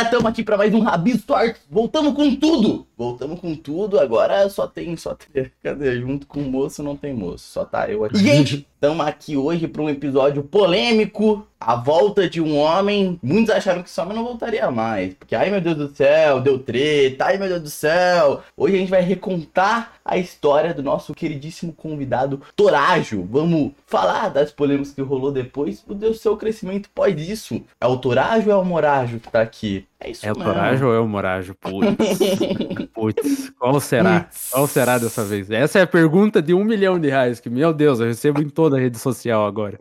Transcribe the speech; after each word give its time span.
galera, 0.00 0.02
estamos 0.02 0.26
aqui 0.26 0.42
para 0.42 0.56
mais 0.56 0.72
um 0.72 0.80
Rabisco 0.80 1.34
Arts. 1.34 1.62
Voltamos 1.70 2.14
com 2.14 2.34
tudo. 2.34 2.86
Voltamos 2.96 3.40
com 3.40 3.54
tudo. 3.54 3.98
Agora 3.98 4.48
só 4.48 4.66
tem, 4.66 4.96
só 4.96 5.14
tem, 5.14 5.50
cadê? 5.62 6.00
Junto 6.00 6.26
com 6.26 6.40
o 6.40 6.50
moço 6.50 6.82
não 6.82 6.96
tem 6.96 7.14
moço. 7.14 7.44
Só 7.50 7.64
tá 7.64 7.90
eu 7.90 8.04
aqui. 8.04 8.18
Gente, 8.18 8.66
estamos 8.74 9.06
aqui 9.06 9.36
hoje 9.36 9.68
para 9.68 9.82
um 9.82 9.90
episódio 9.90 10.42
polêmico. 10.42 11.46
A 11.58 11.76
volta 11.76 12.28
de 12.28 12.40
um 12.40 12.56
homem. 12.56 13.18
Muitos 13.22 13.54
acharam 13.54 13.82
que 13.82 13.90
esse 13.90 14.00
homem 14.00 14.16
não 14.16 14.24
voltaria 14.24 14.70
mais. 14.70 15.12
Porque, 15.14 15.34
ai 15.34 15.50
meu 15.50 15.60
Deus 15.60 15.76
do 15.76 15.94
céu, 15.94 16.40
deu 16.40 16.58
treta. 16.58 17.26
Ai 17.26 17.36
meu 17.36 17.48
Deus 17.48 17.62
do 17.62 17.70
céu. 17.70 18.42
Hoje 18.56 18.76
a 18.76 18.78
gente 18.78 18.90
vai 18.90 19.02
recontar 19.02 19.92
a 20.02 20.16
história 20.16 20.72
do 20.72 20.82
nosso 20.82 21.14
queridíssimo 21.14 21.72
convidado 21.72 22.40
Torágio. 22.56 23.28
Vamos 23.30 23.72
falar 23.86 24.30
das 24.30 24.50
polêmicas 24.50 24.92
que 24.92 25.02
rolou 25.02 25.30
depois 25.30 25.82
do 25.82 26.14
seu 26.14 26.36
crescimento 26.36 26.88
pós 26.94 27.20
isso. 27.28 27.62
É 27.78 27.86
o 27.86 27.98
Torágio 27.98 28.52
ou 28.52 28.58
é 28.58 28.62
o 28.62 28.64
Morágio 28.64 29.20
que 29.20 29.30
tá 29.30 29.42
aqui? 29.42 29.86
É 30.00 30.10
isso 30.10 30.26
É 30.26 30.32
o 30.32 30.34
Torágio 30.34 30.88
ou 30.88 30.94
é 30.94 30.98
o 30.98 31.06
Morágio? 31.06 31.54
Putz. 31.54 32.18
Putz, 32.94 33.50
qual 33.58 33.78
será? 33.80 34.28
Qual 34.50 34.66
será 34.66 34.98
dessa 34.98 35.24
vez? 35.24 35.50
Essa 35.50 35.80
é 35.80 35.82
a 35.82 35.86
pergunta 35.86 36.40
de 36.40 36.54
um 36.54 36.64
milhão 36.64 36.98
de 36.98 37.08
reais, 37.08 37.38
que, 37.38 37.50
meu 37.50 37.72
Deus, 37.72 38.00
eu 38.00 38.06
recebo 38.06 38.40
em 38.40 38.48
toda 38.48 38.76
a 38.76 38.80
rede 38.80 38.98
social 38.98 39.44
agora. 39.44 39.78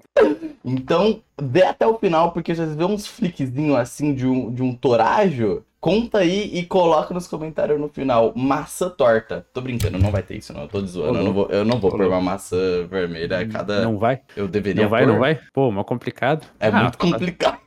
Então, 0.64 1.22
vê 1.42 1.64
até 1.64 1.88
o 1.88 1.98
final, 1.98 2.34
porque 2.34 2.54
já 2.54 2.66
vê 2.66 2.84
uns 2.84 3.08
flickzinhos 3.08 3.78
assim 3.78 4.14
de 4.14 4.28
um, 4.28 4.52
de 4.52 4.62
um 4.62 4.76
Torágio. 4.76 5.64
Conta 5.80 6.18
aí 6.18 6.52
e 6.54 6.66
coloca 6.66 7.14
nos 7.14 7.26
comentários 7.26 7.80
no 7.80 7.88
final. 7.88 8.34
Maçã 8.36 8.90
torta. 8.90 9.46
Tô 9.54 9.62
brincando, 9.62 9.98
não 9.98 10.12
vai 10.12 10.22
ter 10.22 10.36
isso, 10.36 10.52
não. 10.52 10.64
Eu 10.64 10.68
tô 10.68 10.86
zoando. 10.86 11.18
Eu 11.18 11.24
não 11.24 11.34
vou, 11.34 11.48
eu 11.50 11.64
não 11.64 11.80
vou 11.80 11.90
pôr 11.90 12.06
uma 12.06 12.20
maçã 12.20 12.86
vermelha 12.86 13.40
a 13.40 13.48
cada. 13.48 13.82
Não 13.82 13.98
vai? 13.98 14.20
Eu 14.36 14.46
deveria. 14.46 14.84
Não 14.84 14.90
vai, 14.90 15.06
pôr. 15.06 15.14
não 15.14 15.20
vai? 15.20 15.40
Pô, 15.54 15.72
mas 15.72 15.86
complicado. 15.86 16.46
É 16.60 16.68
ah, 16.68 16.82
muito 16.82 16.98
complicado. 16.98 17.58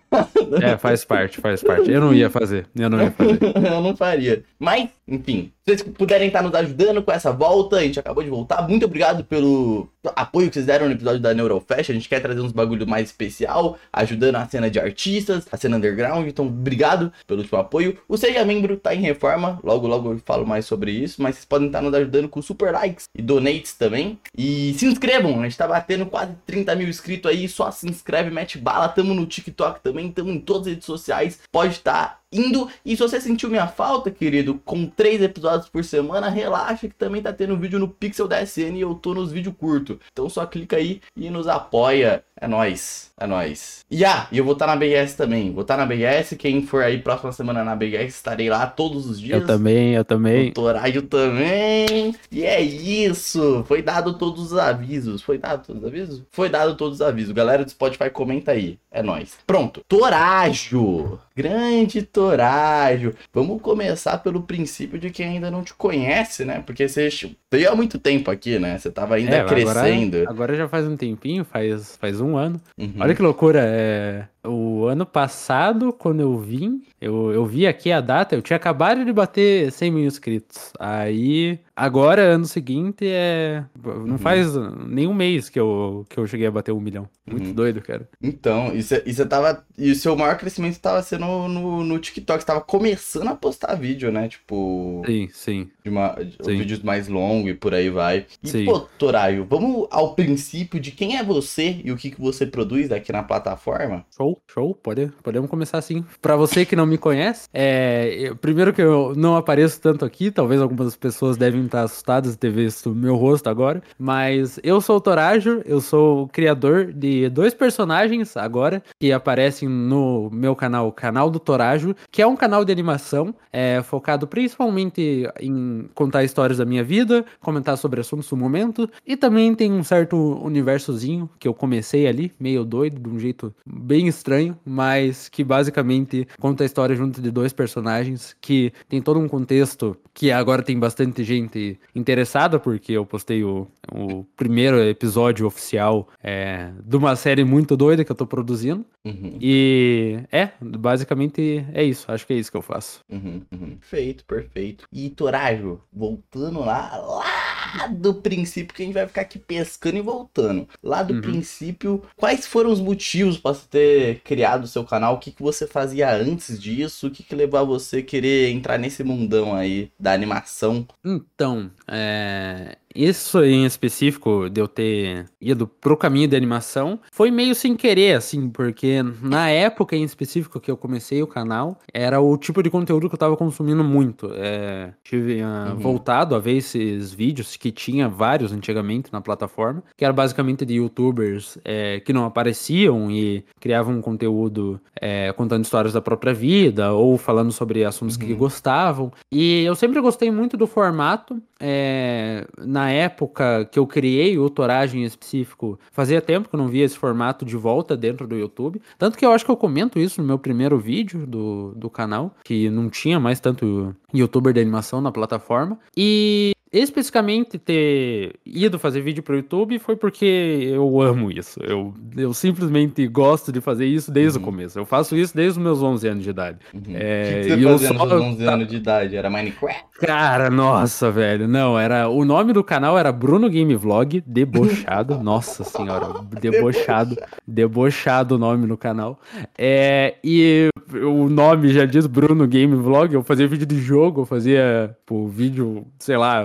É, 0.63 0.77
faz 0.77 1.05
parte, 1.05 1.41
faz 1.41 1.63
parte. 1.63 1.91
Eu 1.91 2.01
não 2.01 2.15
ia 2.15 2.29
fazer. 2.29 2.67
Eu 2.75 2.91
não 2.91 3.01
ia 3.03 3.11
fazer. 3.11 3.39
eu 3.73 3.81
não 3.81 3.97
faria. 3.97 4.45
Mas, 4.59 4.89
enfim, 5.09 5.53
se 5.65 5.77
vocês 5.77 5.83
puderem 5.83 6.27
estar 6.27 6.43
nos 6.43 6.53
ajudando 6.55 7.03
com 7.03 7.13
essa 7.13 7.31
volta, 7.31 7.77
a 7.77 7.83
gente 7.83 7.99
acabou 8.01 8.25
de 8.25 8.29
voltar. 8.29 8.67
Muito 8.69 8.85
obrigado 8.85 9.25
pelo 9.25 9.89
apoio 10.17 10.49
que 10.49 10.55
vocês 10.55 10.67
deram 10.67 10.87
no 10.87 10.93
episódio 10.93 11.21
da 11.21 11.33
Neurofest. 11.33 11.91
A 11.91 11.95
gente 11.95 12.09
quer 12.09 12.21
trazer 12.21 12.41
uns 12.41 12.51
bagulho 12.51 12.85
mais 12.85 13.11
especial, 13.11 13.79
ajudando 13.93 14.37
a 14.37 14.49
cena 14.49 14.69
de 14.69 14.81
artistas, 14.81 15.47
a 15.53 15.57
cena 15.57 15.77
underground. 15.77 16.27
Então, 16.27 16.47
obrigado 16.47 17.13
pelo 17.29 17.41
último 17.43 17.61
apoio. 17.61 17.97
O 18.09 18.17
Seja 18.17 18.45
Membro 18.45 18.77
tá 18.77 18.93
em 18.93 19.01
reforma. 19.01 19.61
Logo, 19.63 19.87
logo 19.87 20.13
eu 20.13 20.21
falo 20.25 20.45
mais 20.45 20.67
sobre 20.67 20.91
isso. 20.91 21.23
Mas 21.23 21.37
vocês 21.37 21.45
podem 21.45 21.69
estar 21.69 21.81
nos 21.81 21.95
ajudando 21.95 22.29
com 22.29 22.43
super 22.43 22.73
likes 22.73 23.05
e 23.17 23.23
donates 23.23 23.75
também. 23.75 24.19
E 24.37 24.75
se 24.77 24.87
inscrevam, 24.87 25.41
a 25.41 25.45
gente 25.45 25.57
tá 25.57 25.69
batendo 25.69 26.07
quase 26.07 26.33
30 26.45 26.75
mil 26.75 26.89
inscritos 26.89 27.31
aí. 27.31 27.49
Só 27.49 27.71
se 27.71 27.89
inscreve, 27.89 28.31
mete 28.31 28.59
bala. 28.59 28.89
Tamo 28.89 29.15
no 29.15 29.27
TikTok 29.27 29.81
também, 29.81 30.02
tamo 30.11 30.31
em 30.31 30.41
todas 30.41 30.67
as 30.67 30.73
redes 30.73 30.87
sociais. 30.87 31.41
Pode 31.53 31.75
estar 31.75 32.22
indo. 32.33 32.69
E 32.85 32.97
se 32.97 33.03
você 33.03 33.21
sentiu 33.21 33.51
minha 33.51 33.67
falta, 33.67 34.11
querido, 34.11 34.61
com 34.65 34.87
três 34.87 35.21
episódios 35.23 35.69
por 35.69 35.85
semana, 35.85 36.29
relaxa 36.29 36.89
que 36.89 36.95
também 36.95 37.23
tá 37.23 37.33
tendo 37.33 37.57
vídeo 37.57 37.79
no 37.79 37.89
Pixel 37.89 38.27
DSN 38.27 38.77
e 38.77 38.81
eu 38.81 38.95
tô 38.95 39.15
nos 39.15 39.31
vídeos 39.31 39.55
curtos. 39.59 39.99
Então 40.13 40.29
só 40.29 40.47
clica 40.47 40.77
aí 40.77 41.01
e 41.17 41.29
nos 41.31 41.47
apoia. 41.47 42.25
É 42.43 42.49
nóis, 42.49 43.13
é 43.21 43.25
nóis. 43.25 43.85
E 43.89 44.05
ah, 44.05 44.27
eu 44.33 44.43
vou 44.43 44.55
estar 44.55 44.67
tá 44.67 44.75
na 44.75 44.77
BS 44.77 45.15
também. 45.15 45.53
Vou 45.53 45.63
estar 45.63 45.77
tá 45.77 45.87
na 45.87 45.87
BS. 45.87 46.35
Quem 46.37 46.67
for 46.67 46.83
aí 46.83 46.99
próxima 46.99 47.31
semana 47.31 47.63
na 47.63 47.77
BS, 47.77 48.17
estarei 48.17 48.51
lá 48.51 48.67
todos 48.67 49.09
os 49.09 49.21
dias. 49.21 49.41
Eu 49.41 49.47
também, 49.47 49.95
eu 49.95 50.05
também. 50.05 50.53
Doutorário 50.53 51.03
também. 51.03 52.17
E 52.33 52.43
é 52.43 52.61
isso. 52.61 53.63
Foi 53.69 53.81
dado 53.81 54.15
todos 54.15 54.51
os 54.51 54.59
avisos. 54.59 55.23
Foi 55.23 55.39
dado 55.39 55.65
todos 55.65 55.83
os 55.83 55.89
avisos? 55.89 56.23
Foi 56.33 56.49
dado 56.49 56.75
todos 56.75 56.97
os 56.97 57.07
avisos. 57.07 57.33
Galera 57.33 57.65
do 57.65 57.71
Spotify, 57.71 58.11
comenta 58.11 58.51
aí. 58.51 58.77
É 58.91 59.05
nóis. 59.05 59.39
Pronto. 59.47 59.83
Torágio. 59.87 61.21
Grande 61.37 62.03
Torágio. 62.23 63.15
Vamos 63.33 63.61
começar 63.61 64.19
pelo 64.19 64.43
princípio 64.43 64.99
de 64.99 65.11
quem 65.11 65.27
ainda 65.27 65.51
não 65.51 65.65
te 65.65 65.75
conhece, 65.75 66.45
né? 66.45 66.63
Porque 66.65 66.89
você 66.89 67.09
veio 67.51 67.71
há 67.71 67.75
muito 67.75 67.99
tempo 67.99 68.31
aqui, 68.31 68.59
né? 68.59 68.79
Você 68.79 68.91
tava 68.91 69.17
ainda 69.17 69.37
é, 69.37 69.45
crescendo. 69.45 70.19
Agora, 70.19 70.31
agora, 70.31 70.57
já 70.57 70.69
faz 70.69 70.87
um 70.87 70.97
tempinho, 70.97 71.45
faz, 71.45 71.97
faz 71.97 72.21
um 72.21 72.37
ano. 72.37 72.61
Uhum. 72.79 72.95
Olha 73.01 73.15
que 73.15 73.23
loucura. 73.23 73.61
É... 73.65 74.25
O 74.45 74.87
ano 74.87 75.07
passado, 75.07 75.93
quando 75.93 76.21
eu 76.21 76.37
vim, 76.37 76.83
eu, 77.01 77.31
eu 77.31 77.47
vi 77.47 77.65
aqui 77.65 77.93
a 77.93 78.01
data, 78.01 78.35
eu 78.35 78.43
tinha 78.43 78.57
acabado 78.57 79.05
de 79.05 79.13
bater 79.13 79.71
100 79.71 79.91
mil 79.93 80.05
inscritos. 80.05 80.73
Aí, 80.81 81.61
agora, 81.77 82.23
ano 82.23 82.45
seguinte, 82.45 83.07
é. 83.07 83.65
Não 83.85 84.13
uhum. 84.13 84.19
faz 84.19 84.49
nem 84.89 85.07
um 85.07 85.15
mês 85.15 85.49
que 85.49 85.61
eu, 85.61 86.05
que 86.09 86.19
eu 86.19 86.27
cheguei 86.27 86.49
a 86.49 86.51
bater 86.51 86.73
um 86.73 86.81
milhão. 86.81 87.09
Muito 87.25 87.47
uhum. 87.47 87.55
doido, 87.55 87.81
cara. 87.81 88.09
Então, 88.21 88.75
e 88.75 88.83
você 88.83 89.27
tava. 89.27 89.65
E 89.79 89.93
o 89.93 89.95
seu 89.95 90.17
maior 90.17 90.37
crescimento 90.37 90.81
tava 90.81 91.01
sendo 91.03 91.25
no, 91.47 91.85
no 91.85 91.99
TikTok. 92.01 92.41
Você 92.41 92.47
tava 92.47 92.61
começando 92.61 93.29
a 93.29 93.37
postar 93.37 93.77
vídeo, 93.77 94.11
né? 94.11 94.27
Tipo. 94.27 95.05
Sim, 95.07 95.29
sim. 95.33 95.71
De 95.85 95.91
uma, 95.91 96.17
sim. 96.43 96.59
vídeos 96.59 96.83
mais 96.83 97.07
longos 97.07 97.53
e 97.53 97.55
por 97.55 97.75
aí 97.75 97.91
vai. 97.91 98.27
E, 98.43 98.49
sim. 98.49 98.65
pô, 98.65 98.81
Toraio, 98.99 99.47
vamos 99.49 99.87
ao 99.89 100.17
princípio 100.17 100.81
de 100.81 100.91
quem 100.91 101.17
é 101.17 101.23
você 101.23 101.81
e 101.85 101.93
o 101.93 101.97
que, 101.97 102.11
que 102.11 102.21
você 102.21 102.45
produz 102.45 102.91
aqui 102.91 103.13
na 103.13 103.23
plataforma? 103.23 104.05
Show 104.17 104.32
show, 104.49 104.75
Pode, 104.75 105.13
podemos 105.23 105.49
começar 105.49 105.79
assim. 105.79 106.05
Para 106.21 106.37
você 106.37 106.65
que 106.65 106.77
não 106.77 106.87
me 106.87 106.99
conhece, 106.99 107.49
é, 107.53 108.15
eu, 108.19 108.37
primeiro 108.37 108.73
que 108.73 108.83
eu 108.83 109.15
não 109.17 109.37
apareço 109.37 109.81
tanto 109.81 110.05
aqui, 110.05 110.31
talvez 110.31 110.61
algumas 110.61 110.97
pessoas 110.97 111.37
devem 111.37 111.65
estar 111.65 111.83
assustadas 111.83 112.33
de 112.33 112.39
ter 112.39 112.51
visto 112.51 112.95
meu 112.95 113.17
rosto 113.17 113.49
agora, 113.49 113.83
mas 113.99 114.59
eu 114.63 114.81
sou 114.81 114.97
o 114.97 115.01
Torajo, 115.01 115.63
eu 115.65 115.81
sou 115.81 116.25
o 116.25 116.29
criador 116.29 116.93
de 116.93 117.29
dois 117.29 117.55
personagens 117.55 118.37
agora 118.37 118.83
que 119.01 119.13
aparecem 119.13 119.69
no 119.69 120.31
meu 120.33 120.55
canal, 120.55 120.91
canal 120.93 121.31
do 121.31 121.39
Torajo, 121.39 121.95
que 122.11 122.23
é 122.23 122.27
um 122.27 122.37
canal 122.37 122.65
de 122.65 122.73
animação 122.73 123.35
é, 123.53 123.83
focado 123.83 124.27
principalmente 124.27 125.29
em 125.41 125.89
contar 125.95 126.25
histórias 126.25 126.59
da 126.59 126.65
minha 126.65 126.83
vida, 126.83 127.25
comentar 127.41 127.77
sobre 127.77 128.01
assuntos 128.01 128.29
do 128.29 128.37
momento 128.37 128.89
e 129.07 129.17
também 129.17 129.55
tem 129.55 129.73
um 129.73 129.85
certo 129.85 130.17
universozinho 130.43 131.29
que 131.39 131.47
eu 131.47 131.55
comecei 131.55 132.07
ali, 132.07 132.33
meio 132.41 132.65
doido, 132.65 133.01
de 133.01 133.09
um 133.09 133.19
jeito 133.19 133.55
bem 133.67 134.07
estranho 134.23 134.57
mas 134.65 135.29
que 135.29 135.43
basicamente 135.43 136.27
conta 136.41 136.63
a 136.63 136.67
história 136.67 136.95
junto 136.95 137.21
de 137.21 137.31
dois 137.31 137.53
personagens 137.53 138.37
que 138.41 138.73
tem 138.89 139.03
todo 139.03 139.19
um 139.19 139.29
contexto 139.29 139.97
que 140.15 140.31
agora 140.31 140.63
tem 140.63 140.79
bastante 140.79 141.25
gente 141.25 141.79
interessada, 141.95 142.59
porque 142.59 142.93
eu 142.93 143.05
postei 143.05 143.43
o, 143.43 143.67
o 143.91 144.25
primeiro 144.37 144.79
episódio 144.83 145.47
oficial 145.47 146.09
é, 146.23 146.71
de 146.85 146.97
uma 146.97 147.17
série 147.17 147.45
muito 147.45 147.77
doida 147.77 148.05
que 148.05 148.13
eu 148.13 148.17
tô 148.17 148.27
produzindo. 148.27 148.85
Uhum. 149.05 149.39
E 149.41 150.19
é, 150.31 150.51
basicamente 150.61 151.65
é 151.73 151.83
isso. 151.83 152.11
Acho 152.11 152.27
que 152.27 152.35
é 152.35 152.37
isso 152.37 152.51
que 152.51 152.57
eu 152.57 152.63
faço. 152.63 153.01
Uhum, 153.11 153.43
uhum. 153.53 153.77
Perfeito, 153.81 154.25
perfeito. 154.25 154.85
E 154.93 155.09
Torajo, 155.11 155.81
voltando 155.93 156.61
lá, 156.61 156.97
lá 156.97 157.42
do 157.91 158.15
princípio, 158.15 158.75
que 158.75 158.83
a 158.83 158.87
gente 158.87 158.95
vai 158.95 159.07
ficar 159.07 159.23
aqui 159.23 159.39
pescando 159.39 159.97
e 159.97 160.01
voltando. 160.01 160.69
Lá 160.83 161.03
do 161.03 161.15
uhum. 161.15 161.21
princípio, 161.21 162.03
quais 162.17 162.47
foram 162.47 162.71
os 162.71 162.81
motivos 162.81 163.39
para 163.39 163.55
você 163.55 163.67
ter 163.69 164.21
criado 164.21 164.65
o 164.65 164.69
seu 164.69 164.85
canal? 164.85 165.15
O 165.15 165.19
que, 165.19 165.31
que 165.31 165.43
você 165.43 165.67
fazia 165.67 166.15
antes 166.15 166.61
disso? 166.61 167.07
O 167.07 167.11
que, 167.11 167.23
que 167.23 167.35
levou 167.35 167.61
a 167.61 167.65
você 167.65 168.03
querer 168.03 168.51
entrar 168.51 168.79
nesse 168.79 169.03
mundão 169.03 169.55
aí 169.55 169.91
da 169.99 170.13
animação? 170.13 170.87
Então, 171.05 171.71
é... 171.89 172.77
Isso 172.95 173.43
em 173.43 173.65
específico, 173.65 174.49
de 174.51 174.61
eu 174.61 174.69
ter 174.69 175.27
ido 175.41 175.67
pro 175.67 175.97
caminho 175.97 176.29
da 176.29 176.37
animação, 176.37 176.99
foi 177.11 177.31
meio 177.31 177.55
sem 177.55 177.75
querer, 177.77 178.17
assim, 178.17 178.49
porque 178.49 179.03
na 179.21 179.49
época 179.49 179.97
em 179.97 180.03
específico 180.03 180.61
que 180.61 180.71
eu 180.71 180.77
comecei 180.77 181.23
o 181.23 181.27
canal, 181.27 181.79
era 181.93 182.21
o 182.21 182.37
tipo 182.37 182.63
de 182.63 182.71
conteúdo 182.71 183.09
que 183.09 183.15
eu 183.15 183.19
tava 183.19 183.37
consumindo 183.37 183.83
muito. 183.83 184.31
É, 184.35 184.93
tive 185.03 185.43
uh, 185.43 185.73
uhum. 185.73 185.77
voltado 185.77 186.35
a 186.35 186.39
ver 186.39 186.57
esses 186.57 187.13
vídeos, 187.13 187.57
que 187.57 187.71
tinha 187.71 188.09
vários 188.09 188.53
antigamente 188.53 189.13
na 189.13 189.21
plataforma, 189.21 189.83
que 189.97 190.05
era 190.05 190.13
basicamente 190.13 190.65
de 190.65 190.75
youtubers 190.75 191.59
é, 191.65 192.01
que 192.01 192.13
não 192.13 192.25
apareciam 192.25 193.11
e 193.11 193.45
criavam 193.61 194.01
conteúdo 194.01 194.81
é, 195.01 195.33
contando 195.33 195.65
histórias 195.65 195.93
da 195.93 196.01
própria 196.01 196.33
vida 196.33 196.93
ou 196.93 197.17
falando 197.19 197.53
sobre 197.53 197.85
assuntos 197.85 198.17
uhum. 198.17 198.27
que 198.27 198.35
gostavam. 198.35 199.13
E 199.31 199.63
eu 199.65 199.75
sempre 199.75 200.01
gostei 200.01 200.31
muito 200.31 200.57
do 200.57 200.67
formato. 200.67 201.41
É, 201.65 202.45
na 202.59 202.91
época 202.91 203.69
que 203.71 203.79
eu 203.79 203.87
criei 203.87 204.37
o 204.37 204.51
Toragem 204.51 205.03
em 205.03 205.05
específico, 205.05 205.79
fazia 205.93 206.21
tempo 206.21 206.49
que 206.49 206.55
eu 206.57 206.59
não 206.59 206.67
via 206.67 206.85
esse 206.85 206.99
formato 206.99 207.45
de 207.45 207.57
volta 207.57 207.97
dentro 207.97 208.27
do 208.27 208.37
YouTube. 208.37 208.83
Tanto 208.99 209.17
que 209.17 209.25
eu 209.25 209.31
acho 209.31 209.45
que 209.45 209.51
eu 209.51 209.57
comento 209.57 209.99
isso 209.99 210.21
no 210.21 210.27
meu 210.27 210.39
primeiro 210.39 210.79
vídeo 210.79 211.25
do, 211.25 211.73
do 211.77 211.89
canal, 211.89 212.35
que 212.45 212.69
não 212.69 212.91
tinha 212.91 213.21
mais 213.21 213.39
tanto 213.39 213.95
youtuber 214.13 214.53
de 214.53 214.61
animação 214.61 215.01
na 215.01 215.13
plataforma. 215.13 215.79
E 215.97 216.53
especificamente 216.73 217.59
ter 217.59 218.37
ido 218.47 218.79
fazer 218.79 219.03
vídeo 219.03 219.23
pro 219.23 219.37
YouTube 219.37 219.79
foi 219.79 219.95
porque 219.95 220.25
eu 220.25 221.01
amo 221.03 221.31
isso. 221.31 221.61
Eu, 221.63 221.93
eu 222.17 222.33
simplesmente 222.33 223.07
gosto 223.07 223.53
de 223.53 223.61
fazer 223.61 223.87
isso 223.87 224.11
desde 224.11 224.39
uhum. 224.39 224.43
o 224.43 224.47
começo. 224.47 224.79
Eu 224.79 224.87
faço 224.87 225.15
isso 225.15 225.37
desde 225.37 225.59
os 225.59 225.65
meus 225.65 225.83
11 225.83 226.09
anos 226.09 226.25
de 226.25 226.31
idade. 226.31 226.59
Uhum. 226.73 226.83
É, 226.95 227.43
o 227.45 227.49
que, 227.49 227.57
que 227.57 227.65
você 227.65 227.89
fazia 227.89 228.17
nos 228.17 228.25
11 228.35 228.45
anos 228.45 228.69
de 228.69 228.77
idade? 228.77 229.17
Era 229.17 229.29
Minecraft? 229.29 229.85
Cara, 230.01 230.51
nossa, 230.51 231.11
velho. 231.11 231.47
Não, 231.47 231.79
era. 231.79 232.09
O 232.09 232.25
nome 232.25 232.53
do 232.53 232.65
canal 232.65 232.99
era 232.99 233.13
Bruno 233.13 233.49
Game 233.51 233.75
Vlog, 233.75 234.23
debochado. 234.27 235.19
nossa 235.23 235.65
senhora, 235.65 236.09
debochado. 236.41 237.17
Debochado 237.47 238.37
o 238.37 238.39
nome 238.39 238.67
no 238.67 238.77
canal. 238.77 239.21
É, 239.57 240.17
e 240.25 240.69
o 240.93 241.29
nome 241.29 241.69
já 241.69 241.85
diz 241.85 242.07
Bruno 242.07 242.47
Game 242.47 242.75
Vlog. 242.75 243.15
Eu 243.15 243.23
fazia 243.23 243.47
vídeo 243.47 243.67
de 243.67 243.81
jogo, 243.81 244.23
eu 244.23 244.27
fazia 244.27 244.97
pô, 245.07 245.29
vídeo, 245.29 245.87
sei 245.99 246.17
lá, 246.17 246.45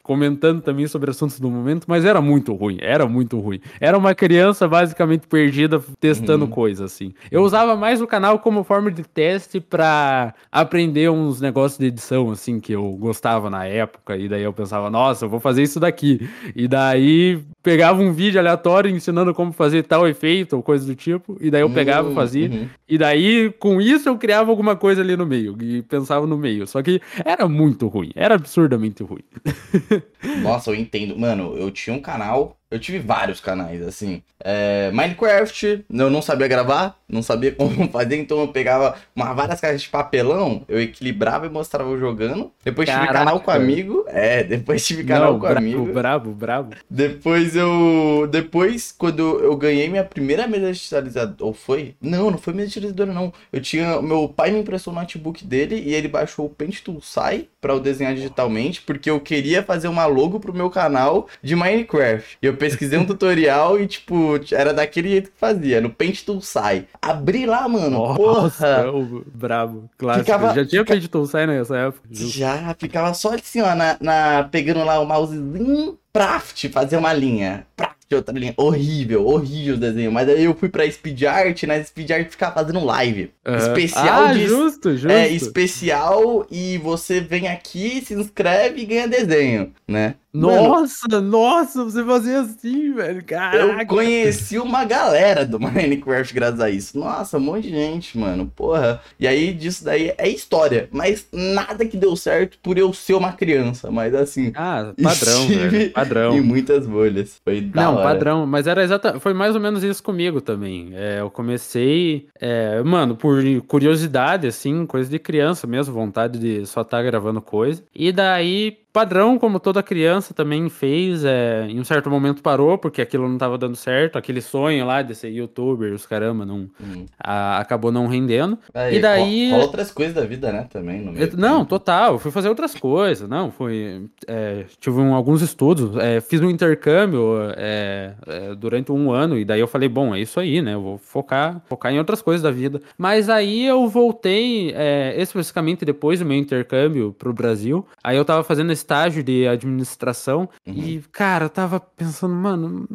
comentando 0.11 0.61
também 0.61 0.85
sobre 0.87 1.09
assuntos 1.09 1.39
do 1.39 1.49
momento, 1.49 1.85
mas 1.87 2.03
era 2.03 2.19
muito 2.19 2.53
ruim, 2.53 2.77
era 2.81 3.07
muito 3.07 3.39
ruim. 3.39 3.61
Era 3.79 3.97
uma 3.97 4.13
criança 4.13 4.67
basicamente 4.67 5.25
perdida 5.25 5.81
testando 6.01 6.43
uhum. 6.43 6.51
coisas 6.51 6.91
assim. 6.91 7.13
Eu 7.31 7.43
usava 7.43 7.77
mais 7.77 8.01
o 8.01 8.07
canal 8.07 8.37
como 8.39 8.61
forma 8.65 8.91
de 8.91 9.03
teste 9.03 9.61
para 9.61 10.33
aprender 10.51 11.09
uns 11.09 11.39
negócios 11.39 11.79
de 11.79 11.85
edição 11.85 12.29
assim 12.29 12.59
que 12.59 12.73
eu 12.73 12.91
gostava 12.99 13.49
na 13.49 13.65
época 13.65 14.17
e 14.17 14.27
daí 14.27 14.43
eu 14.43 14.51
pensava, 14.51 14.89
nossa, 14.89 15.23
eu 15.23 15.29
vou 15.29 15.39
fazer 15.39 15.63
isso 15.63 15.79
daqui. 15.79 16.29
E 16.53 16.67
daí 16.67 17.41
pegava 17.63 18.01
um 18.01 18.11
vídeo 18.11 18.37
aleatório 18.37 18.91
ensinando 18.93 19.33
como 19.33 19.53
fazer 19.53 19.83
tal 19.83 20.05
efeito 20.05 20.57
ou 20.57 20.61
coisa 20.61 20.85
do 20.85 20.93
tipo, 20.93 21.37
e 21.39 21.49
daí 21.49 21.61
eu 21.61 21.69
pegava 21.69 22.11
e 22.11 22.13
fazia. 22.13 22.49
Uhum. 22.49 22.67
E 22.89 22.97
daí 22.97 23.49
com 23.59 23.79
isso 23.79 24.09
eu 24.09 24.17
criava 24.17 24.51
alguma 24.51 24.75
coisa 24.75 25.01
ali 25.01 25.15
no 25.15 25.25
meio 25.25 25.55
e 25.61 25.81
pensava 25.83 26.27
no 26.27 26.37
meio. 26.37 26.67
Só 26.67 26.83
que 26.83 26.99
era 27.23 27.47
muito 27.47 27.87
ruim, 27.87 28.11
era 28.13 28.35
absurdamente 28.35 29.03
ruim. 29.03 29.23
Nossa, 30.41 30.71
eu 30.71 30.75
entendo. 30.75 31.17
Mano, 31.17 31.57
eu 31.57 31.71
tinha 31.71 31.95
um 31.95 32.01
canal 32.01 32.57
eu 32.71 32.79
tive 32.79 32.99
vários 32.99 33.41
canais, 33.41 33.81
assim. 33.81 34.23
É, 34.39 34.89
Minecraft, 34.91 35.85
eu 35.89 36.09
não 36.09 36.21
sabia 36.21 36.47
gravar, 36.47 36.97
não 37.11 37.21
sabia 37.21 37.51
como 37.51 37.87
fazer, 37.91 38.17
então 38.17 38.39
eu 38.39 38.47
pegava 38.47 38.95
uma, 39.15 39.33
várias 39.33 39.59
caixas 39.59 39.81
de 39.81 39.89
papelão, 39.89 40.63
eu 40.67 40.81
equilibrava 40.81 41.45
e 41.45 41.49
mostrava 41.49 41.89
eu 41.89 41.99
jogando. 41.99 42.51
Depois 42.63 42.87
Caraca. 42.87 43.07
tive 43.07 43.17
canal 43.19 43.39
com 43.39 43.51
amigo. 43.51 44.05
É, 44.07 44.43
depois 44.45 44.85
tive 44.85 45.03
canal 45.03 45.33
não, 45.33 45.39
com 45.39 45.47
bravo, 45.47 45.57
amigo. 45.57 45.93
Bravo, 45.93 46.31
bravo. 46.31 46.69
Depois 46.89 47.55
eu. 47.55 48.27
Depois, 48.31 48.93
quando 48.97 49.39
eu 49.39 49.55
ganhei 49.55 49.89
minha 49.89 50.03
primeira 50.03 50.47
mesa 50.47 50.71
digitalizadora. 50.71 51.35
Ou 51.41 51.53
foi? 51.53 51.95
Não, 52.01 52.31
não 52.31 52.37
foi 52.37 52.53
mesa 52.53 52.67
digitalizadora, 52.69 53.13
não. 53.13 53.33
Eu 53.51 53.61
tinha. 53.61 54.01
Meu 54.01 54.29
pai 54.29 54.51
me 54.51 54.59
emprestou 54.59 54.93
o 54.93 54.95
notebook 54.95 55.45
dele 55.45 55.75
e 55.75 55.93
ele 55.93 56.07
baixou 56.07 56.45
o 56.45 56.49
Paint 56.49 56.81
Tool 56.81 57.01
Sai 57.01 57.47
pra 57.59 57.73
eu 57.73 57.79
desenhar 57.79 58.15
digitalmente, 58.15 58.81
porque 58.81 59.09
eu 59.09 59.19
queria 59.19 59.61
fazer 59.61 59.87
uma 59.87 60.05
logo 60.05 60.39
pro 60.39 60.53
meu 60.53 60.69
canal 60.69 61.27
de 61.43 61.55
Minecraft. 61.55 62.37
E 62.41 62.45
eu 62.45 62.55
pesquisei 62.55 62.97
um 62.97 63.05
tutorial 63.05 63.79
e, 63.79 63.87
tipo, 63.87 64.39
era 64.51 64.73
daquele 64.73 65.09
jeito 65.09 65.31
que 65.31 65.37
fazia, 65.37 65.79
no 65.79 65.89
Paint 65.89 66.23
Tool 66.23 66.41
Sai. 66.41 66.85
Abri 67.01 67.47
lá, 67.47 67.67
mano, 67.67 67.99
Nossa, 68.15 68.83
porra. 68.83 69.23
Brabo, 69.33 69.89
clássico. 69.97 70.25
Ficava, 70.25 70.53
Já 70.53 70.65
tinha 70.65 70.81
fica... 70.83 70.93
Paint 70.93 71.07
Tool 71.07 71.25
Sai 71.25 71.47
nessa 71.47 71.75
época? 71.75 72.07
Já, 72.11 72.75
ficava 72.77 73.13
só 73.15 73.33
assim, 73.33 73.59
ó, 73.61 73.73
na, 73.73 73.97
na, 73.99 74.43
pegando 74.43 74.83
lá 74.83 74.99
o 74.99 75.05
mousezinho, 75.05 75.97
praft, 76.13 76.69
fazer 76.69 76.97
uma 76.97 77.11
linha. 77.11 77.65
Praft 77.75 78.01
outra 78.15 78.37
linha. 78.37 78.53
Horrível, 78.57 79.25
horrível 79.25 79.75
o 79.75 79.79
desenho. 79.79 80.11
Mas 80.11 80.29
aí 80.29 80.43
eu 80.43 80.53
fui 80.53 80.69
pra 80.69 80.89
Speed 80.89 81.23
Art, 81.23 81.63
na 81.63 81.83
Speed 81.83 82.11
Art 82.11 82.29
ficava 82.29 82.53
fazendo 82.53 82.83
live. 82.83 83.31
Uhum. 83.47 83.55
Especial 83.55 84.25
ah, 84.25 84.33
de. 84.33 84.47
Justo, 84.47 84.91
justo. 84.91 85.09
É, 85.09 85.27
especial 85.29 86.45
e 86.51 86.77
você 86.77 87.19
vem 87.19 87.47
aqui, 87.47 88.03
se 88.05 88.13
inscreve 88.13 88.81
e 88.81 88.85
ganha 88.85 89.07
desenho, 89.07 89.73
né? 89.87 90.15
Nossa, 90.33 91.07
Mano, 91.09 91.29
nossa, 91.29 91.83
você 91.83 92.03
fazia 92.03 92.39
assim, 92.39 92.93
velho. 92.93 93.23
Caraca. 93.23 93.57
Eu 93.57 93.85
conheci 93.87 94.57
uma 94.57 94.85
galera 94.85 95.45
do 95.45 95.59
Minecraft 95.59 96.33
graças 96.33 96.59
a 96.61 96.69
isso. 96.69 96.97
Nossa, 96.97 97.37
um 97.37 97.41
monte 97.41 97.63
de 97.63 97.71
gente, 97.71 98.17
mano. 98.17 98.51
Porra. 98.55 99.01
E 99.19 99.27
aí, 99.27 99.53
disso 99.53 99.83
daí 99.83 100.13
é 100.17 100.29
história. 100.29 100.87
Mas 100.91 101.27
nada 101.33 101.85
que 101.85 101.97
deu 101.97 102.15
certo 102.15 102.57
por 102.63 102.77
eu 102.77 102.93
ser 102.93 103.15
uma 103.15 103.33
criança. 103.33 103.91
Mas 103.91 104.15
assim. 104.15 104.53
Ah, 104.55 104.93
padrão, 105.01 105.47
velho. 105.47 105.91
Padrão. 105.91 106.37
Em 106.37 106.41
muitas 106.41 106.87
bolhas. 106.87 107.41
Foi 107.43 107.61
da 107.61 107.81
Não, 107.81 107.95
hora. 107.95 108.03
padrão. 108.03 108.47
Mas 108.47 108.67
era 108.67 108.83
exatamente. 108.83 109.21
Foi 109.21 109.33
mais 109.33 109.53
ou 109.53 109.61
menos 109.61 109.83
isso 109.83 110.01
comigo 110.01 110.39
também. 110.39 110.91
É, 110.93 111.19
eu 111.19 111.29
comecei. 111.29 112.27
É, 112.39 112.81
mano, 112.83 113.15
por 113.15 113.41
curiosidade, 113.67 114.47
assim, 114.47 114.85
coisa 114.85 115.09
de 115.09 115.19
criança 115.19 115.67
mesmo, 115.67 115.93
vontade 115.93 116.39
de 116.39 116.65
só 116.65 116.81
estar 116.81 116.97
tá 116.97 117.03
gravando 117.03 117.41
coisa. 117.41 117.83
E 117.93 118.11
daí 118.11 118.80
padrão, 118.91 119.39
como 119.39 119.59
toda 119.59 119.81
criança 119.81 120.33
também 120.33 120.69
fez, 120.69 121.23
é, 121.23 121.65
em 121.67 121.79
um 121.79 121.83
certo 121.83 122.09
momento 122.09 122.41
parou, 122.41 122.77
porque 122.77 123.01
aquilo 123.01 123.27
não 123.27 123.35
estava 123.35 123.57
dando 123.57 123.75
certo, 123.75 124.17
aquele 124.17 124.41
sonho 124.41 124.85
lá 124.85 125.01
de 125.01 125.15
ser 125.15 125.29
youtuber, 125.29 125.93
os 125.93 126.05
caramba, 126.05 126.45
não, 126.45 126.69
hum. 126.81 127.05
a, 127.19 127.59
acabou 127.59 127.91
não 127.91 128.07
rendendo. 128.07 128.57
Aí, 128.73 128.97
e 128.97 128.99
daí... 128.99 129.53
outras 129.53 129.91
coisas 129.91 130.13
da 130.13 130.25
vida, 130.25 130.51
né, 130.51 130.67
também, 130.69 131.01
no 131.01 131.11
meio 131.11 131.37
Não, 131.37 131.65
total, 131.65 132.13
eu 132.13 132.19
fui 132.19 132.31
fazer 132.31 132.49
outras 132.49 132.75
coisas, 132.75 133.27
não, 133.27 133.51
fui, 133.51 134.09
é, 134.27 134.65
tive 134.79 134.99
um, 134.99 135.15
alguns 135.15 135.41
estudos, 135.41 135.95
é, 135.97 136.19
fiz 136.19 136.41
um 136.41 136.49
intercâmbio 136.49 137.37
é, 137.55 138.13
é, 138.27 138.55
durante 138.55 138.91
um 138.91 139.11
ano, 139.11 139.37
e 139.37 139.45
daí 139.45 139.59
eu 139.59 139.67
falei, 139.67 139.87
bom, 139.87 140.13
é 140.13 140.19
isso 140.19 140.39
aí, 140.39 140.61
né, 140.61 140.73
eu 140.73 140.81
vou 140.81 140.97
focar, 140.97 141.61
focar 141.67 141.93
em 141.93 141.97
outras 141.97 142.21
coisas 142.21 142.41
da 142.41 142.51
vida. 142.51 142.81
Mas 142.97 143.29
aí 143.29 143.65
eu 143.65 143.87
voltei, 143.87 144.73
é, 144.75 145.15
especificamente 145.17 145.85
depois 145.85 146.19
do 146.19 146.25
meu 146.25 146.37
intercâmbio 146.37 147.15
pro 147.17 147.33
Brasil, 147.33 147.85
aí 148.03 148.17
eu 148.17 148.25
tava 148.25 148.43
fazendo 148.43 148.71
esse 148.71 148.80
estágio 148.81 149.23
de 149.23 149.47
administração 149.47 150.49
uhum. 150.65 150.73
e, 150.73 151.01
cara, 151.11 151.45
eu 151.45 151.49
tava 151.49 151.79
pensando, 151.79 152.33
mano, 152.33 152.87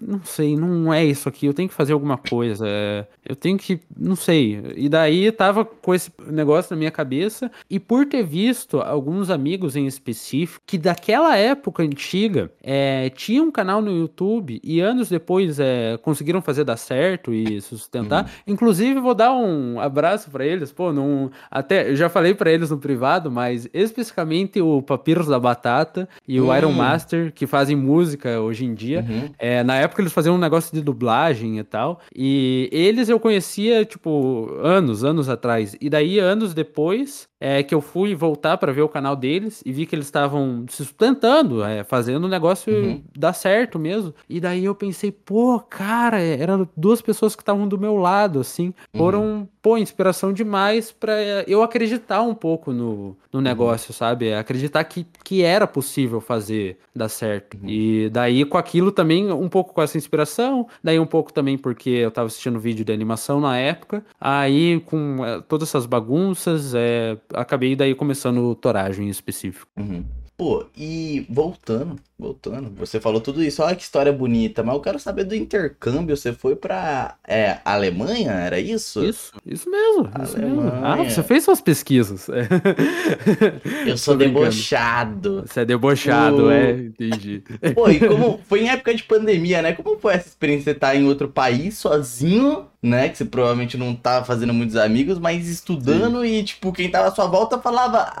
não 0.00 0.22
sei, 0.24 0.56
não 0.56 0.92
é 0.92 1.04
isso 1.04 1.28
aqui, 1.28 1.46
eu 1.46 1.54
tenho 1.54 1.68
que 1.68 1.74
fazer 1.74 1.92
alguma 1.92 2.16
coisa, 2.16 2.64
é, 2.66 3.06
eu 3.24 3.36
tenho 3.36 3.58
que, 3.58 3.80
não 3.96 4.16
sei. 4.16 4.60
E 4.74 4.88
daí 4.88 5.30
tava 5.30 5.64
com 5.64 5.94
esse 5.94 6.10
negócio 6.26 6.74
na 6.74 6.78
minha 6.78 6.90
cabeça, 6.90 7.50
e 7.68 7.78
por 7.78 8.06
ter 8.06 8.22
visto 8.22 8.80
alguns 8.80 9.30
amigos 9.30 9.76
em 9.76 9.86
específico, 9.86 10.62
que 10.66 10.78
daquela 10.78 11.36
época 11.36 11.82
antiga, 11.82 12.50
é, 12.62 13.10
tinha 13.10 13.42
um 13.42 13.50
canal 13.50 13.82
no 13.82 13.90
YouTube, 13.90 14.60
e 14.64 14.80
anos 14.80 15.08
depois 15.08 15.60
é, 15.60 15.98
conseguiram 15.98 16.40
fazer 16.40 16.64
dar 16.64 16.76
certo 16.76 17.32
e 17.32 17.60
sustentar. 17.60 18.24
Uhum. 18.24 18.54
Inclusive, 18.54 18.98
vou 19.00 19.14
dar 19.14 19.32
um 19.32 19.78
abraço 19.78 20.30
para 20.30 20.44
eles, 20.46 20.72
pô, 20.72 20.92
não, 20.92 21.30
até, 21.50 21.94
já 21.94 22.08
falei 22.08 22.34
para 22.34 22.50
eles 22.50 22.70
no 22.70 22.78
privado, 22.78 23.30
mas 23.30 23.68
especificamente 23.72 24.60
o 24.60 24.80
Papiros 24.80 25.26
da 25.26 25.38
Batata 25.38 26.08
e 26.26 26.40
o 26.40 26.46
uhum. 26.46 26.56
Iron 26.56 26.72
Master, 26.72 27.32
que 27.32 27.46
fazem 27.46 27.76
música 27.76 28.40
hoje 28.40 28.64
em 28.64 28.74
dia, 28.74 29.04
uhum. 29.08 29.30
é, 29.38 29.62
na 29.62 29.81
época 29.82 30.02
eles 30.02 30.12
faziam 30.12 30.34
um 30.34 30.38
negócio 30.38 30.74
de 30.74 30.80
dublagem 30.82 31.58
e 31.58 31.64
tal. 31.64 32.00
E 32.14 32.68
eles 32.72 33.08
eu 33.08 33.20
conhecia, 33.20 33.84
tipo, 33.84 34.50
anos, 34.62 35.04
anos 35.04 35.28
atrás. 35.28 35.76
E 35.80 35.88
daí, 35.90 36.18
anos 36.18 36.54
depois, 36.54 37.28
é 37.44 37.60
que 37.60 37.74
eu 37.74 37.80
fui 37.80 38.14
voltar 38.14 38.56
para 38.56 38.70
ver 38.70 38.82
o 38.82 38.88
canal 38.88 39.16
deles 39.16 39.64
e 39.66 39.72
vi 39.72 39.84
que 39.84 39.96
eles 39.96 40.06
estavam 40.06 40.64
se 40.68 40.84
sustentando, 40.84 41.64
é, 41.64 41.82
fazendo 41.82 42.24
o 42.24 42.28
negócio 42.28 42.72
uhum. 42.72 43.02
dar 43.18 43.32
certo 43.32 43.80
mesmo. 43.80 44.14
E 44.28 44.38
daí 44.38 44.64
eu 44.64 44.76
pensei, 44.76 45.10
pô, 45.10 45.58
cara, 45.58 46.20
eram 46.20 46.68
duas 46.76 47.02
pessoas 47.02 47.34
que 47.34 47.42
estavam 47.42 47.66
do 47.66 47.76
meu 47.76 47.96
lado, 47.96 48.38
assim, 48.38 48.72
foram, 48.96 49.22
uhum. 49.24 49.48
pô, 49.60 49.76
inspiração 49.76 50.32
demais 50.32 50.92
para 50.92 51.14
eu 51.48 51.64
acreditar 51.64 52.22
um 52.22 52.34
pouco 52.34 52.72
no, 52.72 53.16
no 53.32 53.38
uhum. 53.38 53.40
negócio, 53.40 53.90
uhum. 53.90 53.96
sabe? 53.96 54.32
Acreditar 54.32 54.84
que, 54.84 55.04
que 55.24 55.42
era 55.42 55.66
possível 55.66 56.20
fazer 56.20 56.78
dar 56.94 57.08
certo. 57.08 57.54
Uhum. 57.54 57.68
E 57.68 58.10
daí 58.10 58.44
com 58.44 58.56
aquilo 58.56 58.92
também, 58.92 59.32
um 59.32 59.48
pouco 59.48 59.74
com 59.74 59.82
essa 59.82 59.98
inspiração, 59.98 60.68
daí 60.82 61.00
um 61.00 61.06
pouco 61.06 61.32
também 61.32 61.58
porque 61.58 61.90
eu 61.90 62.10
tava 62.12 62.28
assistindo 62.28 62.60
vídeo 62.60 62.84
de 62.84 62.92
animação 62.92 63.40
na 63.40 63.58
época, 63.58 64.04
aí 64.20 64.78
com 64.86 65.24
é, 65.24 65.40
todas 65.40 65.68
essas 65.68 65.86
bagunças, 65.86 66.72
é, 66.74 67.16
acabei 67.34 67.76
daí 67.76 67.94
começando 67.94 68.38
o 68.38 68.54
Toragem 68.54 69.06
em 69.06 69.10
específico. 69.10 69.70
Uhum. 69.78 70.04
Pô, 70.36 70.66
e 70.76 71.26
voltando, 71.28 71.96
voltando, 72.22 72.72
você 72.76 73.00
falou 73.00 73.20
tudo 73.20 73.42
isso, 73.42 73.62
olha 73.62 73.74
que 73.74 73.82
história 73.82 74.12
bonita, 74.12 74.62
mas 74.62 74.74
eu 74.74 74.80
quero 74.80 74.98
saber 74.98 75.24
do 75.24 75.34
intercâmbio, 75.34 76.16
você 76.16 76.32
foi 76.32 76.54
pra 76.54 77.16
é, 77.26 77.58
Alemanha, 77.64 78.30
era 78.30 78.60
isso? 78.60 79.04
Isso, 79.04 79.32
isso 79.44 79.68
mesmo, 79.68 80.08
isso 80.22 80.38
mesmo. 80.38 80.62
Ah, 80.82 80.96
você 80.96 81.22
fez 81.22 81.44
suas 81.44 81.60
pesquisas. 81.60 82.28
Eu 83.86 83.96
sou 83.98 84.16
debochado. 84.16 85.44
Você 85.46 85.60
é 85.60 85.64
debochado, 85.64 86.50
é, 86.50 86.72
entendi. 86.72 87.42
Pô, 87.74 87.88
e 87.88 87.98
como 87.98 88.40
foi 88.48 88.62
em 88.62 88.68
época 88.68 88.94
de 88.94 89.02
pandemia, 89.02 89.62
né? 89.62 89.72
Como 89.72 89.98
foi 89.98 90.14
essa 90.14 90.28
experiência 90.28 90.72
de 90.72 90.76
estar 90.76 90.94
em 90.94 91.04
outro 91.04 91.28
país 91.28 91.78
sozinho, 91.78 92.66
né? 92.82 93.08
Que 93.08 93.18
você 93.18 93.24
provavelmente 93.24 93.76
não 93.76 93.94
tava 93.94 94.24
fazendo 94.24 94.54
muitos 94.54 94.76
amigos, 94.76 95.18
mas 95.18 95.48
estudando 95.48 96.22
Sim. 96.22 96.26
e, 96.26 96.44
tipo, 96.44 96.72
quem 96.72 96.90
tava 96.90 97.08
à 97.08 97.14
sua 97.14 97.26
volta 97.26 97.58
falava, 97.58 98.12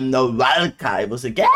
não, 0.00 0.34
e 1.02 1.06
você 1.06 1.30
quer? 1.30 1.48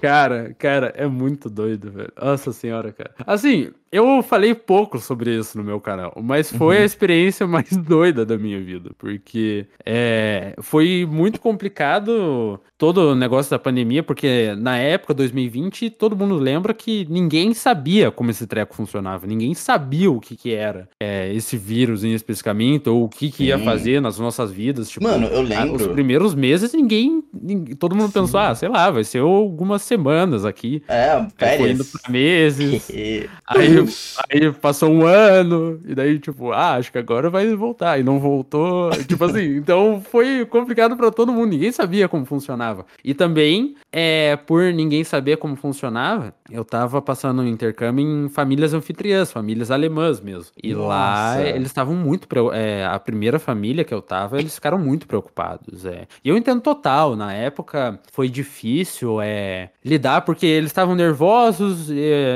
Cara, 0.00 0.54
cara, 0.58 0.92
é 0.96 1.06
muito 1.06 1.48
doido, 1.50 1.90
velho. 1.90 2.12
Nossa 2.20 2.52
senhora, 2.52 2.92
cara. 2.92 3.14
Assim, 3.26 3.72
eu 3.96 4.22
falei 4.22 4.54
pouco 4.54 4.98
sobre 4.98 5.36
isso 5.36 5.56
no 5.56 5.64
meu 5.64 5.80
canal, 5.80 6.12
mas 6.22 6.50
foi 6.50 6.76
uhum. 6.76 6.82
a 6.82 6.84
experiência 6.84 7.46
mais 7.48 7.76
doida 7.76 8.24
da 8.24 8.36
minha 8.36 8.60
vida, 8.60 8.90
porque 8.98 9.66
é, 9.84 10.54
foi 10.60 11.06
muito 11.08 11.40
complicado 11.40 12.60
todo 12.78 13.12
o 13.12 13.14
negócio 13.14 13.50
da 13.50 13.58
pandemia, 13.58 14.02
porque 14.02 14.54
na 14.58 14.76
época, 14.76 15.14
2020, 15.14 15.90
todo 15.90 16.16
mundo 16.16 16.36
lembra 16.36 16.74
que 16.74 17.06
ninguém 17.08 17.54
sabia 17.54 18.10
como 18.10 18.30
esse 18.30 18.46
treco 18.46 18.74
funcionava, 18.74 19.26
ninguém 19.26 19.54
sabia 19.54 20.10
o 20.10 20.20
que, 20.20 20.36
que 20.36 20.52
era 20.52 20.88
é, 21.00 21.32
esse 21.34 21.56
vírus 21.56 22.04
em 22.04 22.12
especificamente, 22.12 22.88
ou 22.88 23.04
o 23.04 23.08
que, 23.08 23.30
que 23.30 23.44
ia 23.44 23.58
fazer 23.58 24.00
nas 24.00 24.18
nossas 24.18 24.52
vidas. 24.52 24.90
Tipo, 24.90 25.04
Mano, 25.04 25.26
eu 25.26 25.42
lembro. 25.42 25.76
Os 25.76 25.86
primeiros 25.88 26.34
meses, 26.34 26.72
ninguém, 26.72 27.22
ninguém 27.32 27.74
todo 27.76 27.94
mundo 27.94 28.08
Sim. 28.08 28.20
pensou, 28.20 28.40
ah, 28.40 28.54
sei 28.54 28.68
lá, 28.68 28.90
vai 28.90 29.04
ser 29.04 29.20
algumas 29.20 29.82
semanas 29.82 30.44
aqui. 30.44 30.82
É, 30.88 31.26
férias. 31.36 31.60
Foi 31.60 31.70
indo 31.70 31.84
pra 31.84 32.10
meses. 32.10 32.90
aí, 33.46 33.85
aí 34.30 34.52
passou 34.52 34.90
um 34.90 35.04
ano, 35.06 35.80
e 35.86 35.94
daí, 35.94 36.18
tipo, 36.18 36.52
ah, 36.52 36.74
acho 36.74 36.92
que 36.92 36.98
agora 36.98 37.30
vai 37.30 37.54
voltar. 37.54 37.98
E 37.98 38.02
não 38.02 38.18
voltou. 38.18 38.90
tipo 39.06 39.24
assim, 39.24 39.56
então 39.56 40.02
foi 40.10 40.44
complicado 40.46 40.96
para 40.96 41.10
todo 41.10 41.32
mundo, 41.32 41.50
ninguém 41.50 41.72
sabia 41.72 42.08
como 42.08 42.24
funcionava. 42.24 42.86
E 43.04 43.14
também, 43.14 43.74
é, 43.92 44.36
por 44.36 44.72
ninguém 44.72 45.04
saber 45.04 45.36
como 45.36 45.56
funcionava, 45.56 46.34
eu 46.50 46.64
tava 46.64 47.02
passando 47.02 47.42
um 47.42 47.46
intercâmbio 47.46 48.04
em 48.04 48.28
famílias 48.28 48.72
anfitriãs, 48.72 49.32
famílias 49.32 49.70
alemãs 49.70 50.20
mesmo. 50.20 50.52
E 50.62 50.74
Nossa. 50.74 50.86
lá 50.86 51.42
eles 51.42 51.68
estavam 51.68 51.94
muito. 51.94 52.26
É, 52.52 52.84
a 52.84 52.98
primeira 52.98 53.38
família 53.38 53.84
que 53.84 53.94
eu 53.94 54.02
tava, 54.02 54.38
eles 54.38 54.54
ficaram 54.54 54.78
muito 54.78 55.06
preocupados. 55.06 55.84
É. 55.84 56.06
E 56.24 56.28
eu 56.28 56.36
entendo 56.36 56.60
total, 56.60 57.16
na 57.16 57.32
época 57.32 57.98
foi 58.12 58.28
difícil 58.28 59.20
é, 59.20 59.70
lidar, 59.84 60.22
porque 60.22 60.46
eles 60.46 60.70
estavam 60.70 60.94
nervosos, 60.94 61.88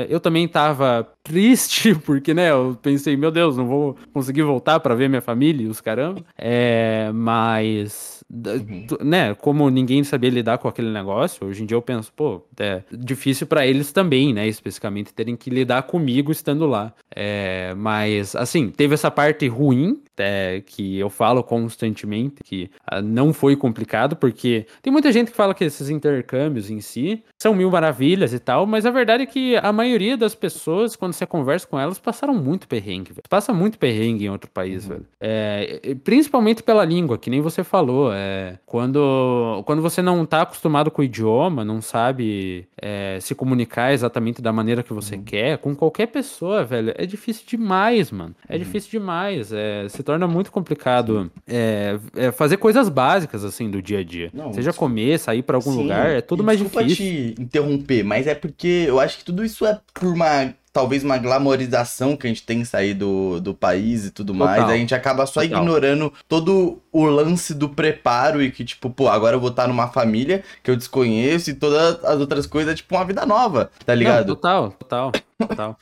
eu 0.09 0.19
também 0.19 0.47
tava 0.47 1.07
triste, 1.23 1.95
porque, 2.05 2.33
né, 2.33 2.51
eu 2.51 2.77
pensei, 2.81 3.15
meu 3.15 3.31
Deus, 3.31 3.57
não 3.57 3.67
vou 3.67 3.95
conseguir 4.13 4.43
voltar 4.43 4.79
para 4.79 4.95
ver 4.95 5.09
minha 5.09 5.21
família 5.21 5.65
e 5.65 5.67
os 5.67 5.81
caramba. 5.81 6.23
É, 6.37 7.11
mas 7.13 8.21
Uhum. 8.33 8.87
Né, 9.01 9.35
como 9.35 9.69
ninguém 9.69 10.03
sabia 10.05 10.29
lidar 10.29 10.57
com 10.57 10.67
aquele 10.67 10.89
negócio, 10.89 11.45
hoje 11.45 11.63
em 11.63 11.65
dia 11.65 11.75
eu 11.75 11.81
penso, 11.81 12.13
pô, 12.13 12.41
é 12.57 12.81
difícil 12.89 13.45
para 13.45 13.67
eles 13.67 13.91
também, 13.91 14.33
né, 14.33 14.47
especificamente 14.47 15.13
terem 15.13 15.35
que 15.35 15.49
lidar 15.49 15.83
comigo 15.83 16.31
estando 16.31 16.65
lá. 16.65 16.93
É, 17.15 17.73
mas, 17.75 18.35
assim, 18.35 18.69
teve 18.69 18.93
essa 18.93 19.11
parte 19.11 19.47
ruim, 19.47 20.01
é, 20.17 20.61
que 20.65 20.99
eu 20.99 21.09
falo 21.09 21.43
constantemente, 21.43 22.43
que 22.43 22.69
ah, 22.85 23.01
não 23.01 23.33
foi 23.33 23.55
complicado, 23.55 24.15
porque 24.15 24.65
tem 24.81 24.93
muita 24.93 25.11
gente 25.11 25.31
que 25.31 25.37
fala 25.37 25.53
que 25.53 25.63
esses 25.63 25.89
intercâmbios 25.89 26.69
em 26.69 26.79
si 26.79 27.23
são 27.41 27.55
mil 27.55 27.71
maravilhas 27.71 28.33
e 28.33 28.39
tal, 28.39 28.65
mas 28.65 28.85
a 28.85 28.91
verdade 28.91 29.23
é 29.23 29.25
que 29.25 29.55
a 29.57 29.73
maioria 29.73 30.15
das 30.15 30.35
pessoas, 30.35 30.95
quando 30.95 31.13
você 31.13 31.25
conversa 31.25 31.67
com 31.67 31.79
elas, 31.79 31.97
passaram 31.97 32.35
muito 32.35 32.67
perrengue, 32.67 33.13
velho. 33.13 33.23
Passa 33.27 33.51
muito 33.51 33.79
perrengue 33.79 34.25
em 34.25 34.29
outro 34.29 34.49
país, 34.49 34.83
uhum. 34.83 34.89
velho. 34.89 35.05
É, 35.19 35.95
principalmente 36.03 36.61
pela 36.61 36.85
língua, 36.85 37.17
que 37.17 37.29
nem 37.29 37.41
você 37.41 37.63
falou. 37.63 38.11
É, 38.13 38.59
quando, 38.65 39.63
quando 39.65 39.81
você 39.81 40.01
não 40.01 40.25
tá 40.25 40.43
acostumado 40.43 40.91
com 40.91 41.01
o 41.01 41.05
idioma, 41.05 41.65
não 41.65 41.81
sabe 41.81 42.67
é, 42.79 43.17
se 43.19 43.33
comunicar 43.33 43.91
exatamente 43.91 44.41
da 44.41 44.53
maneira 44.53 44.83
que 44.83 44.93
você 44.93 45.15
uhum. 45.15 45.23
quer, 45.23 45.57
com 45.57 45.75
qualquer 45.75 46.07
pessoa, 46.07 46.63
velho, 46.63 46.93
é 47.01 47.05
difícil 47.05 47.43
demais, 47.47 48.11
mano. 48.11 48.35
É 48.47 48.53
uhum. 48.53 48.59
difícil 48.59 48.91
demais. 48.91 49.51
É, 49.51 49.87
se 49.89 50.03
torna 50.03 50.27
muito 50.27 50.51
complicado 50.51 51.31
é, 51.47 51.97
é 52.15 52.31
fazer 52.31 52.57
coisas 52.57 52.89
básicas, 52.89 53.43
assim, 53.43 53.69
do 53.69 53.81
dia 53.81 53.99
a 53.99 54.03
dia. 54.03 54.29
Não, 54.33 54.53
Seja 54.53 54.71
comer, 54.71 55.19
sair 55.19 55.41
para 55.41 55.57
algum 55.57 55.71
Sim, 55.71 55.83
lugar, 55.83 56.09
é 56.09 56.21
tudo 56.21 56.43
mais 56.43 56.59
difícil. 56.59 56.95
Te 56.95 57.35
interromper, 57.39 58.03
mas 58.03 58.27
é 58.27 58.35
porque 58.35 58.85
eu 58.87 58.99
acho 58.99 59.17
que 59.17 59.25
tudo 59.25 59.43
isso 59.43 59.65
é 59.65 59.79
por 59.93 60.13
uma 60.13 60.53
talvez 60.73 61.03
uma 61.03 61.17
glamorização 61.17 62.15
que 62.15 62.25
a 62.25 62.29
gente 62.29 62.43
tem 62.43 62.63
saído 62.63 63.05
do, 63.05 63.41
do 63.41 63.53
país 63.53 64.05
e 64.05 64.11
tudo 64.11 64.33
Total. 64.33 64.47
mais, 64.47 64.69
a 64.69 64.77
gente 64.77 64.95
acaba 64.95 65.25
só 65.25 65.41
Total. 65.41 65.57
ignorando 65.57 66.13
todo 66.27 66.81
o 66.91 67.05
lance 67.05 67.53
do 67.53 67.69
preparo 67.69 68.41
e 68.41 68.51
que, 68.51 68.63
tipo, 68.63 68.89
pô, 68.89 69.07
agora 69.07 69.35
eu 69.35 69.39
vou 69.39 69.49
estar 69.49 69.67
numa 69.67 69.87
família 69.87 70.43
que 70.63 70.71
eu 70.71 70.75
desconheço 70.75 71.49
e 71.49 71.53
todas 71.53 72.03
as 72.03 72.19
outras 72.19 72.45
coisas, 72.45 72.75
tipo, 72.75 72.95
uma 72.95 73.05
vida 73.05 73.25
nova, 73.25 73.69
tá 73.85 73.93
ligado? 73.93 74.29
Não, 74.29 74.35
total, 74.35 74.71
total. 74.71 75.11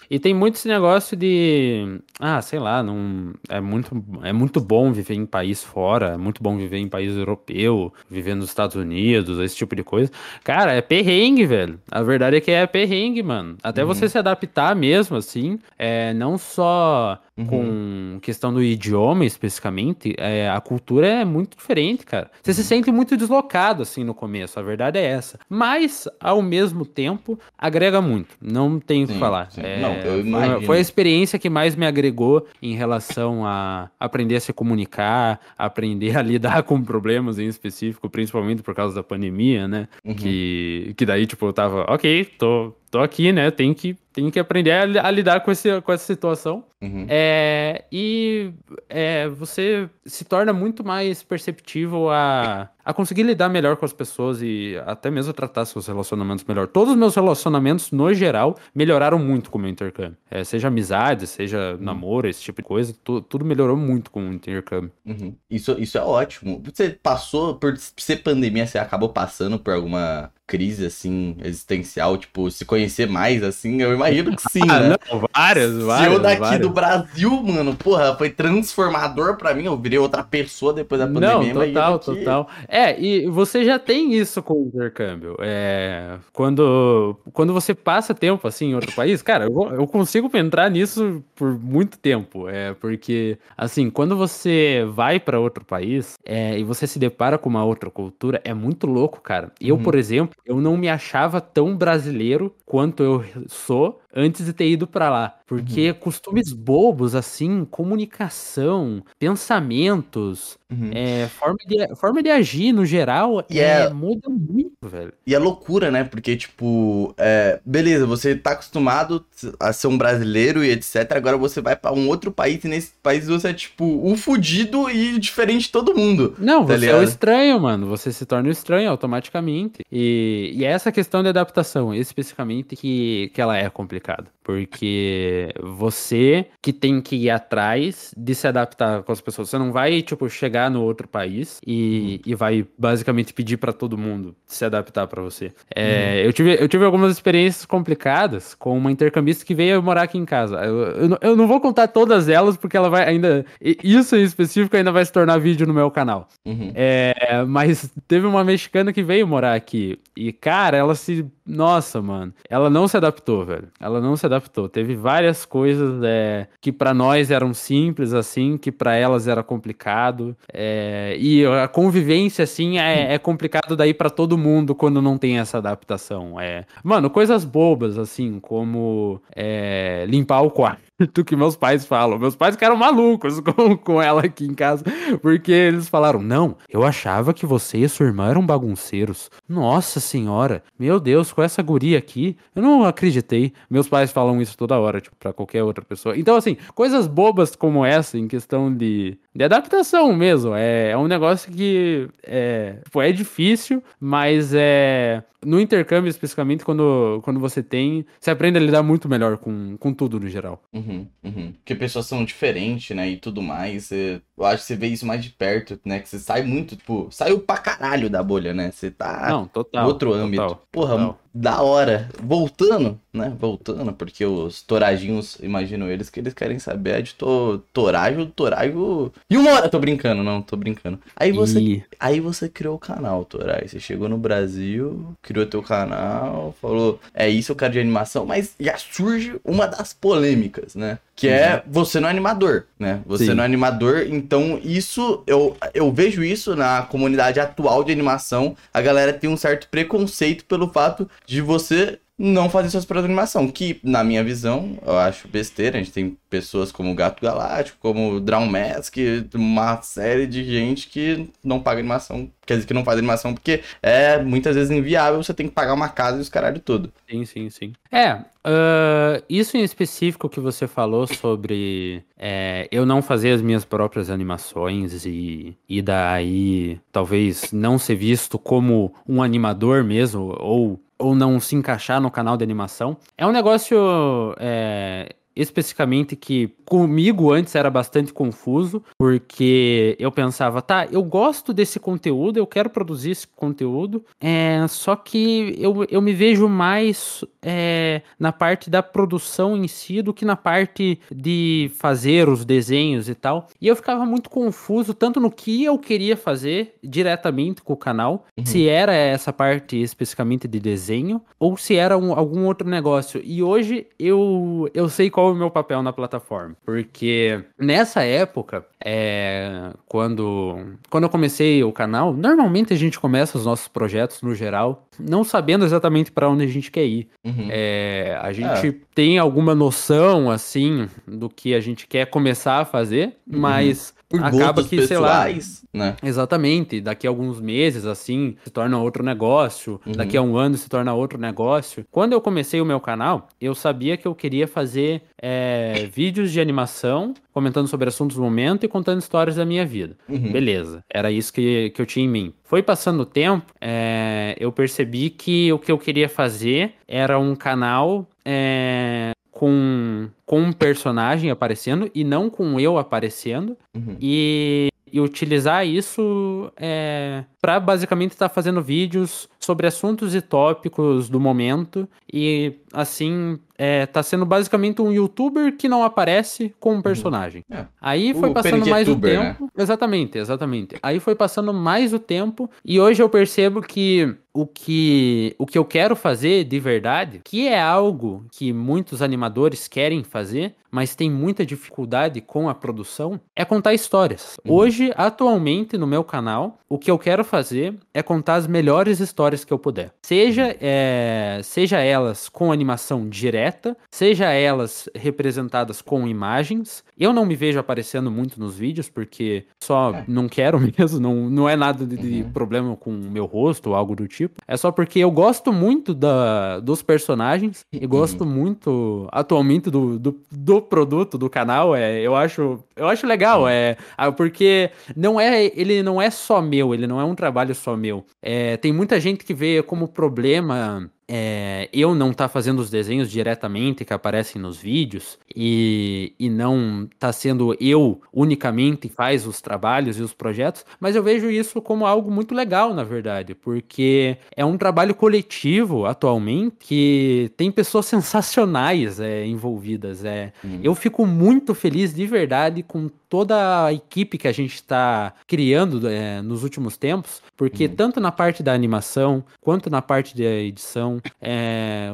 E 0.09 0.19
tem 0.19 0.33
muito 0.33 0.55
esse 0.55 0.67
negócio 0.67 1.15
de, 1.15 1.99
ah, 2.19 2.41
sei 2.41 2.59
lá, 2.59 2.83
não 2.83 3.33
é 3.47 3.59
muito 3.59 4.03
é 4.23 4.33
muito 4.33 4.59
bom 4.59 4.91
viver 4.91 5.15
em 5.15 5.25
país 5.25 5.63
fora, 5.63 6.13
é 6.13 6.17
muito 6.17 6.41
bom 6.41 6.57
viver 6.57 6.77
em 6.77 6.87
país 6.87 7.15
europeu, 7.15 7.93
viver 8.09 8.35
nos 8.35 8.45
Estados 8.45 8.75
Unidos, 8.75 9.39
esse 9.39 9.55
tipo 9.55 9.75
de 9.75 9.83
coisa. 9.83 10.11
Cara, 10.43 10.73
é 10.73 10.81
perrengue, 10.81 11.45
velho. 11.45 11.79
A 11.91 12.01
verdade 12.01 12.37
é 12.37 12.41
que 12.41 12.51
é 12.51 12.65
perrengue, 12.65 13.23
mano. 13.23 13.57
Até 13.63 13.81
uhum. 13.81 13.87
você 13.87 14.07
se 14.07 14.17
adaptar 14.17 14.75
mesmo 14.75 15.17
assim, 15.17 15.59
é 15.77 16.13
não 16.13 16.37
só 16.37 17.19
uhum. 17.39 17.45
com 17.45 18.19
questão 18.21 18.53
do 18.53 18.61
idioma 18.61 19.25
especificamente, 19.25 20.13
é, 20.17 20.49
a 20.49 20.59
cultura 20.59 21.07
é 21.07 21.25
muito 21.25 21.57
diferente, 21.57 22.05
cara. 22.05 22.29
Você 22.41 22.51
uhum. 22.51 22.55
se 22.55 22.63
sente 22.63 22.91
muito 22.91 23.15
deslocado 23.15 23.83
assim 23.83 24.03
no 24.03 24.13
começo, 24.13 24.59
a 24.59 24.63
verdade 24.63 24.97
é 24.97 25.03
essa. 25.03 25.39
Mas 25.49 26.07
ao 26.19 26.41
mesmo 26.41 26.85
tempo 26.85 27.39
agrega 27.57 28.01
muito, 28.01 28.35
não 28.41 28.79
tenho 28.79 29.05
o 29.05 29.07
que 29.07 29.17
falar. 29.17 29.49
É, 29.57 29.79
não, 29.81 29.93
eu 29.93 30.19
imagino. 30.21 30.61
Foi 30.63 30.77
a 30.77 30.81
experiência 30.81 31.39
que 31.39 31.49
mais 31.49 31.75
me 31.75 31.85
agregou 31.85 32.45
em 32.61 32.75
relação 32.75 33.45
a 33.45 33.89
aprender 33.99 34.35
a 34.35 34.39
se 34.39 34.53
comunicar, 34.53 35.39
aprender 35.57 36.17
a 36.17 36.21
lidar 36.23 36.63
com 36.63 36.81
problemas 36.81 37.39
em 37.39 37.47
específico, 37.47 38.09
principalmente 38.09 38.61
por 38.61 38.75
causa 38.75 38.95
da 38.95 39.03
pandemia, 39.03 39.67
né? 39.67 39.87
Uhum. 40.03 40.13
Que, 40.13 40.93
que 40.97 41.05
daí, 41.05 41.25
tipo, 41.25 41.45
eu 41.45 41.53
tava, 41.53 41.85
ok, 41.87 42.25
tô, 42.37 42.73
tô 42.89 42.99
aqui, 42.99 43.31
né? 43.31 43.51
Tenho 43.51 43.73
que, 43.75 43.95
tenho 44.11 44.31
que 44.31 44.39
aprender 44.39 44.71
a, 44.71 45.07
a 45.07 45.11
lidar 45.11 45.41
com, 45.41 45.51
esse, 45.51 45.81
com 45.81 45.91
essa 45.91 46.05
situação. 46.05 46.65
Uhum. 46.81 47.05
É, 47.09 47.83
e 47.91 48.51
é, 48.87 49.27
você 49.27 49.89
se 50.05 50.25
torna 50.25 50.53
muito 50.53 50.83
mais 50.83 51.23
perceptível 51.23 52.09
a, 52.09 52.69
a 52.89 52.93
conseguir 52.93 53.21
lidar 53.21 53.49
melhor 53.49 53.77
com 53.77 53.85
as 53.85 53.93
pessoas 53.93 54.41
e 54.41 54.75
até 54.83 55.11
mesmo 55.11 55.31
tratar 55.31 55.63
seus 55.65 55.85
relacionamentos 55.85 56.43
melhor. 56.43 56.65
Todos 56.65 56.93
os 56.93 56.97
meus 56.97 57.13
relacionamentos, 57.13 57.91
no 57.91 58.11
geral, 58.15 58.57
melhoraram 58.73 59.19
muito 59.19 59.51
com 59.51 59.59
o 59.59 59.61
meu 59.61 59.69
intercâmbio. 59.69 60.17
É, 60.31 60.43
seja 60.43 60.69
amizade, 60.69 61.27
seja 61.27 61.75
uhum. 61.75 61.83
namoro, 61.83 62.27
esse 62.27 62.41
tipo 62.41 62.63
de 62.63 62.67
coisa, 62.67 62.91
tu, 63.03 63.21
tudo 63.21 63.45
melhorou 63.45 63.77
muito 63.77 64.09
com 64.09 64.27
o 64.27 64.33
intercâmbio. 64.33 64.91
Uhum. 65.05 65.35
Isso, 65.47 65.75
isso 65.79 65.99
é 65.99 66.01
ótimo. 66.01 66.63
Você 66.65 66.89
passou, 66.89 67.53
por 67.53 67.77
ser 67.77 68.23
pandemia, 68.23 68.65
você 68.65 68.79
acabou 68.79 69.09
passando 69.09 69.59
por 69.59 69.71
alguma 69.71 70.31
crise, 70.49 70.87
assim, 70.87 71.37
existencial, 71.43 72.17
tipo, 72.17 72.49
se 72.49 72.65
conhecer 72.65 73.07
mais, 73.07 73.43
assim, 73.43 73.83
eu 73.83 73.93
imagino 73.93 74.35
que 74.35 74.41
sim, 74.51 74.63
ah, 74.67 74.79
né? 74.79 74.95
Não, 75.11 75.23
várias, 75.31 75.77
várias. 75.77 76.09
Se 76.09 76.15
eu 76.15 76.19
daqui 76.19 76.39
várias. 76.39 76.61
do 76.61 76.69
Brasil, 76.71 77.43
mano, 77.43 77.75
porra, 77.75 78.15
foi 78.17 78.31
transformador 78.31 79.37
para 79.37 79.53
mim, 79.53 79.65
eu 79.65 79.77
virei 79.77 79.99
outra 79.99 80.23
pessoa 80.23 80.73
depois 80.73 80.99
da 80.99 81.05
pandemia. 81.05 81.53
Não, 81.53 81.67
total, 81.67 81.99
total. 81.99 82.49
É, 82.67 82.78
e 82.99 83.27
você 83.27 83.63
já 83.63 83.79
tem 83.79 84.13
isso 84.13 84.41
com 84.41 84.53
o 84.53 84.67
intercâmbio. 84.67 85.35
É, 85.39 86.17
quando, 86.31 87.17
quando 87.33 87.53
você 87.53 87.73
passa 87.73 88.13
tempo, 88.13 88.47
assim, 88.47 88.67
em 88.67 88.75
outro 88.75 88.93
país, 88.93 89.21
cara, 89.21 89.45
eu, 89.45 89.71
eu 89.73 89.87
consigo 89.87 90.29
entrar 90.37 90.69
nisso 90.69 91.23
por 91.35 91.57
muito 91.57 91.97
tempo, 91.97 92.47
é, 92.47 92.73
porque, 92.73 93.37
assim, 93.57 93.89
quando 93.89 94.15
você 94.15 94.85
vai 94.89 95.19
para 95.19 95.39
outro 95.39 95.65
país 95.65 96.17
é, 96.25 96.57
e 96.57 96.63
você 96.63 96.85
se 96.87 96.99
depara 96.99 97.37
com 97.37 97.49
uma 97.49 97.63
outra 97.63 97.89
cultura, 97.89 98.41
é 98.43 98.53
muito 98.53 98.87
louco, 98.87 99.19
cara. 99.21 99.51
Eu, 99.59 99.75
uhum. 99.75 99.83
por 99.83 99.95
exemplo, 99.95 100.35
eu 100.45 100.61
não 100.61 100.77
me 100.77 100.89
achava 100.89 101.41
tão 101.41 101.75
brasileiro 101.75 102.53
quanto 102.65 103.03
eu 103.03 103.25
sou 103.47 103.99
antes 104.13 104.45
de 104.45 104.53
ter 104.53 104.69
ido 104.69 104.87
para 104.87 105.09
lá. 105.09 105.35
Porque 105.45 105.89
uhum. 105.89 105.95
costumes 105.95 106.53
bobos, 106.53 107.15
assim, 107.15 107.65
comunicação, 107.65 109.03
pensamentos, 109.17 110.59
uhum. 110.71 110.91
é, 110.93 111.27
forma, 111.27 111.57
de, 111.65 111.95
forma 111.95 112.21
de 112.21 112.29
agir 112.29 112.71
no 112.71 112.85
geral, 112.85 113.43
e 113.49 113.59
é, 113.59 113.81
é, 113.81 113.89
muda 113.89 114.29
muito, 114.29 114.75
velho. 114.83 115.11
E 115.25 115.33
é 115.33 115.39
loucura, 115.39 115.89
né? 115.89 116.03
Porque, 116.03 116.37
tipo, 116.37 117.15
é, 117.17 117.59
beleza, 117.65 118.05
você 118.05 118.35
tá 118.35 118.51
acostumado 118.51 119.25
a 119.59 119.73
ser 119.73 119.87
um 119.87 119.97
brasileiro 119.97 120.63
e 120.63 120.69
etc. 120.69 121.11
Agora 121.15 121.35
você 121.35 121.61
vai 121.61 121.75
para 121.75 121.93
um 121.93 122.07
outro 122.07 122.31
país 122.31 122.63
e 122.63 122.67
nesse 122.67 122.91
país 123.01 123.25
você 123.25 123.49
é, 123.49 123.53
tipo, 123.53 123.85
o 124.07 124.15
fudido 124.15 124.87
e 124.87 125.17
diferente 125.17 125.63
de 125.63 125.71
todo 125.71 125.95
mundo. 125.95 126.35
Não, 126.37 126.63
tá 126.63 126.73
você 126.73 126.77
ligado? 126.77 126.97
é 126.97 126.99
o 126.99 127.03
estranho, 127.03 127.59
mano. 127.59 127.87
Você 127.87 128.11
se 128.11 128.23
torna 128.23 128.49
o 128.49 128.51
estranho 128.51 128.87
automaticamente. 128.91 129.83
E, 129.91 130.51
e 130.53 130.63
é 130.63 130.69
essa 130.69 130.91
questão 130.91 131.23
de 131.23 131.29
adaptação, 131.29 131.91
especificamente, 131.91 132.75
que, 132.75 133.31
que 133.33 133.41
ela 133.41 133.57
é 133.57 133.67
complicada. 133.67 133.98
Porque 134.43 135.53
você 135.61 136.47
que 136.61 136.73
tem 136.73 136.99
que 137.01 137.15
ir 137.15 137.29
atrás 137.29 138.11
de 138.17 138.33
se 138.33 138.47
adaptar 138.47 139.03
com 139.03 139.11
as 139.11 139.21
pessoas. 139.21 139.49
Você 139.49 139.57
não 139.57 139.71
vai, 139.71 140.01
tipo, 140.01 140.27
chegar 140.27 140.71
no 140.71 140.81
outro 140.81 141.07
país 141.07 141.59
e, 141.65 142.19
e 142.25 142.33
vai 142.33 142.65
basicamente 142.77 143.33
pedir 143.33 143.57
para 143.57 143.71
todo 143.71 143.97
mundo 143.97 144.35
se 144.47 144.65
adaptar 144.65 145.05
para 145.07 145.21
você. 145.21 145.51
É, 145.75 146.21
uhum. 146.21 146.25
eu, 146.25 146.33
tive, 146.33 146.57
eu 146.59 146.67
tive 146.67 146.83
algumas 146.83 147.11
experiências 147.11 147.65
complicadas 147.65 148.55
com 148.55 148.75
uma 148.75 148.91
intercambista 148.91 149.45
que 149.45 149.53
veio 149.53 149.83
morar 149.83 150.03
aqui 150.03 150.17
em 150.17 150.25
casa. 150.25 150.55
Eu, 150.57 150.77
eu, 150.79 151.17
eu 151.21 151.35
não 151.35 151.47
vou 151.47 151.61
contar 151.61 151.87
todas 151.87 152.27
elas 152.27 152.57
porque 152.57 152.75
ela 152.75 152.89
vai 152.89 153.07
ainda. 153.07 153.45
Isso 153.61 154.15
em 154.15 154.23
específico 154.23 154.75
ainda 154.75 154.91
vai 154.91 155.05
se 155.05 155.11
tornar 155.11 155.37
vídeo 155.37 155.67
no 155.67 155.73
meu 155.73 155.91
canal. 155.91 156.27
Uhum. 156.45 156.71
É, 156.73 157.43
mas 157.47 157.91
teve 158.07 158.25
uma 158.25 158.43
mexicana 158.43 158.91
que 158.91 159.03
veio 159.03 159.27
morar 159.27 159.53
aqui. 159.53 159.99
E, 160.15 160.33
cara, 160.33 160.75
ela 160.75 160.95
se 160.95 161.25
nossa, 161.49 161.99
mano, 161.99 162.31
ela 162.47 162.69
não 162.69 162.87
se 162.87 162.95
adaptou, 162.95 163.43
velho. 163.43 163.67
Ela 163.79 163.99
não 163.99 164.15
se 164.15 164.25
adaptou. 164.25 164.69
Teve 164.69 164.95
várias 164.95 165.45
coisas 165.45 165.99
é, 166.03 166.47
que 166.61 166.71
para 166.71 166.93
nós 166.93 167.31
eram 167.31 167.53
simples, 167.55 168.13
assim, 168.13 168.55
que 168.55 168.71
para 168.71 168.95
elas 168.95 169.27
era 169.27 169.41
complicado. 169.41 170.37
É, 170.53 171.17
e 171.19 171.43
a 171.45 171.67
convivência, 171.67 172.43
assim, 172.43 172.77
é, 172.77 173.15
é 173.15 173.17
complicado 173.17 173.75
daí 173.75 173.95
para 173.95 174.11
todo 174.11 174.37
mundo 174.37 174.75
quando 174.75 175.01
não 175.01 175.17
tem 175.17 175.39
essa 175.39 175.57
adaptação. 175.57 176.39
É, 176.39 176.65
mano, 176.83 177.09
coisas 177.09 177.43
bobas, 177.43 177.97
assim, 177.97 178.39
como 178.39 179.19
é, 179.35 180.05
limpar 180.07 180.41
o 180.41 180.51
quarto 180.51 180.88
do 181.13 181.23
que 181.23 181.35
meus 181.35 181.55
pais 181.55 181.85
falam. 181.85 182.19
Meus 182.19 182.35
pais 182.35 182.55
ficaram 182.55 182.75
malucos 182.75 183.39
com, 183.41 183.77
com 183.77 184.01
ela 184.01 184.21
aqui 184.21 184.45
em 184.45 184.53
casa, 184.53 184.83
porque 185.21 185.51
eles 185.51 185.87
falaram: 185.87 186.21
Não, 186.21 186.55
eu 186.69 186.83
achava 186.83 187.33
que 187.33 187.45
você 187.45 187.79
e 187.79 187.89
sua 187.89 188.07
irmã 188.07 188.29
eram 188.29 188.45
bagunceiros. 188.45 189.29
Nossa 189.47 189.99
senhora, 189.99 190.63
meu 190.77 190.99
Deus, 190.99 191.31
com 191.31 191.41
essa 191.41 191.61
guria 191.61 191.97
aqui, 191.97 192.37
eu 192.55 192.61
não 192.61 192.83
acreditei. 192.83 193.53
Meus 193.69 193.87
pais 193.87 194.11
falam 194.11 194.41
isso 194.41 194.57
toda 194.57 194.79
hora, 194.79 195.01
tipo, 195.01 195.15
pra 195.17 195.33
qualquer 195.33 195.63
outra 195.63 195.83
pessoa. 195.83 196.17
Então, 196.17 196.35
assim, 196.35 196.57
coisas 196.75 197.07
bobas 197.07 197.55
como 197.55 197.85
essa, 197.85 198.17
em 198.17 198.27
questão 198.27 198.73
de, 198.73 199.17
de 199.39 199.45
adaptação 199.45 200.11
mesmo, 200.11 200.53
é, 200.53 200.89
é 200.89 200.97
um 200.97 201.07
negócio 201.07 201.49
que 201.49 202.09
é, 202.21 202.75
é 202.93 203.11
difícil, 203.13 203.81
mas 203.97 204.53
é 204.53 205.23
no 205.45 205.59
intercâmbio, 205.59 206.09
especificamente, 206.09 206.65
quando, 206.65 207.21
quando 207.23 207.39
você 207.39 207.63
tem, 207.63 208.05
você 208.19 208.29
aprende 208.31 208.57
a 208.57 208.61
lidar 208.61 208.83
muito 208.83 209.07
melhor 209.07 209.37
com, 209.37 209.77
com 209.77 209.93
tudo 209.93 210.19
no 210.19 210.27
geral. 210.27 210.61
Uhum, 210.73 211.07
uhum. 211.23 211.53
Porque 211.53 211.75
pessoas 211.75 212.05
são 212.07 212.25
diferentes, 212.25 212.95
né? 212.95 213.09
E 213.09 213.17
tudo 213.17 213.41
mais. 213.41 213.89
Eu 213.91 214.21
acho 214.43 214.57
que 214.57 214.63
você 214.63 214.75
vê 214.75 214.87
isso 214.87 215.05
mais 215.05 215.23
de 215.23 215.29
perto, 215.29 215.79
né? 215.85 215.99
Que 215.99 216.09
você 216.09 216.19
sai 216.19 216.43
muito, 216.43 216.75
tipo, 216.75 217.07
saiu 217.09 217.39
pra 217.39 217.57
caralho 217.57 218.09
da 218.09 218.21
bolha, 218.21 218.53
né? 218.53 218.71
Você 218.71 218.91
tá 218.91 219.27
Não, 219.29 219.47
total, 219.47 219.85
em 219.85 219.87
outro 219.87 220.13
âmbito. 220.13 220.43
total, 220.43 220.67
Porra, 220.71 220.91
total. 220.95 221.19
Da 221.33 221.61
hora. 221.61 222.09
Voltando, 222.21 222.99
né? 223.13 223.35
Voltando, 223.39 223.93
porque 223.93 224.25
os 224.25 224.61
toradinhos, 224.61 225.37
imagino 225.41 225.89
eles, 225.89 226.09
que 226.09 226.19
eles 226.19 226.33
querem 226.33 226.59
saber 226.59 226.99
é 226.99 227.01
de 227.01 227.13
to, 227.15 227.63
torajo, 227.73 228.25
torajo. 228.27 229.11
E 229.29 229.37
uma 229.37 229.51
hora, 229.51 229.69
tô 229.69 229.79
brincando, 229.79 230.23
não, 230.23 230.41
tô 230.41 230.55
brincando. 230.57 230.99
Aí 231.15 231.31
você, 231.31 231.59
E- 231.59 231.83
aí 231.99 232.19
você 232.19 232.49
criou 232.49 232.75
o 232.75 232.79
canal, 232.79 233.25
Torai. 233.25 233.67
Você 233.67 233.79
chegou 233.79 234.09
no 234.09 234.17
Brasil, 234.17 235.15
criou 235.21 235.45
teu 235.45 235.61
canal, 235.61 236.55
falou, 236.61 236.99
é 237.13 237.29
isso 237.29 237.51
eu 237.51 237.55
quero 237.55 237.73
de 237.73 237.79
animação, 237.79 238.25
mas 238.25 238.55
já 238.59 238.77
surge 238.77 239.39
uma 239.43 239.67
das 239.67 239.93
polêmicas, 239.93 240.75
né? 240.75 240.99
Que 241.19 241.27
é 241.27 241.61
você 241.67 241.99
não 241.99 242.07
é 242.07 242.11
animador, 242.11 242.67
né? 242.79 243.01
Você 243.05 243.25
Sim. 243.25 243.33
não 243.33 243.43
é 243.43 243.45
animador, 243.45 244.05
então 244.09 244.57
isso, 244.63 245.21
eu, 245.27 245.57
eu 245.73 245.91
vejo 245.91 246.23
isso 246.23 246.55
na 246.55 246.83
comunidade 246.83 247.41
atual 247.41 247.83
de 247.83 247.91
animação. 247.91 248.55
A 248.73 248.79
galera 248.79 249.11
tem 249.11 249.29
um 249.29 249.35
certo 249.35 249.67
preconceito 249.67 250.45
pelo 250.45 250.69
fato 250.69 251.09
de 251.25 251.41
você 251.41 251.99
não 252.19 252.49
fazer 252.49 252.69
suas 252.69 252.83
próprias 252.83 253.05
animação, 253.05 253.47
que 253.47 253.79
na 253.81 254.03
minha 254.03 254.21
visão, 254.21 254.77
eu 254.85 254.97
acho 254.99 255.29
besteira. 255.29 255.77
A 255.77 255.81
gente 255.81 255.93
tem 255.93 256.17
pessoas 256.29 256.69
como 256.69 256.91
o 256.91 256.95
Gato 256.95 257.23
Galáctico, 257.23 257.77
como 257.79 258.15
o 258.15 258.19
Drown 258.19 258.45
Mask, 258.45 258.97
uma 259.33 259.81
série 259.81 260.27
de 260.27 260.43
gente 260.43 260.89
que 260.89 261.29
não 261.41 261.61
paga 261.61 261.79
animação, 261.79 262.29
quer 262.45 262.55
dizer, 262.55 262.67
que 262.67 262.73
não 262.73 262.83
faz 262.83 262.97
animação 262.97 263.33
porque 263.33 263.61
é 263.81 264.21
muitas 264.21 264.55
vezes 264.55 264.69
inviável, 264.69 265.23
você 265.23 265.33
tem 265.33 265.47
que 265.47 265.53
pagar 265.53 265.73
uma 265.73 265.87
casa 265.87 266.17
e 266.17 266.21
os 266.21 266.29
caralho 266.29 266.59
todo. 266.59 266.91
Sim, 267.09 267.25
sim, 267.25 267.49
sim. 267.49 267.73
É, 267.89 268.19
ah, 268.43 269.21
isso 269.29 269.57
em 269.57 269.63
específico 269.63 270.29
que 270.29 270.39
você 270.39 270.67
falou 270.67 271.05
sobre 271.05 272.03
é, 272.17 272.67
eu 272.71 272.85
não 272.85 273.01
fazer 273.01 273.31
as 273.31 273.41
minhas 273.41 273.65
próprias 273.65 274.09
animações 274.09 275.05
e, 275.05 275.57
e 275.67 275.81
daí 275.81 276.79
talvez 276.91 277.51
não 277.51 277.77
ser 277.77 277.95
visto 277.95 278.39
como 278.39 278.93
um 279.07 279.21
animador 279.21 279.83
mesmo, 279.83 280.35
ou, 280.39 280.79
ou 280.99 281.15
não 281.15 281.39
se 281.39 281.55
encaixar 281.55 282.01
no 282.01 282.11
canal 282.11 282.35
de 282.35 282.43
animação, 282.43 282.97
é 283.17 283.25
um 283.25 283.31
negócio 283.31 284.35
é, 284.37 285.15
especificamente 285.41 286.15
que 286.15 286.49
comigo 286.65 287.31
antes 287.31 287.55
era 287.55 287.69
bastante 287.69 288.13
confuso, 288.13 288.83
porque 288.97 289.95
eu 289.99 290.11
pensava, 290.11 290.61
tá, 290.61 290.87
eu 290.91 291.01
gosto 291.03 291.51
desse 291.53 291.79
conteúdo, 291.79 292.37
eu 292.37 292.45
quero 292.45 292.69
produzir 292.69 293.11
esse 293.11 293.27
conteúdo, 293.27 294.03
é, 294.21 294.63
só 294.67 294.95
que 294.95 295.55
eu, 295.57 295.85
eu 295.89 296.01
me 296.01 296.13
vejo 296.13 296.47
mais 296.47 297.23
é, 297.41 298.01
na 298.19 298.31
parte 298.31 298.69
da 298.69 298.83
produção 298.83 299.55
em 299.57 299.67
si 299.67 300.01
do 300.01 300.13
que 300.13 300.25
na 300.25 300.35
parte 300.35 300.99
de 301.11 301.71
fazer 301.77 302.27
os 302.29 302.43
desenhos 302.45 303.07
e 303.09 303.15
tal. 303.15 303.47
E 303.61 303.67
eu 303.67 303.75
ficava 303.75 304.05
muito 304.05 304.29
confuso, 304.29 304.93
tanto 304.93 305.19
no 305.19 305.31
que 305.31 305.63
eu 305.63 305.77
queria 305.79 306.15
fazer 306.17 306.75
diretamente 306.83 307.61
com 307.61 307.73
o 307.73 307.77
canal, 307.77 308.25
se 308.45 308.67
era 308.67 308.93
essa 308.93 309.31
parte 309.33 309.81
especificamente 309.81 310.47
de 310.47 310.59
desenho, 310.59 311.21
ou 311.39 311.55
se 311.57 311.75
era 311.75 311.97
um- 311.97 312.13
algum 312.13 312.45
outro 312.45 312.67
negócio. 312.69 313.21
E 313.23 313.41
hoje 313.41 313.87
eu, 313.97 314.69
eu 314.73 314.89
sei 314.89 315.09
qual 315.09 315.28
é 315.29 315.33
o 315.33 315.35
meu 315.35 315.49
papel 315.49 315.81
na 315.81 315.93
plataforma. 315.93 316.55
Porque 316.65 317.43
nessa 317.57 318.03
época, 318.03 318.65
é, 318.83 319.71
quando, 319.87 320.75
quando 320.89 321.05
eu 321.05 321.09
comecei 321.09 321.63
o 321.63 321.71
canal, 321.71 322.13
normalmente 322.13 322.73
a 322.73 322.77
gente 322.77 322.99
começa 322.99 323.37
os 323.37 323.45
nossos 323.45 323.67
projetos 323.67 324.21
no 324.21 324.33
geral, 324.35 324.87
não 324.99 325.23
sabendo 325.23 325.65
exatamente 325.65 326.11
para 326.11 326.29
onde 326.29 326.43
a 326.43 326.47
gente 326.47 326.71
quer 326.71 326.85
ir. 326.85 327.07
Uhum. 327.23 327.47
É, 327.49 328.17
a 328.21 328.31
gente 328.33 328.71
tem 328.93 329.17
alguma 329.17 329.55
noção, 329.55 330.29
assim, 330.29 330.87
do 331.07 331.29
que 331.29 331.53
a 331.53 331.59
gente 331.59 331.87
quer 331.87 332.05
começar 332.07 332.59
a 332.59 332.65
fazer, 332.65 333.17
mas 333.25 333.93
Por 334.09 334.23
acaba 334.23 334.63
que, 334.63 334.87
sei 334.87 334.97
lá, 334.97 335.25
pessoais, 335.25 335.63
né? 335.71 335.95
Exatamente, 336.03 336.81
daqui 336.81 337.05
a 337.05 337.09
alguns 337.11 337.39
meses, 337.39 337.85
assim, 337.85 338.35
se 338.43 338.49
torna 338.49 338.79
outro 338.81 339.03
negócio, 339.03 339.79
Uhum. 339.85 339.93
daqui 339.93 340.17
a 340.17 340.21
um 340.21 340.35
ano 340.35 340.57
se 340.57 340.67
torna 340.67 340.93
outro 340.93 341.19
negócio. 341.19 341.85
Quando 341.91 342.13
eu 342.13 342.19
comecei 342.21 342.59
o 342.59 342.65
meu 342.65 342.79
canal, 342.79 343.27
eu 343.39 343.53
sabia 343.53 343.95
que 343.97 344.07
eu 344.07 344.15
queria 344.15 344.47
fazer 344.47 345.03
é, 345.21 345.87
vídeos 345.93 346.31
de 346.31 346.41
animação, 346.41 347.13
comentando 347.31 347.67
sobre 347.67 347.87
assuntos 347.87 348.17
do 348.17 348.23
momento 348.23 348.65
e 348.65 348.67
contando 348.67 348.99
histórias 348.99 349.35
da 349.35 349.45
minha 349.45 349.65
vida. 349.65 349.95
Uhum. 350.09 350.31
Beleza, 350.31 350.83
era 350.91 351.11
isso 351.11 351.31
que, 351.31 351.69
que 351.69 351.81
eu 351.81 351.85
tinha 351.85 352.03
em 352.05 352.09
mim. 352.09 352.33
Foi 352.43 352.63
passando 352.63 353.01
o 353.01 353.05
tempo, 353.05 353.45
é, 353.61 354.35
eu 354.39 354.51
percebi 354.51 355.11
que 355.11 355.53
o 355.53 355.59
que 355.59 355.71
eu 355.71 355.77
queria 355.77 356.09
fazer 356.09 356.73
era 356.87 357.19
um 357.19 357.35
canal 357.35 358.07
é, 358.25 359.11
com, 359.39 360.09
com 360.25 360.41
um 360.41 360.51
personagem 360.51 361.31
aparecendo 361.31 361.89
e 361.95 362.03
não 362.03 362.29
com 362.29 362.59
eu 362.59 362.77
aparecendo 362.77 363.55
Uhum. 363.73 363.95
e, 364.01 364.67
e 364.91 364.99
utilizar 364.99 365.65
isso 365.65 366.51
é, 366.57 367.23
para 367.41 367.57
basicamente 367.57 368.11
estar 368.11 368.27
fazendo 368.27 368.61
vídeos 368.61 369.29
sobre 369.39 369.65
assuntos 369.65 370.13
e 370.13 370.19
tópicos 370.19 371.07
do 371.07 371.21
momento 371.21 371.87
e 372.11 372.55
assim 372.73 373.39
é, 373.61 373.85
tá 373.85 374.01
sendo 374.01 374.25
basicamente 374.25 374.81
um 374.81 374.89
youtuber 374.89 375.55
que 375.57 375.67
não 375.67 375.83
aparece 375.83 376.55
com 376.61 376.75
um 376.75 376.81
personagem. 376.81 377.43
É. 377.51 377.65
Aí 377.81 378.13
foi 378.13 378.29
O 378.29 378.33
passando 378.33 378.65
mais 378.65 378.87
o 378.87 378.95
Penedituber, 378.95 379.19
né? 379.19 379.33
tempo. 379.33 379.51
Exatamente, 379.57 380.17
exatamente. 380.17 380.75
Aí 380.81 380.99
foi 381.01 381.13
passando 381.13 381.53
mais 381.53 381.93
o 381.93 381.99
tempo 381.99 382.49
e 382.63 382.79
hoje 382.79 383.03
eu 383.03 383.09
percebo 383.09 383.61
que 383.61 384.15
o 384.33 384.45
que 384.45 385.35
o 385.37 385.45
que 385.45 385.57
eu 385.57 385.65
quero 385.65 385.95
fazer 385.95 386.45
de 386.45 386.59
verdade, 386.59 387.19
que 387.25 387.47
é 387.47 387.59
algo 387.59 388.25
que 388.31 388.53
muitos 388.53 389.01
animadores 389.01 389.67
querem 389.67 390.03
fazer, 390.03 390.55
mas 390.71 390.95
tem 390.95 391.09
muita 391.11 391.45
dificuldade 391.45 392.21
com 392.21 392.47
a 392.47 392.55
produção, 392.55 393.19
é 393.35 393.43
contar 393.43 393.73
histórias. 393.73 394.37
Uhum. 394.45 394.53
Hoje, 394.53 394.93
atualmente 394.95 395.77
no 395.77 395.87
meu 395.87 396.03
canal, 396.03 396.59
o 396.69 396.77
que 396.77 396.91
eu 396.91 396.97
quero 396.97 397.25
fazer 397.25 397.75
é 397.93 398.01
contar 398.01 398.35
as 398.35 398.47
melhores 398.47 398.99
histórias 398.99 399.43
que 399.43 399.51
eu 399.51 399.59
puder. 399.59 399.91
Seja 400.01 400.55
é, 400.61 401.41
seja 401.43 401.79
elas 401.79 402.29
com 402.29 402.51
animação 402.59 403.07
direta, 403.07 403.75
seja 403.89 404.31
elas 404.31 404.89
representadas 404.95 405.81
com 405.81 406.07
imagens. 406.07 406.83
Eu 406.97 407.13
não 407.13 407.25
me 407.25 407.35
vejo 407.35 407.57
aparecendo 407.59 408.11
muito 408.11 408.39
nos 408.39 408.57
vídeos 408.57 408.89
porque 408.89 409.45
só 409.63 409.93
É. 409.95 410.03
não 410.07 410.27
quero 410.27 410.59
mesmo, 410.77 410.99
não, 410.99 411.29
não 411.29 411.47
é 411.49 411.55
nada 411.55 411.85
de, 411.85 411.95
de 411.97 412.21
Uhum. 412.23 412.31
problema 412.31 412.75
com 412.75 412.91
o 412.91 413.11
meu 413.11 413.25
rosto 413.25 413.69
ou 413.69 413.75
algo 413.75 413.95
do 413.95 414.07
tipo. 414.07 414.41
É 414.47 414.57
só 414.57 414.71
porque 414.71 414.99
eu 414.99 415.09
gosto 415.11 415.53
muito 415.53 415.93
da, 415.93 416.59
dos 416.59 416.81
personagens 416.81 417.61
e 417.71 417.85
gosto 417.87 418.25
muito 418.25 419.07
atualmente 419.11 419.69
do, 419.69 419.97
do, 419.97 420.19
do 420.31 420.61
produto 420.61 421.17
do 421.17 421.29
canal. 421.29 421.75
É, 421.75 421.99
eu 422.01 422.15
acho 422.15 422.59
eu 422.75 422.87
acho 422.87 423.05
legal, 423.07 423.47
é 423.47 423.77
ah, 423.97 424.11
porque 424.11 424.69
não 424.95 425.19
é 425.19 425.45
ele 425.55 425.81
não 425.83 426.01
é 426.01 426.09
só 426.09 426.41
meu, 426.41 426.73
ele 426.73 426.87
não 426.87 426.99
é 426.99 427.03
um 427.03 427.15
trabalho 427.15 427.53
só 427.55 427.75
meu. 427.77 428.05
É, 428.21 428.57
tem 428.57 428.73
muita 428.73 428.99
gente 428.99 429.23
que 429.23 429.33
vê 429.33 429.61
como 429.63 429.87
problema 429.87 430.89
é, 431.09 431.67
eu 431.73 431.95
não 431.95 432.13
tá 432.13 432.29
fazendo 432.29 432.59
os 432.59 432.69
desenhos 432.69 433.09
diretamente 433.09 433.83
que 433.83 433.93
aparecem 433.93 434.39
nos 434.39 434.57
vídeos 434.57 435.17
e, 435.35 436.13
e 436.19 436.29
não 436.29 436.87
tá 436.99 437.11
sendo 437.11 437.55
eu 437.59 437.99
unicamente 438.13 438.87
que 438.87 438.89
faz 438.89 439.25
os 439.25 439.41
trabalhos 439.41 439.97
e 439.97 440.03
os 440.03 440.13
projetos, 440.13 440.63
mas 440.79 440.95
eu 440.95 441.01
vejo 441.01 441.29
isso 441.29 441.59
como 441.61 441.85
algo 441.85 442.11
muito 442.11 442.35
legal, 442.35 442.73
na 442.73 442.83
verdade, 442.83 443.33
porque 443.33 444.17
é 444.35 444.45
um 444.45 444.57
trabalho 444.57 444.93
coletivo 444.93 445.85
atualmente 445.85 446.57
que 446.59 447.31
tem 447.35 447.51
pessoas 447.51 447.87
sensacionais 447.87 448.99
é, 448.99 449.25
envolvidas. 449.25 450.05
É, 450.05 450.31
Uhum. 450.43 450.59
Eu 450.63 450.75
fico 450.75 451.05
muito 451.05 451.53
feliz 451.53 451.93
de 451.93 452.05
verdade 452.05 452.63
com 452.63 452.89
toda 453.09 453.65
a 453.65 453.73
equipe 453.73 454.17
que 454.17 454.27
a 454.27 454.31
gente 454.31 454.55
está 454.55 455.13
criando 455.27 455.87
é, 455.87 456.21
nos 456.21 456.43
últimos 456.43 456.77
tempos, 456.77 457.21
porque 457.35 457.65
uhum. 457.65 457.75
tanto 457.75 457.99
na 457.99 458.11
parte 458.11 458.43
da 458.43 458.53
animação, 458.53 459.23
quanto 459.41 459.69
na 459.69 459.81
parte 459.81 460.15
da 460.15 460.23
edição, 460.23 461.01
é, 461.21 461.91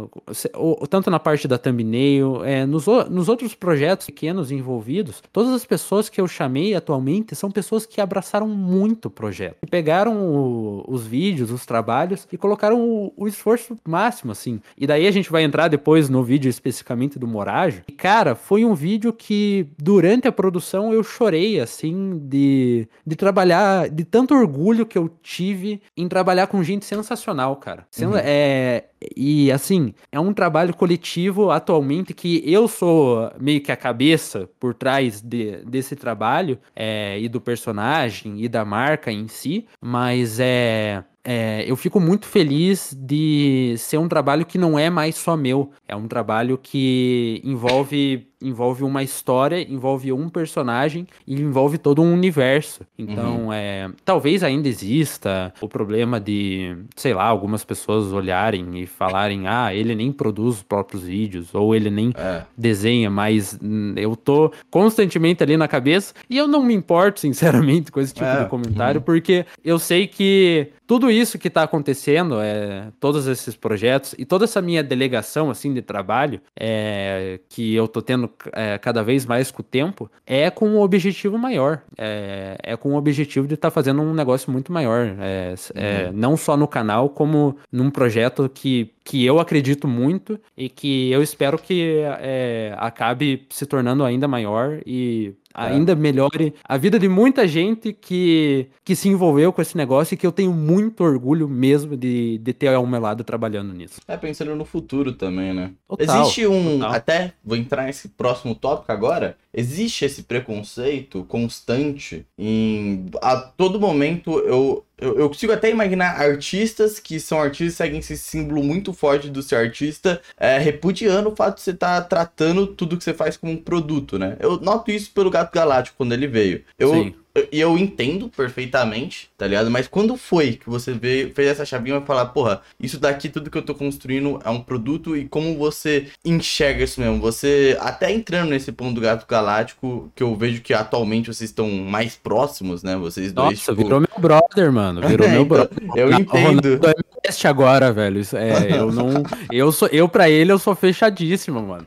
ou, 0.54 0.86
tanto 0.88 1.10
na 1.10 1.20
parte 1.20 1.48
da 1.48 1.58
thumbnail, 1.58 2.44
é, 2.44 2.66
nos, 2.66 2.86
nos 3.10 3.30
outros 3.30 3.56
projetos 3.56 4.08
pequenos 4.08 4.52
envolvidos, 4.52 5.24
todas 5.32 5.54
as 5.54 5.66
pessoas 5.66 6.10
que 6.10 6.20
eu 6.20 6.28
chamei 6.28 6.76
atualmente 6.76 7.36
são 7.36 7.50
pessoas 7.50 7.86
que 7.86 8.02
abraçaram 8.02 8.48
muito 8.48 9.06
o 9.06 9.12
projeto. 9.12 9.56
Pegaram 9.70 10.18
o, 10.18 10.84
os 10.88 11.08
vídeos, 11.08 11.52
os 11.52 11.66
trabalhos 11.66 12.28
e 12.32 12.38
colocaram 12.38 12.82
o, 12.82 13.14
o, 13.16 13.28
esforço 13.28 13.78
máximo, 13.88 14.32
assim. 14.32 14.60
E 14.78 14.86
daí 14.86 15.08
a 15.08 15.12
gente 15.12 15.32
vai 15.32 15.44
entrar 15.44 15.68
depois 15.68 16.10
no 16.10 16.24
vídeo 16.24 16.50
especificamente 16.50 17.18
do 17.18 17.28
Morajo. 17.28 17.84
E, 17.88 17.92
cara, 17.92 18.36
foi 18.36 18.66
um 18.66 18.76
vídeo 18.76 19.14
que 19.14 19.68
durante 19.78 20.28
a 20.28 20.32
produção 20.32 20.92
eu 20.92 21.05
chorei, 21.06 21.60
assim, 21.60 22.20
de, 22.24 22.88
de 23.06 23.16
trabalhar, 23.16 23.90
de 23.90 24.04
tanto 24.04 24.34
orgulho 24.34 24.86
que 24.86 24.98
eu 24.98 25.10
tive 25.22 25.82
em 25.96 26.08
trabalhar 26.08 26.48
com 26.48 26.64
gente 26.64 26.86
sensacional, 26.86 27.56
cara. 27.56 27.88
Uhum. 28.02 28.18
É, 28.18 28.86
e 29.16 29.52
assim, 29.52 29.94
é 30.12 30.20
um 30.20 30.34
trabalho 30.34 30.76
coletivo 30.76 31.52
atualmente 31.52 32.14
que 32.14 32.44
eu 32.46 32.68
sou 32.68 33.32
meio 33.40 33.62
que 33.62 33.72
a 33.72 33.78
cabeça 33.78 34.50
por 34.60 34.74
trás 34.74 35.22
de, 35.22 35.64
desse 35.66 35.96
trabalho 35.96 36.60
é, 36.76 37.20
e 37.20 37.30
do 37.30 37.40
personagem 37.40 38.44
e 38.44 38.50
da 38.50 38.66
marca 38.66 39.12
em 39.12 39.28
si, 39.28 39.66
mas 39.82 40.40
é 40.40 41.04
é, 41.28 41.66
eu 41.68 41.76
fico 41.76 42.00
muito 42.00 42.28
feliz 42.28 42.96
de 42.96 43.74
ser 43.80 43.98
um 43.98 44.08
trabalho 44.08 44.46
que 44.46 44.60
não 44.60 44.78
é 44.78 44.92
mais 44.92 45.16
só 45.16 45.36
meu. 45.36 45.72
É 45.88 45.96
um 45.96 46.08
trabalho 46.08 46.56
que 46.56 47.42
envolve 47.44 48.28
envolve 48.48 48.84
uma 48.84 49.04
história, 49.04 49.62
envolve 49.62 50.12
um 50.12 50.30
personagem 50.30 51.08
e 51.26 51.36
envolve 51.42 51.78
todo 51.78 52.02
um 52.02 52.14
universo. 52.14 52.82
Então, 52.98 53.46
uhum. 53.46 53.54
é, 53.54 53.90
talvez 54.04 54.44
ainda 54.44 54.68
exista 54.68 55.54
o 55.62 55.68
problema 55.68 56.20
de, 56.20 56.76
sei 56.96 57.14
lá, 57.14 57.26
algumas 57.26 57.64
pessoas 57.64 58.12
olharem 58.12 58.82
e 58.82 58.86
falarem: 58.86 59.48
ah, 59.48 59.74
ele 59.74 59.96
nem 59.96 60.12
produz 60.12 60.58
os 60.58 60.64
próprios 60.64 61.04
vídeos, 61.04 61.54
ou 61.54 61.76
ele 61.76 61.90
nem 61.90 62.14
é. 62.16 62.44
desenha, 62.58 63.10
mas 63.10 63.58
eu 63.96 64.16
tô 64.16 64.52
constantemente 64.70 65.44
ali 65.44 65.58
na 65.58 65.68
cabeça 65.68 66.14
e 66.30 66.38
eu 66.38 66.48
não 66.48 66.64
me 66.64 66.74
importo, 66.74 67.20
sinceramente, 67.26 67.92
com 67.92 68.00
esse 68.00 68.14
tipo 68.14 68.26
é. 68.26 68.44
de 68.44 68.50
comentário, 68.50 69.00
uhum. 69.00 69.06
porque 69.06 69.46
eu 69.64 69.80
sei 69.80 70.08
que 70.08 70.72
tudo 70.88 71.10
isso 71.10 71.40
que 71.40 71.48
está 71.48 71.64
acontecendo, 71.64 72.40
é, 72.40 72.92
todos 73.00 73.28
esses 73.28 73.56
projetos 73.56 74.14
e 74.18 74.26
toda 74.26 74.46
essa 74.46 74.62
minha 74.62 74.84
delegação 74.84 75.50
assim 75.50 75.74
de 75.74 75.82
trabalho 75.82 76.40
é, 76.60 77.40
que 77.50 77.74
eu 77.74 77.88
tô 77.88 78.02
tendo 78.02 78.28
é, 78.54 78.78
cada 78.78 79.04
vez 79.04 79.26
mais 79.26 79.52
com 79.52 79.62
o 79.62 79.66
tempo, 79.66 80.10
é 80.26 80.50
com 80.50 80.70
um 80.70 80.80
objetivo 80.80 81.38
maior. 81.38 81.82
É, 81.98 82.58
é 82.62 82.78
com 82.78 82.94
o 82.94 82.96
objetivo 82.96 83.48
de 83.48 83.56
estar 83.56 83.70
tá 83.70 83.72
fazendo 83.72 84.02
um 84.02 84.14
negócio 84.14 84.52
muito 84.52 84.72
maior. 84.72 85.16
É, 85.20 85.56
é, 85.74 86.08
uhum. 86.08 86.14
Não 86.14 86.38
só 86.38 86.56
no 86.56 86.68
canal, 86.68 87.10
como 87.10 87.58
num 87.72 87.90
projeto 87.90 88.50
que, 88.54 88.92
que 89.04 89.26
eu 89.26 89.40
acredito 89.40 89.88
muito 89.88 90.40
e 90.58 90.70
que 90.70 91.12
eu 91.12 91.22
espero 91.22 91.58
que 91.58 92.02
é, 92.20 92.76
acabe 92.78 93.46
se 93.50 93.66
tornando 93.66 94.04
ainda 94.04 94.28
maior 94.28 94.80
e 94.86 95.34
é. 95.56 95.68
ainda 95.68 95.96
melhore 95.96 96.54
a 96.64 96.78
vida 96.78 97.00
de 97.00 97.08
muita 97.08 97.48
gente 97.48 97.94
que, 97.94 98.68
que 98.84 98.96
se 98.96 99.08
envolveu 99.10 99.54
com 99.54 99.62
esse 99.62 99.78
negócio 99.78 100.14
e 100.14 100.18
que 100.18 100.28
eu 100.28 100.32
tenho 100.32 100.52
muito 100.52 101.04
orgulho 101.04 101.48
mesmo 101.48 101.96
de, 101.96 102.38
de 102.40 102.54
ter 102.54 102.68
ao 102.68 102.86
meu 102.86 103.00
lado 103.00 103.24
trabalhando 103.24 103.74
nisso. 103.74 104.02
É, 104.08 104.18
pensando 104.18 104.56
no 104.56 104.66
futuro 104.66 105.14
também, 105.14 105.54
né? 105.54 105.72
Total, 105.88 106.22
Existe 106.22 106.48
um. 106.48 106.80
Total. 106.80 106.92
Até 106.92 107.34
vou 107.44 107.58
entrar 107.58 107.86
nesse 107.86 108.10
próximo 108.10 108.54
tópico 108.54 108.92
agora. 108.92 109.38
Existe 109.58 110.04
esse 110.04 110.24
preconceito 110.24 111.24
constante 111.24 112.26
em. 112.38 113.06
A 113.22 113.38
todo 113.38 113.80
momento 113.80 114.40
eu 114.40 114.86
eu, 114.98 115.20
eu, 115.20 115.28
consigo 115.28 115.52
até 115.52 115.70
imaginar 115.70 116.22
artistas 116.22 117.00
que 117.00 117.20
são 117.20 117.42
artistas 117.42 117.76
seguem 117.76 118.00
esse 118.00 118.18
símbolo 118.18 118.64
muito 118.64 118.94
forte 118.94 119.30
do 119.30 119.42
ser 119.42 119.56
artista, 119.56 120.22
é, 120.38 120.58
repudiando 120.58 121.30
o 121.30 121.36
fato 121.36 121.56
de 121.56 121.62
você 121.62 121.72
estar 121.72 122.02
tá 122.02 122.08
tratando 122.08 122.66
tudo 122.66 122.98
que 122.98 123.04
você 123.04 123.14
faz 123.14 123.36
como 123.36 123.52
um 123.52 123.58
produto, 123.58 124.18
né? 124.18 124.38
Eu 124.40 124.58
noto 124.60 124.92
isso 124.92 125.12
pelo 125.12 125.30
Gato 125.30 125.54
Galáctico 125.54 125.98
quando 125.98 126.14
ele 126.14 126.28
veio. 126.28 126.64
Eu, 126.80 126.92
Sim. 126.92 127.16
E 127.52 127.60
eu 127.60 127.78
entendo 127.78 128.30
perfeitamente, 128.30 129.30
tá 129.38 129.46
ligado? 129.46 129.70
Mas 129.70 129.88
quando 129.88 130.16
foi 130.16 130.54
que 130.54 130.70
você 130.70 130.94
veio, 130.94 131.34
fez 131.34 131.50
essa 131.50 131.66
chavinha 131.66 131.98
e 131.98 132.06
falar, 132.06 132.28
porra, 132.28 132.62
isso 132.80 132.98
daqui, 132.98 133.28
tudo 133.28 133.50
que 133.50 133.58
eu 133.58 133.62
tô 133.62 133.76
construindo 133.76 134.40
é 134.44 134.50
um 134.50 134.62
produto 134.62 135.18
e 135.18 135.28
como 135.28 135.58
você 135.58 136.08
enxerga 136.24 136.84
isso 136.86 137.02
mesmo? 137.02 137.20
Você, 137.20 137.78
até 137.82 138.12
entrando 138.12 138.52
nesse 138.52 138.72
ponto 138.72 138.96
do 138.96 139.02
gato 139.02 139.26
galáctico, 139.28 140.10
que 140.16 140.24
eu 140.24 140.34
vejo 140.36 140.62
que 140.62 140.74
atualmente 140.74 141.28
vocês 141.28 141.50
estão 141.50 141.70
mais 141.70 142.16
próximos, 142.16 142.84
né? 142.84 142.96
Vocês 142.96 143.34
dois. 143.34 143.60
Nossa, 143.60 143.72
tipo... 143.72 143.84
virou 143.84 144.00
meu 144.00 144.18
brother, 144.18 144.72
mano. 144.72 145.06
Virou 145.06 145.28
meu 145.30 145.42
então, 145.42 145.46
brother. 145.46 145.80
eu 145.96 146.12
entendo. 146.14 146.80
É 146.86 147.48
agora, 147.48 147.92
velho. 147.92 148.22
É, 148.34 148.78
eu 148.78 148.92
não. 148.92 149.24
Eu 149.52 149.72
sou. 149.72 149.88
Eu, 149.92 150.08
pra 150.08 150.30
ele, 150.30 150.52
eu 150.52 150.60
sou 150.60 150.76
fechadíssimo, 150.76 151.62
mano. 151.62 151.86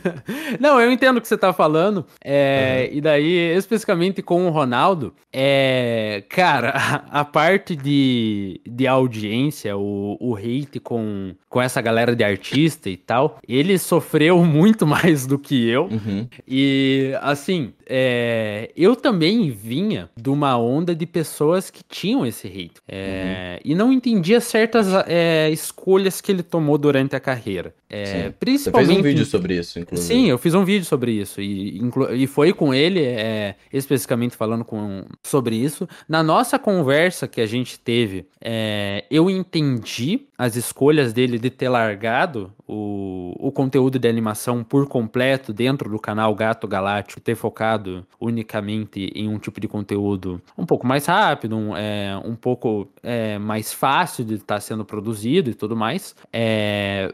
não, 0.60 0.80
eu 0.80 0.90
entendo 0.90 1.16
o 1.18 1.20
que 1.20 1.28
você 1.28 1.36
tá 1.36 1.52
falando. 1.52 2.04
É, 2.24 2.88
uhum. 2.90 2.98
E 2.98 3.00
daí, 3.00 3.56
especificamente 3.56 4.22
com 4.22 4.46
o 4.46 4.50
Ronaldo. 4.50 4.79
Ronaldo, 4.80 5.12
é, 5.32 6.24
cara, 6.28 6.70
a, 6.70 6.94
a, 7.20 7.24
parte 7.24 7.76
de, 7.76 8.60
de 8.66 8.86
audiência, 8.86 9.76
o, 9.76 10.16
o 10.18 10.34
hate 10.36 10.80
com, 10.80 11.34
com 11.48 11.60
essa 11.60 11.80
galera 11.80 12.16
de 12.16 12.24
artista 12.24 12.88
e 12.88 12.96
tal, 12.96 13.38
ele 13.46 13.78
sofreu 13.78 14.42
muito 14.44 14.86
mais 14.86 15.26
do 15.26 15.38
que 15.38 15.68
eu. 15.68 15.84
Uhum. 15.84 16.26
E, 16.48 17.12
assim, 17.20 17.72
é, 17.86 18.70
eu 18.76 18.96
também 18.96 19.50
vinha 19.50 20.08
de 20.16 20.30
uma 20.30 20.56
onda 20.58 20.94
de 20.94 21.06
pessoas 21.06 21.70
que 21.70 21.82
tinham 21.82 22.26
esse 22.26 22.48
hate. 22.48 22.80
É, 22.88 23.60
uhum. 23.64 23.70
E 23.72 23.74
não 23.74 23.92
entendia 23.92 24.40
certas 24.40 24.88
é, 25.06 25.50
escolhas 25.50 26.20
que 26.20 26.32
ele 26.32 26.42
tomou 26.42 26.78
durante 26.78 27.14
a 27.14 27.20
carreira. 27.20 27.74
É, 27.88 28.30
principalmente... 28.38 28.86
Você 28.86 28.94
fez 28.94 28.98
um 28.98 29.02
vídeo 29.02 29.26
sobre 29.26 29.54
isso, 29.54 29.78
inclusive. 29.78 30.08
Sim, 30.08 30.30
eu 30.30 30.38
fiz 30.38 30.54
um 30.54 30.64
vídeo 30.64 30.84
sobre 30.84 31.12
isso. 31.12 31.40
E, 31.40 31.80
e 32.14 32.26
foi 32.26 32.52
com 32.52 32.72
ele, 32.72 33.00
é, 33.00 33.56
especificamente 33.72 34.36
falando 34.36 34.64
com... 34.70 35.04
sobre 35.24 35.56
isso. 35.56 35.88
Na 36.08 36.22
nossa 36.22 36.60
conversa 36.60 37.26
que 37.26 37.40
a 37.40 37.46
gente 37.46 37.76
teve, 37.78 38.28
é, 38.40 39.04
eu 39.10 39.28
entendi 39.28 40.28
as 40.40 40.56
escolhas 40.56 41.12
dele 41.12 41.38
de 41.38 41.50
ter 41.50 41.68
largado 41.68 42.50
o, 42.66 43.36
o 43.38 43.52
conteúdo 43.52 43.98
de 43.98 44.08
animação 44.08 44.64
por 44.64 44.88
completo 44.88 45.52
dentro 45.52 45.90
do 45.90 45.98
canal 45.98 46.34
Gato 46.34 46.66
Galáctico, 46.66 47.20
ter 47.20 47.34
focado 47.34 48.06
unicamente 48.18 49.12
em 49.14 49.28
um 49.28 49.38
tipo 49.38 49.60
de 49.60 49.68
conteúdo 49.68 50.40
um 50.56 50.64
pouco 50.64 50.86
mais 50.86 51.04
rápido, 51.04 51.54
um, 51.58 51.76
é, 51.76 52.18
um 52.24 52.34
pouco 52.34 52.88
é, 53.02 53.38
mais 53.38 53.70
fácil 53.70 54.24
de 54.24 54.36
estar 54.36 54.54
tá 54.54 54.60
sendo 54.60 54.82
produzido 54.82 55.50
e 55.50 55.54
tudo 55.54 55.76
mais. 55.76 56.16
É, 56.32 57.12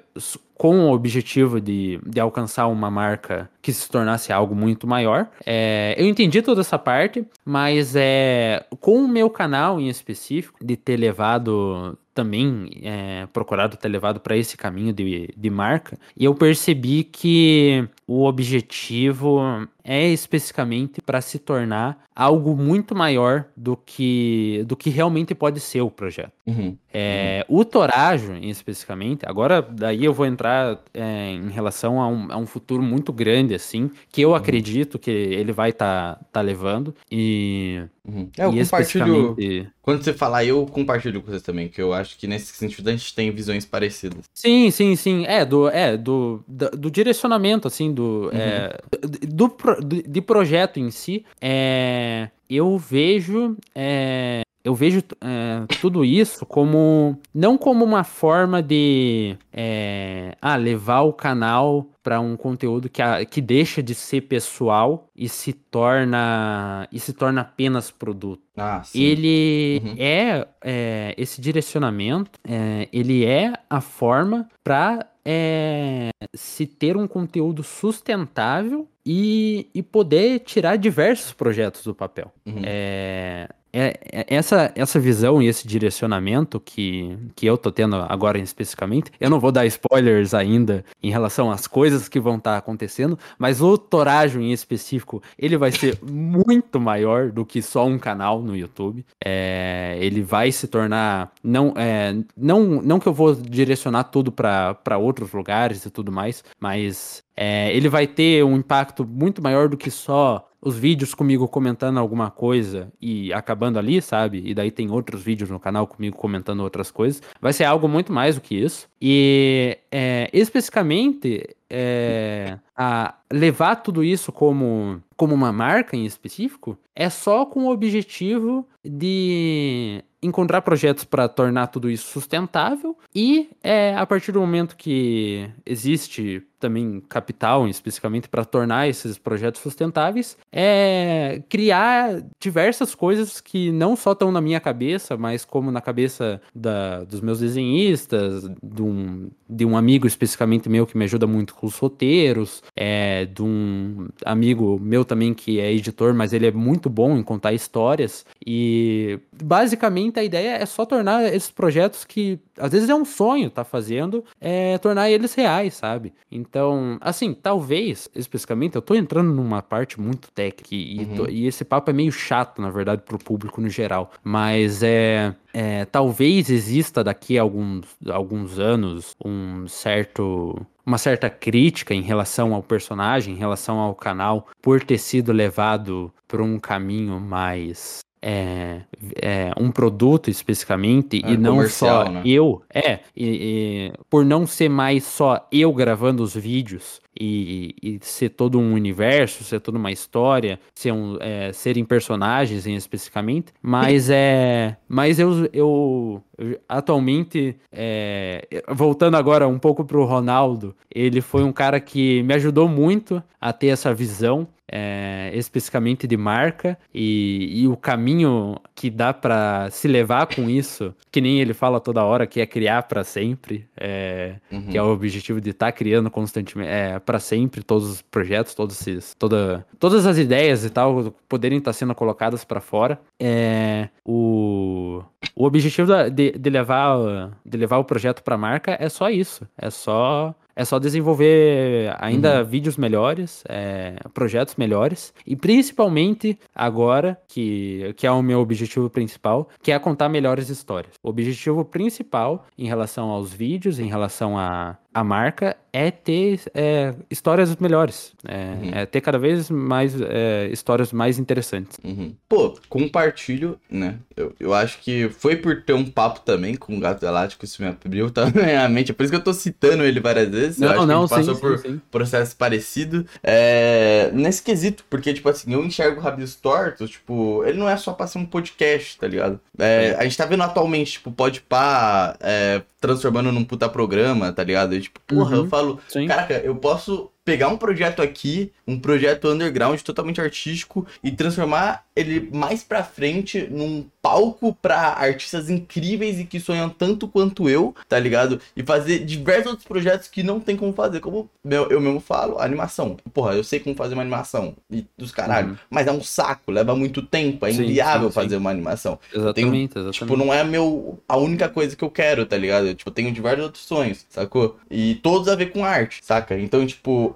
com 0.54 0.86
o 0.86 0.92
objetivo 0.92 1.60
de, 1.60 1.98
de 2.06 2.20
alcançar 2.20 2.68
uma 2.68 2.90
marca 2.90 3.50
que 3.60 3.72
se 3.72 3.90
tornasse 3.90 4.32
algo 4.32 4.54
muito 4.54 4.86
maior. 4.86 5.28
É, 5.44 5.96
eu 5.98 6.06
entendi 6.06 6.40
toda 6.42 6.60
essa 6.60 6.78
parte, 6.78 7.26
mas 7.44 7.94
é, 7.96 8.64
com 8.80 9.04
o 9.04 9.08
meu 9.08 9.28
canal 9.28 9.80
em 9.80 9.88
específico, 9.88 10.64
de 10.64 10.76
ter 10.76 10.96
levado 10.96 11.98
também 12.16 12.70
é, 12.82 13.26
procurado 13.32 13.76
ter 13.76 13.88
levado 13.88 14.18
para 14.18 14.36
esse 14.36 14.56
caminho 14.56 14.92
de, 14.92 15.28
de 15.36 15.50
marca, 15.50 15.98
e 16.16 16.24
eu 16.24 16.34
percebi 16.34 17.04
que 17.04 17.86
o 18.06 18.24
objetivo 18.24 19.38
é 19.86 20.08
especificamente 20.08 21.00
para 21.00 21.20
se 21.20 21.38
tornar 21.38 22.04
algo 22.14 22.56
muito 22.56 22.94
maior 22.94 23.44
do 23.56 23.76
que 23.76 24.64
do 24.66 24.74
que 24.74 24.90
realmente 24.90 25.34
pode 25.34 25.60
ser 25.60 25.82
o 25.82 25.90
projeto. 25.90 26.32
Uhum. 26.44 26.76
É, 26.92 27.46
uhum. 27.48 27.58
O 27.60 27.64
Torajo, 27.64 28.34
especificamente, 28.42 29.24
agora 29.26 29.62
daí 29.62 30.04
eu 30.04 30.12
vou 30.12 30.26
entrar 30.26 30.80
é, 30.92 31.30
em 31.30 31.50
relação 31.50 32.00
a 32.00 32.08
um, 32.08 32.32
a 32.32 32.36
um, 32.36 32.46
futuro 32.46 32.82
muito 32.82 33.12
grande, 33.12 33.54
assim, 33.54 33.90
que 34.10 34.22
eu 34.22 34.30
uhum. 34.30 34.34
acredito 34.34 34.98
que 34.98 35.10
ele 35.10 35.52
vai 35.52 35.70
estar 35.70 36.16
tá, 36.16 36.20
tá 36.32 36.40
levando. 36.40 36.94
E 37.10 37.82
Uhum. 38.06 38.30
É, 38.38 38.44
eu 38.44 38.52
e 38.52 38.64
compartilho. 38.64 39.36
Especificamente... 39.36 39.72
Quando 39.82 40.02
você 40.02 40.12
falar, 40.12 40.44
eu 40.44 40.66
compartilho 40.66 41.20
com 41.20 41.30
vocês 41.30 41.42
também, 41.42 41.68
que 41.68 41.80
eu 41.80 41.92
acho 41.92 42.18
que 42.18 42.26
nesse 42.26 42.52
sentido 42.52 42.88
a 42.88 42.92
gente 42.92 43.14
tem 43.14 43.30
visões 43.30 43.64
parecidas. 43.64 44.24
Sim, 44.34 44.70
sim, 44.70 44.96
sim. 44.96 45.24
É, 45.26 45.44
do, 45.44 45.68
é, 45.68 45.96
do, 45.96 46.42
do, 46.46 46.70
do 46.70 46.90
direcionamento, 46.90 47.68
assim, 47.68 47.92
do, 47.92 48.24
uhum. 48.24 48.30
é, 48.32 48.78
do, 49.00 49.48
do, 49.48 49.75
de 49.82 50.20
projeto 50.20 50.78
em 50.78 50.90
si. 50.90 51.24
É, 51.40 52.30
eu 52.48 52.78
vejo. 52.78 53.56
É, 53.74 54.42
eu 54.66 54.74
vejo 54.74 55.00
é, 55.20 55.64
tudo 55.80 56.04
isso 56.04 56.44
como 56.44 57.16
não 57.32 57.56
como 57.56 57.84
uma 57.84 58.02
forma 58.02 58.60
de 58.60 59.36
é, 59.52 60.36
ah, 60.42 60.56
levar 60.56 61.02
o 61.02 61.12
canal 61.12 61.88
para 62.02 62.18
um 62.18 62.36
conteúdo 62.36 62.88
que, 62.88 63.00
a, 63.00 63.24
que 63.24 63.40
deixa 63.40 63.80
de 63.80 63.94
ser 63.94 64.22
pessoal 64.22 65.08
e 65.14 65.28
se 65.28 65.52
torna 65.52 66.88
e 66.90 66.98
se 66.98 67.12
torna 67.12 67.42
apenas 67.42 67.92
produto. 67.92 68.42
Ah, 68.56 68.82
ele 68.92 69.80
uhum. 69.84 69.94
é, 69.98 70.48
é, 70.64 71.14
esse 71.16 71.40
direcionamento, 71.40 72.32
é, 72.44 72.88
ele 72.92 73.24
é 73.24 73.52
a 73.70 73.80
forma 73.80 74.48
para 74.64 75.06
é, 75.24 76.10
se 76.34 76.66
ter 76.66 76.96
um 76.96 77.06
conteúdo 77.06 77.62
sustentável 77.62 78.88
e, 79.06 79.70
e 79.72 79.82
poder 79.84 80.40
tirar 80.40 80.76
diversos 80.76 81.32
projetos 81.32 81.84
do 81.84 81.94
papel. 81.94 82.32
Uhum. 82.44 82.60
É, 82.64 83.48
é, 83.78 83.94
é, 84.10 84.34
essa, 84.34 84.72
essa 84.74 84.98
visão 84.98 85.42
e 85.42 85.48
esse 85.48 85.68
direcionamento 85.68 86.58
que, 86.58 87.14
que 87.36 87.44
eu 87.44 87.58
tô 87.58 87.70
tendo 87.70 87.96
agora 87.96 88.38
especificamente, 88.38 89.12
eu 89.20 89.28
não 89.28 89.38
vou 89.38 89.52
dar 89.52 89.66
spoilers 89.66 90.32
ainda 90.32 90.82
em 91.02 91.10
relação 91.10 91.50
às 91.50 91.66
coisas 91.66 92.08
que 92.08 92.18
vão 92.18 92.36
estar 92.36 92.52
tá 92.52 92.56
acontecendo, 92.56 93.18
mas 93.38 93.60
o 93.60 93.76
Torajo 93.76 94.40
em 94.40 94.50
específico, 94.50 95.22
ele 95.38 95.58
vai 95.58 95.70
ser 95.70 95.98
muito 96.02 96.80
maior 96.80 97.30
do 97.30 97.44
que 97.44 97.60
só 97.60 97.84
um 97.84 97.98
canal 97.98 98.40
no 98.40 98.56
YouTube. 98.56 99.04
É, 99.22 99.98
ele 100.00 100.22
vai 100.22 100.50
se 100.50 100.66
tornar. 100.66 101.32
Não, 101.44 101.74
é, 101.76 102.16
não, 102.34 102.80
não 102.80 102.98
que 102.98 103.06
eu 103.06 103.12
vou 103.12 103.34
direcionar 103.34 104.04
tudo 104.04 104.32
para 104.32 104.96
outros 104.98 105.32
lugares 105.32 105.84
e 105.84 105.90
tudo 105.90 106.10
mais, 106.10 106.42
mas 106.58 107.22
é, 107.36 107.76
ele 107.76 107.90
vai 107.90 108.06
ter 108.06 108.42
um 108.42 108.56
impacto 108.56 109.04
muito 109.04 109.42
maior 109.42 109.68
do 109.68 109.76
que 109.76 109.90
só 109.90 110.48
os 110.66 110.76
vídeos 110.76 111.14
comigo 111.14 111.46
comentando 111.46 111.98
alguma 111.98 112.28
coisa 112.28 112.92
e 113.00 113.32
acabando 113.32 113.78
ali, 113.78 114.02
sabe? 114.02 114.42
E 114.44 114.52
daí 114.52 114.72
tem 114.72 114.90
outros 114.90 115.22
vídeos 115.22 115.48
no 115.48 115.60
canal 115.60 115.86
comigo 115.86 116.16
comentando 116.16 116.58
outras 116.58 116.90
coisas. 116.90 117.22
Vai 117.40 117.52
ser 117.52 117.62
algo 117.62 117.86
muito 117.86 118.12
mais 118.12 118.34
do 118.34 118.40
que 118.40 118.56
isso. 118.56 118.88
E 119.00 119.78
é, 119.92 120.28
especificamente 120.32 121.54
é, 121.70 122.58
a 122.76 123.14
levar 123.32 123.76
tudo 123.76 124.04
isso 124.04 124.30
como, 124.30 125.02
como 125.16 125.34
uma 125.34 125.52
marca 125.52 125.96
em 125.96 126.04
específico 126.04 126.78
é 126.94 127.10
só 127.10 127.44
com 127.44 127.64
o 127.64 127.70
objetivo 127.70 128.66
de 128.84 130.02
encontrar 130.22 130.62
projetos 130.62 131.04
para 131.04 131.28
tornar 131.28 131.66
tudo 131.68 131.90
isso 131.90 132.08
sustentável 132.08 132.96
e 133.14 133.50
é, 133.62 133.94
a 133.96 134.06
partir 134.06 134.32
do 134.32 134.40
momento 134.40 134.76
que 134.76 135.48
existe 135.64 136.42
também 136.58 137.02
capital, 137.08 137.68
especificamente 137.68 138.28
para 138.28 138.44
tornar 138.44 138.88
esses 138.88 139.18
projetos 139.18 139.60
sustentáveis, 139.60 140.36
é 140.50 141.42
criar 141.48 142.22
diversas 142.40 142.94
coisas 142.94 143.40
que 143.40 143.70
não 143.70 143.94
só 143.94 144.12
estão 144.12 144.32
na 144.32 144.40
minha 144.40 144.58
cabeça, 144.58 145.16
mas 145.16 145.44
como 145.44 145.70
na 145.70 145.80
cabeça 145.80 146.40
da, 146.54 147.04
dos 147.04 147.20
meus 147.20 147.40
desenhistas, 147.40 148.48
de 148.62 148.82
um, 148.82 149.30
de 149.48 149.64
um 149.64 149.76
amigo 149.76 150.06
especificamente 150.06 150.68
meu 150.68 150.86
que 150.86 150.96
me 150.96 151.04
ajuda 151.04 151.26
muito 151.26 151.54
com 151.56 151.66
os 151.66 151.78
roteiros, 151.78 152.62
é, 152.76 153.24
de 153.24 153.42
um 153.42 154.08
amigo 154.24 154.78
meu 154.80 155.04
também 155.04 155.34
que 155.34 155.58
é 155.58 155.72
editor, 155.72 156.14
mas 156.14 156.32
ele 156.32 156.46
é 156.46 156.52
muito 156.52 156.88
bom 156.88 157.16
em 157.16 157.22
contar 157.22 157.52
histórias. 157.52 158.24
E 158.46 159.18
basicamente 159.42 160.20
a 160.20 160.24
ideia 160.24 160.56
é 160.56 160.66
só 160.66 160.84
tornar 160.84 161.32
esses 161.34 161.50
projetos 161.50 162.04
que 162.04 162.38
às 162.58 162.72
vezes 162.72 162.88
é 162.88 162.94
um 162.94 163.04
sonho 163.04 163.50
tá 163.50 163.64
fazendo, 163.64 164.24
é 164.40 164.78
tornar 164.78 165.10
eles 165.10 165.34
reais, 165.34 165.74
sabe? 165.74 166.12
Então, 166.30 166.98
assim, 167.00 167.34
talvez, 167.34 168.08
especificamente, 168.14 168.76
eu 168.76 168.82
tô 168.82 168.94
entrando 168.94 169.32
numa 169.32 169.62
parte 169.62 170.00
muito 170.00 170.30
técnica 170.32 170.74
e, 170.74 170.98
uhum. 170.98 171.16
tô, 171.16 171.28
e 171.28 171.46
esse 171.46 171.64
papo 171.64 171.90
é 171.90 171.92
meio 171.92 172.12
chato, 172.12 172.60
na 172.60 172.70
verdade, 172.70 173.02
pro 173.02 173.18
público 173.18 173.60
no 173.60 173.68
geral. 173.68 174.10
Mas 174.22 174.82
é, 174.82 175.34
é 175.58 175.86
talvez 175.86 176.50
exista 176.50 177.02
daqui 177.02 177.38
a 177.38 177.42
alguns, 177.42 177.86
alguns 178.10 178.58
anos 178.58 179.16
um 179.24 179.66
certo 179.66 180.54
uma 180.84 180.98
certa 180.98 181.30
crítica 181.30 181.94
em 181.94 182.02
relação 182.02 182.54
ao 182.54 182.62
personagem, 182.62 183.34
em 183.34 183.38
relação 183.38 183.78
ao 183.78 183.94
canal, 183.94 184.48
por 184.60 184.84
ter 184.84 184.98
sido 184.98 185.32
levado 185.32 186.12
por 186.28 186.42
um 186.42 186.58
caminho 186.58 187.18
mais 187.18 188.00
é, 188.20 188.82
é, 189.22 189.50
um 189.58 189.70
produto 189.70 190.28
especificamente 190.28 191.24
é, 191.24 191.30
e 191.30 191.36
não 191.38 191.66
só 191.68 192.04
né? 192.10 192.22
eu 192.26 192.62
é 192.72 193.00
e, 193.16 193.26
e, 193.26 193.92
por 194.10 194.26
não 194.26 194.46
ser 194.46 194.68
mais 194.68 195.04
só 195.04 195.46
eu 195.50 195.72
gravando 195.72 196.22
os 196.22 196.34
vídeos 196.34 197.00
e, 197.18 197.74
e, 197.82 197.98
ser 198.02 198.30
todo 198.30 198.58
um 198.58 198.72
universo, 198.72 199.44
ser 199.44 199.60
toda 199.60 199.78
uma 199.78 199.90
história, 199.90 200.58
ser 200.74 200.92
um, 200.92 201.16
é, 201.20 201.52
serem 201.52 201.84
personagens 201.84 202.66
em 202.66 202.74
especificamente, 202.74 203.52
mas 203.62 204.10
é, 204.10 204.76
mas 204.88 205.18
eu, 205.18 205.48
eu, 205.52 206.22
eu 206.38 206.60
atualmente 206.68 207.56
é, 207.72 208.46
voltando 208.68 209.16
agora 209.16 209.48
um 209.48 209.58
pouco 209.58 209.84
pro 209.84 210.04
Ronaldo, 210.04 210.74
ele 210.94 211.20
foi 211.20 211.42
um 211.42 211.52
cara 211.52 211.80
que 211.80 212.22
me 212.22 212.34
ajudou 212.34 212.68
muito 212.68 213.22
a 213.40 213.52
ter 213.52 213.68
essa 213.68 213.92
visão 213.94 214.48
é, 214.70 215.30
especificamente 215.32 216.06
de 216.06 216.16
marca 216.16 216.76
e, 216.92 217.62
e, 217.62 217.68
o 217.68 217.76
caminho 217.76 218.56
que 218.74 218.90
dá 218.90 219.12
para 219.12 219.70
se 219.70 219.86
levar 219.86 220.26
com 220.26 220.50
isso, 220.50 220.94
que 221.10 221.20
nem 221.20 221.40
ele 221.40 221.54
fala 221.54 221.80
toda 221.80 222.04
hora, 222.04 222.26
que 222.26 222.40
é 222.40 222.46
criar 222.46 222.82
para 222.82 223.04
sempre, 223.04 223.66
é, 223.76 224.36
uhum. 224.50 224.66
que 224.66 224.76
é 224.76 224.82
o 224.82 224.92
objetivo 224.92 225.40
de 225.40 225.50
estar 225.50 225.66
tá 225.66 225.72
criando 225.72 226.10
constantemente, 226.10 226.68
é, 226.68 226.98
para 227.06 227.20
sempre 227.20 227.62
todos 227.62 227.88
os 227.88 228.02
projetos, 228.02 228.52
todos 228.52 228.78
esses, 228.80 229.14
toda, 229.14 229.64
todas 229.78 230.04
as 230.04 230.18
ideias 230.18 230.64
e 230.64 230.70
tal 230.70 231.14
poderem 231.28 231.58
estar 231.58 231.70
tá 231.70 231.72
sendo 231.72 231.94
colocadas 231.94 232.44
para 232.44 232.60
fora. 232.60 233.00
É, 233.18 233.88
o, 234.04 235.02
o 235.34 235.44
objetivo 235.44 235.92
de, 236.10 236.32
de, 236.32 236.50
levar, 236.50 237.30
de 237.46 237.56
levar 237.56 237.78
o 237.78 237.84
projeto 237.84 238.22
para 238.22 238.36
marca 238.36 238.76
é 238.78 238.88
só 238.88 239.08
isso, 239.08 239.48
é 239.56 239.70
só 239.70 240.34
é 240.56 240.64
só 240.64 240.78
desenvolver 240.78 241.94
ainda 241.98 242.38
uhum. 242.38 242.46
vídeos 242.46 242.78
melhores, 242.78 243.44
é, 243.46 243.96
projetos 244.14 244.56
melhores. 244.56 245.12
E 245.26 245.36
principalmente 245.36 246.38
agora, 246.54 247.20
que, 247.28 247.92
que 247.94 248.06
é 248.06 248.10
o 248.10 248.22
meu 248.22 248.40
objetivo 248.40 248.88
principal, 248.88 249.50
que 249.62 249.70
é 249.70 249.78
contar 249.78 250.08
melhores 250.08 250.48
histórias. 250.48 250.94
O 251.02 251.10
objetivo 251.10 251.62
principal 251.62 252.46
em 252.56 252.66
relação 252.66 253.10
aos 253.10 253.34
vídeos, 253.34 253.78
em 253.78 253.86
relação 253.86 254.38
a, 254.38 254.78
a 254.96 255.04
marca 255.04 255.54
é 255.74 255.90
ter 255.90 256.40
é, 256.54 256.94
histórias 257.10 257.54
melhores, 257.56 258.14
é, 258.26 258.34
uhum. 258.34 258.70
é, 258.72 258.86
ter 258.86 259.02
cada 259.02 259.18
vez 259.18 259.50
mais 259.50 259.94
é, 260.00 260.48
histórias 260.50 260.90
mais 260.90 261.18
interessantes. 261.18 261.78
Uhum. 261.84 262.14
Pô, 262.26 262.58
compartilho, 262.66 263.60
né? 263.70 263.96
Eu, 264.16 264.34
eu 264.40 264.54
acho 264.54 264.78
que 264.78 265.10
foi 265.10 265.36
por 265.36 265.60
ter 265.60 265.74
um 265.74 265.84
papo 265.84 266.20
também 266.20 266.54
com 266.56 266.74
o 266.74 266.80
Gato 266.80 267.02
Galáctico, 267.02 267.44
isso 267.44 267.60
me 267.60 267.68
abriu 267.68 268.08
também 268.10 268.56
a 268.56 268.66
mente. 268.70 268.90
É 268.90 268.94
por 268.94 269.02
isso 269.02 269.12
que 269.12 269.18
eu 269.18 269.22
tô 269.22 269.34
citando 269.34 269.84
ele 269.84 270.00
várias 270.00 270.30
vezes. 270.30 270.58
Não, 270.58 270.68
eu 270.68 270.72
acho 270.72 270.86
não, 270.86 271.06
que 271.06 271.14
gente 271.14 271.18
passou 271.18 271.34
sim, 271.34 271.40
por 271.42 271.58
sim, 271.58 271.68
sim. 271.72 271.80
processo 271.90 272.34
parecido. 272.36 273.06
É, 273.22 274.10
nesse 274.14 274.42
quesito, 274.42 274.82
porque, 274.88 275.12
tipo 275.12 275.28
assim, 275.28 275.52
eu 275.52 275.62
enxergo 275.62 276.00
o 276.00 276.02
Rabis 276.02 276.36
Tortos, 276.36 276.88
tipo, 276.88 277.44
ele 277.44 277.58
não 277.58 277.68
é 277.68 277.76
só 277.76 277.92
pra 277.92 278.06
ser 278.06 278.16
um 278.16 278.24
podcast, 278.24 278.98
tá 278.98 279.06
ligado? 279.06 279.38
É, 279.58 279.94
a 279.98 280.04
gente 280.04 280.16
tá 280.16 280.24
vendo 280.24 280.42
atualmente, 280.42 280.92
tipo, 280.92 281.12
pode 281.12 281.42
pá, 281.42 282.16
é, 282.18 282.62
transformando 282.86 283.32
num 283.32 283.44
puta 283.44 283.68
programa, 283.68 284.32
tá 284.32 284.44
ligado? 284.44 284.74
E, 284.74 284.80
tipo, 284.80 285.00
porra, 285.06 285.36
uhum, 285.36 285.44
eu 285.44 285.48
falo, 285.48 285.80
sim. 285.88 286.06
caraca, 286.06 286.34
eu 286.34 286.54
posso 286.56 287.10
pegar 287.26 287.48
um 287.48 287.56
projeto 287.56 288.00
aqui, 288.00 288.52
um 288.64 288.78
projeto 288.78 289.28
underground 289.28 289.80
totalmente 289.80 290.20
artístico 290.20 290.86
e 291.02 291.10
transformar 291.10 291.84
ele 291.96 292.30
mais 292.32 292.62
pra 292.62 292.84
frente 292.84 293.48
num 293.50 293.84
palco 294.00 294.56
para 294.62 294.92
artistas 294.92 295.50
incríveis 295.50 296.20
e 296.20 296.24
que 296.24 296.38
sonham 296.38 296.68
tanto 296.68 297.08
quanto 297.08 297.48
eu, 297.48 297.74
tá 297.88 297.98
ligado? 297.98 298.40
E 298.56 298.62
fazer 298.62 299.00
diversos 299.00 299.46
outros 299.46 299.66
projetos 299.66 300.06
que 300.06 300.22
não 300.22 300.38
tem 300.38 300.56
como 300.56 300.72
fazer, 300.72 301.00
como 301.00 301.28
eu, 301.44 301.68
eu 301.68 301.80
mesmo 301.80 301.98
falo, 301.98 302.38
animação. 302.38 302.96
Porra, 303.12 303.34
eu 303.34 303.42
sei 303.42 303.58
como 303.58 303.74
fazer 303.74 303.94
uma 303.94 304.02
animação 304.02 304.54
e 304.70 304.86
dos 304.96 305.10
caralho, 305.10 305.50
uhum. 305.50 305.56
mas 305.68 305.88
é 305.88 305.92
um 305.92 306.02
saco, 306.02 306.52
leva 306.52 306.76
muito 306.76 307.02
tempo, 307.02 307.44
é 307.44 307.50
inviável 307.50 308.08
sim, 308.08 308.14
sim, 308.14 308.20
fazer 308.20 308.36
uma 308.36 308.50
animação. 308.50 309.00
Exatamente, 309.12 309.40
tenho, 309.40 309.64
exatamente. 309.64 309.98
Tipo, 309.98 310.16
não 310.16 310.32
é 310.32 310.44
meu 310.44 311.00
a 311.08 311.16
única 311.16 311.48
coisa 311.48 311.74
que 311.74 311.82
eu 311.82 311.90
quero, 311.90 312.24
tá 312.24 312.36
ligado? 312.36 312.68
Eu, 312.68 312.74
tipo, 312.74 312.90
tenho 312.92 313.10
diversos 313.10 313.44
outros 313.44 313.64
sonhos, 313.64 314.06
sacou? 314.08 314.58
E 314.70 314.94
todos 314.96 315.26
a 315.26 315.34
ver 315.34 315.46
com 315.46 315.64
arte, 315.64 315.98
saca? 316.04 316.38
Então, 316.38 316.64
tipo, 316.64 317.15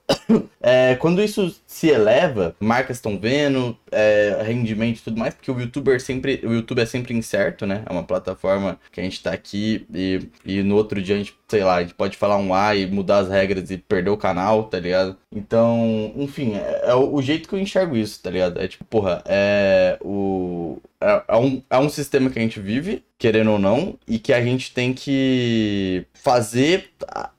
é, 0.61 0.95
quando 0.95 1.21
isso 1.21 1.55
se 1.65 1.89
eleva, 1.89 2.55
marcas 2.59 2.97
estão 2.97 3.17
vendo, 3.19 3.77
é, 3.91 4.41
rendimento 4.45 4.99
e 4.99 5.01
tudo 5.01 5.17
mais, 5.19 5.33
porque 5.33 5.51
o 5.51 5.59
youtuber 5.59 5.99
sempre. 6.01 6.41
O 6.43 6.53
YouTube 6.53 6.81
é 6.81 6.85
sempre 6.85 7.13
incerto, 7.13 7.65
né? 7.65 7.83
É 7.85 7.91
uma 7.91 8.03
plataforma 8.03 8.79
que 8.91 8.99
a 8.99 9.03
gente 9.03 9.21
tá 9.21 9.31
aqui 9.31 9.85
e, 9.93 10.29
e 10.45 10.63
no 10.63 10.75
outro 10.75 11.01
dia 11.01 11.15
a 11.15 11.17
gente, 11.17 11.35
sei 11.47 11.63
lá, 11.63 11.75
a 11.75 11.81
gente 11.81 11.95
pode 11.95 12.17
falar 12.17 12.37
um 12.37 12.53
A 12.53 12.75
e 12.75 12.85
mudar 12.85 13.19
as 13.19 13.29
regras 13.29 13.69
e 13.71 13.77
perder 13.77 14.09
o 14.09 14.17
canal, 14.17 14.65
tá 14.65 14.79
ligado? 14.79 15.17
Então, 15.33 16.11
enfim, 16.15 16.55
é, 16.55 16.81
é 16.85 16.95
o, 16.95 17.13
o, 17.13 17.21
jeito 17.21 17.47
que 17.47 17.55
eu 17.55 17.59
enxergo 17.59 17.95
isso, 17.95 18.21
tá 18.21 18.29
ligado? 18.29 18.59
É 18.59 18.67
tipo, 18.67 18.83
porra, 18.85 19.23
é 19.25 19.97
o. 20.01 20.77
É, 20.99 21.23
é, 21.29 21.37
um, 21.37 21.63
é 21.69 21.77
um 21.79 21.89
sistema 21.89 22.29
que 22.29 22.37
a 22.37 22.41
gente 22.41 22.59
vive, 22.59 23.03
querendo 23.17 23.51
ou 23.51 23.59
não, 23.59 23.97
e 24.07 24.19
que 24.19 24.33
a 24.33 24.43
gente 24.43 24.73
tem 24.73 24.93
que 24.93 26.05
fazer 26.13 26.91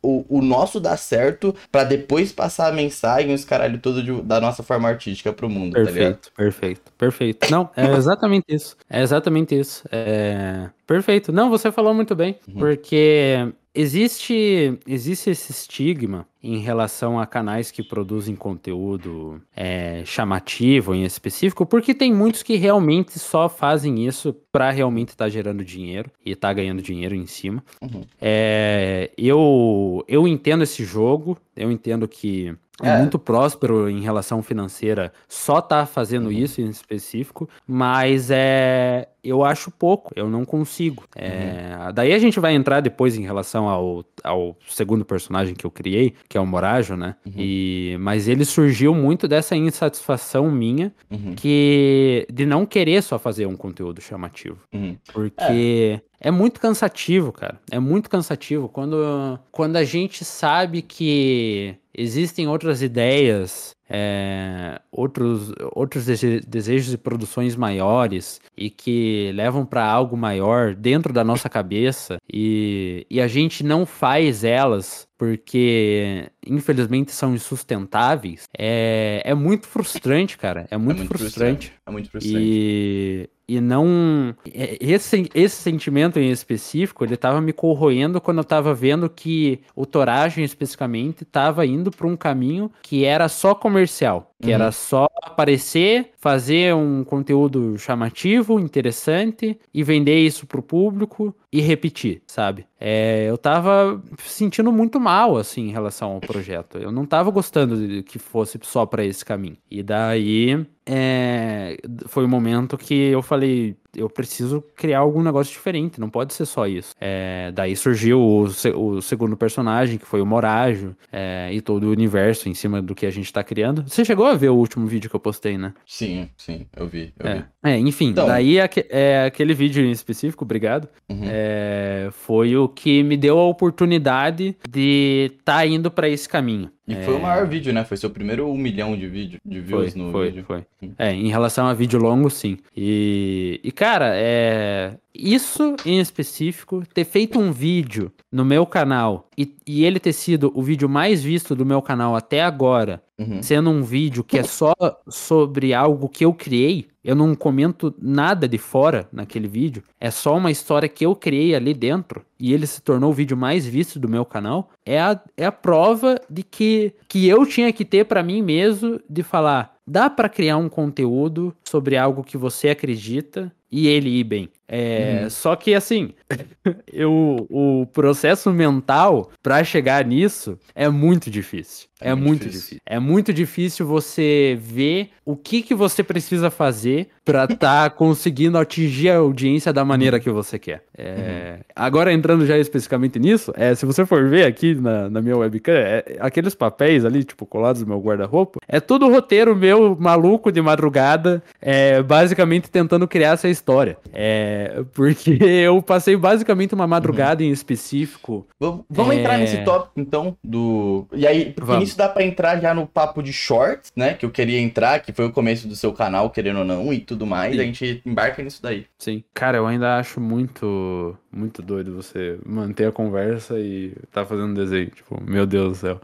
o, 0.03 0.25
o 0.29 0.43
nosso 0.43 0.81
dar 0.81 0.97
certo 0.97 1.55
para 1.71 1.85
depois 1.85 2.33
passar 2.33 2.62
a 2.69 2.73
mensagem, 2.73 3.35
os 3.35 3.45
caralho 3.45 3.79
todo 3.79 4.03
de, 4.03 4.23
da 4.23 4.41
nossa 4.41 4.63
forma 4.63 4.89
artística 4.89 5.33
pro 5.33 5.49
mundo, 5.49 5.75
perfeito, 5.75 5.95
tá 5.95 6.01
ligado? 6.01 6.33
Perfeito, 6.37 6.93
perfeito. 6.97 7.51
Não, 7.51 7.71
é 7.77 7.93
exatamente 7.97 8.45
isso. 8.49 8.77
É 8.89 9.03
exatamente 9.03 9.59
isso. 9.59 9.85
É... 9.91 10.71
Perfeito. 10.93 11.33
Não, 11.33 11.49
você 11.49 11.73
falou 11.73 11.95
muito 11.95 12.15
bem, 12.15 12.39
uhum. 12.49 12.55
porque 12.55 13.53
Existe, 13.75 14.79
existe 14.87 15.31
esse 15.31 15.51
estigma 15.51 16.27
em 16.43 16.59
relação 16.59 17.19
a 17.19 17.27
canais 17.27 17.71
que 17.71 17.83
produzem 17.83 18.37
conteúdo 18.37 19.41
é, 19.57 20.03
chamativo 20.05 20.95
em 20.95 21.05
específico, 21.05 21.65
porque 21.65 21.95
tem 21.95 22.13
muitos 22.13 22.43
que 22.43 22.57
realmente 22.57 23.19
só 23.19 23.49
fazem 23.49 24.07
isso 24.07 24.37
para 24.53 24.71
realmente 24.71 25.11
estar 25.11 25.25
tá 25.25 25.31
gerando 25.31 25.65
dinheiro 25.65 26.11
e 26.23 26.33
estar 26.33 26.49
tá 26.49 26.55
ganhando 26.55 26.83
dinheiro 26.83 27.15
em 27.15 27.27
cima. 27.27 27.65
Uhum. 27.81 28.03
É, 28.21 29.11
eu, 29.17 30.05
eu 30.07 30.29
entendo 30.29 30.65
esse 30.65 30.85
jogo, 30.85 31.39
eu 31.57 31.73
entendo 31.73 32.07
que 32.07 32.55
é. 32.83 32.99
muito 32.99 33.19
próspero 33.19 33.89
em 33.89 34.01
relação 34.03 34.43
financeira 34.43 35.15
só 35.27 35.63
tá 35.63 35.87
fazendo 35.87 36.27
uhum. 36.27 36.33
isso 36.33 36.61
em 36.61 36.69
específico, 36.69 37.49
mas 37.67 38.31
é 38.31 39.09
eu 39.23 39.45
acho 39.45 39.71
pouco, 39.71 40.13
eu 40.17 40.29
não 40.29 40.45
consigo. 40.45 41.05
É, 41.15 41.77
uhum. 41.87 41.93
Daí 41.95 42.13
a 42.13 42.19
gente 42.19 42.41
vai 42.41 42.55
entrar 42.55 42.81
depois 42.81 43.17
em 43.17 43.23
relação 43.23 43.69
ao, 43.69 44.05
ao 44.23 44.57
segundo 44.69 45.05
personagem 45.05 45.55
que 45.55 45.65
eu 45.65 45.71
criei, 45.71 46.15
que 46.29 46.37
é 46.37 46.41
o 46.41 46.47
Morajo, 46.47 46.97
né? 46.97 47.15
Uhum. 47.25 47.33
E, 47.37 47.97
mas 48.01 48.27
ele 48.27 48.45
surgiu 48.45 48.95
muito 48.95 49.29
dessa 49.29 49.55
insatisfação 49.55 50.51
minha 50.51 50.93
uhum. 51.11 51.35
que 51.37 52.27
de 52.33 52.45
não 52.45 52.67
querer 52.67 53.03
só 53.03 53.19
fazer 53.19 53.47
um 53.47 53.57
conteúdo 53.57 54.01
chamativo. 54.01 54.59
Uhum. 54.73 54.97
Porque 55.13 56.01
é. 56.21 56.29
é. 56.29 56.31
muito 56.31 56.61
cansativo, 56.61 57.31
cara. 57.33 57.61
É 57.71 57.79
muito 57.79 58.11
cansativo 58.11 58.69
quando, 58.69 59.39
quando 59.53 59.77
a 59.77 59.85
gente 59.85 60.25
sabe 60.25 60.83
que 60.83 61.77
existem 61.97 62.49
outras 62.49 62.83
ideias 62.83 63.77
é, 63.95 64.81
outros, 64.91 65.53
outros 65.75 66.07
desejos 66.47 66.95
e 66.95 66.97
produções 66.97 67.55
maiores 67.55 68.41
e 68.57 68.71
que 68.71 69.31
levam 69.35 69.67
para 69.67 69.85
algo 69.85 70.17
maior 70.17 70.75
dentro 70.75 71.13
da 71.13 71.23
nossa 71.23 71.49
cabeça 71.49 72.17
e, 72.33 73.07
e 73.11 73.21
a 73.21 73.29
gente 73.29 73.63
não 73.63 73.85
faz 73.85 74.45
elas 74.45 75.07
porque 75.23 76.29
infelizmente 76.45 77.13
são 77.13 77.33
insustentáveis, 77.33 78.49
é, 78.59 79.23
é 79.25 79.33
muito 79.37 79.69
frustrante, 79.69 80.37
cara. 80.37 80.67
É 80.69 80.77
muito, 80.77 80.97
é 80.97 80.99
muito 80.99 81.17
frustrante. 81.17 81.69
frustrante. 81.69 81.73
É 81.87 81.91
muito 81.93 82.11
frustrante. 82.11 82.45
E 82.45 83.31
e 83.53 83.61
não. 83.61 84.35
É, 84.51 84.79
esse, 84.81 85.29
esse 85.35 85.57
sentimento 85.57 86.19
em 86.19 86.31
específico, 86.31 87.05
ele 87.05 87.19
tava 87.19 87.41
me 87.41 87.53
corroendo 87.53 88.21
quando 88.21 88.39
eu 88.39 88.45
tava 88.45 88.73
vendo 88.73 89.11
que 89.11 89.61
o 89.77 89.85
Toragem, 89.85 90.43
especificamente, 90.43 91.25
tava 91.25 91.67
indo 91.67 91.91
para 91.91 92.07
um 92.07 92.17
caminho 92.17 92.71
que 92.83 93.05
era 93.05 93.29
só 93.29 93.55
comercial. 93.55 94.32
Que 94.43 94.49
uhum. 94.49 94.55
era 94.55 94.73
só 94.73 95.07
aparecer, 95.23 96.11
fazer 96.19 96.75
um 96.75 97.05
conteúdo 97.05 97.79
chamativo, 97.79 98.59
interessante 98.59 99.57
e 99.73 99.85
vender 99.85 100.19
isso 100.19 100.47
pro 100.47 100.61
público 100.61 101.35
e 101.53 101.61
repetir, 101.61 102.23
sabe? 102.27 102.67
É, 102.81 103.27
eu 103.31 103.39
tava 103.39 104.03
sentindo 104.19 104.73
muito 104.73 104.99
mal, 104.99 105.37
assim, 105.37 105.69
em 105.69 105.73
relação 105.73 106.11
ao 106.11 106.21
projeto. 106.21 106.77
Eu 106.77 106.91
não 106.91 107.07
tava 107.07 107.31
gostando 107.31 107.87
de 107.87 108.03
que 108.03 108.19
fosse 108.19 108.59
só 108.63 108.85
para 108.85 109.05
esse 109.05 109.25
caminho. 109.25 109.57
E 109.71 109.81
daí 109.81 110.67
é, 110.87 111.77
foi 112.07 112.25
o 112.25 112.27
um 112.27 112.31
momento 112.31 112.77
que 112.77 112.95
eu 112.95 113.23
falei, 113.23 113.77
eu 113.97 114.09
preciso 114.11 114.63
criar 114.75 115.01
algum 115.01 115.23
negócio 115.23 115.53
diferente, 115.53 116.01
não 116.01 116.11
pode 116.11 116.35
ser 116.35 116.47
só 116.47 116.67
isso. 116.67 116.95
É, 117.01 117.53
daí 117.53 117.77
surgiu 117.77 118.21
o, 118.21 118.45
o, 118.75 119.03
segundo 119.03 119.37
personagem, 119.37 119.99
que 119.99 120.07
foi 120.07 120.21
o 120.21 120.27
Morajo, 120.27 120.97
é, 121.13 121.51
e 121.53 121.61
todo 121.61 121.85
o 121.85 121.91
universo 121.91 122.49
em 122.49 122.55
cima 122.55 122.83
do 122.83 122.95
que 122.95 123.07
a 123.07 123.11
gente 123.11 123.33
tá 123.33 123.45
criando. 123.45 123.85
Você 123.87 124.05
chegou 124.05 124.27
a 124.27 124.35
ver 124.35 124.49
o 124.49 124.57
último 124.57 124.87
vídeo 124.87 125.09
que 125.09 125.17
eu 125.17 125.21
postei, 125.21 125.57
né? 125.57 125.73
Sim, 125.87 126.29
sim, 126.37 126.67
eu 126.77 126.87
vi. 126.87 127.13
Eu 127.19 127.29
é. 127.29 127.35
vi. 127.35 127.45
é. 127.65 127.79
enfim, 127.79 128.09
então... 128.09 128.27
daí 128.27 128.59
é, 128.59 129.25
aquele 129.25 129.55
vídeo 129.55 129.85
em 129.85 129.91
específico, 129.91 130.45
obrigado, 130.45 130.89
uhum. 131.09 131.23
É, 131.25 132.09
foi 132.11 132.57
o 132.57 132.69
que 132.69 133.03
me 133.03 133.17
deu 133.17 133.39
a 133.39 133.47
oportunidade 133.47 134.57
de 134.69 135.33
tá 135.45 135.65
indo 135.65 135.91
para 135.91 136.09
esse 136.09 136.29
caminho. 136.29 136.71
E 136.87 136.95
é... 136.95 137.03
foi 137.03 137.15
o 137.15 137.21
maior 137.21 137.47
vídeo, 137.47 137.73
né? 137.73 137.85
Foi 137.85 137.97
seu 137.97 138.11
primeiro 138.11 138.49
um 138.49 138.57
milhão 138.57 138.97
de, 138.97 139.07
vídeo, 139.07 139.41
de 139.45 139.61
views 139.61 139.93
foi, 139.93 140.03
no 140.03 140.11
foi, 140.11 140.27
vídeo. 140.27 140.45
Foi, 140.45 140.65
É, 140.99 141.13
em 141.13 141.29
relação 141.29 141.67
a 141.67 141.75
vídeo 141.75 142.01
longo, 142.01 142.29
sim. 142.29 142.59
E, 142.77 143.61
e 143.63 143.71
cara, 143.71 144.13
é... 144.15 144.97
isso 145.15 145.77
em 145.87 146.01
específico, 146.01 146.83
ter 146.93 147.05
feito 147.05 147.39
um 147.39 147.53
vídeo 147.53 148.13
no 148.31 148.45
meu 148.45 148.67
canal 148.67 149.29
e, 149.39 149.55
e 149.67 149.85
ele 149.85 150.01
ter 150.01 150.13
sido 150.13 150.51
o 150.55 150.63
vídeo 150.63 150.89
mais 150.89 151.23
visto 151.23 151.55
do 151.55 151.65
meu 151.65 151.81
canal 151.81 152.17
até 152.17 152.43
agora, 152.43 153.03
uhum. 153.19 153.43
sendo 153.43 153.71
um 153.71 153.83
vídeo 153.83 154.25
que 154.25 154.39
é 154.39 154.43
só 154.43 154.75
sobre 155.09 155.75
algo 155.75 156.09
que 156.09 156.25
eu 156.25 156.33
criei, 156.33 156.89
eu 157.05 157.17
não 157.17 157.35
comento 157.35 157.95
nada 158.01 158.47
de 158.49 158.59
fora 158.59 159.09
naquele 159.13 159.49
vídeo. 159.49 159.83
É 160.01 160.11
só 160.11 160.37
uma 160.37 160.51
história 160.51 160.89
que 160.89 161.05
eu 161.05 161.17
criei 161.17 161.55
ali 161.55 161.75
dentro 161.75 162.25
e 162.39 162.53
ele 162.53 162.67
se 162.67 162.81
tornou 162.81 163.11
o 163.11 163.15
vídeo 163.15 163.37
mais 163.37 163.67
visto 163.67 163.99
do 163.99 164.09
meu 164.09 164.25
canal. 164.25 164.71
É 164.87 165.01
a, 165.01 165.21
é 165.37 165.45
a 165.45 165.53
prova 165.53 166.21
de 166.31 166.43
que, 166.43 166.95
que 167.09 167.27
eu 167.27 167.45
tinha 167.45 167.73
que 167.73 167.85
ter 167.85 168.05
para 168.05 168.23
mim 168.23 168.41
mesmo 168.41 169.01
de 169.09 169.23
falar: 169.23 169.75
dá 169.87 170.09
para 170.09 170.29
criar 170.29 170.57
um 170.57 170.69
conteúdo 170.69 171.55
sobre 171.65 171.97
algo 171.97 172.23
que 172.23 172.37
você 172.37 172.69
acredita 172.69 173.53
e 173.71 173.89
ele 173.89 174.11
ir 174.11 174.25
bem. 174.25 174.49
É, 174.69 175.21
uhum. 175.23 175.31
Só 175.31 175.57
que 175.57 175.75
assim, 175.75 176.15
eu, 176.91 177.47
o 177.51 177.87
processo 177.93 178.51
mental 178.51 179.31
para 179.43 179.63
chegar 179.65 180.05
nisso 180.05 180.59
é 180.75 180.89
muito 180.89 181.31
difícil. 181.31 181.89
É, 182.01 182.11
é 182.11 182.15
muito, 182.15 182.27
muito 182.27 182.41
difícil. 182.41 182.61
difícil. 182.61 182.81
É 182.85 182.99
muito 182.99 183.33
difícil 183.33 183.87
você 183.87 184.59
ver 184.61 185.11
o 185.25 185.37
que, 185.37 185.63
que 185.63 185.75
você 185.75 186.03
precisa 186.03 186.51
fazer 186.51 187.09
para 187.25 187.45
estar 187.45 187.57
tá 187.59 187.91
conseguindo 187.91 188.59
atingir 188.59 189.11
a 189.11 189.19
audiência 189.19 189.73
da 189.73 189.85
maneira 189.85 190.17
uhum. 190.17 190.23
que 190.23 190.31
você 190.31 190.59
quer. 190.59 190.83
É, 190.97 191.57
uhum. 191.59 191.65
Agora, 191.77 192.13
entrando 192.13 192.45
já 192.47 192.59
especificamente 192.59 193.19
nisso, 193.19 193.53
é, 193.57 193.75
se 193.75 193.87
você 193.87 194.05
for 194.05 194.29
ver 194.29 194.45
aqui 194.45 194.75
na, 194.75 195.09
na 195.09 195.23
minha 195.23 195.37
webcam, 195.37 195.73
é, 195.73 196.17
aqueles 196.19 196.55
papéis 196.55 197.05
ali, 197.05 197.23
tipo, 197.23 197.47
colados 197.47 197.83
no 197.83 197.89
meu 197.89 198.01
guarda-roupa, 198.01 198.59
é 198.67 198.81
tudo 198.81 199.09
roteiro 199.09 199.55
meu 199.55 199.97
maluco 199.99 200.51
de 200.51 200.61
madrugada, 200.61 201.43
é, 201.61 202.03
basicamente 202.03 202.71
tentando 202.71 203.07
criar 203.07 203.33
essa 203.33 203.49
história. 203.49 203.97
É, 204.13 204.52
porque 204.93 205.39
eu 205.43 205.83
passei 205.83 206.17
basicamente 206.17 206.75
uma 206.75 206.87
madrugada 206.87 207.43
uhum. 207.43 207.49
em 207.49 207.53
específico. 207.53 208.47
Vamos, 208.59 208.85
vamos 208.89 209.17
entrar 209.17 209.39
nesse 209.39 209.57
é. 209.57 209.65
tópico, 209.65 210.01
então, 210.01 210.37
do. 210.43 211.07
E 211.13 211.27
aí, 211.27 211.47
porque 211.53 211.67
vamos. 211.67 211.85
nisso 211.85 211.99
dá 211.99 212.09
para 212.09 212.25
entrar 212.25 212.61
já 212.61 212.75
no 212.75 212.87
papo 212.87 213.23
de 213.23 213.33
shorts, 213.33 213.93
né? 213.97 214.15
Que 214.15 214.25
eu 214.25 214.31
queria 214.31 214.61
entrar, 214.61 215.01
que 215.01 215.13
foi 215.13 215.27
o 215.27 215.33
começo 215.33 215.69
do 215.69 215.77
seu 215.77 215.93
canal, 215.93 216.31
querendo 216.31 216.61
ou 216.61 216.65
não, 216.65 216.93
e 216.93 217.01
tudo 217.01 217.27
mais. 217.27 217.55
Sim. 217.55 217.61
A 217.61 217.65
gente 217.65 218.03
embarca 218.05 218.43
nisso 218.43 218.63
daí. 218.63 218.87
Sim. 218.99 219.23
Cara, 219.35 219.59
eu 219.59 219.67
ainda 219.67 219.99
acho 219.99 220.21
muito, 220.21 221.17
muito 221.31 221.63
doido 221.63 221.95
você 221.95 222.39
manter 222.45 222.89
a 222.89 222.93
conversa 222.93 223.59
e 223.59 223.95
tá 224.11 224.25
fazendo 224.25 224.55
desenho. 224.55 224.91
Tipo, 224.91 225.23
meu 225.23 225.47
Deus 225.47 225.71
do 225.71 225.75
céu. 225.75 226.01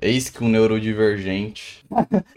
Eis 0.00 0.30
que 0.30 0.42
um 0.44 0.48
neurodivergente 0.48 1.84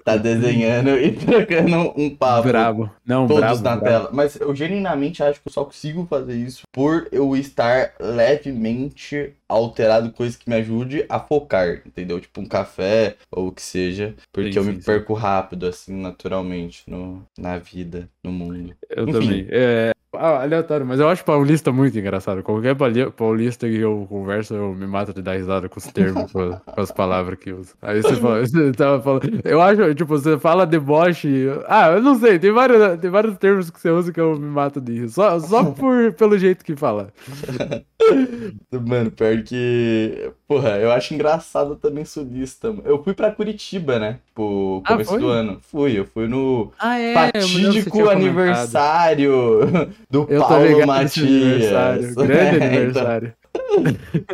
tá 0.04 0.18
desenhando 0.18 0.98
e 0.98 1.12
trocando 1.12 1.94
um 1.96 2.10
papo. 2.10 2.48
Bravo. 2.48 2.92
Não, 3.06 3.28
todos 3.28 3.42
bravo, 3.42 3.64
na 3.64 3.76
bravo. 3.76 3.86
tela. 3.86 4.10
Mas 4.12 4.40
eu 4.40 4.56
genuinamente 4.56 5.22
acho 5.22 5.42
que 5.42 5.48
eu 5.48 5.54
só 5.54 5.66
consigo 5.66 6.06
fazer 6.10 6.36
isso 6.36 6.64
por 6.72 7.08
eu 7.12 7.36
estar 7.36 7.94
levemente 8.00 9.34
alterado, 9.52 10.12
coisa 10.12 10.38
que 10.38 10.50
me 10.50 10.56
ajude 10.56 11.06
a 11.10 11.20
focar, 11.20 11.82
entendeu? 11.86 12.20
Tipo 12.20 12.42
um 12.42 12.46
café 12.46 13.16
ou 13.32 13.48
o 13.48 13.52
que 13.52 13.62
seja. 13.62 14.16
Porque 14.32 14.54
sim, 14.54 14.60
eu 14.60 14.66
me 14.66 14.74
sim, 14.76 14.82
perco 14.82 15.16
sim. 15.16 15.22
rápido, 15.22 15.68
assim, 15.68 15.94
naturalmente, 15.94 16.84
no, 16.88 17.26
na 17.38 17.58
vida, 17.58 18.10
no 18.24 18.32
mundo. 18.32 18.76
Eu 18.90 19.04
Enfim. 19.04 19.20
também. 19.20 19.48
É, 19.50 19.92
ah, 20.14 20.42
aleatório, 20.42 20.86
mas 20.86 21.00
eu 21.00 21.08
acho 21.08 21.24
paulista 21.24 21.72
muito 21.72 21.98
engraçado. 21.98 22.44
Qualquer 22.44 22.76
paulista 23.16 23.68
que 23.68 23.78
eu 23.78 24.06
converso, 24.10 24.54
eu 24.54 24.74
me 24.74 24.86
mato 24.86 25.14
de 25.14 25.22
dar 25.22 25.38
risada 25.38 25.70
com 25.70 25.80
os 25.80 25.86
termos, 25.86 26.30
com, 26.34 26.60
as 26.76 26.92
palavras 26.92 27.40
que 27.40 27.54
usa. 27.54 27.74
Aí 27.82 28.02
você 28.02 28.18
fala, 28.18 28.42
você 28.46 28.72
tava 28.74 29.02
falando. 29.02 29.42
Eu 29.46 29.62
acho, 29.62 29.96
tipo, 29.96 30.10
você 30.10 30.38
fala 30.38 30.66
deboche. 30.66 31.48
Ah, 31.66 31.92
eu 31.92 32.02
não 32.02 32.20
sei, 32.20 32.38
tem 32.38 32.52
vários, 32.52 33.00
tem 33.00 33.10
vários 33.10 33.38
termos 33.38 33.70
que 33.70 33.80
você 33.80 33.90
usa 33.90 34.12
que 34.12 34.20
eu 34.20 34.38
me 34.38 34.50
mato 34.50 34.82
de 34.82 35.00
rir. 35.00 35.10
Só, 35.10 35.40
só 35.40 35.64
por, 35.72 36.12
pelo 36.14 36.38
jeito 36.38 36.66
que 36.66 36.76
fala. 36.76 37.14
Mano, 38.72 39.12
pior 39.12 39.41
que. 39.42 40.32
Porra, 40.48 40.78
eu 40.78 40.92
acho 40.92 41.14
engraçado 41.14 41.76
também 41.76 42.06
sulista. 42.06 42.74
Eu 42.84 43.04
fui 43.04 43.14
pra 43.14 43.32
Curitiba, 43.32 44.00
né? 44.00 44.20
Tipo, 44.28 44.84
começo 44.86 45.16
ah, 45.16 45.18
do 45.18 45.28
ano. 45.28 45.60
Fui, 45.62 45.98
eu 45.98 46.06
fui 46.06 46.28
no 46.28 46.72
ah, 46.80 47.00
é, 47.00 47.14
fatídico 47.14 48.10
aniversário 48.10 49.62
do 50.10 50.26
eu 50.30 50.42
Paulo 50.42 50.88
Matias. 50.88 52.16
Grande 52.16 52.34
é, 52.36 52.56
então. 52.56 52.68
aniversário. 52.68 53.34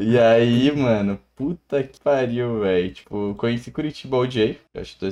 E 0.01 0.17
aí, 0.17 0.71
mano, 0.75 1.19
Puta 1.37 1.83
que 1.83 1.99
pariu, 1.99 2.61
velho. 2.61 2.91
Tipo, 2.91 3.35
conheci 3.37 3.69
Curitiba 3.69 4.17
OJ. 4.17 4.57
Acho 4.73 4.97
que 4.97 5.05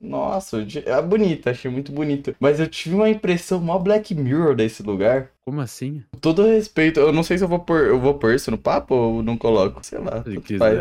Nossa, 0.00 0.66
é 0.86 1.02
bonito, 1.02 1.50
achei 1.50 1.70
muito 1.70 1.92
bonito. 1.92 2.34
Mas 2.40 2.58
eu 2.58 2.66
tive 2.66 2.94
uma 2.94 3.10
impressão 3.10 3.60
mó 3.60 3.78
Black 3.78 4.14
Mirror 4.14 4.56
desse 4.56 4.82
lugar. 4.82 5.28
Como 5.44 5.60
assim? 5.60 6.02
Todo 6.18 6.46
respeito, 6.46 6.98
eu 6.98 7.12
não 7.12 7.22
sei 7.22 7.36
se 7.36 7.44
eu 7.44 7.48
vou 7.48 7.58
pôr, 7.58 7.88
eu 7.88 8.00
vou 8.00 8.14
pôr 8.14 8.34
isso 8.34 8.50
no 8.50 8.56
papo 8.56 8.94
ou 8.94 9.22
não 9.22 9.36
coloco, 9.36 9.80
sei 9.84 9.98
lá. 9.98 10.24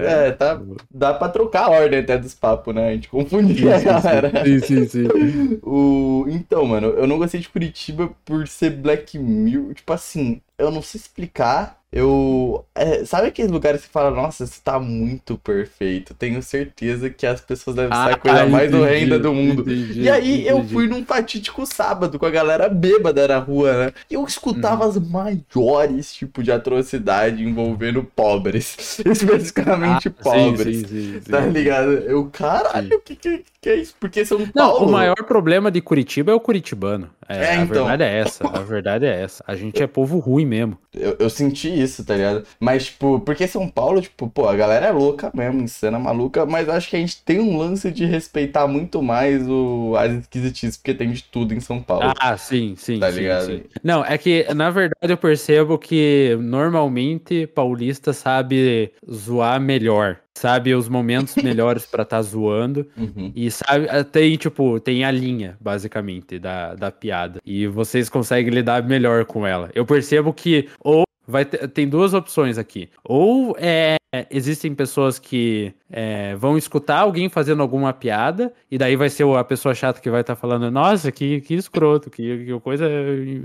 É, 0.06 0.32
tá, 0.32 0.62
dá 0.90 1.14
pra 1.14 1.28
trocar 1.28 1.66
a 1.66 1.70
ordem 1.72 2.00
até 2.00 2.18
dos 2.18 2.34
papos, 2.34 2.74
né? 2.74 2.90
A 2.90 2.94
gente 2.94 3.10
confundia 3.10 3.82
galera. 3.82 4.32
Sim, 4.46 4.60
sim, 4.60 4.88
sim. 4.88 5.60
o... 5.62 6.26
Então, 6.30 6.66
mano, 6.66 6.88
eu 6.88 7.06
não 7.06 7.18
gostei 7.18 7.42
de 7.42 7.50
Curitiba 7.50 8.12
por 8.24 8.48
ser 8.48 8.70
Black 8.70 9.20
Mirror. 9.20 9.74
Tipo 9.74 9.92
assim, 9.92 10.42
eu 10.58 10.72
não 10.72 10.82
sei 10.82 11.00
explicar, 11.00 11.79
eu. 11.92 12.66
é, 12.76 13.04
sabe 13.06 13.28
aqueles 13.28 13.52
lugares 13.52 13.82
que 13.82 13.88
você 13.88 13.92
fala, 13.92 14.12
nossa, 14.12 14.44
isso 14.44 14.62
tá 14.64 14.80
muito 14.80 15.38
perfeito. 15.38 16.14
Tenho 16.14 16.42
certeza 16.44 17.10
que 17.10 17.26
as 17.26 17.42
pessoas 17.42 17.76
devem 17.76 17.94
ser 17.96 18.12
a 18.12 18.16
coisa 18.18 18.46
mais 18.46 18.74
entendi, 18.74 18.76
horrenda 18.76 19.20
do 19.20 19.34
mundo. 19.34 19.64
entendi, 19.64 20.02
E 20.02 20.10
aí 20.10 20.48
eu 20.48 20.60
entendi. 20.60 20.74
fui 20.74 20.88
num 20.88 21.04
fatídico 21.06 21.66
sábado 21.66 22.20
com 22.20 22.26
a 22.26 22.30
galera 22.30 22.70
bêbada 22.70 23.28
na 23.28 23.40
rua, 23.40 23.88
né? 23.88 23.94
E 24.10 24.14
eu 24.14 24.24
escutava 24.26 24.86
Uhum. 24.86 24.90
as 24.90 24.98
maiores 25.00 26.14
tipos 26.14 26.44
de 26.44 26.52
atrocidade 26.52 27.44
envolvendo 27.44 28.04
pobres. 28.04 28.78
Especificamente 29.06 30.10
Ah, 30.10 30.24
pobres. 30.24 30.78
sim, 30.78 30.86
sim, 30.88 31.22
sim. 31.22 31.32
Tá 31.32 31.42
ligado? 31.42 31.92
Eu, 31.92 32.30
caralho, 32.30 32.98
o 32.98 33.02
que, 33.02 33.16
que, 33.16 33.46
que 33.62 33.70
é 33.70 33.76
isso? 33.78 33.96
Porque 34.00 34.24
São 34.26 34.50
Não, 34.54 34.78
Paulo. 34.78 34.86
o 34.88 34.92
maior 34.92 35.16
problema 35.26 35.72
de 35.72 35.82
Curitiba 35.82 36.32
é 36.32 36.36
o 36.36 36.40
curitibano. 36.40 37.10
É, 37.30 37.36
É, 37.38 37.50
a 37.52 37.56
então. 37.58 37.86
verdade 37.86 38.04
é 38.04 38.20
essa. 38.20 38.48
A 38.48 38.62
verdade 38.64 39.06
é 39.06 39.22
essa. 39.22 39.44
A 39.48 39.56
gente 39.56 39.82
é 39.82 39.88
povo 39.88 40.18
ruim 40.20 40.46
mesmo. 40.46 40.78
Eu, 40.94 41.16
eu 41.20 41.30
senti 41.30 41.70
isso, 41.70 42.04
tá 42.04 42.16
ligado? 42.16 42.46
Mas, 42.60 42.86
tipo, 42.88 43.20
porque 43.20 43.48
São 43.48 43.70
Paulo, 43.70 44.02
tipo, 44.02 44.28
pô, 44.30 44.48
a 44.48 44.56
galera 44.56 44.88
é 44.88 44.92
louca 44.92 45.32
mesmo, 45.34 45.62
insana, 45.62 46.00
maluca, 46.00 46.46
mas 46.46 46.68
eu 46.68 46.74
acho 46.74 46.90
que 46.90 46.96
a 46.96 47.00
gente 47.00 47.24
tem 47.24 47.40
um 47.40 47.58
lance 47.58 47.92
de 47.92 48.06
respeitar 48.06 48.68
muito 48.68 49.02
mais 49.04 49.48
o, 49.48 49.94
as 49.96 50.12
esquisitices, 50.14 50.78
porque 50.78 50.94
tem 50.94 51.12
de 51.12 51.24
tudo 51.24 51.54
em 51.54 51.60
São 51.60 51.82
Paulo. 51.82 52.14
Ah, 52.20 52.36
sim, 52.38 52.76
sim. 52.76 53.00
Tá 53.00 53.12
sim, 53.12 53.20
ligado? 53.20 53.46
sim. 53.46 53.64
Não, 53.84 54.04
é 54.04 54.18
que, 54.18 54.52
na 54.54 54.70
verdade, 54.72 55.14
eu 55.14 55.18
percebo 55.18 55.78
que 55.78 56.36
normalmente 56.42 57.46
paulista 57.48 58.12
sabe 58.14 58.92
zoar 59.10 59.60
melhor. 59.62 60.18
Sabe 60.40 60.74
os 60.74 60.88
momentos 60.88 61.36
melhores 61.44 61.86
pra 61.86 62.06
tá 62.06 62.22
zoando. 62.22 62.88
Uhum. 62.98 63.30
E 63.36 63.52
sabe, 63.52 63.88
tem, 64.06 64.38
tipo, 64.38 64.80
tem 64.80 65.04
a 65.04 65.12
linha, 65.12 65.58
basicamente, 65.60 66.40
da, 66.40 66.76
da 66.76 66.90
piada. 66.90 67.42
E 67.46 67.68
vocês 67.68 68.08
conseguem 68.08 68.54
lidar 68.54 68.82
melhor 68.88 69.26
com 69.26 69.46
ela. 69.46 69.70
Eu 69.76 69.86
percebo 69.86 70.32
que 70.32 70.70
ou 70.80 71.04
vai 71.30 71.46
ter, 71.46 71.68
tem 71.70 71.88
duas 71.88 72.14
opções 72.14 72.58
aqui. 72.58 72.90
Ou 73.04 73.56
é, 73.60 73.98
existem 74.32 74.74
pessoas 74.74 75.20
que 75.20 75.74
é, 75.90 76.36
vão 76.36 76.58
escutar 76.58 77.00
alguém 77.00 77.30
fazendo 77.30 77.62
alguma 77.62 77.94
piada, 77.94 78.52
e 78.70 78.78
daí 78.78 78.96
vai 78.96 79.10
ser 79.10 79.26
a 79.38 79.44
pessoa 79.44 79.76
chata 79.76 80.02
que 80.02 80.10
vai 80.10 80.22
estar 80.22 80.36
falando, 80.36 80.72
nossa, 80.72 81.12
que, 81.12 81.42
que 81.42 81.54
escroto, 81.54 82.10
que, 82.10 82.46
que 82.46 82.60
coisa. 82.60 82.90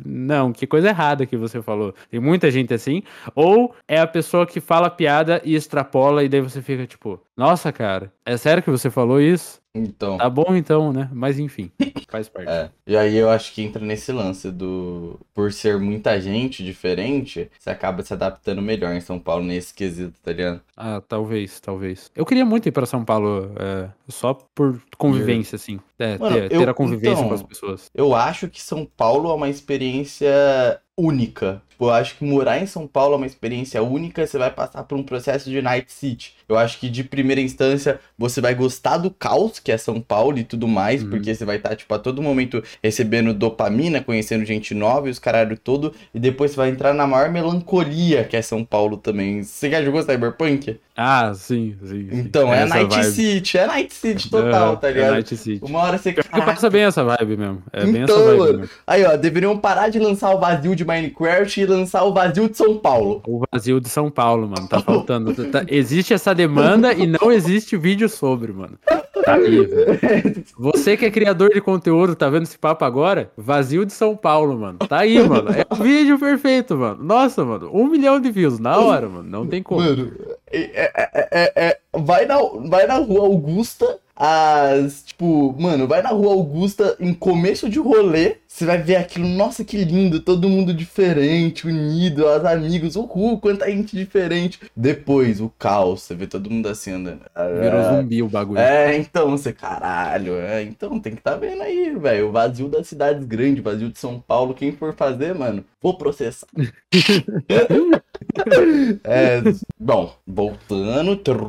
Não, 0.04 0.52
que 0.52 0.66
coisa 0.66 0.88
errada 0.88 1.26
que 1.26 1.36
você 1.36 1.60
falou. 1.60 1.94
Tem 2.10 2.18
muita 2.18 2.50
gente 2.50 2.72
assim. 2.72 3.02
Ou 3.34 3.74
é 3.86 4.00
a 4.00 4.06
pessoa 4.06 4.46
que 4.46 4.60
fala 4.60 4.88
piada 4.88 5.40
e 5.44 5.54
extrapola, 5.54 6.24
e 6.24 6.28
daí 6.28 6.40
você 6.40 6.62
fica 6.62 6.86
tipo, 6.86 7.20
nossa, 7.36 7.70
cara, 7.70 8.10
é 8.24 8.36
sério 8.36 8.62
que 8.62 8.70
você 8.70 8.88
falou 8.88 9.20
isso? 9.20 9.63
Então. 9.74 10.18
Tá 10.18 10.30
bom 10.30 10.54
então, 10.54 10.92
né? 10.92 11.08
Mas 11.12 11.38
enfim, 11.38 11.68
faz 12.08 12.28
parte. 12.28 12.48
É. 12.48 12.70
E 12.86 12.96
aí 12.96 13.16
eu 13.16 13.28
acho 13.28 13.52
que 13.52 13.60
entra 13.62 13.84
nesse 13.84 14.12
lance 14.12 14.50
do. 14.50 15.18
Por 15.34 15.52
ser 15.52 15.78
muita 15.80 16.20
gente 16.20 16.62
diferente, 16.64 17.50
você 17.58 17.70
acaba 17.70 18.02
se 18.04 18.12
adaptando 18.12 18.62
melhor 18.62 18.94
em 18.94 19.00
São 19.00 19.18
Paulo 19.18 19.42
nesse 19.44 19.74
quesito, 19.74 20.14
tá 20.22 20.32
ligado? 20.32 20.60
Ah, 20.76 21.02
talvez, 21.06 21.58
talvez. 21.58 22.08
Eu 22.14 22.24
queria 22.24 22.44
muito 22.44 22.68
ir 22.68 22.72
pra 22.72 22.86
São 22.86 23.04
Paulo, 23.04 23.50
é, 23.58 23.88
só 24.08 24.32
por 24.32 24.80
convivência, 24.96 25.56
assim. 25.56 25.80
É, 25.98 26.18
Mano, 26.18 26.36
ter, 26.36 26.52
eu- 26.52 26.60
ter 26.60 26.68
a 26.68 26.74
convivência 26.74 27.14
então, 27.18 27.28
com 27.28 27.34
as 27.34 27.42
pessoas. 27.42 27.90
Eu 27.92 28.14
acho 28.14 28.48
que 28.48 28.62
São 28.62 28.86
Paulo 28.96 29.28
é 29.30 29.34
uma 29.34 29.48
experiência 29.48 30.80
única. 30.96 31.60
Tipo, 31.74 31.86
eu 31.86 31.90
acho 31.90 32.14
que 32.16 32.24
morar 32.24 32.62
em 32.62 32.66
São 32.66 32.86
Paulo 32.86 33.14
é 33.14 33.16
uma 33.16 33.26
experiência 33.26 33.82
única, 33.82 34.24
você 34.24 34.38
vai 34.38 34.48
passar 34.48 34.84
por 34.84 34.96
um 34.96 35.02
processo 35.02 35.50
de 35.50 35.60
Night 35.60 35.90
City. 35.92 36.32
Eu 36.48 36.56
acho 36.56 36.78
que 36.78 36.88
de 36.88 37.02
primeira 37.02 37.40
instância 37.40 37.98
você 38.16 38.40
vai 38.40 38.54
gostar 38.54 38.96
do 38.98 39.10
caos 39.10 39.58
que 39.58 39.72
é 39.72 39.76
São 39.76 40.00
Paulo 40.00 40.38
e 40.38 40.44
tudo 40.44 40.68
mais, 40.68 41.02
Uhum. 41.02 41.10
porque 41.10 41.34
você 41.34 41.44
vai 41.44 41.56
estar, 41.56 41.74
tipo, 41.74 41.92
a 41.92 41.98
todo 41.98 42.22
momento 42.22 42.62
recebendo 42.80 43.34
dopamina, 43.34 44.00
conhecendo 44.00 44.44
gente 44.44 44.72
nova 44.72 45.08
e 45.08 45.10
os 45.10 45.18
caralho 45.18 45.58
todo, 45.58 45.92
e 46.14 46.20
depois 46.20 46.52
você 46.52 46.56
vai 46.58 46.68
entrar 46.70 46.94
na 46.94 47.08
maior 47.08 47.28
melancolia 47.30 48.22
que 48.24 48.36
é 48.36 48.42
São 48.42 48.64
Paulo 48.64 48.96
também. 48.96 49.42
Você 49.42 49.68
já 49.68 49.82
jogou 49.82 50.00
Cyberpunk? 50.02 50.78
Ah, 50.96 51.32
sim, 51.34 51.74
sim. 51.82 51.88
sim. 51.88 52.08
Então, 52.12 52.54
é 52.54 52.58
Essa 52.62 52.74
Night 52.76 52.94
vibe. 52.94 53.10
City, 53.10 53.58
é 53.58 53.66
Night 53.66 53.92
City 53.94 54.30
total, 54.30 54.74
É, 54.74 54.76
tá 54.76 54.88
é 54.88 54.92
ligado? 54.92 55.10
Night 55.14 55.36
City. 55.36 55.64
Uma 55.64 55.80
hora 55.80 55.98
você. 55.98 56.10
Eu 56.10 56.42
passa 56.44 56.70
bem 56.70 56.82
essa 56.84 57.02
vibe 57.02 57.36
mesmo. 57.36 57.62
É 57.72 57.84
bem 57.84 58.02
essa 58.04 58.12
Então, 58.12 58.24
vibe 58.38 58.56
mesmo. 58.58 58.70
Aí, 58.86 59.04
ó, 59.04 59.16
deveriam 59.16 59.58
parar 59.58 59.88
de 59.88 59.98
lançar 59.98 60.30
o 60.32 60.38
vazio 60.38 60.76
de 60.76 60.84
Minecraft 60.84 61.63
e 61.64 61.66
lançar 61.66 62.04
o 62.04 62.12
vazio 62.12 62.48
de 62.48 62.56
São 62.56 62.78
Paulo. 62.78 63.22
O 63.26 63.42
vazio 63.52 63.80
de 63.80 63.88
São 63.88 64.10
Paulo, 64.10 64.48
mano. 64.48 64.68
Tá 64.68 64.80
faltando. 64.84 65.32
Tá- 65.50 65.64
existe 65.68 66.14
essa 66.14 66.34
demanda 66.34 66.92
e 66.92 67.06
não 67.06 67.32
existe 67.32 67.76
vídeo 67.76 68.08
sobre, 68.08 68.52
mano. 68.52 68.78
Tá 69.24 69.34
aí, 69.34 69.64
velho. 69.64 70.44
Você 70.58 70.96
que 70.96 71.06
é 71.06 71.10
criador 71.10 71.50
de 71.50 71.60
conteúdo, 71.60 72.14
tá 72.14 72.28
vendo 72.28 72.42
esse 72.42 72.58
papo 72.58 72.84
agora? 72.84 73.30
Vazio 73.36 73.86
de 73.86 73.92
São 73.92 74.14
Paulo, 74.16 74.58
mano. 74.58 74.78
Tá 74.78 74.98
aí, 74.98 75.18
mano. 75.26 75.48
É 75.50 75.64
o 75.70 75.76
vídeo 75.76 76.18
perfeito, 76.18 76.76
mano. 76.76 77.02
Nossa, 77.02 77.44
mano. 77.44 77.70
Um 77.72 77.86
milhão 77.88 78.20
de 78.20 78.30
views 78.30 78.58
na 78.58 78.78
hora, 78.78 79.08
mano. 79.08 79.28
Não 79.28 79.46
tem 79.46 79.62
como. 79.62 79.80
Mano, 79.80 80.12
é, 80.52 80.58
é- 80.58 80.92
é- 80.94 81.28
é- 81.32 81.52
é- 81.68 81.78
vai, 81.98 82.26
na, 82.26 82.36
vai 82.68 82.86
na 82.86 82.96
rua 82.98 83.20
Augusta, 83.26 83.98
as. 84.16 85.04
Tipo, 85.04 85.54
mano, 85.58 85.86
vai 85.86 86.02
na 86.02 86.10
rua 86.10 86.32
Augusta 86.32 86.96
em 87.00 87.12
começo 87.12 87.68
de 87.68 87.78
rolê. 87.78 88.36
Você 88.46 88.64
vai 88.64 88.78
ver 88.78 88.94
aquilo, 88.94 89.26
nossa, 89.26 89.64
que 89.64 89.76
lindo, 89.76 90.20
todo 90.20 90.48
mundo 90.48 90.72
diferente, 90.72 91.66
unido, 91.66 92.24
os 92.24 92.44
amigos, 92.44 92.94
uhul, 92.94 93.40
quanta 93.40 93.68
gente 93.68 93.96
diferente. 93.96 94.60
Depois, 94.76 95.40
o 95.40 95.52
caos, 95.58 96.02
você 96.02 96.14
vê 96.14 96.28
todo 96.28 96.48
mundo 96.48 96.68
assim 96.68 96.92
andando. 96.92 97.22
Virou 97.60 97.82
zumbi 97.82 98.22
o 98.22 98.28
bagulho. 98.28 98.60
É, 98.60 98.96
então, 98.96 99.32
você, 99.32 99.52
caralho, 99.52 100.36
é, 100.36 100.62
então 100.62 101.00
tem 101.00 101.16
que 101.16 101.22
tá 101.22 101.34
vendo 101.34 101.62
aí, 101.62 101.96
velho, 101.96 102.28
o 102.28 102.32
vazio 102.32 102.68
das 102.68 102.86
cidades 102.86 103.24
grandes, 103.24 103.58
o 103.58 103.64
vazio 103.64 103.90
de 103.90 103.98
São 103.98 104.20
Paulo, 104.20 104.54
quem 104.54 104.70
for 104.70 104.94
fazer, 104.94 105.34
mano, 105.34 105.64
vou 105.82 105.98
processar. 105.98 106.46
é, 109.04 109.42
bom, 109.78 110.14
voltando, 110.26 111.16
trrr, 111.16 111.42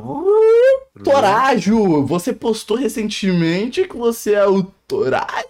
Torágio, 1.04 2.06
você 2.06 2.32
postou 2.32 2.76
recentemente 2.76 3.86
que 3.86 3.96
você 3.96 4.34
é 4.34 4.46
o 4.46 4.62
Torágio 4.86 5.46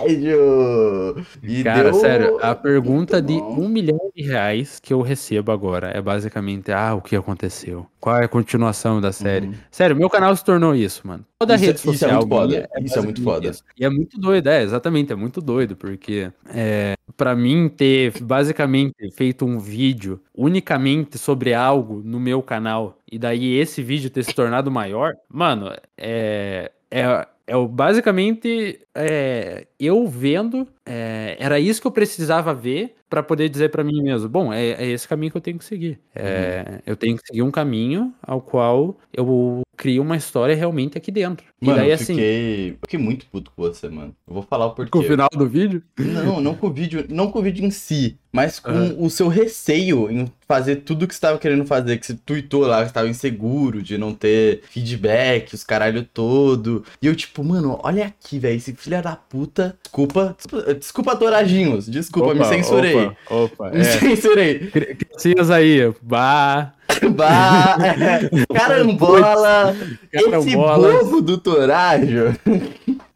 Morajo. 0.00 1.24
E 1.42 1.62
Cara, 1.64 1.90
deu- 1.90 1.94
sério, 2.00 2.38
a 2.42 2.54
pergunta 2.54 3.20
de 3.20 3.34
um 3.34 3.68
milhão 3.68 3.98
de 4.14 4.22
reais 4.22 4.78
que 4.80 4.92
eu 4.92 5.00
recebo 5.00 5.52
agora 5.52 5.88
é 5.94 6.00
basicamente, 6.00 6.70
ah, 6.72 6.94
o 6.94 7.00
que 7.02 7.16
aconteceu? 7.16 7.86
Qual 8.00 8.16
é 8.16 8.24
a 8.24 8.28
continuação 8.28 9.00
da 9.00 9.10
série? 9.12 9.48
Uhum. 9.48 9.54
Sério, 9.70 9.96
meu 9.96 10.08
canal 10.08 10.34
se 10.36 10.44
tornou 10.44 10.74
isso, 10.74 11.06
mano. 11.06 11.24
Toda 11.38 11.54
Isso 11.54 11.64
é- 11.64 11.66
rede 11.68 11.78
isso 11.78 11.88
é 11.88 11.92
social 11.92 12.16
muito 12.20 12.28
foda, 12.28 12.46
minha 12.48 12.86
isso 12.86 12.98
é 12.98 13.02
muito 13.02 13.22
foda. 13.22 13.48
isso. 13.48 13.64
E 13.78 13.84
é 13.84 13.90
muito 13.90 14.18
doido, 14.20 14.48
é, 14.48 14.62
exatamente, 14.62 15.12
é 15.12 15.16
muito 15.16 15.40
doido, 15.40 15.76
porque 15.76 16.30
é, 16.52 16.94
para 17.16 17.34
mim 17.34 17.68
ter 17.68 18.12
basicamente 18.22 18.94
feito 19.16 19.44
um 19.44 19.58
vídeo 19.58 20.20
unicamente 20.34 21.18
sobre 21.18 21.54
algo 21.54 22.00
no 22.04 22.18
meu 22.20 22.42
canal, 22.42 22.98
e 23.10 23.18
daí 23.18 23.56
esse 23.56 23.82
vídeo 23.82 24.10
ter 24.10 24.22
se 24.24 24.34
tornado 24.34 24.70
maior, 24.70 25.12
mano, 25.28 25.72
é... 25.96 26.70
é 26.90 27.26
é 27.48 27.56
o- 27.56 27.66
basicamente 27.66 28.78
é, 28.94 29.66
eu 29.80 30.06
vendo, 30.06 30.68
é, 30.86 31.36
era 31.40 31.58
isso 31.58 31.80
que 31.80 31.86
eu 31.86 31.90
precisava 31.92 32.54
ver 32.54 32.94
pra 33.08 33.22
poder 33.22 33.48
dizer 33.48 33.70
pra 33.70 33.82
mim 33.82 34.02
mesmo, 34.02 34.28
bom, 34.28 34.52
é, 34.52 34.70
é 34.72 34.86
esse 34.90 35.08
caminho 35.08 35.30
que 35.32 35.36
eu 35.38 35.40
tenho 35.40 35.58
que 35.58 35.64
seguir. 35.64 35.98
É, 36.14 36.80
Eu 36.86 36.94
tenho 36.96 37.16
que 37.16 37.26
seguir 37.26 37.42
um 37.42 37.50
caminho 37.50 38.12
ao 38.22 38.40
qual 38.40 38.98
eu 39.12 39.62
crio 39.76 40.02
uma 40.02 40.16
história 40.16 40.54
realmente 40.54 40.98
aqui 40.98 41.10
dentro. 41.10 41.46
Mano, 41.60 41.78
e 41.78 41.80
daí 41.80 41.88
eu 41.90 41.94
assim, 41.94 42.14
fiquei, 42.14 42.76
fiquei 42.82 42.98
muito 42.98 43.26
puto 43.26 43.50
com 43.54 43.62
você, 43.62 43.88
mano. 43.88 44.14
Eu 44.26 44.34
vou 44.34 44.42
falar 44.42 44.66
o 44.66 44.74
porquê. 44.74 44.90
com 44.90 44.98
o 44.98 45.02
final 45.02 45.28
do 45.32 45.48
vídeo, 45.48 45.82
Não, 45.98 46.40
não 46.40 46.54
com 46.54 46.66
o 46.66 46.72
vídeo, 46.72 47.06
não 47.08 47.30
com 47.30 47.38
o 47.38 47.42
vídeo 47.42 47.64
em 47.64 47.70
si, 47.70 48.18
mas 48.32 48.58
com 48.60 48.70
Aham. 48.70 48.94
o 48.98 49.08
seu 49.08 49.28
receio 49.28 50.10
em 50.10 50.30
fazer 50.46 50.76
tudo 50.76 51.06
que 51.06 51.14
você 51.14 51.18
estava 51.18 51.38
querendo 51.38 51.64
fazer, 51.64 51.98
que 51.98 52.06
você 52.06 52.14
tweetou 52.14 52.66
lá, 52.66 52.82
que 52.82 52.88
você 52.88 52.94
tava 52.94 53.08
inseguro 53.08 53.82
de 53.82 53.96
não 53.96 54.14
ter 54.14 54.62
feedback, 54.70 55.54
os 55.54 55.64
caralho 55.64 56.02
todo. 56.02 56.84
E 57.00 57.06
eu, 57.06 57.16
tipo, 57.16 57.42
mano, 57.42 57.78
olha 57.82 58.06
aqui, 58.06 58.38
velho, 58.38 58.56
esse 58.56 58.74
filho 58.74 59.02
da 59.02 59.16
puta. 59.16 59.76
Desculpa, 59.82 60.34
desculpa, 60.36 60.74
desculpa 60.74 61.16
Torajinhos, 61.16 61.88
desculpa, 61.88 62.34
me 62.34 62.40
Opa, 62.40 62.48
censurei. 62.48 62.96
Opa, 62.96 63.16
opa, 63.30 63.70
Me 63.70 63.80
é. 63.80 63.84
censurei. 63.84 64.58
Criancinhas 64.70 65.50
aí, 65.50 65.92
bah, 66.02 66.74
Bah, 67.14 67.76
é, 67.84 68.54
carambola, 68.54 69.76
esse 70.12 70.56
bobo 70.56 71.20
do 71.20 71.38
Torajo. 71.38 72.34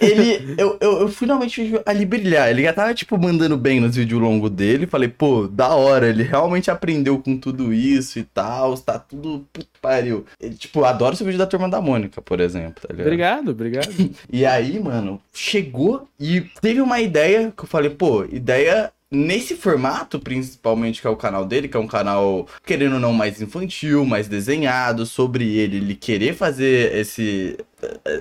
ele, 0.00 0.54
eu, 0.58 0.76
eu, 0.80 1.00
eu 1.00 1.08
finalmente 1.08 1.62
vi 1.62 1.80
ali 1.86 2.04
brilhar. 2.04 2.50
Ele 2.50 2.62
já 2.62 2.72
tava, 2.72 2.94
tipo, 2.94 3.18
mandando 3.18 3.56
bem 3.56 3.80
nos 3.80 3.96
vídeos 3.96 4.20
longos 4.20 4.50
dele. 4.50 4.86
Falei, 4.86 5.08
pô, 5.08 5.46
da 5.46 5.74
hora. 5.74 6.08
Ele 6.08 6.22
realmente 6.22 6.70
aprendeu 6.70 7.18
com 7.18 7.36
tudo 7.36 7.72
isso 7.72 8.18
e 8.18 8.24
tal. 8.24 8.76
Tá 8.76 8.98
tudo. 8.98 9.46
Que 9.52 9.66
pariu. 9.80 10.24
Ele, 10.40 10.54
tipo, 10.54 10.84
adoro 10.84 11.14
esse 11.14 11.24
vídeo 11.24 11.38
da 11.38 11.46
turma 11.46 11.68
da 11.68 11.80
Mônica, 11.80 12.20
por 12.20 12.40
exemplo, 12.40 12.82
tá 12.86 12.92
ligado? 12.92 13.06
obrigado, 13.06 13.50
obrigado. 13.50 13.88
E 14.30 14.44
aí, 14.44 14.78
mano, 14.80 15.20
chegou 15.32 16.08
e 16.18 16.42
teve 16.60 16.80
uma 16.80 17.00
ideia 17.00 17.52
que 17.56 17.64
eu 17.64 17.68
falei, 17.68 17.90
pô, 17.90 18.24
ideia 18.24 18.92
nesse 19.10 19.56
formato, 19.56 20.18
principalmente, 20.20 21.00
que 21.00 21.06
é 21.06 21.10
o 21.10 21.16
canal 21.16 21.44
dele, 21.44 21.68
que 21.68 21.76
é 21.76 21.80
um 21.80 21.86
canal, 21.86 22.46
querendo 22.64 22.94
ou 22.94 23.00
não, 23.00 23.12
mais 23.12 23.40
infantil, 23.40 24.04
mais 24.04 24.28
desenhado, 24.28 25.06
sobre 25.06 25.56
ele, 25.56 25.78
ele 25.78 25.94
querer 25.94 26.34
fazer 26.34 26.94
esse 26.94 27.56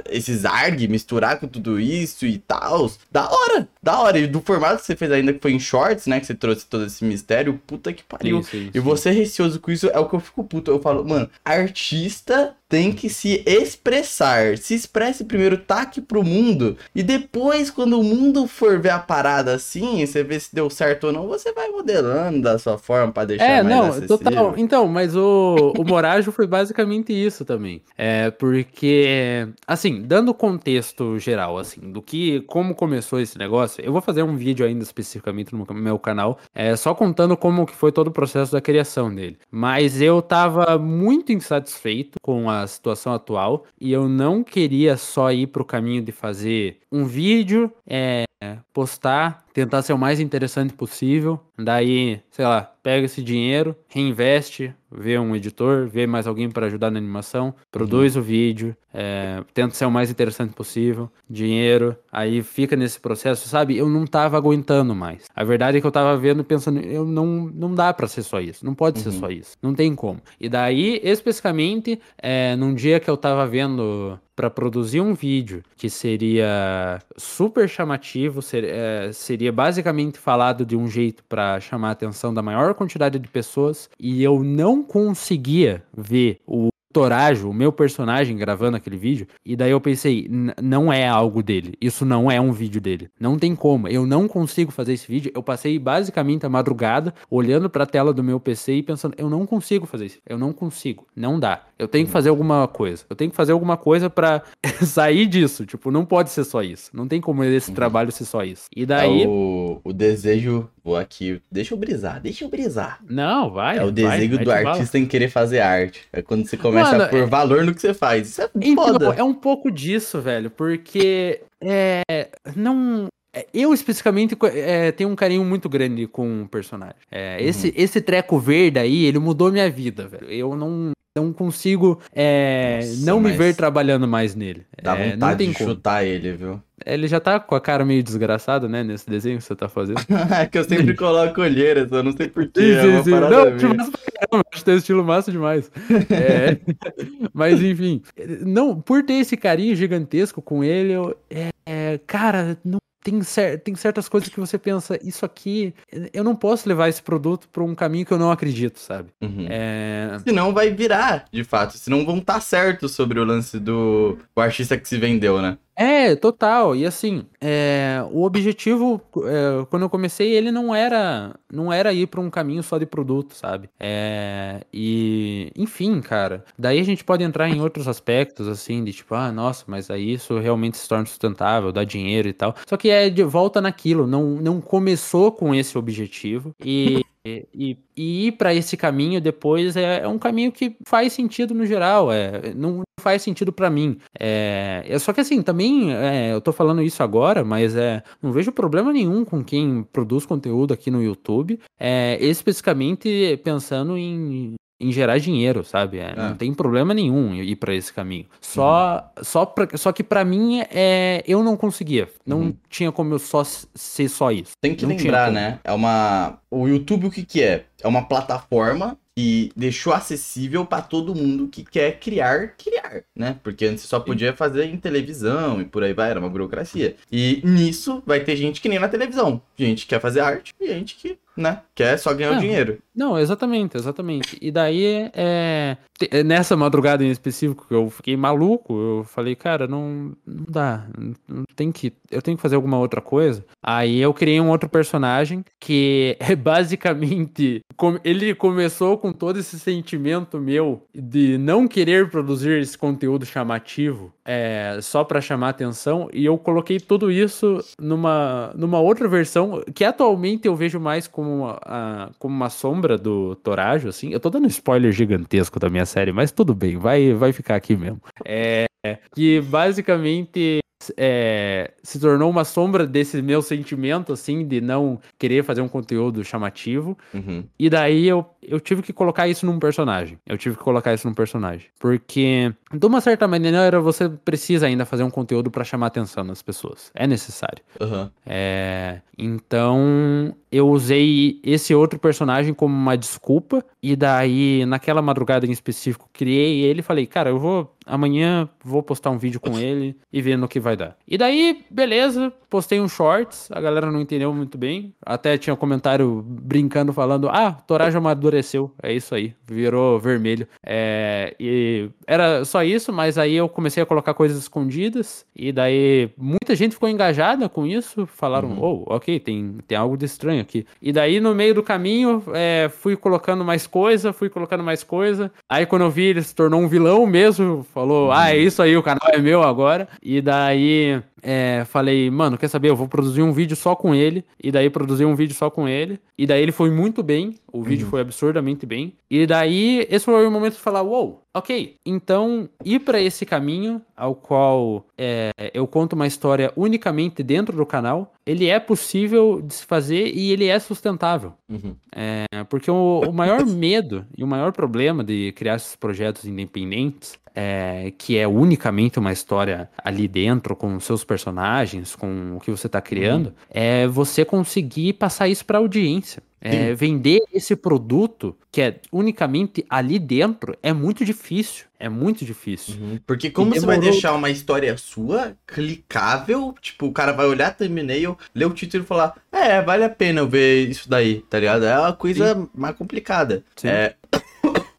esses 0.09 0.45
ARG, 0.45 0.87
misturar 0.87 1.39
com 1.39 1.47
tudo 1.47 1.79
isso 1.79 2.25
e 2.25 2.37
tal. 2.37 2.91
Da 3.11 3.29
hora, 3.29 3.67
da 3.81 3.99
hora. 3.99 4.19
E 4.19 4.27
do 4.27 4.41
formato 4.41 4.81
que 4.81 4.85
você 4.85 4.95
fez 4.95 5.11
ainda, 5.11 5.33
que 5.33 5.39
foi 5.39 5.53
em 5.53 5.59
shorts, 5.59 6.07
né? 6.07 6.19
Que 6.19 6.25
você 6.25 6.35
trouxe 6.35 6.65
todo 6.65 6.85
esse 6.85 7.03
mistério, 7.03 7.59
puta 7.65 7.91
que 7.93 8.03
pariu. 8.03 8.39
Isso, 8.39 8.55
isso, 8.55 8.71
e 8.73 8.79
você 8.79 9.11
receoso 9.11 9.59
com 9.59 9.71
isso 9.71 9.87
é 9.87 9.99
o 9.99 10.07
que 10.07 10.15
eu 10.15 10.19
fico 10.19 10.43
puto. 10.43 10.71
Eu 10.71 10.81
falo, 10.81 11.03
mano, 11.03 11.29
artista 11.43 12.55
tem 12.69 12.91
que 12.91 13.09
se 13.09 13.43
expressar. 13.45 14.57
Se 14.57 14.73
expresse 14.73 15.23
primeiro, 15.23 15.57
taque 15.57 16.01
pro 16.01 16.23
mundo. 16.23 16.77
E 16.93 17.01
depois, 17.01 17.69
quando 17.69 17.99
o 17.99 18.03
mundo 18.03 18.45
for 18.45 18.79
ver 18.79 18.89
a 18.89 18.99
parada 18.99 19.53
assim, 19.53 20.05
você 20.05 20.23
vê 20.23 20.39
se 20.39 20.53
deu 20.53 20.69
certo 20.69 21.07
ou 21.07 21.13
não, 21.13 21.27
você 21.27 21.53
vai 21.53 21.69
modelando 21.69 22.41
da 22.41 22.59
sua 22.59 22.77
forma 22.77 23.11
para 23.11 23.27
deixar 23.27 23.45
é, 23.45 23.63
mais 23.63 23.75
não, 23.75 23.85
acessível. 23.85 24.17
total. 24.17 24.53
Então, 24.57 24.87
mas 24.87 25.15
o, 25.15 25.73
o 25.77 25.83
Morajo 25.83 26.31
foi 26.31 26.45
basicamente 26.45 27.13
isso 27.13 27.45
também. 27.45 27.81
É, 27.97 28.31
porque, 28.31 29.46
assim, 29.65 30.01
dando 30.01 30.33
contexto 30.33 31.17
geral, 31.19 31.57
assim, 31.57 31.91
do 31.91 32.01
que, 32.01 32.41
como 32.41 32.75
começou 32.75 33.19
esse 33.19 33.37
negócio, 33.37 33.83
eu 33.83 33.91
vou 33.91 34.01
fazer 34.01 34.23
um 34.23 34.35
vídeo 34.35 34.65
ainda 34.65 34.83
especificamente 34.83 35.53
no 35.53 35.65
meu 35.73 35.99
canal, 35.99 36.37
é, 36.53 36.75
só 36.75 36.93
contando 36.93 37.35
como 37.35 37.65
que 37.65 37.75
foi 37.75 37.91
todo 37.91 38.07
o 38.07 38.11
processo 38.11 38.51
da 38.51 38.61
criação 38.61 39.13
dele. 39.13 39.37
Mas 39.51 40.01
eu 40.01 40.21
tava 40.21 40.77
muito 40.77 41.31
insatisfeito 41.31 42.19
com 42.21 42.49
a 42.49 42.65
situação 42.67 43.13
atual 43.13 43.65
e 43.79 43.91
eu 43.91 44.07
não 44.07 44.43
queria 44.43 44.97
só 44.97 45.31
ir 45.31 45.47
para 45.47 45.61
o 45.61 45.65
caminho 45.65 46.01
de 46.01 46.11
fazer 46.11 46.79
um 46.91 47.05
vídeo, 47.05 47.71
é, 47.85 48.25
postar, 48.73 49.45
tentar 49.57 49.81
ser 49.81 49.91
o 49.91 49.97
mais 49.97 50.19
interessante 50.19 50.71
possível, 50.71 51.39
daí, 51.57 52.21
sei 52.29 52.45
lá, 52.45 52.71
pega 52.83 53.07
esse 53.07 53.23
dinheiro, 53.23 53.75
reinveste, 53.87 54.71
vê 54.91 55.17
um 55.17 55.35
editor, 55.35 55.87
vê 55.87 56.05
mais 56.05 56.27
alguém 56.27 56.47
para 56.47 56.67
ajudar 56.67 56.91
na 56.91 56.99
animação, 56.99 57.55
produz 57.71 58.15
uhum. 58.15 58.21
o 58.21 58.23
vídeo, 58.23 58.77
é, 58.93 59.43
tenta 59.55 59.73
ser 59.73 59.85
o 59.85 59.91
mais 59.91 60.11
interessante 60.11 60.53
possível, 60.53 61.09
dinheiro, 61.27 61.97
aí 62.11 62.43
fica 62.43 62.75
nesse 62.75 62.99
processo, 62.99 63.49
sabe? 63.49 63.75
Eu 63.75 63.89
não 63.89 64.05
tava 64.05 64.37
aguentando 64.37 64.93
mais. 64.93 65.23
A 65.35 65.43
verdade 65.43 65.79
é 65.79 65.81
que 65.81 65.87
eu 65.87 65.91
tava 65.91 66.15
vendo 66.15 66.43
pensando, 66.43 66.79
eu 66.79 67.03
não, 67.03 67.51
não 67.51 67.73
dá 67.73 67.91
para 67.91 68.07
ser 68.07 68.21
só 68.21 68.39
isso, 68.39 68.63
não 68.63 68.75
pode 68.75 68.99
uhum. 68.99 69.11
ser 69.11 69.17
só 69.17 69.27
isso, 69.27 69.57
não 69.59 69.73
tem 69.73 69.95
como. 69.95 70.21
E 70.39 70.47
daí, 70.47 71.01
especificamente, 71.03 71.99
é, 72.15 72.55
num 72.55 72.75
dia 72.75 72.99
que 72.99 73.09
eu 73.09 73.17
tava 73.17 73.47
vendo 73.47 74.19
para 74.37 74.51
produzir 74.51 75.01
um 75.01 75.15
vídeo 75.15 75.63
que 75.75 75.89
seria 75.89 76.99
super 77.17 77.67
chamativo, 77.67 78.39
ser, 78.39 78.63
é, 78.65 79.11
seria 79.11 79.46
basicamente 79.51 80.17
falado 80.17 80.65
de 80.65 80.75
um 80.75 80.87
jeito 80.87 81.23
para 81.25 81.59
chamar 81.59 81.89
a 81.89 81.91
atenção 81.91 82.33
da 82.33 82.41
maior 82.41 82.73
quantidade 82.73 83.19
de 83.19 83.27
pessoas, 83.27 83.89
e 83.99 84.23
eu 84.23 84.43
não 84.43 84.83
conseguia 84.83 85.83
ver 85.95 86.39
o 86.45 86.69
Torajo, 86.97 87.47
o 87.47 87.53
meu 87.53 87.71
personagem, 87.71 88.35
gravando 88.35 88.75
aquele 88.75 88.97
vídeo, 88.97 89.27
e 89.45 89.55
daí 89.55 89.69
eu 89.69 89.79
pensei, 89.79 90.27
não 90.59 90.91
é 90.91 91.07
algo 91.07 91.43
dele, 91.43 91.75
isso 91.79 92.03
não 92.03 92.31
é 92.31 92.41
um 92.41 92.51
vídeo 92.51 92.81
dele, 92.81 93.07
não 93.19 93.37
tem 93.37 93.55
como, 93.55 93.87
eu 93.87 94.03
não 94.03 94.27
consigo 94.27 94.71
fazer 94.71 94.93
esse 94.93 95.07
vídeo, 95.07 95.31
eu 95.35 95.43
passei 95.43 95.77
basicamente 95.77 96.43
a 96.43 96.49
madrugada 96.49 97.13
olhando 97.29 97.69
para 97.69 97.83
a 97.83 97.85
tela 97.85 98.11
do 98.11 98.23
meu 98.23 98.39
PC 98.39 98.73
e 98.73 98.81
pensando, 98.81 99.13
eu 99.15 99.29
não 99.29 99.45
consigo 99.45 99.85
fazer 99.85 100.07
isso, 100.07 100.17
eu 100.27 100.39
não 100.39 100.51
consigo, 100.51 101.05
não 101.15 101.39
dá, 101.39 101.61
eu 101.77 101.87
tenho 101.87 102.07
que 102.07 102.11
fazer 102.11 102.29
alguma 102.29 102.67
coisa, 102.67 103.05
eu 103.07 103.15
tenho 103.15 103.29
que 103.29 103.37
fazer 103.37 103.51
alguma 103.51 103.77
coisa 103.77 104.09
para 104.09 104.41
sair 104.83 105.27
disso, 105.27 105.67
tipo, 105.67 105.91
não 105.91 106.03
pode 106.03 106.31
ser 106.31 106.45
só 106.45 106.63
isso, 106.63 106.89
não 106.95 107.07
tem 107.07 107.21
como 107.21 107.43
esse 107.43 107.71
trabalho 107.73 108.11
ser 108.11 108.25
só 108.25 108.43
isso. 108.43 108.63
E 108.75 108.87
daí... 108.87 109.21
É 109.21 109.27
o, 109.27 109.79
o 109.83 109.93
desejo, 109.93 110.67
vou 110.83 110.97
aqui, 110.97 111.39
deixa 111.51 111.75
eu 111.75 111.77
brisar, 111.77 112.19
deixa 112.19 112.43
eu 112.43 112.49
brisar. 112.49 112.99
Não, 113.07 113.51
vai. 113.51 113.77
É 113.77 113.83
o 113.83 113.91
desejo 113.91 114.35
vai, 114.37 114.63
do 114.63 114.69
artista 114.69 114.97
em 114.97 115.05
querer 115.05 115.29
fazer 115.29 115.59
arte, 115.59 116.07
é 116.11 116.23
quando 116.23 116.47
você 116.47 116.57
começa 116.57 116.86
Mano, 116.91 117.09
por 117.09 117.19
é... 117.19 117.25
valor 117.25 117.63
no 117.63 117.73
que 117.73 117.81
você 117.81 117.93
faz. 117.93 118.29
Isso 118.29 118.41
é 118.41 118.49
então, 118.61 118.85
foda. 118.85 119.15
É 119.17 119.23
um 119.23 119.33
pouco 119.33 119.71
disso, 119.71 120.21
velho, 120.21 120.49
porque 120.49 121.41
é, 121.61 122.29
não. 122.55 123.07
É, 123.33 123.45
eu 123.53 123.73
especificamente 123.73 124.37
é, 124.53 124.91
tenho 124.91 125.09
um 125.09 125.15
carinho 125.15 125.43
muito 125.43 125.67
grande 125.67 126.07
com 126.07 126.43
o 126.43 126.47
personagem. 126.47 126.95
É, 127.11 127.37
uhum. 127.39 127.47
esse, 127.47 127.73
esse 127.75 128.01
treco 128.01 128.39
verde 128.39 128.79
aí, 128.79 129.05
ele 129.05 129.19
mudou 129.19 129.51
minha 129.51 129.69
vida, 129.69 130.07
velho. 130.07 130.29
Eu 130.29 130.55
não, 130.55 130.91
não 131.17 131.33
consigo 131.33 131.99
é, 132.13 132.79
Nossa, 132.81 133.05
não 133.05 133.19
me 133.19 133.31
ver 133.31 133.55
trabalhando 133.55 134.07
mais 134.07 134.35
nele. 134.35 134.65
Dá 134.81 134.97
é, 134.97 135.11
vontade 135.11 135.45
de 135.45 135.53
como. 135.53 135.69
chutar 135.71 136.03
ele, 136.03 136.33
viu? 136.33 136.61
Ele 136.85 137.07
já 137.07 137.19
tá 137.19 137.39
com 137.39 137.55
a 137.55 137.59
cara 137.59 137.83
meio 137.83 138.03
desgraçada, 138.03 138.67
né, 138.69 138.83
nesse 138.83 139.09
desenho 139.09 139.37
que 139.37 139.43
você 139.43 139.55
tá 139.55 139.67
fazendo. 139.67 139.99
é 140.39 140.45
que 140.45 140.57
eu 140.57 140.63
sempre 140.63 140.93
coloco 140.95 141.41
olheiras, 141.41 141.91
eu 141.91 142.03
não 142.03 142.11
sei 142.11 142.29
porquê. 142.29 142.61
Sim, 142.61 142.81
sim, 142.81 142.95
é 142.97 143.03
sim. 143.03 143.09
Não, 143.11 143.47
acho 143.47 143.75
massa 143.75 143.91
pra 143.91 144.11
caramba, 144.11 144.47
acho 144.51 144.63
que 144.63 144.65
tem 144.65 144.75
estilo 144.77 145.03
massa 145.03 145.31
demais. 145.31 145.71
É... 146.11 146.57
Mas 147.33 147.61
enfim, 147.61 148.01
não, 148.45 148.79
por 148.79 149.03
ter 149.03 149.15
esse 149.15 149.35
carinho 149.35 149.75
gigantesco 149.75 150.41
com 150.41 150.63
ele, 150.63 150.93
eu, 150.93 151.17
é, 151.29 151.49
é 151.65 151.99
cara, 152.05 152.57
não 152.63 152.77
tem, 153.07 153.23
cer 153.23 153.61
tem 153.61 153.73
certas 153.73 154.09
coisas 154.09 154.27
que 154.27 154.39
você 154.39 154.57
pensa, 154.57 154.99
isso 155.01 155.25
aqui, 155.25 155.73
eu 156.13 156.25
não 156.25 156.35
posso 156.35 156.67
levar 156.67 156.89
esse 156.89 157.01
produto 157.01 157.47
para 157.47 157.63
um 157.63 157.73
caminho 157.73 158.05
que 158.05 158.11
eu 158.11 158.19
não 158.19 158.31
acredito, 158.31 158.79
sabe? 158.79 159.09
Uhum. 159.21 159.47
É... 159.49 160.19
Senão 160.25 160.53
vai 160.53 160.71
virar, 160.71 161.23
de 161.31 161.43
fato. 161.45 161.77
Senão 161.77 162.05
vão 162.05 162.17
estar 162.17 162.33
tá 162.33 162.41
certos 162.41 162.91
sobre 162.91 163.17
o 163.17 163.23
lance 163.23 163.59
do 163.59 164.17
o 164.35 164.41
artista 164.41 164.77
que 164.77 164.87
se 164.87 164.97
vendeu, 164.97 165.41
né? 165.41 165.57
É, 165.79 166.15
total. 166.15 166.75
E 166.75 166.87
assim, 166.87 167.23
é, 167.39 168.03
o 168.11 168.23
objetivo, 168.23 168.99
é, 169.25 169.63
quando 169.69 169.83
eu 169.83 169.89
comecei, 169.89 170.31
ele 170.31 170.51
não 170.51 170.73
era 170.73 171.35
não 171.53 171.71
era 171.71 171.93
ir 171.93 172.07
para 172.07 172.19
um 172.19 172.31
caminho 172.31 172.63
só 172.63 172.79
de 172.79 172.85
produto, 172.85 173.35
sabe? 173.35 173.69
É, 173.79 174.61
e, 174.73 175.51
enfim, 175.55 176.01
cara. 176.01 176.43
Daí 176.57 176.79
a 176.79 176.83
gente 176.83 177.03
pode 177.03 177.23
entrar 177.23 177.47
em 177.47 177.61
outros 177.61 177.87
aspectos, 177.87 178.47
assim, 178.47 178.83
de 178.83 178.91
tipo, 178.91 179.13
ah, 179.13 179.31
nossa, 179.31 179.65
mas 179.67 179.91
aí 179.91 180.13
isso 180.13 180.39
realmente 180.39 180.77
se 180.77 180.89
torna 180.89 181.05
sustentável, 181.05 181.71
dá 181.71 181.83
dinheiro 181.83 182.27
e 182.27 182.33
tal. 182.33 182.55
Só 182.67 182.75
que 182.75 182.89
é 182.89 183.07
de 183.09 183.23
volta 183.23 183.61
naquilo, 183.61 184.07
não, 184.07 184.23
não 184.31 184.59
começou 184.59 185.31
com 185.31 185.53
esse 185.53 185.77
objetivo. 185.77 186.55
E 186.63 187.05
e, 187.53 187.77
e 187.95 188.27
ir 188.27 188.31
para 188.33 188.53
esse 188.53 188.77
caminho 188.77 189.19
depois 189.19 189.75
é, 189.75 190.01
é, 190.03 190.07
um 190.07 190.17
caminho 190.19 190.51
que 190.51 190.75
faz 190.87 191.13
sentido 191.13 191.53
no 191.53 191.65
geral, 191.65 192.11
é, 192.11 192.53
não 192.55 192.83
faz 192.99 193.21
sentido 193.21 193.51
para 193.51 193.69
mim. 193.69 193.97
É, 194.19 194.83
é, 194.87 194.99
só 194.99 195.13
que 195.13 195.21
assim, 195.21 195.41
também 195.41 195.93
é, 195.93 196.33
eu 196.33 196.41
tô 196.41 196.51
falando 196.51 196.81
isso 196.81 197.01
agora, 197.03 197.43
mas 197.43 197.75
é, 197.75 198.03
não 198.21 198.31
vejo 198.31 198.51
problema 198.51 198.91
nenhum 198.91 199.23
com 199.23 199.43
quem 199.43 199.83
produz 199.91 200.25
conteúdo 200.25 200.73
aqui 200.73 200.91
no 200.91 201.03
YouTube, 201.03 201.59
é, 201.79 202.17
especificamente 202.21 203.39
pensando 203.43 203.97
em 203.97 204.55
em 204.79 204.91
gerar 204.91 205.17
dinheiro, 205.17 205.63
sabe? 205.63 205.97
É, 205.97 206.11
é. 206.11 206.15
Não 206.15 206.35
tem 206.35 206.53
problema 206.53 206.93
nenhum 206.93 207.33
ir 207.33 207.55
para 207.55 207.73
esse 207.73 207.91
caminho. 207.91 208.25
Só, 208.39 209.11
uhum. 209.17 209.23
só, 209.23 209.45
pra, 209.45 209.67
só 209.75 209.91
que 209.91 210.03
para 210.03 210.23
mim 210.23 210.61
é, 210.69 211.23
eu 211.27 211.43
não 211.43 211.57
conseguia. 211.57 212.07
Não 212.25 212.39
uhum. 212.39 212.55
tinha 212.69 212.91
como 212.91 213.13
eu 213.13 213.19
só 213.19 213.43
ser 213.43 214.09
só 214.09 214.31
isso. 214.31 214.51
Tem 214.61 214.75
que 214.75 214.85
não 214.85 214.95
lembrar, 214.95 215.31
né? 215.31 215.59
É 215.63 215.73
uma 215.73 216.39
o 216.49 216.67
YouTube 216.67 217.07
o 217.07 217.11
que 217.11 217.25
que 217.25 217.41
é? 217.41 217.65
É 217.81 217.87
uma 217.87 218.07
plataforma 218.07 218.97
que 219.15 219.51
deixou 219.55 219.93
acessível 219.93 220.63
para 220.63 220.83
todo 220.83 221.15
mundo 221.15 221.47
que 221.47 221.63
quer 221.63 221.99
criar, 221.99 222.55
criar, 222.55 223.01
né? 223.15 223.39
Porque 223.41 223.65
antes 223.65 223.83
só 223.83 223.99
podia 223.99 224.31
fazer 224.31 224.65
em 224.65 224.77
televisão 224.77 225.59
e 225.59 225.65
por 225.65 225.83
aí 225.83 225.91
vai, 225.91 226.11
era 226.11 226.19
uma 226.19 226.29
burocracia. 226.29 226.95
E 227.11 227.41
nisso 227.43 228.03
vai 228.05 228.19
ter 228.19 228.35
gente 228.35 228.61
que 228.61 228.69
nem 228.69 228.77
na 228.77 228.87
televisão. 228.87 229.41
Gente 229.57 229.81
que 229.81 229.87
quer 229.87 229.99
fazer 229.99 230.19
arte 230.19 230.53
e 230.61 230.67
gente 230.67 230.95
que 230.95 231.17
né? 231.37 231.61
Quer 231.75 231.97
só 231.97 232.13
ganhar 232.13 232.31
não, 232.31 232.37
o 232.37 232.41
dinheiro. 232.41 232.79
Não, 232.95 233.19
exatamente, 233.19 233.77
exatamente. 233.77 234.37
E 234.41 234.51
daí, 234.51 235.09
é, 235.13 235.77
é, 236.09 236.23
nessa 236.23 236.57
madrugada 236.57 237.03
em 237.03 237.11
específico, 237.11 237.65
que 237.67 237.73
eu 237.73 237.89
fiquei 237.91 238.17
maluco, 238.17 238.73
eu 238.73 239.03
falei, 239.03 239.35
cara, 239.35 239.67
não, 239.67 240.13
não 240.25 240.45
dá, 240.49 240.87
não 241.27 241.43
tem 241.55 241.71
que, 241.71 241.93
eu 242.09 242.21
tenho 242.21 242.35
que 242.35 242.41
fazer 242.41 242.55
alguma 242.55 242.79
outra 242.79 242.99
coisa. 242.99 243.45
Aí 243.63 243.99
eu 243.99 244.13
criei 244.13 244.41
um 244.41 244.49
outro 244.49 244.67
personagem 244.67 245.45
que 245.59 246.17
é 246.19 246.35
basicamente, 246.35 247.61
ele 248.03 248.33
começou 248.33 248.97
com 248.97 249.13
todo 249.13 249.37
esse 249.37 249.59
sentimento 249.59 250.39
meu 250.39 250.83
de 250.93 251.37
não 251.37 251.67
querer 251.67 252.09
produzir 252.09 252.59
esse 252.59 252.77
conteúdo 252.77 253.25
chamativo, 253.25 254.11
é, 254.27 254.79
só 254.81 255.03
para 255.03 255.21
chamar 255.21 255.49
atenção, 255.49 256.09
e 256.11 256.25
eu 256.25 256.37
coloquei 256.37 256.79
tudo 256.79 257.09
isso 257.09 257.63
numa, 257.79 258.51
numa 258.55 258.79
outra 258.79 259.07
versão 259.07 259.63
que 259.73 259.85
atualmente 259.85 260.47
eu 260.47 260.55
vejo 260.55 260.79
mais 260.79 261.07
como 261.07 261.27
como, 261.27 261.57
a, 261.61 262.09
como 262.17 262.35
uma 262.35 262.49
sombra 262.49 262.97
do 262.97 263.35
Torajo, 263.35 263.89
assim. 263.89 264.11
Eu 264.11 264.19
tô 264.19 264.29
dando 264.29 264.47
spoiler 264.47 264.91
gigantesco 264.91 265.59
da 265.59 265.69
minha 265.69 265.85
série, 265.85 266.11
mas 266.11 266.31
tudo 266.31 266.55
bem, 266.55 266.77
vai, 266.77 267.13
vai 267.13 267.33
ficar 267.33 267.55
aqui 267.55 267.75
mesmo. 267.75 268.01
É, 268.25 268.65
que 269.13 269.41
basicamente 269.41 270.59
é, 270.95 271.71
se 271.83 271.99
tornou 271.99 272.29
uma 272.29 272.45
sombra 272.45 272.85
desse 272.85 273.21
meu 273.21 273.41
sentimento, 273.41 274.13
assim, 274.13 274.47
de 274.47 274.61
não 274.61 274.99
querer 275.17 275.43
fazer 275.43 275.61
um 275.61 275.67
conteúdo 275.67 276.23
chamativo. 276.23 276.97
Uhum. 277.13 277.43
E 277.59 277.69
daí 277.69 278.07
eu, 278.07 278.25
eu 278.47 278.61
tive 278.61 278.81
que 278.81 278.93
colocar 278.93 279.27
isso 279.27 279.45
num 279.45 279.59
personagem. 279.59 280.17
Eu 280.25 280.37
tive 280.37 280.55
que 280.55 280.63
colocar 280.63 280.93
isso 280.93 281.05
num 281.05 281.13
personagem. 281.13 281.67
Porque, 281.77 282.53
de 282.73 282.85
uma 282.85 283.01
certa 283.01 283.27
maneira, 283.27 283.81
você 283.81 284.07
precisa 284.07 284.67
ainda 284.67 284.85
fazer 284.85 285.03
um 285.03 285.09
conteúdo 285.09 285.51
para 285.51 285.65
chamar 285.65 285.87
a 285.87 285.89
atenção 285.89 286.25
das 286.25 286.41
pessoas. 286.41 286.89
É 286.95 287.05
necessário. 287.05 287.61
Uhum. 287.79 288.09
É, 288.25 289.01
então, 289.17 290.33
eu 290.49 290.69
usei 290.69 291.41
esse 291.43 291.75
outro 291.75 291.99
personagem 291.99 292.53
como 292.53 292.73
uma 292.73 292.97
desculpa. 292.97 293.63
E 293.83 293.95
daí, 293.95 294.65
naquela 294.65 295.01
madrugada 295.01 295.45
em 295.45 295.51
específico, 295.51 296.09
criei 296.13 296.61
ele 296.61 296.79
e 296.79 296.83
falei, 296.83 297.05
cara, 297.05 297.29
eu 297.29 297.39
vou. 297.39 297.75
Amanhã 297.85 298.49
vou 298.63 298.83
postar 298.83 299.09
um 299.11 299.17
vídeo 299.17 299.39
com 299.39 299.57
ele 299.59 299.95
e 300.11 300.21
ver 300.21 300.37
no 300.37 300.47
que 300.47 300.59
vai 300.59 300.75
dar. 300.75 300.97
E 301.07 301.17
daí, 301.17 301.65
beleza, 301.69 302.33
postei 302.49 302.79
um 302.79 302.87
shorts, 302.87 303.49
a 303.51 303.59
galera 303.59 303.91
não 303.91 304.01
entendeu 304.01 304.33
muito 304.33 304.57
bem. 304.57 304.93
Até 305.05 305.37
tinha 305.37 305.53
um 305.53 305.57
comentário 305.57 306.23
brincando, 306.27 306.93
falando: 306.93 307.29
Ah, 307.29 307.51
Torá 307.51 307.89
já 307.89 307.97
amadureceu. 307.97 308.71
É 308.81 308.93
isso 308.93 309.13
aí, 309.13 309.33
virou 309.45 309.99
vermelho. 309.99 310.47
É, 310.65 311.35
e 311.39 311.89
era 312.05 312.43
só 312.45 312.63
isso, 312.63 312.91
mas 312.91 313.17
aí 313.17 313.35
eu 313.35 313.49
comecei 313.49 313.81
a 313.81 313.85
colocar 313.85 314.13
coisas 314.13 314.37
escondidas. 314.37 315.25
E 315.35 315.51
daí 315.51 316.09
muita 316.17 316.55
gente 316.55 316.73
ficou 316.73 316.89
engajada 316.89 317.47
com 317.49 317.65
isso. 317.65 318.05
Falaram: 318.07 318.49
Uhum. 318.49 318.83
Oh, 318.87 318.95
ok, 318.95 319.19
tem, 319.19 319.57
tem 319.67 319.77
algo 319.77 319.97
de 319.97 320.05
estranho 320.05 320.41
aqui. 320.41 320.65
E 320.81 320.91
daí 320.91 321.19
no 321.19 321.35
meio 321.35 321.53
do 321.53 321.63
caminho, 321.63 322.23
é, 322.33 322.69
fui 322.69 322.95
colocando 322.95 323.43
mais 323.43 323.67
coisa, 323.67 324.13
fui 324.13 324.29
colocando 324.29 324.63
mais 324.63 324.83
coisa. 324.83 325.31
Aí 325.49 325.65
quando 325.65 325.83
eu 325.83 325.91
vi, 325.91 326.05
ele 326.05 326.21
se 326.21 326.33
tornou 326.33 326.61
um 326.61 326.67
vilão 326.67 327.05
mesmo. 327.05 327.65
Falou: 327.73 328.11
Ah, 328.11 328.31
é 328.31 328.37
isso 328.37 328.61
aí, 328.61 328.75
o 328.77 328.83
canal 328.83 329.09
é 329.11 329.17
meu 329.17 329.43
agora. 329.43 329.87
E 330.01 330.21
daí 330.21 331.01
é, 331.21 331.65
falei, 331.65 332.09
mano, 332.09 332.36
quer 332.37 332.47
saber? 332.47 332.69
Eu 332.69 332.75
vou 332.75 332.87
produzir 332.87 333.21
um 333.21 333.31
vídeo 333.31 333.55
só 333.55 333.75
com 333.75 333.93
ele. 333.93 334.23
E 334.41 334.51
daí 334.51 334.69
produzi 334.69 335.05
um 335.05 335.15
vídeo 335.15 335.35
só 335.35 335.49
com 335.49 335.67
ele. 335.67 335.99
E 336.17 336.25
daí 336.25 336.41
ele 336.41 336.51
foi 336.51 336.69
muito 336.69 337.03
bem. 337.03 337.35
O 337.57 337.63
vídeo 337.63 337.87
foi 337.87 338.01
absurdamente 338.01 338.65
bem. 338.65 338.93
E 339.09 339.25
daí, 339.25 339.87
esse 339.89 340.05
foi 340.05 340.27
o 340.27 340.31
momento 340.31 340.53
de 340.53 340.59
falar, 340.59 340.81
uou, 340.81 341.23
ok. 341.33 341.75
Então, 341.85 342.49
ir 342.63 342.79
pra 342.79 343.01
esse 343.01 343.25
caminho, 343.25 343.81
ao 343.95 344.13
qual 344.15 344.85
é, 344.97 345.31
eu 345.53 345.65
conto 345.65 345.93
uma 345.93 346.07
história 346.07 346.51
unicamente 346.55 347.23
dentro 347.23 347.55
do 347.55 347.65
canal, 347.65 348.13
ele 348.25 348.47
é 348.47 348.59
possível 348.59 349.41
de 349.41 349.53
se 349.53 349.65
fazer 349.65 350.13
e 350.13 350.31
ele 350.31 350.45
é 350.45 350.59
sustentável. 350.59 351.33
Uhum. 351.49 351.75
É, 351.95 352.43
porque 352.49 352.69
o, 352.69 353.01
o 353.07 353.13
maior 353.13 353.45
medo 353.47 354.05
e 354.17 354.23
o 354.23 354.27
maior 354.27 354.51
problema 354.51 355.03
de 355.03 355.31
criar 355.31 355.55
esses 355.55 355.75
projetos 355.75 356.25
independentes 356.25 357.17
é, 357.39 357.93
que 357.95 358.17
é 358.17 358.27
unicamente 358.27 358.97
uma 358.97 359.13
história 359.13 359.69
ali 359.83 360.07
dentro, 360.07 360.55
com 360.55 360.79
seus 360.79 361.03
personagens, 361.03 361.95
com 361.95 362.35
o 362.35 362.39
que 362.39 362.49
você 362.49 362.65
está 362.65 362.81
criando, 362.81 363.31
é 363.51 363.85
você 363.85 364.25
conseguir 364.25 364.93
passar 364.93 365.27
isso 365.27 365.45
para 365.45 365.59
audiência. 365.59 366.23
É, 366.39 366.71
vender 366.75 367.19
esse 367.33 367.55
produto 367.55 368.37
que 368.51 368.61
é 368.61 368.79
unicamente 368.91 369.65
ali 369.67 369.97
dentro 369.97 370.55
é 370.61 370.71
muito 370.71 371.03
difícil. 371.03 371.65
É 371.79 371.89
muito 371.89 372.23
difícil. 372.25 372.75
Uhum. 372.79 372.99
Porque 373.05 373.29
como 373.29 373.51
você 373.53 373.59
vai 373.65 373.75
demorou- 373.75 373.91
deixar 373.91 374.13
uma 374.13 374.29
história 374.29 374.75
sua, 374.77 375.35
clicável, 375.45 376.53
tipo, 376.61 376.87
o 376.87 376.91
cara 376.91 377.11
vai 377.11 377.25
olhar 377.27 377.55
thumbnail, 377.55 378.17
ler 378.33 378.45
o 378.45 378.53
título 378.53 378.83
e 378.83 378.87
falar, 378.87 379.15
é, 379.31 379.61
vale 379.61 379.83
a 379.83 379.89
pena 379.89 380.21
eu 380.21 380.27
ver 380.27 380.67
isso 380.69 380.89
daí, 380.89 381.21
tá 381.29 381.39
ligado? 381.39 381.65
É 381.65 381.77
uma 381.77 381.93
coisa 381.93 382.47
mais 382.55 382.75
complicada. 382.75 383.43
Sim. 383.55 383.67
É, 383.67 383.95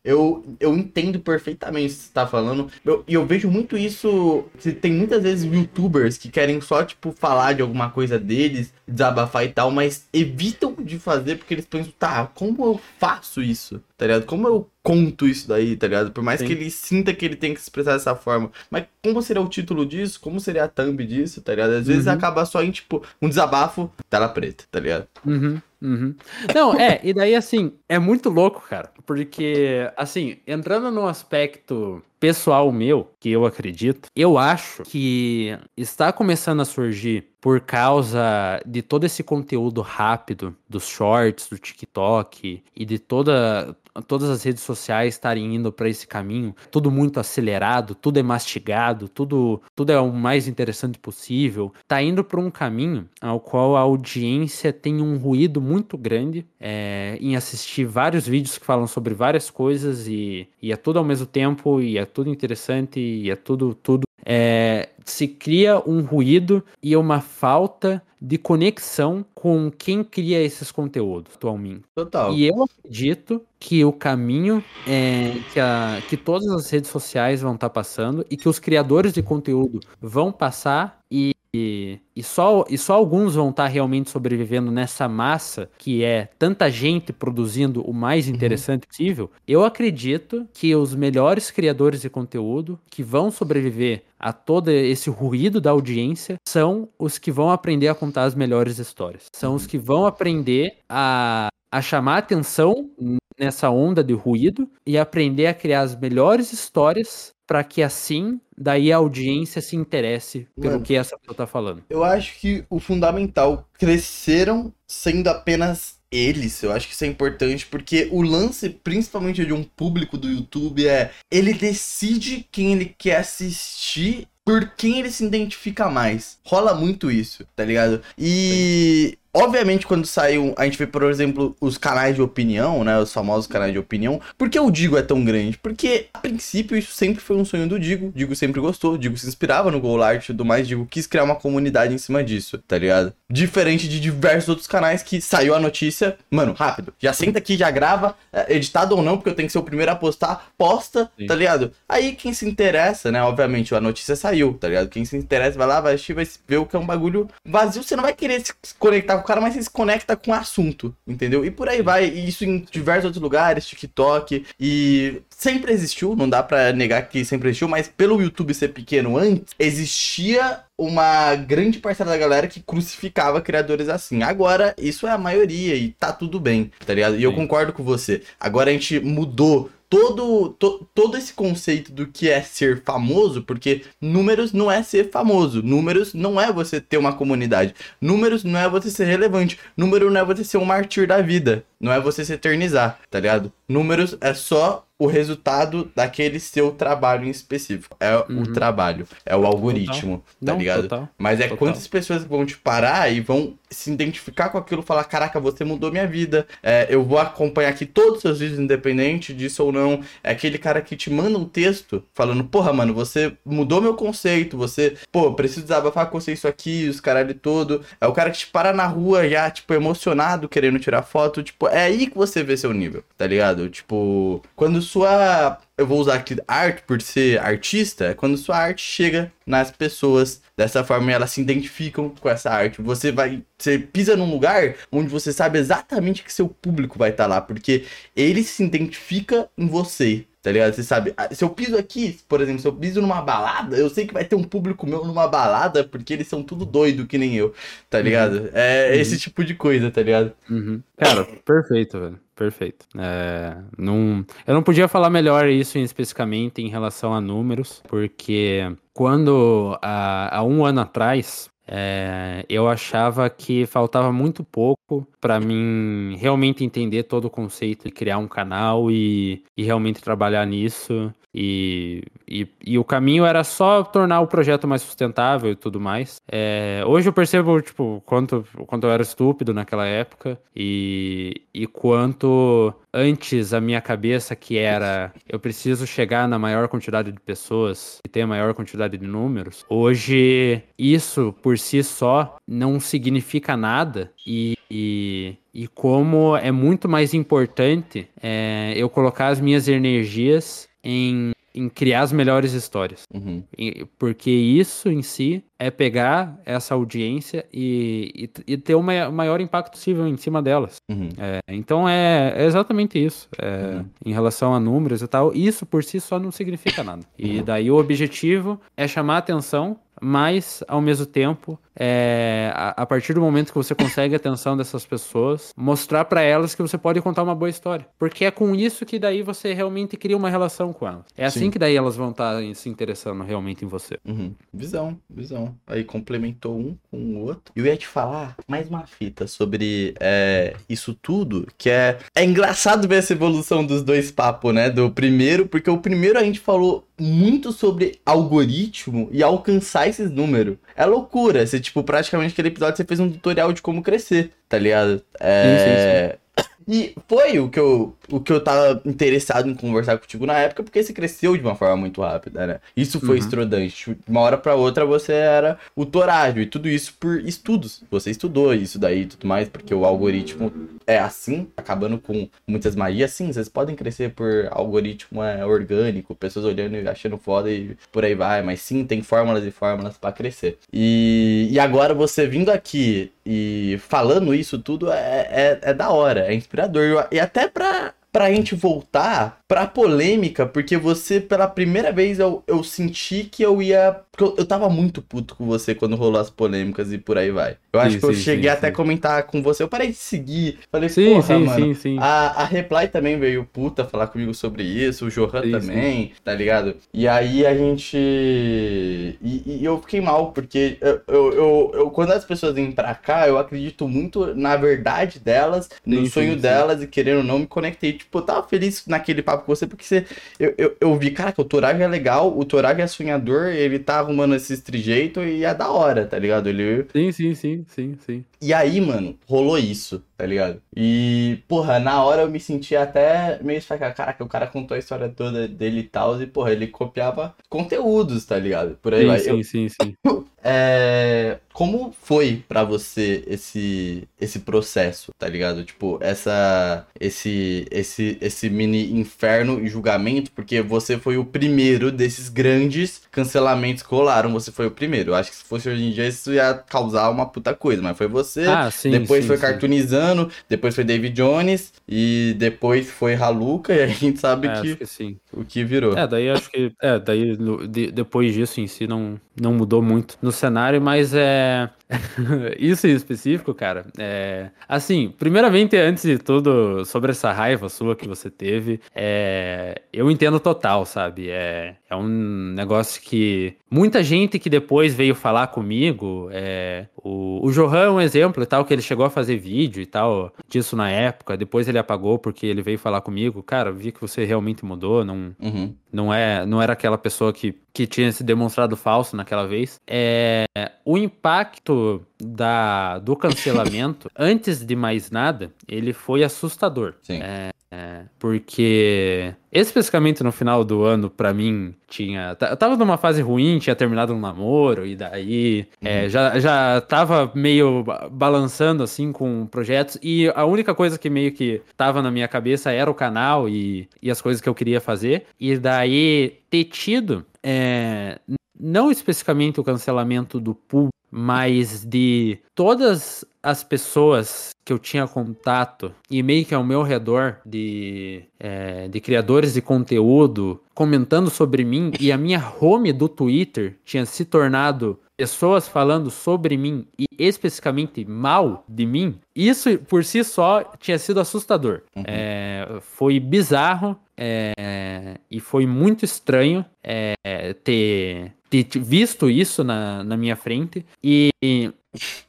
eu, 0.05 0.45
eu 0.61 0.75
entendo 0.77 1.21
perfeitamente 1.21 1.95
o 1.95 1.97
que 1.97 2.03
você 2.05 2.13
tá 2.13 2.27
falando. 2.27 2.71
Eu- 2.85 3.05
E 3.07 3.15
eu, 3.15 3.27
vejo 3.27 3.51
muito 3.51 3.77
isso. 3.77 4.45
Tem 4.81 4.93
muitas 4.93 5.23
vezes 5.23 5.45
youtubers 5.51 6.17
que 6.19 6.31
querem 6.31 6.61
só, 6.61 6.85
tipo, 6.85 7.13
falar 7.13 7.55
de 7.55 7.63
alguma 7.63 7.91
coisa 7.91 8.19
deles, 8.19 8.73
desabafar 8.87 9.45
e 9.45 9.49
tal, 9.53 9.71
mas 9.71 10.07
evitam 10.13 10.75
de 10.75 10.99
fazer 10.99 11.37
porque 11.37 11.55
eles 11.55 11.67
pensam, 11.67 11.93
tá, 11.99 12.27
como 12.27 12.65
eu 12.65 12.81
faço 12.99 13.43
isso? 13.43 13.83
Tá 13.99 14.07
ligado? 14.07 14.27
Como 14.27 14.47
eu 14.47 14.71
conto 14.81 15.27
isso 15.27 15.49
daí, 15.49 15.77
tá 15.77 15.89
ligado? 15.89 16.13
Por 16.13 16.23
mais 16.23 16.39
Sim. 16.39 16.47
que 16.47 16.53
ele 16.53 16.71
sinta 16.71 17.13
que 17.13 17.25
ele 17.25 17.35
tem 17.37 17.53
que 17.53 17.59
se 17.61 17.65
expressar 17.65 17.95
dessa 17.95 18.15
forma. 18.15 18.51
Mas 18.71 18.85
como 19.03 19.21
seria 19.21 19.43
o 19.43 19.49
título 19.49 19.85
disso? 19.85 20.21
Como 20.21 20.39
seria 20.39 20.65
a 20.65 20.69
thumb 20.69 21.05
disso, 21.05 21.43
tá 21.43 21.53
ligado? 21.53 21.73
Às 21.73 21.87
vezes 21.89 22.07
Uhum. 22.07 22.13
acaba 22.13 22.47
só 22.47 22.63
em, 22.63 22.71
tipo, 22.71 23.03
um 23.21 23.29
desabafo, 23.29 23.91
tela 24.09 24.29
preta, 24.29 24.65
tá 24.71 24.79
ligado? 24.79 25.09
Uhum, 25.27 25.61
uhum. 25.83 26.15
Não, 26.55 26.75
é, 26.79 27.01
e 27.03 27.13
daí 27.13 27.35
assim, 27.35 27.73
é 27.89 27.99
muito 27.99 28.31
louco, 28.31 28.63
cara. 28.69 28.91
Porque, 29.05 29.91
assim, 29.97 30.37
entrando 30.47 30.91
no 30.93 31.09
aspecto 31.09 32.01
pessoal 32.19 32.71
meu, 32.73 33.13
que 33.21 33.31
eu 33.31 33.47
acredito, 33.47 34.09
eu 34.15 34.39
acho 34.39 34.83
que 34.83 35.57
está 35.77 36.13
começando 36.13 36.61
a 36.61 36.65
surgir 36.65 37.29
por 37.41 37.61
causa 37.61 38.61
de 38.67 38.83
todo 38.83 39.05
esse 39.05 39.23
conteúdo 39.23 39.81
rápido 39.81 40.57
dos 40.69 40.87
shorts, 40.89 41.49
do 41.49 41.59
TikTok 41.59 42.63
e 42.75 42.85
de 42.85 42.99
toda 42.99 43.77
todas 44.07 44.31
as 44.31 44.45
redes 44.45 44.63
sociais 44.63 45.15
estarem 45.15 45.57
indo 45.57 45.73
para 45.73 45.89
esse 45.89 46.07
caminho, 46.07 46.55
tudo 46.71 46.89
muito 46.89 47.19
acelerado, 47.19 47.97
tudo 47.97 48.19
é 48.19 48.23
mastigado, 48.23 49.09
tudo 49.09 49.61
tudo 49.75 49.91
é 49.91 50.01
o 50.01 50.13
mais 50.13 50.47
interessante 50.47 50.99
possível, 50.99 51.73
tá 51.87 52.01
indo 52.01 52.23
para 52.23 52.39
um 52.39 52.51
caminho 52.51 53.09
ao 53.21 53.41
qual 53.41 53.77
a 53.77 53.81
audiência 53.81 54.73
tem 54.73 55.03
um 55.03 55.17
ruído 55.17 55.61
muito 55.61 55.99
grande 55.99 56.47
é, 56.61 57.19
em 57.21 57.35
assistir 57.35 57.85
vários 57.85 58.27
vídeos 58.27 58.57
que 58.57 58.65
falam 58.65 58.87
sobre 58.87 59.15
várias 59.15 59.51
coisas 59.51 60.07
e, 60.07 60.49
e 60.63 60.73
é 60.73 60.77
tudo 60.77 60.99
ao 60.99 61.05
mesmo 61.05 61.27
tempo 61.27 61.81
e 61.81 61.99
é 61.99 62.05
tudo 62.09 62.31
interessante 62.31 62.99
e 62.99 63.31
é 63.31 63.37
tudo 63.37 63.75
tudo 63.75 64.09
é, 64.25 64.91
se 65.05 65.27
cria 65.27 65.83
um 65.87 66.03
ruído 66.03 66.63
e 66.83 66.95
uma 66.97 67.21
falta 67.21 68.03
de 68.21 68.37
conexão 68.37 69.25
com 69.35 69.71
quem 69.71 70.03
cria 70.03 70.43
esses 70.43 70.73
conteúdos 70.73 71.35
atualmente. 71.35 71.85
Total. 71.95 72.35
E 72.35 72.47
eu 72.47 72.65
acredito 72.65 73.41
que 73.61 73.85
o 73.85 73.93
caminho 73.93 74.63
é 74.87 75.35
que, 75.53 75.61
a, 75.61 76.03
que 76.09 76.17
todas 76.17 76.49
as 76.49 76.69
redes 76.69 76.91
sociais 76.91 77.41
vão 77.41 77.55
estar 77.55 77.71
passando 77.71 78.27
e 78.29 78.37
que 78.37 78.49
os 78.49 78.59
criadores 78.59 79.13
de 79.13 79.23
conteúdo 79.23 79.81
vão 80.01 80.33
passar 80.33 80.99
e, 81.11 81.33
e, 81.55 81.99
e 82.15 82.23
só, 82.23 82.65
e 82.69 82.77
só 82.77 82.95
alguns 82.95 83.35
vão 83.35 83.51
estar 83.51 83.67
realmente 83.67 84.11
sobrevivendo 84.11 84.71
nessa 84.71 85.09
massa 85.09 85.71
que 85.79 86.05
é 86.05 86.29
tanta 86.39 86.71
gente 86.71 87.13
produzindo 87.13 87.83
o 87.83 87.95
mais 87.95 88.29
interessante 88.29 88.87
possível. 88.87 89.31
Eu 89.47 89.65
acredito 89.65 90.47
que 90.53 90.75
os 90.75 90.95
melhores 90.95 91.51
criadores 91.51 92.03
de 92.03 92.11
conteúdo 92.11 92.79
que 92.91 93.03
vão 93.03 93.31
sobreviver 93.31 94.05
a 94.19 94.33
todo 94.33 94.71
esse 94.71 95.09
ruído 95.09 95.61
da 95.61 95.71
audiência 95.71 96.37
são 96.47 96.89
os 96.99 97.19
que 97.19 97.31
vão 97.31 97.51
aprender 97.51 97.89
a 97.89 97.95
contar 97.95 98.25
as 98.25 98.35
melhores 98.35 98.79
histórias. 98.79 99.27
São 99.33 99.55
os 99.55 99.67
que 99.67 99.79
vão 99.79 100.07
aprender 100.07 100.79
a, 100.89 101.49
a 101.73 101.81
chamar 101.81 102.19
atenção 102.19 102.91
nessa 103.39 103.71
onda 103.71 104.03
de 104.03 104.13
ruído 104.13 104.69
e 104.87 104.99
aprender 104.99 105.47
a 105.47 105.55
criar 105.55 105.83
as 105.83 105.95
melhores 105.95 106.53
histórias 106.53 107.33
para 107.49 107.65
que 107.65 107.83
assim 107.83 108.39
daí 108.57 108.93
a 108.93 108.99
audiência 108.99 109.63
se 109.63 109.75
interesse 109.75 110.47
pelo 110.55 110.75
Mano. 110.75 110.85
que 110.85 110.95
essa 110.95 111.17
pessoa 111.19 111.35
tá 111.35 111.47
falando. 111.47 111.83
Eu 111.89 112.05
acho 112.05 112.39
que 112.39 112.63
o 112.69 112.79
fundamental 112.79 113.67
cresceram 113.79 114.73
sendo 114.87 115.29
apenas 115.29 115.97
eles. 116.11 116.63
Eu 116.63 116.73
acho 116.73 116.87
que 116.87 116.93
isso 116.93 117.05
é 117.05 117.07
importante 117.07 117.67
porque 117.67 118.07
o 118.13 118.21
lance, 118.21 118.69
principalmente 118.69 119.47
de 119.47 119.53
um 119.55 119.65
público 119.65 120.19
do 120.19 120.29
YouTube, 120.29 120.87
é 120.87 121.11
ele 121.31 121.55
decide 121.55 122.47
quem 122.53 122.75
ele 122.75 122.95
quer 122.99 123.21
assistir 123.21 124.29
por 124.45 124.71
quem 124.77 124.99
ele 124.99 125.11
se 125.11 125.25
identifica 125.25 125.89
mais. 125.91 126.39
Rola 126.45 126.75
muito 126.75 127.11
isso, 127.11 127.47
tá 127.57 127.65
ligado? 127.65 128.03
E 128.17 129.19
obviamente 129.39 129.87
quando 129.87 130.07
saiu, 130.07 130.55
a 130.57 130.65
gente 130.65 130.79
vê, 130.79 130.87
por 130.87 131.03
exemplo, 131.05 131.57
os 131.61 131.79
canais 131.79 132.15
de 132.15 132.23
opinião, 132.23 132.85
né, 132.85 132.99
os 132.99 133.13
famosos 133.13 133.47
canais 133.47 133.73
de 133.73 133.79
opinião. 133.79 134.21
Por 134.37 134.49
que 134.49 134.59
o 134.59 134.71
Digo 134.71 134.97
é 134.97 135.03
tão 135.03 135.25
grande? 135.25 135.59
Porque 135.59 136.07
a 136.13 136.19
princípio 136.19 136.77
isso 136.77 136.93
sempre 136.93 137.23
foi 137.23 137.37
um 137.37 137.45
sonho 137.45 137.69
do 137.69 137.79
Digo. 137.79 138.13
Digo 138.15 138.35
sempre 138.35 138.61
gostou, 138.61 138.99
Digo 138.99 139.17
se 139.17 139.27
inspirava 139.27 139.71
no 139.71 139.81
Golart 139.81 140.25
e 140.25 140.27
tudo 140.29 140.45
mais, 140.45 140.67
Digo 140.67 140.87
quis 140.87 141.07
criar 141.07 141.25
uma 141.25 141.37
comunidade 141.37 141.95
em 141.95 141.99
cima 141.99 142.23
disso, 142.23 142.59
tá 142.59 142.79
ligado? 142.79 143.13
Diferente 143.31 143.89
de 143.89 144.01
diversos 144.01 144.49
outros 144.49 144.67
canais 144.67 145.03
que 145.03 145.21
saiu 145.21 145.55
a 145.55 145.61
notícia, 145.61 146.17
mano, 146.31 146.53
rápido. 146.53 146.93
Já 146.99 147.13
senta 147.13 147.39
aqui, 147.39 147.57
já 147.57 147.71
grava, 147.71 148.17
é, 148.33 148.57
editado 148.57 148.97
ou 148.97 149.03
não, 149.03 149.17
porque 149.17 149.31
eu 149.31 149.35
tenho 149.35 149.47
que 149.47 149.53
ser 149.53 149.59
o 149.59 149.63
primeiro 149.63 149.93
a 149.93 149.97
postar, 149.97 150.49
posta, 150.57 151.11
Sim. 151.19 151.27
tá 151.27 151.35
ligado? 151.35 151.73
Aí 151.89 152.13
quem 152.13 152.33
se 152.33 152.49
interessa, 152.49 153.11
né, 153.11 153.23
obviamente 153.23 153.75
a 153.75 153.81
notícia 153.81 154.17
saiu, 154.17 154.55
tá 154.55 154.69
ligado? 154.69 154.89
Quem 154.89 155.05
se 155.05 155.17
interessa 155.17 155.59
vai 155.59 155.67
lá, 155.67 155.81
vai 155.81 155.95
assistir, 155.95 156.15
vai 156.15 156.27
ver 156.47 156.57
o 156.57 156.67
que 156.67 156.77
é 156.77 156.79
um 156.79 156.87
bagulho 156.87 157.29
vazio, 157.45 157.83
você 157.83 157.95
não 157.95 158.03
vai 158.03 158.13
querer 158.13 158.41
se 158.41 158.53
conectar 158.79 159.19
com 159.19 159.28
cara, 159.29 159.41
você 159.41 159.63
se 159.63 159.71
conecta 159.71 160.17
com 160.17 160.31
o 160.31 160.35
assunto, 160.35 160.95
entendeu? 161.07 161.45
E 161.45 161.51
por 161.51 161.69
aí 161.69 161.83
vai, 161.83 162.07
e 162.07 162.29
isso 162.29 162.45
em 162.45 162.67
diversos 162.71 163.05
outros 163.05 163.23
lugares, 163.23 163.67
TikTok, 163.67 164.47
e 164.59 165.21
sempre 165.29 165.73
existiu, 165.73 166.17
não 166.17 166.29
dá 166.29 166.43
pra 166.43 166.73
negar 166.73 167.09
que 167.09 167.25
sempre 167.25 167.49
existiu, 167.49 167.69
mas 167.69 167.89
pelo 167.89 168.23
YouTube 168.23 168.55
ser 168.55 168.69
pequeno 168.69 169.19
antes, 169.19 169.55
existia 169.59 170.61
uma 170.79 171.35
grande 171.35 171.79
parcela 171.79 172.11
da 172.11 172.17
galera 172.17 172.47
que 172.47 172.61
crucificava 172.61 173.43
criadores 173.43 173.89
assim. 173.89 174.23
Agora, 174.23 174.75
isso 174.79 175.07
é 175.07 175.11
a 175.11 175.19
maioria 175.19 175.75
e 175.75 175.91
tá 175.91 176.13
tudo 176.13 176.39
bem, 176.39 176.71
tá 176.87 176.95
ligado? 176.95 177.17
E 177.17 177.23
eu 177.23 177.31
Sim. 177.31 177.37
concordo 177.37 177.73
com 177.73 177.83
você. 177.83 178.23
Agora 178.39 178.71
a 178.71 178.73
gente 178.73 179.01
mudou 179.01 179.71
todo, 179.89 180.51
to- 180.51 180.87
todo 180.95 181.17
esse 181.17 181.33
conceito 181.33 181.93
do 181.93 182.07
que 182.07 182.29
é 182.29 182.43
ser 182.43 182.83
famoso, 182.85 183.43
porque 183.43 183.83
números 184.01 184.53
não 184.53 184.71
é 184.71 184.83
ser 184.83 185.11
famoso, 185.11 185.63
números 185.63 186.13
não 186.15 186.41
é 186.41 186.53
você 186.53 186.81
ter 186.81 186.99
uma 186.99 187.13
comunidade, 187.15 187.75
números 188.01 188.45
não 188.45 188.59
é 188.59 188.69
você 188.69 188.91
ser 188.91 189.05
relevante, 189.07 189.59
número 189.77 190.11
não 190.11 190.21
é 190.21 190.25
você 190.25 190.45
ser 190.45 190.59
um 190.59 190.65
mártir 190.65 191.07
da 191.07 191.23
vida, 191.23 191.65
não 191.81 191.93
é 191.93 192.01
você 192.01 192.25
se 192.25 192.33
eternizar, 192.33 192.99
tá 193.11 193.21
ligado? 193.21 193.53
Números 193.69 194.17
é 194.21 194.35
só 194.35 194.89
o 194.99 195.07
resultado 195.07 195.91
daquele 195.95 196.41
seu 196.41 196.73
trabalho 196.73 197.25
em 197.25 197.31
específico. 197.31 197.97
É 198.01 198.17
uhum. 198.17 198.43
o 198.43 198.53
trabalho, 198.53 199.07
é 199.25 199.37
o 199.37 199.47
algoritmo, 199.47 200.19
total. 200.19 200.19
tá 200.19 200.53
Não, 200.53 200.59
ligado? 200.59 200.83
Total. 200.83 201.09
Mas 201.17 201.39
é 201.39 201.45
total. 201.45 201.59
quantas 201.59 201.87
pessoas 201.87 202.25
vão 202.25 202.45
te 202.45 202.59
parar 202.59 203.13
e 203.13 203.21
vão 203.21 203.55
se 203.71 203.93
identificar 203.93 204.49
com 204.49 204.59
aquilo, 204.59 204.83
falar, 204.83 205.05
caraca, 205.05 205.39
você 205.39 205.63
mudou 205.63 205.93
minha 205.93 206.07
vida, 206.07 206.47
é, 206.63 206.87
eu 206.91 207.05
vou 207.05 207.19
acompanhar 207.19 207.69
aqui 207.69 207.87
todos 207.87 208.17
os 208.17 208.23
seus 208.23 208.39
vídeos, 208.41 208.59
independente 208.59 209.33
disso 209.33 209.63
ou 209.65 209.71
não. 209.71 210.03
É 210.25 210.33
aquele 210.33 210.59
cara 210.59 210.81
que 210.81 210.97
te 210.97 211.11
manda 211.11 211.39
um 211.39 211.45
texto 211.45 212.03
falando, 212.13 212.43
porra, 212.43 212.73
mano, 212.73 212.93
você 212.93 213.33
mudou 213.45 213.81
meu 213.81 213.95
conceito, 213.95 214.57
você, 214.57 214.97
pô, 215.13 215.33
preciso 215.35 215.63
desabafar 215.63 216.11
com 216.11 216.19
você 216.19 216.33
isso 216.33 216.49
aqui, 216.49 216.89
os 216.89 217.01
caralho 217.01 217.35
todo. 217.35 217.83
É 218.01 218.07
o 218.07 218.13
cara 218.13 218.31
que 218.31 218.39
te 218.39 218.47
para 218.49 218.73
na 218.73 218.87
rua 218.87 219.29
já, 219.29 219.49
tipo, 219.51 219.73
emocionado, 219.75 220.49
querendo 220.49 220.79
tirar 220.81 221.03
foto, 221.03 221.43
tipo, 221.43 221.68
é 221.73 221.85
aí 221.85 222.07
que 222.07 222.17
você 222.17 222.43
vê 222.43 222.57
seu 222.57 222.73
nível, 222.73 223.03
tá 223.17 223.27
ligado? 223.27 223.69
Tipo, 223.69 224.43
quando 224.55 224.81
sua 224.83 225.59
eu 225.77 225.87
vou 225.87 226.01
usar 226.01 226.15
aqui 226.15 226.37
arte 226.47 226.83
por 226.83 227.01
ser 227.01 227.39
artista, 227.41 228.07
é 228.07 228.15
quando 228.15 228.37
sua 228.37 228.57
arte 228.57 228.83
chega 228.83 229.33
nas 229.47 229.71
pessoas 229.71 230.43
dessa 230.57 230.83
forma 230.83 231.13
elas 231.13 231.31
se 231.31 231.41
identificam 231.41 232.11
com 232.11 232.29
essa 232.29 232.51
arte. 232.51 232.83
Você 232.83 233.13
vai, 233.13 233.43
você 233.57 233.79
pisa 233.79 234.17
num 234.17 234.31
lugar 234.31 234.75
onde 234.91 235.09
você 235.09 235.33
sabe 235.33 235.59
exatamente 235.59 236.25
que 236.25 236.33
seu 236.33 236.49
público 236.49 236.99
vai 236.99 237.11
estar 237.11 237.25
tá 237.25 237.29
lá, 237.29 237.41
porque 237.41 237.85
ele 238.17 238.43
se 238.43 238.65
identifica 238.65 239.49
em 239.57 239.69
você. 239.69 240.27
Tá 240.49 240.53
ligado? 240.53 240.73
Você 240.73 240.83
sabe, 240.83 241.13
ah, 241.15 241.29
se 241.31 241.45
eu 241.45 241.51
piso 241.51 241.77
aqui, 241.77 242.19
por 242.27 242.41
exemplo, 242.41 242.63
se 242.63 242.67
eu 242.67 242.73
piso 242.73 243.03
numa 243.03 243.21
balada, 243.21 243.77
eu 243.77 243.91
sei 243.91 244.07
que 244.07 244.15
vai 244.15 244.25
ter 244.25 244.35
um 244.35 244.43
público 244.43 244.87
meu 244.87 245.05
numa 245.05 245.29
balada, 245.29 245.85
porque 245.85 246.15
eles 246.15 246.27
são 246.27 246.43
tudo 246.43 246.65
doido 246.65 247.07
que 247.07 247.19
nem 247.19 247.37
eu, 247.37 247.53
tá 247.91 247.99
uhum. 247.99 248.05
ligado? 248.05 248.33
Uhum. 248.39 248.51
É 248.55 248.93
uhum. 248.95 248.99
esse 248.99 249.19
tipo 249.19 249.45
de 249.45 249.55
coisa, 249.55 249.91
tá 249.91 250.01
ligado? 250.01 250.33
Uhum. 250.49 250.83
Cara, 250.97 251.27
perfeito, 251.45 252.01
velho. 252.01 252.19
Perfeito. 252.35 252.87
É, 252.97 253.59
não, 253.77 254.25
eu 254.47 254.55
não 254.55 254.63
podia 254.63 254.89
falar 254.89 255.11
melhor 255.11 255.47
isso 255.49 255.77
especificamente 255.77 256.63
em 256.63 256.71
relação 256.71 257.13
a 257.13 257.21
números, 257.21 257.83
porque 257.87 258.75
quando 258.95 259.79
há, 259.83 260.39
há 260.39 260.43
um 260.43 260.65
ano 260.65 260.81
atrás 260.81 261.51
é, 261.67 262.47
eu 262.49 262.67
achava 262.67 263.29
que 263.29 263.67
faltava 263.67 264.11
muito 264.11 264.43
pouco 264.43 264.78
para 265.21 265.41
mim 265.41 266.17
realmente 266.17 266.65
entender 266.65 267.05
todo 267.05 267.27
o 267.27 267.31
conceito 267.31 267.85
de 267.85 267.91
criar 267.91 268.19
um 268.19 268.29
canal 268.29 268.91
e, 268.91 269.43
e 269.57 269.63
realmente 269.63 270.03
trabalhar 270.03 270.47
nisso. 270.47 271.13
E, 271.35 272.03
e, 272.27 272.49
e, 272.65 272.79
o 272.79 272.85
caminho 272.85 273.25
era 273.25 273.45
só 273.45 273.85
tornar 273.85 274.21
o 274.21 274.27
projeto 274.27 274.67
mais 274.67 274.83
sustentável 274.83 275.53
e 275.53 275.57
tudo 275.57 275.79
mais. 275.79 276.21
É, 276.31 276.83
hoje 276.87 277.09
eu 277.09 277.13
percebo, 277.13 277.61
tipo, 277.61 278.03
quanto, 278.07 278.45
quanto 278.67 278.87
eu 278.87 278.91
era 278.91 279.03
estúpido 279.03 279.53
naquela 279.53 279.87
época 279.87 280.41
e, 280.57 281.43
e 281.53 281.67
quanto 281.67 282.75
antes 282.93 283.53
a 283.53 283.61
minha 283.61 283.81
cabeça 283.81 284.35
que 284.35 284.59
era 284.59 285.13
eu 285.29 285.39
preciso 285.39 285.87
chegar 285.87 286.27
na 286.27 286.39
maior 286.39 286.67
quantidade 286.67 287.13
de 287.13 287.21
pessoas 287.21 288.01
e 288.05 288.09
ter 288.09 288.23
a 288.23 288.27
maior 288.27 288.55
quantidade 288.55 288.97
de 288.97 289.07
números. 289.07 289.65
Hoje 289.69 290.63
isso 290.79 291.35
por 291.43 291.59
si 291.59 291.85
só 291.85 292.37
não 292.47 292.81
significa 292.81 293.57
nada 293.57 294.13
e, 294.27 294.58
e, 294.71 295.37
e 295.53 295.67
como 295.67 296.37
é 296.37 296.53
muito 296.53 296.89
mais 296.89 297.15
importante 297.15 298.09
é, 298.23 298.75
eu 298.77 298.89
colocar 298.89 299.29
as 299.29 299.41
minhas 299.41 299.69
energias 299.69 300.69
em, 300.85 301.33
em 301.55 301.69
criar 301.69 302.03
as 302.03 302.13
melhores 302.13 302.53
histórias. 302.53 303.03
Uhum. 303.13 303.43
E, 303.57 303.87
porque 303.99 304.31
isso 304.31 304.89
em 304.89 305.03
si 305.03 305.43
é 305.59 305.71
pegar 305.71 306.39
essa 306.45 306.75
audiência 306.75 307.47
e, 307.53 308.31
e, 308.47 308.53
e, 308.53 308.57
ter 308.57 308.75
o 308.75 308.83
maior 308.83 309.41
impacto 309.41 309.73
possível 309.73 310.07
em 310.07 310.17
cima 310.17 310.43
delas. 310.43 310.77
Uhum. 310.91 311.09
É, 311.19 311.41
então 311.49 311.89
é, 311.89 312.35
é, 312.37 312.45
exatamente 312.45 313.03
isso. 313.03 313.29
É, 313.39 313.77
uhum. 313.77 313.87
Em 314.05 314.13
relação 314.13 314.55
a 314.55 314.61
números 314.61 315.03
e 315.03 315.09
tal, 315.09 315.35
isso 315.35 315.65
por 315.67 315.83
si 315.83 316.01
só 316.01 316.19
não 316.19 316.31
significa 316.31 316.85
nada. 316.85 317.03
E 317.19 317.39
uhum. 317.39 317.45
daí 317.45 317.71
o 317.71 317.77
objetivo 317.77 318.61
é 318.77 318.87
chamar 318.87 319.17
a 319.17 319.19
atenção 319.19 319.79
mas 320.01 320.63
ao 320.69 320.81
mesmo 320.81 321.07
tempo, 321.07 321.59
é, 321.79 322.51
a, 322.55 322.83
a, 322.83 322.87
partir 322.87 323.15
do 323.15 323.21
momento 323.21 323.53
que 323.53 323.55
você 323.55 323.75
consegue 323.75 324.15
a 324.15 324.17
atenção 324.17 324.57
dessas 324.57 324.85
pessoas, 324.85 325.53
mostrar 325.57 326.05
para 326.07 326.23
elas 326.23 326.55
que 326.55 326.63
você 326.63 326.77
pode 326.77 327.01
contar 327.01 327.23
uma 327.23 327.35
boa 327.35 327.49
história, 327.49 327.87
porque 327.99 328.25
é 328.25 328.31
com 328.31 328.55
isso 328.55 328.85
que 328.85 328.99
daí 328.99 329.23
você 329.23 329.55
realmente 329.55 329.97
cria 329.97 330.17
uma 330.17 330.29
relação 330.29 330.73
com 330.73 330.89
elas. 330.89 331.05
É 331.17 331.25
assim 331.25 331.41
Sim. 331.41 331.51
que 331.51 331.59
daí 331.59 331.77
elas 331.77 331.95
vão 331.95 332.11
estar 332.11 332.41
tá 332.41 332.55
se 332.55 332.69
interessando 332.69 333.23
realmente 333.23 333.65
em 333.65 333.69
você. 333.69 333.99
Uhum. 334.05 334.35
Visão, 334.53 334.99
visão. 335.09 335.55
Aí 335.67 335.85
complementou 335.85 336.59
um 336.59 336.77
com 336.91 336.97
o 336.97 337.25
outro. 337.25 337.53
E 337.55 337.61
eu 337.61 337.67
ia 337.67 337.77
te 337.77 337.87
falar 337.87 338.37
mais 338.49 338.69
uma 338.69 338.87
fita 338.87 339.27
sobre 339.27 339.95
é, 340.01 340.57
isso 340.69 340.95
tudo, 340.95 341.47
que 341.57 341.71
é 341.71 341.99
é 342.15 342.25
engraçado 342.25 342.89
ver 342.89 342.97
essa 342.97 343.13
evolução 343.13 343.65
dos 343.65 343.83
dois 343.83 344.11
papos, 344.11 344.53
né? 344.53 344.69
Do 344.69 344.91
primeiro, 344.91 345.47
porque 345.47 345.71
o 345.71 345.79
primeiro 345.79 346.19
a 346.19 346.25
gente 346.25 346.41
falou 346.41 346.89
muito 346.99 347.53
sobre 347.53 348.01
algoritmo 348.05 349.09
e 349.13 349.23
alcançar 349.23 349.89
esses 349.89 350.11
números. 350.11 350.57
É 350.79 350.87
loucura. 350.87 351.45
Você, 351.45 351.59
tipo, 351.59 351.83
praticamente 351.83 352.33
aquele 352.33 352.49
episódio 352.49 352.77
você 352.77 352.85
fez 352.85 353.01
um 353.01 353.11
tutorial 353.11 353.53
de 353.53 353.61
como 353.61 353.83
crescer, 353.83 354.31
tá 354.49 354.57
ligado? 354.57 355.03
É... 355.19 355.43
Sim, 355.43 355.65
sim, 355.65 356.45
sim. 356.45 356.49
E 356.71 356.95
foi 357.09 357.41
o 357.41 357.51
que 357.51 357.59
eu, 357.59 357.97
o 358.11 358.21
que 358.21 358.33
eu 358.33 358.41
tava 358.41 358.81
interessado 358.85 359.49
em 359.49 359.55
conversar 359.55 359.99
contigo 359.99 360.27
na 360.27 360.39
época, 360.39 360.63
porque 360.63 360.83
você 360.83 360.93
cresceu 360.93 361.37
de 361.37 361.43
uma 361.43 361.55
forma 361.55 361.77
muito 361.77 362.01
rápida, 362.01 362.47
né? 362.47 362.61
Isso 362.77 363.01
foi 363.01 363.17
uhum. 363.17 363.25
estrodante. 363.25 363.77
Tipo, 363.77 363.95
de 363.95 364.11
uma 364.11 364.21
hora 364.21 364.37
para 364.39 364.55
outra 364.55 364.85
você 364.85 365.13
era 365.13 365.59
o 365.77 365.85
torágio, 365.85 366.43
e 366.43 366.47
tudo 366.47 366.69
isso 366.69 366.95
por 366.99 367.21
estudos. 367.21 367.83
Você 367.91 368.11
estudou 368.11 368.55
isso 368.55 368.79
daí 368.79 369.03
e 369.03 369.07
tudo 369.07 369.27
mais, 369.27 369.49
porque 369.49 369.75
o 369.75 369.85
algoritmo 369.85 370.53
é 370.87 370.99
assim, 370.99 371.49
acabando 371.57 371.99
com 371.99 372.29
muitas 372.47 372.75
magias. 372.75 373.13
Sim, 373.13 373.33
vocês 373.33 373.49
podem 373.49 373.77
crescer 373.77 374.11
por 374.11 374.49
algoritmo 374.51 375.23
é, 375.23 375.45
orgânico, 375.45 376.15
pessoas 376.15 376.47
olhando 376.47 376.77
e 376.77 376.89
achando 376.89 377.19
foda 377.19 377.51
e 377.51 377.77
por 377.93 378.05
aí 378.05 378.15
vai, 378.15 378.43
mas 378.43 378.61
sim, 378.61 378.85
tem 378.85 379.03
fórmulas 379.03 379.45
e 379.45 379.51
fórmulas 379.51 379.97
para 379.99 380.13
crescer. 380.13 380.59
E, 380.73 381.49
e 381.51 381.59
agora 381.59 381.95
você 381.95 382.27
vindo 382.27 382.51
aqui 382.51 383.13
e 383.25 383.79
falando 383.87 384.35
isso 384.35 384.59
tudo 384.59 384.91
é, 384.91 385.29
é, 385.31 385.59
é 385.63 385.75
da 385.75 385.91
hora, 385.91 386.21
é 386.27 386.35
inspirador. 386.35 387.07
E 387.13 387.21
até 387.21 387.47
pra, 387.47 387.93
pra 388.13 388.31
gente 388.33 388.55
voltar 388.55 389.38
pra 389.49 389.67
polêmica, 389.67 390.45
porque 390.45 390.77
você, 390.77 391.19
pela 391.19 391.49
primeira 391.49 391.91
vez, 391.91 392.19
eu, 392.19 392.45
eu 392.47 392.63
senti 392.63 393.25
que 393.25 393.43
eu 393.43 393.63
ia. 393.63 393.97
Eu, 394.21 394.35
eu 394.37 394.45
tava 394.45 394.69
muito 394.69 395.01
puto 395.01 395.35
com 395.35 395.47
você 395.47 395.75
quando 395.75 395.97
rolou 395.97 396.21
as 396.21 396.29
polêmicas 396.29 396.93
e 396.93 396.99
por 396.99 397.17
aí 397.17 397.31
vai. 397.31 397.57
Eu 397.73 397.81
acho 397.81 397.93
sim, 397.93 397.99
que 398.01 398.05
eu 398.05 398.15
sim, 398.15 398.21
cheguei 398.21 398.51
sim, 398.51 398.57
até 398.57 398.69
a 398.69 398.73
comentar 398.73 399.23
com 399.23 399.43
você. 399.43 399.63
Eu 399.63 399.69
parei 399.69 399.89
de 399.89 399.95
seguir. 399.95 400.59
Falei, 400.71 400.89
sim, 400.89 401.15
porra, 401.15 401.23
sim, 401.23 401.45
mano. 401.45 401.67
Sim, 401.67 401.75
sim. 401.75 401.97
A, 401.99 402.43
a 402.43 402.45
Reply 402.45 402.89
também 402.89 403.19
veio 403.19 403.45
puta 403.45 403.85
falar 403.85 404.09
comigo 404.09 404.35
sobre 404.35 404.65
isso. 404.65 405.07
O 405.07 405.09
Johan 405.09 405.51
também, 405.51 406.13
tá 406.23 406.35
ligado? 406.35 406.77
E 406.93 407.09
aí 407.09 407.47
a 407.47 407.55
gente. 407.55 407.97
E, 407.97 409.43
e, 409.47 409.65
eu 409.65 409.81
fiquei 409.81 410.01
mal, 410.01 410.33
porque 410.33 410.77
eu, 410.81 411.03
eu, 411.07 411.71
eu, 411.75 411.91
quando 411.91 412.11
as 412.11 412.25
pessoas 412.25 412.55
vêm 412.55 412.71
pra 412.73 412.95
cá, 412.95 413.27
eu 413.27 413.39
acredito 413.39 413.89
muito 413.89 414.35
na 414.35 414.57
verdade 414.57 415.19
delas, 415.19 415.71
no 415.87 416.05
sonho 416.07 416.37
delas 416.37 416.83
e 416.83 416.87
querendo 416.87 417.19
ou 417.19 417.25
não 417.25 417.39
me 417.39 417.47
conectei. 417.47 417.95
Tipo, 417.95 418.19
eu 418.19 418.23
tava 418.23 418.47
feliz 418.47 418.85
naquele 418.87 419.23
papo 419.23 419.38
papo 419.39 419.47
com 419.47 419.55
você, 419.55 419.67
porque 419.67 419.85
você, 419.85 420.05
eu, 420.39 420.55
eu, 420.59 420.77
eu 420.81 420.99
vi, 420.99 421.11
cara, 421.11 421.33
que 421.33 421.41
o 421.41 421.45
Torag 421.45 421.81
é 421.81 421.89
legal, 421.89 422.37
o 422.37 422.45
Torag 422.45 422.81
é 422.81 422.87
sonhador, 422.87 423.47
ele 423.49 423.79
tá 423.79 423.99
arrumando 423.99 424.35
esses 424.35 424.61
trejeitos 424.61 425.25
e 425.25 425.45
é 425.45 425.55
da 425.55 425.71
hora, 425.71 426.07
tá 426.07 426.19
ligado? 426.19 426.49
Ele... 426.49 426.87
Sim, 426.93 427.13
sim, 427.13 427.35
sim, 427.35 427.65
sim, 427.69 427.97
sim. 428.05 428.25
E 428.41 428.55
aí, 428.55 428.81
mano, 428.81 429.19
rolou 429.27 429.59
isso, 429.59 430.03
tá 430.17 430.25
ligado? 430.25 430.63
E, 430.75 431.39
porra, 431.49 431.81
na 431.81 432.05
hora 432.05 432.23
eu 432.23 432.31
me 432.31 432.39
senti 432.39 432.77
até 432.77 433.41
meio 433.43 433.61
cara 433.65 433.93
Caraca, 433.93 434.25
o 434.25 434.29
cara 434.29 434.47
contou 434.47 434.75
a 434.75 434.79
história 434.79 435.09
toda 435.09 435.49
dele 435.49 435.81
e 435.81 435.85
tal, 435.85 436.21
e, 436.23 436.27
porra, 436.27 436.53
ele 436.53 436.69
copiava 436.69 437.35
conteúdos, 437.49 438.25
tá 438.25 438.39
ligado? 438.39 438.77
Por 438.81 438.95
aí 438.95 439.03
sim, 439.03 439.07
vai. 439.07 439.19
Sim, 439.21 439.31
eu... 439.31 439.45
sim, 439.45 439.69
sim. 439.69 439.95
É... 440.51 441.41
Como 441.53 441.93
foi 442.01 442.45
para 442.49 442.63
você 442.63 443.25
esse 443.27 444.09
esse 444.21 444.39
processo, 444.39 445.11
tá 445.19 445.29
ligado? 445.29 445.65
Tipo, 445.65 445.99
essa 446.01 446.87
esse 447.01 447.67
esse 447.69 448.17
esse 448.21 448.49
mini 448.49 448.93
inferno 448.93 449.61
e 449.61 449.67
julgamento, 449.67 450.31
porque 450.31 450.63
você 450.63 450.97
foi 450.97 451.17
o 451.17 451.25
primeiro 451.25 451.91
desses 451.91 452.29
grandes 452.29 453.03
cancelamentos 453.11 453.83
que 453.83 453.91
rolaram, 453.91 454.33
você 454.33 454.53
foi 454.53 454.69
o 454.69 454.71
primeiro. 454.71 455.11
Eu 455.11 455.15
acho 455.17 455.31
que 455.31 455.37
se 455.37 455.43
fosse 455.45 455.69
hoje 455.69 455.83
em 455.83 455.91
dia 455.91 456.07
isso 456.07 456.33
ia 456.33 456.55
causar 456.55 457.11
uma 457.11 457.27
puta 457.27 457.53
coisa, 457.53 457.83
mas 457.83 457.99
foi 457.99 458.07
você. 458.07 458.28
Ah, 458.49 458.71
sim, 458.71 458.91
depois 458.91 459.23
sim, 459.23 459.29
foi 459.29 459.37
sim. 459.37 459.43
cartoonizando, 459.43 460.31
depois 460.49 460.75
foi 460.75 460.85
David 460.85 461.15
Jones 461.15 461.73
e 461.89 462.35
depois 462.39 462.91
foi 462.91 463.15
Haluka 463.15 463.73
e 463.75 463.83
a 463.83 463.87
gente 463.87 464.21
sabe 464.21 464.49
é, 464.49 464.61
que, 464.61 464.77
que 464.77 465.17
o 465.33 465.45
que 465.45 465.65
virou. 465.65 465.97
É, 465.97 466.07
daí 466.07 466.29
acho 466.29 466.51
que 466.51 466.73
é, 466.83 466.99
daí 466.99 467.37
de, 467.69 467.91
depois 467.91 468.35
disso 468.35 468.61
em 468.61 468.67
si 468.67 468.87
não 468.87 469.21
não 469.41 469.53
mudou 469.53 469.81
muito 469.81 470.19
no 470.21 470.33
cenário, 470.33 470.81
mas 470.81 471.15
é 471.15 471.71
Isso 472.59 472.87
em 472.87 472.93
específico, 472.93 473.55
cara, 473.55 473.87
é... 473.99 474.51
Assim, 474.69 475.13
primeiramente, 475.19 475.77
antes 475.77 476.03
de 476.03 476.19
tudo, 476.19 476.85
sobre 476.85 477.13
essa 477.13 477.33
raiva 477.33 477.69
sua 477.69 477.97
que 477.97 478.07
você 478.07 478.31
teve, 478.31 478.81
é... 478.95 479.83
eu 479.93 480.11
entendo 480.11 480.39
total, 480.39 480.85
sabe? 480.85 481.31
É... 481.31 481.77
é 481.89 481.97
um 481.97 482.53
negócio 482.55 483.01
que 483.01 483.57
muita 483.71 484.03
gente 484.03 484.39
que 484.39 484.51
depois 484.51 484.95
veio 484.95 485.15
falar 485.15 485.47
comigo, 485.49 486.29
é... 486.31 486.87
o, 486.97 487.47
o 487.47 487.51
Johan 487.53 487.85
é 487.85 487.91
um 487.91 488.01
exemplo 488.01 488.43
e 488.43 488.47
tal, 488.47 488.65
que 488.65 488.75
ele 488.75 488.83
chegou 488.83 489.07
a 489.07 489.11
fazer 489.11 489.37
vídeo 489.37 489.83
e 489.83 489.87
tal 489.87 490.33
disso 490.47 490.77
na 490.77 490.91
época, 490.91 491.37
depois 491.37 491.69
ele 491.69 491.79
apagou 491.79 492.19
porque 492.19 492.47
ele 492.47 492.63
veio 492.63 492.79
falar 492.79 493.01
comigo, 493.01 493.43
cara, 493.43 493.73
vi 493.73 493.93
que 493.93 494.01
você 494.01 494.25
realmente 494.25 494.65
mudou, 494.65 495.05
não, 495.05 495.35
uhum. 495.41 495.75
não, 495.91 496.13
é, 496.13 496.45
não 496.45 496.61
era 496.61 496.75
aquela 496.75 496.99
pessoa 496.99 497.33
que, 497.33 497.55
que 497.73 497.87
tinha 497.87 498.13
se 498.13 498.23
demonstrado 498.23 498.77
falso 498.77 499.17
naquela 499.17 499.47
vez. 499.47 499.81
É... 499.87 500.45
O 500.85 500.97
impacto 500.97 501.78
da, 502.21 502.99
do 502.99 503.17
cancelamento, 503.17 504.11
antes 504.17 504.65
de 504.65 504.77
mais 504.77 505.11
nada, 505.11 505.53
ele 505.67 505.93
foi 505.93 506.23
assustador. 506.23 506.95
Sim. 507.03 507.21
É, 507.23 507.51
é, 507.71 508.05
porque, 508.19 509.35
especificamente 509.53 510.25
no 510.25 510.33
final 510.33 510.65
do 510.65 510.85
ano, 510.85 511.11
para 511.11 511.35
mim, 511.35 511.75
tinha. 511.87 512.35
Eu 512.41 512.57
tava 512.57 512.77
numa 512.79 512.97
fase 512.97 513.21
ruim, 513.21 513.59
tinha 513.59 513.77
terminado 513.77 514.15
um 514.15 514.19
namoro, 514.19 514.87
e 514.87 514.97
daí 514.97 515.69
é, 515.83 515.89
uhum. 515.89 516.05
é, 516.05 516.09
já, 516.09 516.41
já 516.41 516.81
tava 516.81 517.31
meio 517.35 517.85
balançando 518.11 518.83
assim 518.83 519.13
com 519.13 519.47
projetos, 519.47 519.99
e 520.03 520.29
a 520.35 520.47
única 520.47 520.75
coisa 520.75 520.99
que 520.99 521.11
meio 521.11 521.31
que 521.33 521.61
tava 521.77 522.01
na 522.01 522.11
minha 522.11 522.27
cabeça 522.27 522.73
era 522.73 522.91
o 522.91 522.95
canal 522.95 523.49
e, 523.49 523.87
e 524.01 524.11
as 524.11 524.23
coisas 524.23 524.41
que 524.41 524.49
eu 524.49 524.55
queria 524.55 524.81
fazer, 524.81 525.27
e 525.39 525.57
daí 525.59 526.39
ter 526.49 526.65
tido. 526.65 527.25
É, 527.43 528.19
não 528.59 528.91
especificamente 528.91 529.61
o 529.61 529.65
cancelamento 529.65 530.41
do 530.41 530.55
público, 530.55 530.93
mas 531.11 531.85
de 531.85 532.39
todas 532.55 533.25
as 533.43 533.65
pessoas 533.65 534.51
que 534.65 534.73
eu 534.73 534.79
tinha 534.79 535.07
contato 535.07 535.95
e 536.11 536.23
meio 536.23 536.45
que 536.45 536.55
ao 536.55 536.63
meu 536.63 536.83
redor 536.83 537.39
de, 537.47 538.25
é, 538.39 538.89
de 538.89 539.01
criadores 539.01 539.55
de 539.55 539.63
conteúdo 539.63 540.61
comentando 540.75 541.31
sobre 541.31 541.65
mim 541.65 541.93
e 541.99 542.13
a 542.13 542.19
minha 542.19 542.53
home 542.61 542.93
do 542.93 543.09
Twitter 543.09 543.79
tinha 543.85 544.05
se 544.05 544.25
tornado 544.27 544.99
pessoas 545.17 545.67
falando 545.67 546.11
sobre 546.11 546.57
mim 546.57 546.87
e 546.99 547.07
especificamente 547.19 548.05
mal 548.05 548.65
de 548.69 548.87
mim, 548.87 549.19
isso 549.35 549.77
por 549.79 550.05
si 550.05 550.23
só 550.23 550.63
tinha 550.79 550.99
sido 550.99 551.19
assustador. 551.19 551.83
Uhum. 551.97 552.05
É, 552.07 552.79
foi 552.81 553.19
bizarro 553.19 553.99
é, 554.19 555.19
e 555.31 555.39
foi 555.41 555.67
muito 555.67 556.05
estranho 556.05 556.65
é, 556.83 557.15
ter 557.63 558.33
ter 558.51 558.67
visto 558.79 559.29
isso 559.29 559.63
na, 559.63 560.03
na 560.03 560.17
minha 560.17 560.35
frente. 560.37 560.85
E 561.03 561.31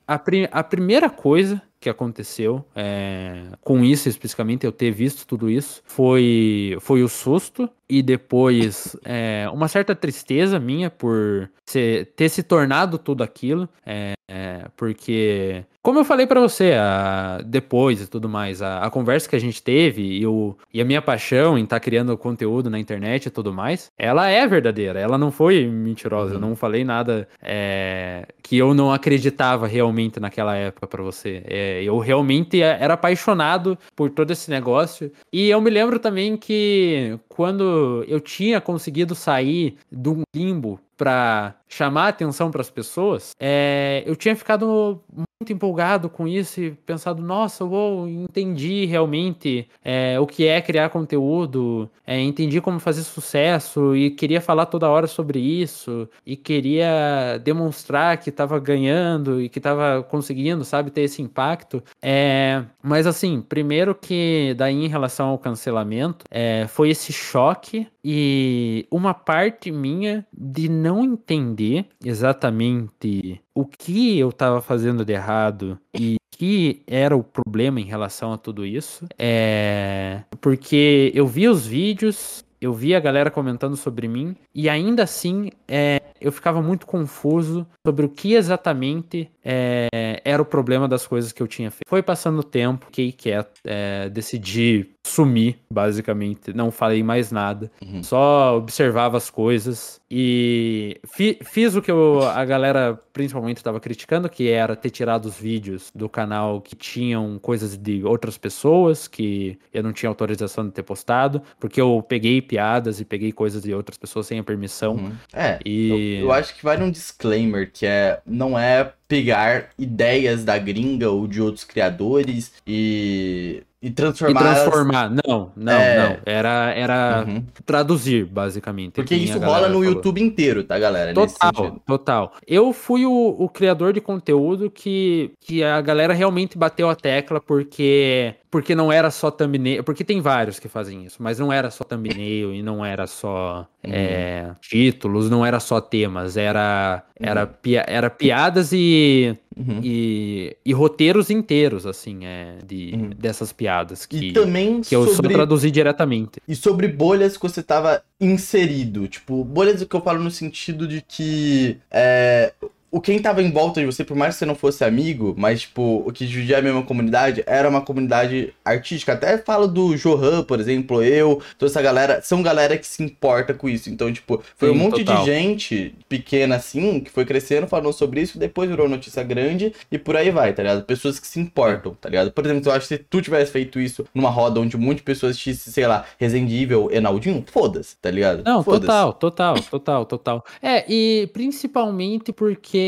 a, 0.08 0.22
a 0.52 0.64
primeira 0.64 1.10
coisa 1.10 1.62
que 1.80 1.90
aconteceu 1.90 2.66
é, 2.76 3.44
com 3.62 3.84
isso 3.84 4.10
especificamente, 4.10 4.66
eu 4.66 4.72
ter 4.72 4.92
visto 4.92 5.26
tudo 5.26 5.50
isso, 5.50 5.82
foi, 5.86 6.78
foi 6.82 7.04
o 7.04 7.08
susto 7.08 7.70
e 7.90 8.04
depois 8.04 8.96
é, 9.04 9.50
uma 9.52 9.68
certa 9.68 9.96
tristeza 9.96 10.60
minha 10.60 10.90
por 10.90 11.50
ser, 11.66 12.14
ter 12.16 12.30
se 12.30 12.44
tornado 12.44 12.98
tudo 12.98 13.24
aquilo, 13.24 13.68
é, 13.86 14.14
é 14.28 14.66
porque 14.78 15.66
como 15.82 15.98
eu 15.98 16.06
falei 16.06 16.28
para 16.28 16.42
você 16.42 16.74
a, 16.74 17.42
depois 17.44 18.02
e 18.02 18.08
tudo 18.08 18.28
mais, 18.28 18.62
a, 18.62 18.80
a, 18.84 18.92
conversa 18.92 19.30
que 19.30 19.36
a 19.36 19.40
gente 19.40 19.64
teve 19.64 20.02
e, 20.02 20.28
o, 20.28 20.56
e 20.74 20.82
a 20.82 20.86
minha 20.86 21.02
paixão 21.02 21.58
em 21.58 21.64
estar 21.64 21.78
tá 21.78 21.80
criando 21.80 22.18
conteúdo 22.18 22.70
na 22.70 22.78
internet 22.78 23.26
e 23.26 23.30
tudo 23.30 23.54
mais, 23.54 23.90
ela 23.98 24.28
é 24.30 24.46
verdadeira, 24.46 25.00
ela 25.00 25.18
não 25.18 25.32
foi 25.32 25.66
mentirosa, 25.66 26.32
uhum. 26.32 26.36
eu 26.36 26.42
não 26.42 26.56
falei 26.56 26.84
nada 26.84 27.28
é, 27.42 28.28
que 28.44 28.58
eu 28.58 28.74
não 28.74 28.92
acreditava 28.92 29.68
realmente 29.68 30.20
naquela 30.20 30.54
época 30.56 30.86
para 30.86 31.02
você. 31.02 31.42
É, 31.48 31.82
eu 31.82 31.98
realmente 31.98 32.62
era 32.62 32.96
apaixonado 32.96 33.78
por 33.96 34.10
todo 34.10 34.32
esse 34.32 34.52
negócio 34.52 35.12
e 35.32 35.50
eu 35.50 35.62
me 35.62 35.70
lembro 35.70 35.98
também 35.98 36.36
que 36.36 37.18
quando 37.30 37.79
eu 38.08 38.20
tinha 38.20 38.62
conseguido 38.62 39.16
sair 39.16 39.78
de 39.92 40.10
um 40.10 40.22
limbo 40.36 40.80
para 41.00 41.56
chamar 41.70 42.10
atenção 42.10 42.52
para 42.52 42.60
as 42.60 42.70
pessoas, 42.70 43.32
é, 43.40 44.04
eu 44.06 44.18
tinha 44.18 44.36
ficado 44.36 45.02
muito 45.10 45.54
empolgado 45.54 46.10
com 46.10 46.28
isso 46.28 46.60
e 46.60 46.72
pensado, 46.72 47.22
nossa, 47.22 47.64
eu 47.64 48.06
entendi 48.10 48.86
realmente 48.86 49.70
é, 49.82 50.20
o 50.20 50.28
que 50.28 50.46
é 50.46 50.60
criar 50.62 50.90
conteúdo, 50.90 51.90
é, 52.06 52.20
entendi 52.20 52.60
como 52.60 52.78
fazer 52.80 53.04
sucesso 53.04 53.96
e 53.96 54.12
queria 54.12 54.42
falar 54.42 54.66
toda 54.66 54.90
hora 54.90 55.08
sobre 55.08 55.40
isso 55.40 56.10
e 56.26 56.36
queria 56.36 57.40
demonstrar 57.42 58.18
que 58.18 58.30
estava 58.30 58.60
ganhando 58.60 59.42
e 59.42 59.48
que 59.48 59.60
estava 59.60 60.04
conseguindo, 60.04 60.66
sabe, 60.66 60.92
ter 60.92 61.04
esse 61.04 61.22
impacto. 61.22 61.82
É, 62.02 62.62
mas 62.84 63.08
assim, 63.08 63.40
primeiro 63.40 63.96
que 63.96 64.54
daí 64.58 64.84
em 64.84 64.90
relação 64.90 65.30
ao 65.30 65.38
cancelamento, 65.38 66.26
é, 66.30 66.66
foi 66.68 66.90
esse 66.90 67.14
choque 67.14 67.88
e 68.04 68.88
uma 68.92 69.14
parte 69.14 69.72
minha 69.72 70.26
de 70.32 70.70
não 70.70 71.04
entender 71.04 71.88
exatamente 72.04 73.42
o 73.54 73.66
que 73.66 74.18
eu 74.18 74.30
estava 74.30 74.62
fazendo 74.62 75.04
de 75.04 75.14
errado 75.14 75.78
e 75.94 76.16
que 76.32 76.82
era 76.88 77.18
o 77.18 77.24
problema 77.24 77.82
em 77.82 77.86
relação 77.86 78.32
a 78.32 78.38
tudo 78.38 78.66
isso. 78.66 79.06
É 79.18 80.24
porque 80.40 81.12
eu 81.14 81.28
vi 81.28 81.48
os 81.48 81.66
vídeos, 81.66 82.46
eu 82.62 82.74
vi 82.74 82.94
a 82.96 83.00
galera 83.00 83.32
comentando 83.32 83.76
sobre 83.76 84.08
mim 84.08 84.36
e 84.54 84.70
ainda 84.70 85.04
assim 85.04 85.50
é, 85.68 86.02
eu 86.20 86.32
ficava 86.32 86.62
muito 86.62 86.86
confuso 86.86 87.66
sobre 87.86 88.06
o 88.06 88.10
que 88.10 88.34
exatamente 88.34 89.30
é, 89.44 90.22
era 90.24 90.42
o 90.42 90.46
problema 90.46 90.88
das 90.88 91.08
coisas 91.08 91.32
que 91.32 91.42
eu 91.42 91.48
tinha 91.48 91.72
feito. 91.72 91.88
Foi 91.88 92.04
passando 92.04 92.40
o 92.40 92.44
tempo, 92.44 92.86
fiquei 92.88 93.12
quieto, 93.12 93.60
é, 93.64 94.10
decidi 94.10 94.90
sumir, 95.10 95.60
basicamente. 95.70 96.54
Não 96.54 96.72
falei 96.72 97.04
mais 97.04 97.32
nada. 97.32 97.72
Uhum. 97.82 98.04
Só 98.04 98.58
observava 98.58 99.18
as 99.18 99.30
coisas. 99.30 100.00
E 100.10 101.00
fi, 101.06 101.38
fiz 101.44 101.76
o 101.76 101.82
que 101.82 101.92
eu, 101.92 102.22
a 102.28 102.44
galera 102.46 103.00
principalmente 103.14 103.58
estava 103.58 103.80
criticando, 103.80 104.30
que 104.30 104.50
era 104.50 104.76
ter 104.76 104.90
tirado 104.90 105.26
os 105.26 105.38
vídeos 105.38 105.92
do 105.94 106.08
canal 106.08 106.62
que 106.62 106.76
tinham 106.76 107.38
coisas 107.40 107.78
de 107.78 108.04
outras 108.04 108.38
pessoas, 108.38 109.08
que 109.08 109.60
eu 109.74 109.84
não 109.84 109.94
tinha 109.94 110.10
autorização 110.10 110.66
de 110.66 110.72
ter 110.72 110.84
postado, 110.84 111.42
porque 111.60 111.80
eu 111.80 112.04
peguei 112.08 112.42
piadas 112.42 113.00
e 113.00 113.06
peguei 113.06 113.32
coisas 113.32 113.62
de 113.62 113.74
outras 113.74 113.98
pessoas 113.98 114.26
sem 114.26 114.40
a 114.40 114.44
permissão. 114.44 114.96
Uhum. 114.96 115.12
É, 115.34 115.60
e... 115.66 116.20
eu, 116.20 116.26
eu 116.26 116.32
acho 116.32 116.56
que 116.56 116.64
vai 116.64 116.78
num 116.78 116.90
disclaimer, 116.90 117.72
que 117.72 117.86
é 117.86 118.22
não 118.26 118.58
é 118.58 118.94
pegar 119.08 119.70
ideias 119.78 120.46
da 120.46 120.58
gringa 120.58 121.10
ou 121.10 121.28
de 121.28 121.42
outros 121.42 121.64
criadores 121.64 122.54
e 122.66 123.64
e 123.82 123.90
transformar. 123.90 124.42
E 124.42 124.44
transformar. 124.44 125.10
Não, 125.10 125.52
não, 125.56 125.74
é... 125.74 125.98
não. 125.98 126.18
Era, 126.26 126.74
era 126.76 127.26
uhum. 127.26 127.46
traduzir, 127.66 128.26
basicamente. 128.26 128.94
Porque 128.94 129.16
isso 129.16 129.40
rola 129.40 129.68
no 129.70 129.76
falou. 129.76 129.84
YouTube 129.84 130.22
inteiro, 130.22 130.64
tá, 130.64 130.78
galera? 130.78 131.14
Total, 131.14 131.82
total. 131.86 132.34
Eu 132.46 132.74
fui 132.74 133.06
o, 133.06 133.36
o 133.40 133.48
criador 133.48 133.94
de 133.94 134.02
conteúdo 134.02 134.70
que, 134.70 135.32
que 135.40 135.64
a 135.64 135.80
galera 135.80 136.14
realmente 136.14 136.58
bateu 136.58 136.90
a 136.90 136.96
tecla 136.96 137.40
porque 137.40 138.36
porque 138.52 138.74
não 138.74 138.92
era 138.92 139.12
só 139.12 139.30
thumbnail, 139.30 139.84
porque 139.84 140.04
tem 140.04 140.22
vários 140.22 140.60
que 140.60 140.68
fazem 140.68 141.06
isso, 141.06 141.22
mas 141.22 141.38
não 141.38 141.54
era 141.54 141.70
só 141.70 141.84
thumbnail 141.84 142.54
e 142.54 142.64
não 142.64 142.84
era 142.84 143.06
só 143.06 143.68
uhum. 143.86 143.92
é, 143.94 144.56
títulos, 144.60 145.30
não 145.30 145.46
era 145.46 145.60
só 145.60 145.80
temas, 145.80 146.36
era, 146.36 147.04
era, 147.16 147.46
uhum. 147.46 147.54
pia, 147.62 147.86
era 147.88 148.10
piadas 148.10 148.72
e, 148.74 149.38
uhum. 149.56 149.80
e, 149.84 150.58
e, 150.66 150.74
roteiros 150.74 151.30
inteiros, 151.30 151.86
assim, 151.86 152.26
é, 152.26 152.58
de, 152.66 152.92
uhum. 152.96 153.10
dessas 153.16 153.54
piadas 153.54 154.08
que, 154.08 154.30
e 154.30 154.34
também 154.34 154.82
que 154.82 154.96
eu 154.96 155.06
sobre, 155.08 155.32
só 155.32 155.38
traduzi 155.38 155.70
diretamente. 155.70 156.42
E 156.48 156.56
sobre 156.56 156.88
bolhas 156.88 157.38
que 157.38 157.44
você 157.44 157.62
tava 157.62 158.02
inserido, 158.20 159.08
tipo, 159.08 159.44
bolhas 159.44 159.84
que 159.84 159.96
eu 159.96 160.02
falo 160.02 160.24
no 160.24 160.32
sentido 160.32 160.88
de 160.88 161.04
que 161.08 161.78
é, 161.92 162.52
o 162.92 163.00
quem 163.00 163.20
tava 163.20 163.42
em 163.42 163.52
volta 163.52 163.80
de 163.80 163.86
você, 163.86 164.04
por 164.04 164.16
mais 164.16 164.36
que 164.36 164.40
você 164.40 164.46
não 164.46 164.56
fosse 164.56 164.84
amigo, 164.84 165.36
mas, 165.38 165.62
tipo, 165.62 166.04
o 166.06 166.12
que 166.12 166.26
dividia 166.26 166.58
a 166.58 166.62
mesma 166.62 166.84
comunidade 166.84 167.44
era 167.46 167.70
uma 167.70 167.82
comunidade 167.82 168.54
artística. 168.66 169.14
Até 169.14 169.38
falo 169.38 169.68
do 169.68 169.96
Johan, 169.96 170.44
por 170.44 170.60
exemplo, 170.60 171.04
eu, 171.04 171.42
toda 171.58 171.72
essa 171.72 171.82
galera, 171.82 172.22
são 172.22 172.42
galera 172.42 172.78
que 172.78 172.88
se 172.88 173.04
importa 173.04 173.54
com 173.54 173.70
isso. 173.70 173.90
Então, 173.90 174.12
tipo, 174.12 174.42
foi 174.56 174.70
Sim, 174.70 174.76
um 174.76 174.78
monte 174.78 175.04
total. 175.04 175.24
de 175.24 175.32
gente 175.32 175.96
pequena 176.08 176.56
assim, 176.56 177.00
que 177.00 177.12
foi 177.12 177.26
crescendo, 177.26 177.68
falando 177.68 177.94
sobre 177.94 178.22
isso, 178.22 178.40
depois 178.40 178.70
virou 178.70 178.90
notícia 178.90 179.22
grande 179.24 179.74
e 179.92 179.98
por 179.98 180.16
aí 180.16 180.32
vai, 180.32 180.54
tá 180.54 180.64
ligado? 180.64 180.84
Pessoas 180.84 181.20
que 181.20 181.28
se 181.28 181.40
importam, 181.40 181.96
tá 182.00 182.10
ligado? 182.10 182.32
Por 182.32 182.46
exemplo, 182.46 182.70
eu 182.70 182.74
acho 182.74 182.88
que 182.88 182.96
se 182.96 182.98
tu 182.98 183.22
tivesse 183.22 183.52
feito 183.52 183.80
isso 183.80 184.06
numa 184.14 184.30
roda 184.30 184.60
onde 184.60 184.76
um 184.76 184.80
monte 184.80 184.98
de 184.98 185.04
pessoas 185.04 185.34
assistissem, 185.34 185.74
sei 185.74 185.86
lá, 185.86 186.06
Resendível, 186.18 186.90
Enaldinho, 186.92 187.44
foda-se, 187.52 187.96
tá 187.98 188.10
ligado? 188.10 188.44
Não, 188.44 188.64
total, 188.64 189.14
total, 189.14 189.62
total, 189.62 190.06
total. 190.06 190.46
É, 190.62 190.86
e 190.92 191.28
principalmente 191.34 192.34
porque 192.34 192.79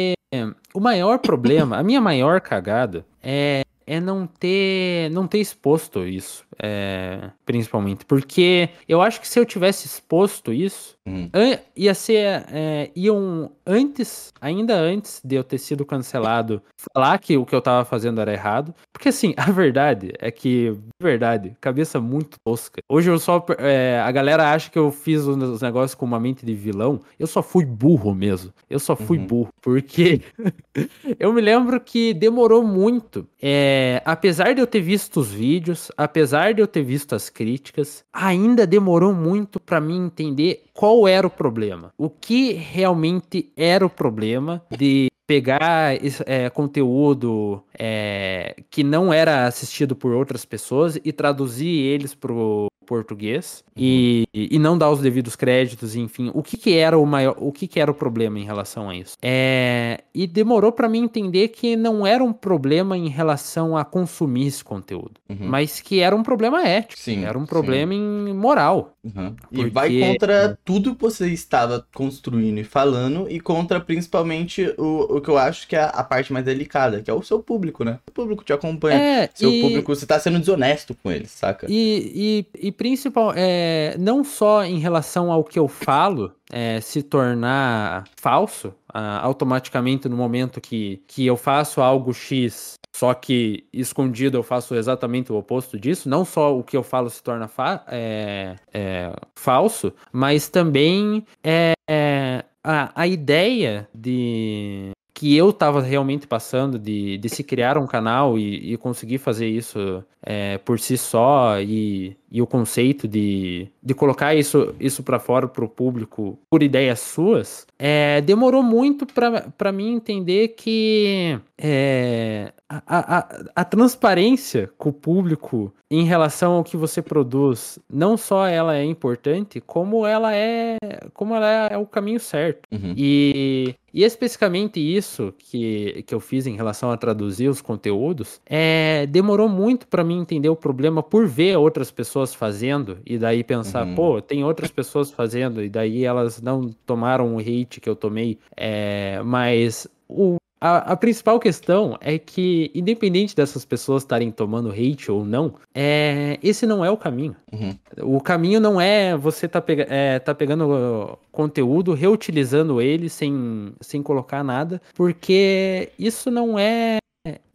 o 0.73 0.79
maior 0.79 1.19
problema, 1.19 1.77
a 1.77 1.83
minha 1.83 1.99
maior 1.99 2.39
cagada 2.39 3.05
é, 3.21 3.63
é 3.85 3.99
não 3.99 4.25
ter 4.25 5.09
não 5.11 5.27
ter 5.27 5.39
exposto 5.39 6.05
isso, 6.05 6.45
é, 6.59 7.29
principalmente, 7.45 8.05
porque 8.05 8.69
eu 8.87 9.01
acho 9.01 9.19
que 9.21 9.27
se 9.27 9.39
eu 9.39 9.45
tivesse 9.45 9.85
exposto 9.87 10.51
isso, 10.53 10.95
an- 11.33 11.57
ia 11.75 11.93
ser 11.93 12.45
é, 12.51 12.89
iam 12.95 13.51
antes, 13.65 14.31
ainda 14.39 14.75
antes 14.75 15.21
de 15.23 15.35
eu 15.35 15.43
ter 15.43 15.57
sido 15.57 15.85
cancelado, 15.85 16.61
falar 16.93 17.17
que 17.19 17.35
o 17.37 17.45
que 17.45 17.55
eu 17.55 17.61
tava 17.61 17.83
fazendo 17.85 18.21
era 18.21 18.31
errado, 18.33 18.73
porque 18.93 19.09
assim, 19.09 19.33
a 19.37 19.51
verdade 19.51 20.13
é 20.19 20.29
que, 20.31 20.71
de 20.71 20.79
verdade, 21.03 21.55
cabeça 21.59 21.99
muito 21.99 22.37
tosca. 22.45 22.81
Hoje 22.89 23.09
eu 23.09 23.17
só 23.19 23.43
é, 23.57 23.99
a 24.03 24.11
galera 24.11 24.51
acha 24.53 24.69
que 24.69 24.77
eu 24.79 24.91
fiz 24.91 25.21
os 25.25 25.61
negócios 25.61 25.95
com 25.95 26.05
uma 26.05 26.19
mente 26.19 26.45
de 26.45 26.53
vilão, 26.53 26.99
eu 27.19 27.27
só 27.27 27.41
fui 27.43 27.65
burro 27.65 28.13
mesmo. 28.13 28.51
Eu 28.69 28.79
só 28.79 28.95
fui 28.95 29.17
Uhum. 29.17 29.27
burro, 29.27 29.49
porque 29.61 30.21
eu 31.19 31.33
me 31.33 31.41
lembro 31.41 31.79
que 31.79 32.13
demorou 32.13 32.63
muito. 32.63 33.27
É, 33.41 34.01
apesar 34.05 34.53
de 34.53 34.61
eu 34.61 34.67
ter 34.67 34.79
visto 34.81 35.19
os 35.19 35.31
vídeos, 35.31 35.91
apesar 35.97 36.40
de 36.49 36.61
eu 36.61 36.67
ter 36.67 36.83
visto 36.83 37.13
as 37.13 37.29
críticas, 37.29 38.03
ainda 38.11 38.65
demorou 38.65 39.13
muito 39.13 39.59
pra 39.59 39.79
mim 39.79 40.05
entender 40.05 40.63
qual 40.73 41.07
era 41.07 41.25
o 41.25 41.29
problema. 41.29 41.93
O 41.97 42.09
que 42.09 42.53
realmente 42.53 43.51
era 43.55 43.85
o 43.85 43.89
problema 43.89 44.63
de 44.69 45.11
pegar 45.27 45.95
é, 46.25 46.49
conteúdo 46.49 47.63
é, 47.77 48.55
que 48.69 48.83
não 48.83 49.13
era 49.13 49.45
assistido 49.45 49.95
por 49.95 50.11
outras 50.13 50.43
pessoas 50.43 50.99
e 51.05 51.11
traduzir 51.13 51.69
eles 51.69 52.13
pro 52.13 52.70
português 52.85 53.63
e, 53.75 54.27
e 54.33 54.59
não 54.59 54.77
dar 54.77 54.91
os 54.91 54.99
devidos 54.99 55.35
créditos, 55.35 55.95
enfim, 55.95 56.29
o 56.33 56.43
que, 56.43 56.57
que 56.57 56.73
era 56.75 56.97
o 56.97 57.05
maior, 57.05 57.35
o 57.39 57.51
que, 57.51 57.67
que 57.67 57.79
era 57.79 57.89
o 57.89 57.93
problema 57.93 58.39
em 58.39 58.43
relação 58.43 58.89
a 58.89 58.95
isso? 58.95 59.15
É, 59.21 60.01
e 60.13 60.27
demorou 60.27 60.71
pra 60.71 60.89
mim 60.89 60.99
entender 61.03 61.47
que 61.49 61.75
não 61.75 62.05
era 62.05 62.23
um 62.23 62.33
problema 62.33 62.97
em 62.97 63.07
relação 63.07 63.77
a 63.77 63.85
consumir 63.85 64.47
esse 64.47 64.63
conteúdo, 64.63 65.11
Uhum. 65.29 65.47
mas 65.47 65.79
que 65.79 65.99
era 66.01 66.13
um 66.15 66.23
problema 66.23 66.67
ético, 66.67 67.01
Sim, 67.01 67.23
era 67.23 67.37
um 67.37 67.41
sim. 67.41 67.47
problema 67.47 67.93
em 67.93 68.33
moral. 68.33 68.93
Uhum. 69.03 69.35
E 69.51 69.55
Porque- 69.55 69.69
vai 69.71 69.99
contra 69.99 70.59
tudo 70.65 70.93
que 70.95 71.01
você 71.01 71.27
estava 71.31 71.85
construindo 71.95 72.57
e 72.59 72.63
falando, 72.63 73.27
e 73.29 73.39
contra 73.39 73.79
principalmente 73.79 74.73
o, 74.77 75.17
o 75.17 75.21
que 75.21 75.29
eu 75.29 75.37
acho 75.37 75.67
que 75.67 75.75
é 75.75 75.83
a 75.83 76.03
parte 76.03 76.33
mais 76.33 76.43
delicada, 76.45 77.01
que 77.01 77.09
é 77.09 77.13
o 77.13 77.23
seu 77.23 77.39
público, 77.39 77.83
né? 77.83 77.99
O 78.07 78.11
público 78.11 78.43
te 78.43 78.51
acompanha. 78.53 78.97
É, 78.99 79.29
Seu 79.33 79.49
e- 79.51 79.61
público, 79.61 79.95
você 79.95 80.05
tá 80.05 80.19
sendo 80.19 80.37
desonesto 80.39 80.93
com 81.01 81.09
eles, 81.11 81.31
saca? 81.31 81.65
E, 81.69 82.45
e, 82.53 82.67
e 82.67 82.70
principal, 82.71 83.33
é, 83.35 83.95
não 83.99 84.23
só 84.23 84.63
em 84.63 84.79
relação 84.79 85.31
ao 85.31 85.43
que 85.43 85.59
eu 85.59 85.67
falo 85.67 86.33
é, 86.51 86.79
se 86.81 87.03
tornar 87.03 88.05
falso 88.15 88.73
ah, 88.93 89.19
automaticamente 89.21 90.07
no 90.09 90.17
momento 90.17 90.59
que, 90.59 91.01
que 91.07 91.25
eu 91.25 91.37
faço 91.37 91.81
algo 91.81 92.13
X, 92.13 92.75
só 92.95 93.13
que 93.13 93.65
escondido 93.71 94.37
eu 94.37 94.43
faço 94.43 94.75
exatamente 94.75 95.31
o 95.31 95.35
oposto 95.37 95.79
disso, 95.79 96.09
não 96.09 96.25
só 96.25 96.57
o 96.57 96.63
que 96.63 96.75
eu 96.75 96.83
falo 96.83 97.09
se 97.09 97.23
torna 97.23 97.47
fa- 97.47 97.83
é, 97.87 98.55
é, 98.73 99.13
falso, 99.35 99.93
mas 100.11 100.49
também 100.49 101.25
é, 101.43 101.73
é, 101.89 102.43
a, 102.63 102.91
a 103.01 103.07
ideia 103.07 103.87
de 103.93 104.91
que 105.13 105.35
eu 105.37 105.53
tava 105.53 105.81
realmente 105.81 106.25
passando 106.25 106.79
de, 106.79 107.17
de 107.17 107.29
se 107.29 107.43
criar 107.43 107.77
um 107.77 107.85
canal 107.85 108.39
e, 108.39 108.73
e 108.73 108.77
conseguir 108.77 109.19
fazer 109.19 109.47
isso 109.47 110.03
é, 110.23 110.57
por 110.57 110.79
si 110.79 110.97
só 110.97 111.61
e, 111.61 112.17
e 112.31 112.41
o 112.41 112.47
conceito 112.47 113.07
de, 113.07 113.67
de 113.83 113.93
colocar 113.93 114.33
isso, 114.33 114.73
isso 114.79 115.03
para 115.03 115.19
fora 115.19 115.47
pro 115.47 115.67
público 115.67 116.39
por 116.49 116.63
ideias 116.63 116.99
suas, 116.99 117.67
é, 117.77 118.21
demorou 118.21 118.63
muito 118.63 119.05
para 119.05 119.71
mim 119.71 119.95
entender 119.95 120.49
que 120.49 121.37
é, 121.57 122.53
a, 122.69 123.17
a, 123.17 123.41
a 123.55 123.65
transparência 123.65 124.71
com 124.77 124.89
o 124.89 124.93
público 124.93 125.73
em 125.89 126.05
relação 126.05 126.53
ao 126.53 126.63
que 126.63 126.77
você 126.77 127.01
produz, 127.01 127.77
não 127.91 128.15
só 128.15 128.47
ela 128.47 128.77
é 128.77 128.85
importante, 128.85 129.59
como 129.59 130.07
ela 130.07 130.33
é 130.33 130.77
como 131.13 131.35
ela 131.35 131.67
é 131.67 131.77
o 131.77 131.85
caminho 131.85 132.19
certo. 132.19 132.61
Uhum. 132.71 132.93
E, 132.95 133.75
e 133.93 134.03
especificamente 134.05 134.79
isso 134.79 135.33
que, 135.37 136.03
que 136.07 136.15
eu 136.15 136.21
fiz 136.21 136.47
em 136.47 136.55
relação 136.55 136.91
a 136.91 136.97
traduzir 136.97 137.49
os 137.49 137.61
conteúdos, 137.61 138.39
é, 138.45 139.05
demorou 139.07 139.49
muito 139.49 139.85
para 139.85 140.01
mim 140.01 140.21
entender 140.21 140.47
o 140.47 140.55
problema 140.55 141.03
por 141.03 141.27
ver 141.27 141.57
outras 141.57 141.91
pessoas 141.91 142.20
fazendo 142.33 142.99
e 143.05 143.17
daí 143.17 143.43
pensar, 143.43 143.85
Uhum. 143.85 143.95
pô, 143.95 144.21
tem 144.21 144.43
outras 144.43 144.69
pessoas 144.69 145.09
fazendo 145.09 145.63
e 145.63 145.69
daí 145.69 146.05
elas 146.05 146.41
não 146.41 146.69
tomaram 146.85 147.35
o 147.35 147.39
hate 147.39 147.79
que 147.81 147.89
eu 147.89 147.95
tomei, 147.95 148.37
é, 148.55 149.21
mas 149.23 149.87
o 150.07 150.37
a, 150.63 150.91
a, 150.91 150.95
principal 150.95 151.39
questão 151.39 151.97
é 151.99 152.19
que, 152.19 152.69
independente 152.75 153.35
dessas 153.35 153.65
pessoas 153.65 154.03
estarem 154.03 154.29
tomando 154.29 154.69
hate 154.69 155.11
ou 155.11 155.25
não, 155.25 155.55
é, 155.73 156.37
esse 156.43 156.67
não 156.67 156.85
é 156.85 156.91
o 156.91 156.95
caminho. 156.95 157.35
Uhum. 157.51 157.75
O 158.03 158.21
caminho 158.21 158.59
não 158.59 158.79
é 158.79 159.17
você 159.17 159.47
tá, 159.47 159.59
pega, 159.59 159.87
é, 159.89 160.19
tá 160.19 160.35
pegando 160.35 161.17
conteúdo, 161.31 161.95
reutilizando 161.95 162.79
ele 162.79 163.09
sem, 163.09 163.73
sem 163.81 164.03
colocar 164.03 164.43
nada, 164.43 164.79
porque 164.93 165.89
isso 165.97 166.29
não 166.29 166.59
é. 166.59 166.97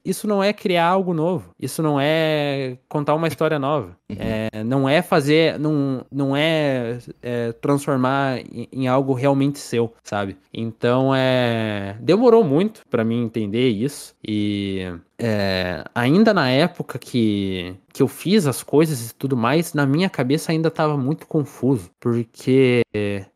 Isso 0.05 0.29
não 0.29 0.43
é 0.43 0.53
criar 0.53 0.87
algo 0.87 1.13
novo. 1.13 1.51
Isso 1.61 1.83
não 1.83 1.99
é 2.01 2.79
contar 2.89 3.13
uma 3.17 3.27
história 3.27 3.59
nova. 3.59 3.97
Uhum. 4.09 4.17
É, 4.19 4.65
não 4.65 4.89
é 4.89 5.03
fazer. 5.03 5.59
Não, 5.59 6.05
não 6.11 6.37
é, 6.37 6.99
é 7.23 7.53
transformar 7.53 8.39
em, 8.39 8.69
em, 8.73 8.89
algo 8.89 9.13
realmente 9.13 9.59
seu, 9.59 9.93
sabe? 10.03 10.37
Então 10.53 11.15
é. 11.15 11.97
Demorou 12.01 12.45
muito 12.45 12.83
para 12.89 13.05
mim 13.05 13.25
entender 13.25 13.69
isso. 13.69 14.15
E 14.27 14.93
é, 15.19 15.85
ainda 15.95 16.33
na 16.33 16.49
época 16.51 16.99
que, 16.99 17.75
que 17.93 18.03
eu 18.03 18.09
fiz 18.09 18.47
as 18.47 18.63
coisas 18.63 19.11
e 19.11 19.15
tudo 19.15 19.37
mais, 19.37 19.75
na 19.75 19.87
minha 19.87 20.09
cabeça 20.09 20.53
ainda 20.53 20.69
estava 20.69 20.97
muito 20.97 21.27
confuso. 21.27 21.91
Porque 21.99 22.83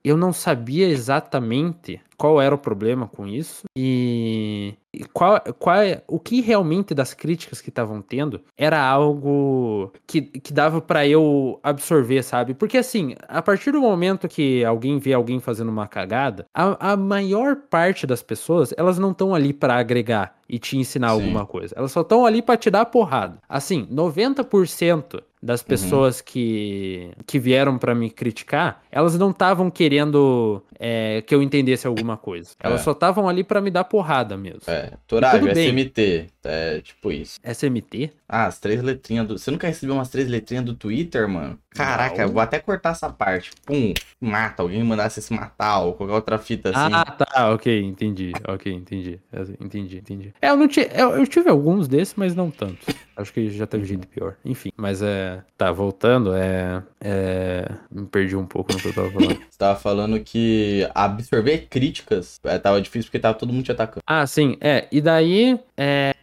eu 0.04 0.16
não 0.16 0.32
sabia 0.32 0.88
exatamente 0.88 2.00
qual 2.20 2.38
era 2.38 2.54
o 2.54 2.58
problema 2.58 3.08
com 3.08 3.26
isso 3.26 3.62
e, 3.74 4.74
qual, 5.14 5.40
qual 5.58 5.78
o 6.06 6.18
que 6.18 6.42
realmente 6.42 6.92
das 6.92 7.14
críticas 7.14 7.62
que 7.62 7.70
estavam 7.70 8.02
tendo 8.02 8.42
era 8.58 8.78
algo 8.78 9.90
que, 10.06 10.20
que 10.20 10.52
dava 10.60 10.78
para 10.78 11.06
eu 11.06 11.58
absorver, 11.62 12.22
sabe? 12.22 12.52
Porque 12.52 12.76
assim, 12.76 13.14
a 13.26 13.40
partir 13.40 13.72
do 13.72 13.80
momento 13.80 14.28
que 14.28 14.62
alguém 14.62 14.98
vê 14.98 15.14
alguém 15.14 15.40
fazendo 15.40 15.70
uma 15.70 15.88
cagada, 15.88 16.44
a, 16.52 16.92
a 16.92 16.96
maior 16.98 17.56
parte 17.56 18.06
das 18.06 18.22
pessoas, 18.22 18.74
elas 18.76 18.98
não 18.98 19.12
estão 19.12 19.34
ali 19.34 19.54
para 19.54 19.76
agregar 19.76 20.34
e 20.50 20.58
te 20.58 20.76
ensinar 20.76 21.08
Sim. 21.08 21.14
alguma 21.14 21.46
coisa. 21.46 21.74
Elas 21.76 21.92
só 21.92 22.00
estão 22.00 22.26
ali 22.26 22.42
para 22.42 22.56
te 22.56 22.70
dar 22.70 22.84
porrada. 22.86 23.38
Assim, 23.48 23.86
90% 23.86 25.22
das 25.42 25.62
pessoas 25.62 26.18
uhum. 26.18 26.24
que, 26.26 27.10
que 27.26 27.38
vieram 27.38 27.78
para 27.78 27.94
me 27.94 28.10
criticar, 28.10 28.82
elas 28.90 29.16
não 29.16 29.30
estavam 29.30 29.70
querendo 29.70 30.62
é, 30.78 31.22
que 31.22 31.34
eu 31.34 31.42
entendesse 31.42 31.86
alguma 31.86 32.16
coisa. 32.16 32.50
Elas 32.62 32.82
é. 32.82 32.84
só 32.84 32.92
estavam 32.92 33.28
ali 33.28 33.42
para 33.42 33.60
me 33.60 33.70
dar 33.70 33.84
porrada 33.84 34.36
mesmo. 34.36 34.60
É, 34.66 34.92
Torário, 35.06 35.50
SMT, 35.50 36.26
é 36.44 36.80
tipo 36.82 37.10
isso. 37.10 37.38
SMT? 37.42 38.12
Ah, 38.28 38.46
as 38.46 38.58
três 38.58 38.82
letrinhas 38.82 39.26
do... 39.26 39.38
Você 39.38 39.50
nunca 39.50 39.66
recebeu 39.66 39.94
umas 39.94 40.10
três 40.10 40.28
letrinhas 40.28 40.64
do 40.64 40.74
Twitter, 40.74 41.26
mano? 41.26 41.58
Caraca, 41.70 42.26
não. 42.26 42.32
vou 42.32 42.42
até 42.42 42.58
cortar 42.58 42.90
essa 42.90 43.08
parte. 43.08 43.50
Pum, 43.64 43.94
mata, 44.20 44.62
alguém 44.62 44.82
mandasse 44.82 45.22
se 45.22 45.32
matar 45.32 45.80
ou 45.80 45.94
qualquer 45.94 46.14
outra 46.14 46.38
fita 46.38 46.70
assim. 46.70 46.94
Ah, 46.94 47.04
tá, 47.04 47.50
ok, 47.52 47.80
entendi, 47.82 48.32
ok, 48.46 48.72
entendi, 48.72 49.20
entendi, 49.60 49.98
entendi. 49.98 50.34
É, 50.42 50.48
eu, 50.48 50.56
não 50.56 50.66
tive, 50.66 50.90
eu, 50.94 51.10
eu 51.10 51.26
tive 51.26 51.50
alguns 51.50 51.86
desses, 51.86 52.14
mas 52.16 52.34
não 52.34 52.50
tantos. 52.50 52.86
Acho 53.16 53.32
que 53.32 53.50
já 53.50 53.66
teve 53.66 53.84
gente 53.84 54.06
pior. 54.06 54.36
Enfim, 54.44 54.70
mas 54.76 55.02
é... 55.02 55.42
Tá, 55.56 55.70
voltando, 55.70 56.34
é... 56.34 56.82
é... 57.00 57.70
Me 57.90 58.06
perdi 58.06 58.34
um 58.34 58.46
pouco 58.46 58.72
no 58.72 58.78
que 58.78 58.88
eu 58.88 58.94
tava 58.94 59.10
falando. 59.10 59.36
Você 59.50 59.58
tava 59.58 59.78
falando 59.78 60.20
que 60.20 60.88
absorver 60.94 61.66
críticas 61.68 62.40
é, 62.44 62.58
tava 62.58 62.80
difícil 62.80 63.08
porque 63.08 63.18
tava 63.18 63.36
todo 63.36 63.52
mundo 63.52 63.64
te 63.64 63.72
atacando. 63.72 64.02
Ah, 64.06 64.26
sim, 64.26 64.56
é. 64.60 64.88
E 64.90 65.00
daí, 65.00 65.60
é... 65.76 66.14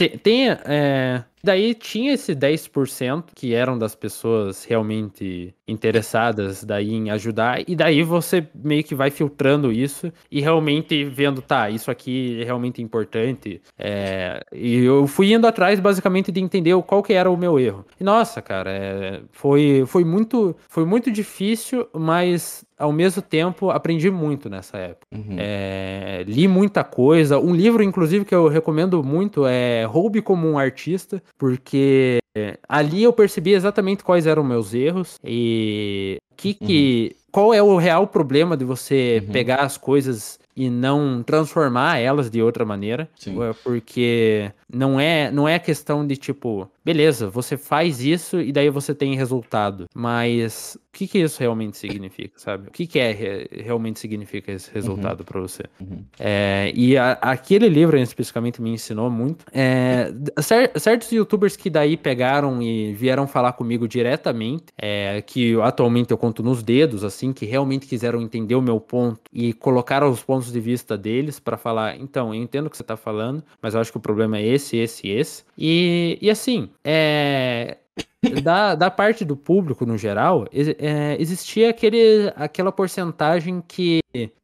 Tem, 0.00 0.16
tem 0.16 0.48
é... 0.64 1.22
Daí 1.42 1.74
tinha 1.74 2.12
esse 2.12 2.34
10% 2.34 3.24
que 3.34 3.54
eram 3.54 3.78
das 3.78 3.94
pessoas 3.94 4.64
realmente 4.64 5.54
interessadas 5.66 6.62
daí 6.62 6.92
em 6.92 7.10
ajudar, 7.10 7.62
e 7.66 7.74
daí 7.74 8.02
você 8.02 8.46
meio 8.54 8.84
que 8.84 8.94
vai 8.94 9.10
filtrando 9.10 9.72
isso 9.72 10.12
e 10.30 10.42
realmente 10.42 11.02
vendo, 11.04 11.40
tá, 11.40 11.70
isso 11.70 11.90
aqui 11.90 12.38
é 12.42 12.44
realmente 12.44 12.82
importante. 12.82 13.60
É... 13.78 14.42
E 14.52 14.84
eu 14.84 15.06
fui 15.06 15.32
indo 15.32 15.46
atrás 15.46 15.80
basicamente 15.80 16.30
de 16.30 16.40
entender 16.40 16.76
qual 16.82 17.02
que 17.02 17.14
era 17.14 17.30
o 17.30 17.36
meu 17.36 17.58
erro. 17.58 17.86
E 17.98 18.04
nossa, 18.04 18.42
cara, 18.42 18.70
é... 18.70 19.20
foi, 19.32 19.84
foi, 19.86 20.04
muito, 20.04 20.54
foi 20.68 20.84
muito 20.84 21.10
difícil, 21.10 21.88
mas 21.94 22.64
ao 22.80 22.92
mesmo 22.92 23.22
tempo 23.22 23.70
aprendi 23.70 24.10
muito 24.10 24.48
nessa 24.48 24.78
época. 24.78 25.06
Uhum. 25.14 25.36
É... 25.38 26.24
Li 26.26 26.48
muita 26.48 26.82
coisa. 26.82 27.38
Um 27.38 27.54
livro, 27.54 27.82
inclusive, 27.82 28.24
que 28.24 28.34
eu 28.34 28.48
recomendo 28.48 29.04
muito 29.04 29.46
é 29.46 29.84
Roube 29.84 30.22
como 30.22 30.48
um 30.48 30.58
Artista 30.58 31.22
porque 31.38 32.18
ali 32.68 33.02
eu 33.02 33.12
percebi 33.12 33.52
exatamente 33.52 34.04
quais 34.04 34.26
eram 34.26 34.44
meus 34.44 34.72
erros 34.72 35.18
e 35.24 36.18
que 36.36 36.54
que 36.54 37.10
uhum. 37.12 37.20
qual 37.32 37.54
é 37.54 37.62
o 37.62 37.76
real 37.76 38.06
problema 38.06 38.56
de 38.56 38.64
você 38.64 39.22
uhum. 39.24 39.32
pegar 39.32 39.56
as 39.56 39.76
coisas 39.76 40.38
e 40.64 40.68
não 40.70 41.22
transformar 41.22 41.98
elas 41.98 42.30
de 42.30 42.42
outra 42.42 42.64
maneira, 42.64 43.08
Sim. 43.16 43.36
porque 43.64 44.50
não 44.72 45.00
é 45.00 45.30
não 45.30 45.48
é 45.48 45.58
questão 45.58 46.06
de 46.06 46.16
tipo, 46.16 46.70
beleza, 46.84 47.28
você 47.28 47.56
faz 47.56 48.00
isso 48.04 48.40
e 48.40 48.52
daí 48.52 48.68
você 48.70 48.94
tem 48.94 49.14
resultado, 49.16 49.86
mas 49.94 50.76
o 50.76 50.92
que 50.92 51.06
que 51.06 51.18
isso 51.18 51.38
realmente 51.40 51.76
significa, 51.76 52.34
sabe? 52.36 52.68
O 52.68 52.70
que 52.72 52.86
que 52.86 52.98
é 52.98 53.12
re- 53.12 53.48
realmente 53.64 53.98
significa 54.00 54.50
esse 54.52 54.70
resultado 54.72 55.24
pra 55.24 55.40
você? 55.40 55.62
Uhum. 55.80 56.02
É, 56.18 56.72
e 56.74 56.96
a- 56.98 57.12
aquele 57.22 57.68
livro 57.68 57.96
especificamente 57.98 58.60
me 58.60 58.70
ensinou 58.70 59.08
muito. 59.10 59.44
É, 59.52 60.12
cer- 60.40 60.72
certos 60.76 61.10
youtubers 61.12 61.56
que 61.56 61.70
daí 61.70 61.96
pegaram 61.96 62.60
e 62.60 62.92
vieram 62.92 63.26
falar 63.26 63.52
comigo 63.52 63.86
diretamente, 63.88 64.64
é, 64.76 65.22
que 65.22 65.54
atualmente 65.62 66.10
eu 66.10 66.18
conto 66.18 66.42
nos 66.42 66.62
dedos, 66.62 67.04
assim, 67.04 67.32
que 67.32 67.46
realmente 67.46 67.86
quiseram 67.86 68.20
entender 68.20 68.56
o 68.56 68.62
meu 68.62 68.80
ponto 68.80 69.20
e 69.32 69.52
colocaram 69.52 70.10
os 70.10 70.22
pontos 70.22 70.49
de 70.52 70.60
vista 70.60 70.96
deles 70.96 71.38
pra 71.38 71.56
falar, 71.56 71.96
então, 71.98 72.34
eu 72.34 72.40
entendo 72.40 72.66
o 72.66 72.70
que 72.70 72.76
você 72.76 72.84
tá 72.84 72.96
falando, 72.96 73.42
mas 73.60 73.74
eu 73.74 73.80
acho 73.80 73.90
que 73.90 73.98
o 73.98 74.00
problema 74.00 74.38
é 74.38 74.46
esse, 74.46 74.76
esse 74.76 75.06
e 75.06 75.10
esse. 75.10 75.44
E, 75.56 76.18
e 76.20 76.30
assim, 76.30 76.70
é, 76.84 77.78
da, 78.42 78.74
da 78.74 78.90
parte 78.90 79.24
do 79.24 79.36
público 79.36 79.86
no 79.86 79.96
geral, 79.96 80.46
é, 80.52 81.16
existia 81.20 81.70
aquele, 81.70 82.32
aquela 82.36 82.72
porcentagem 82.72 83.62
que 83.66 84.00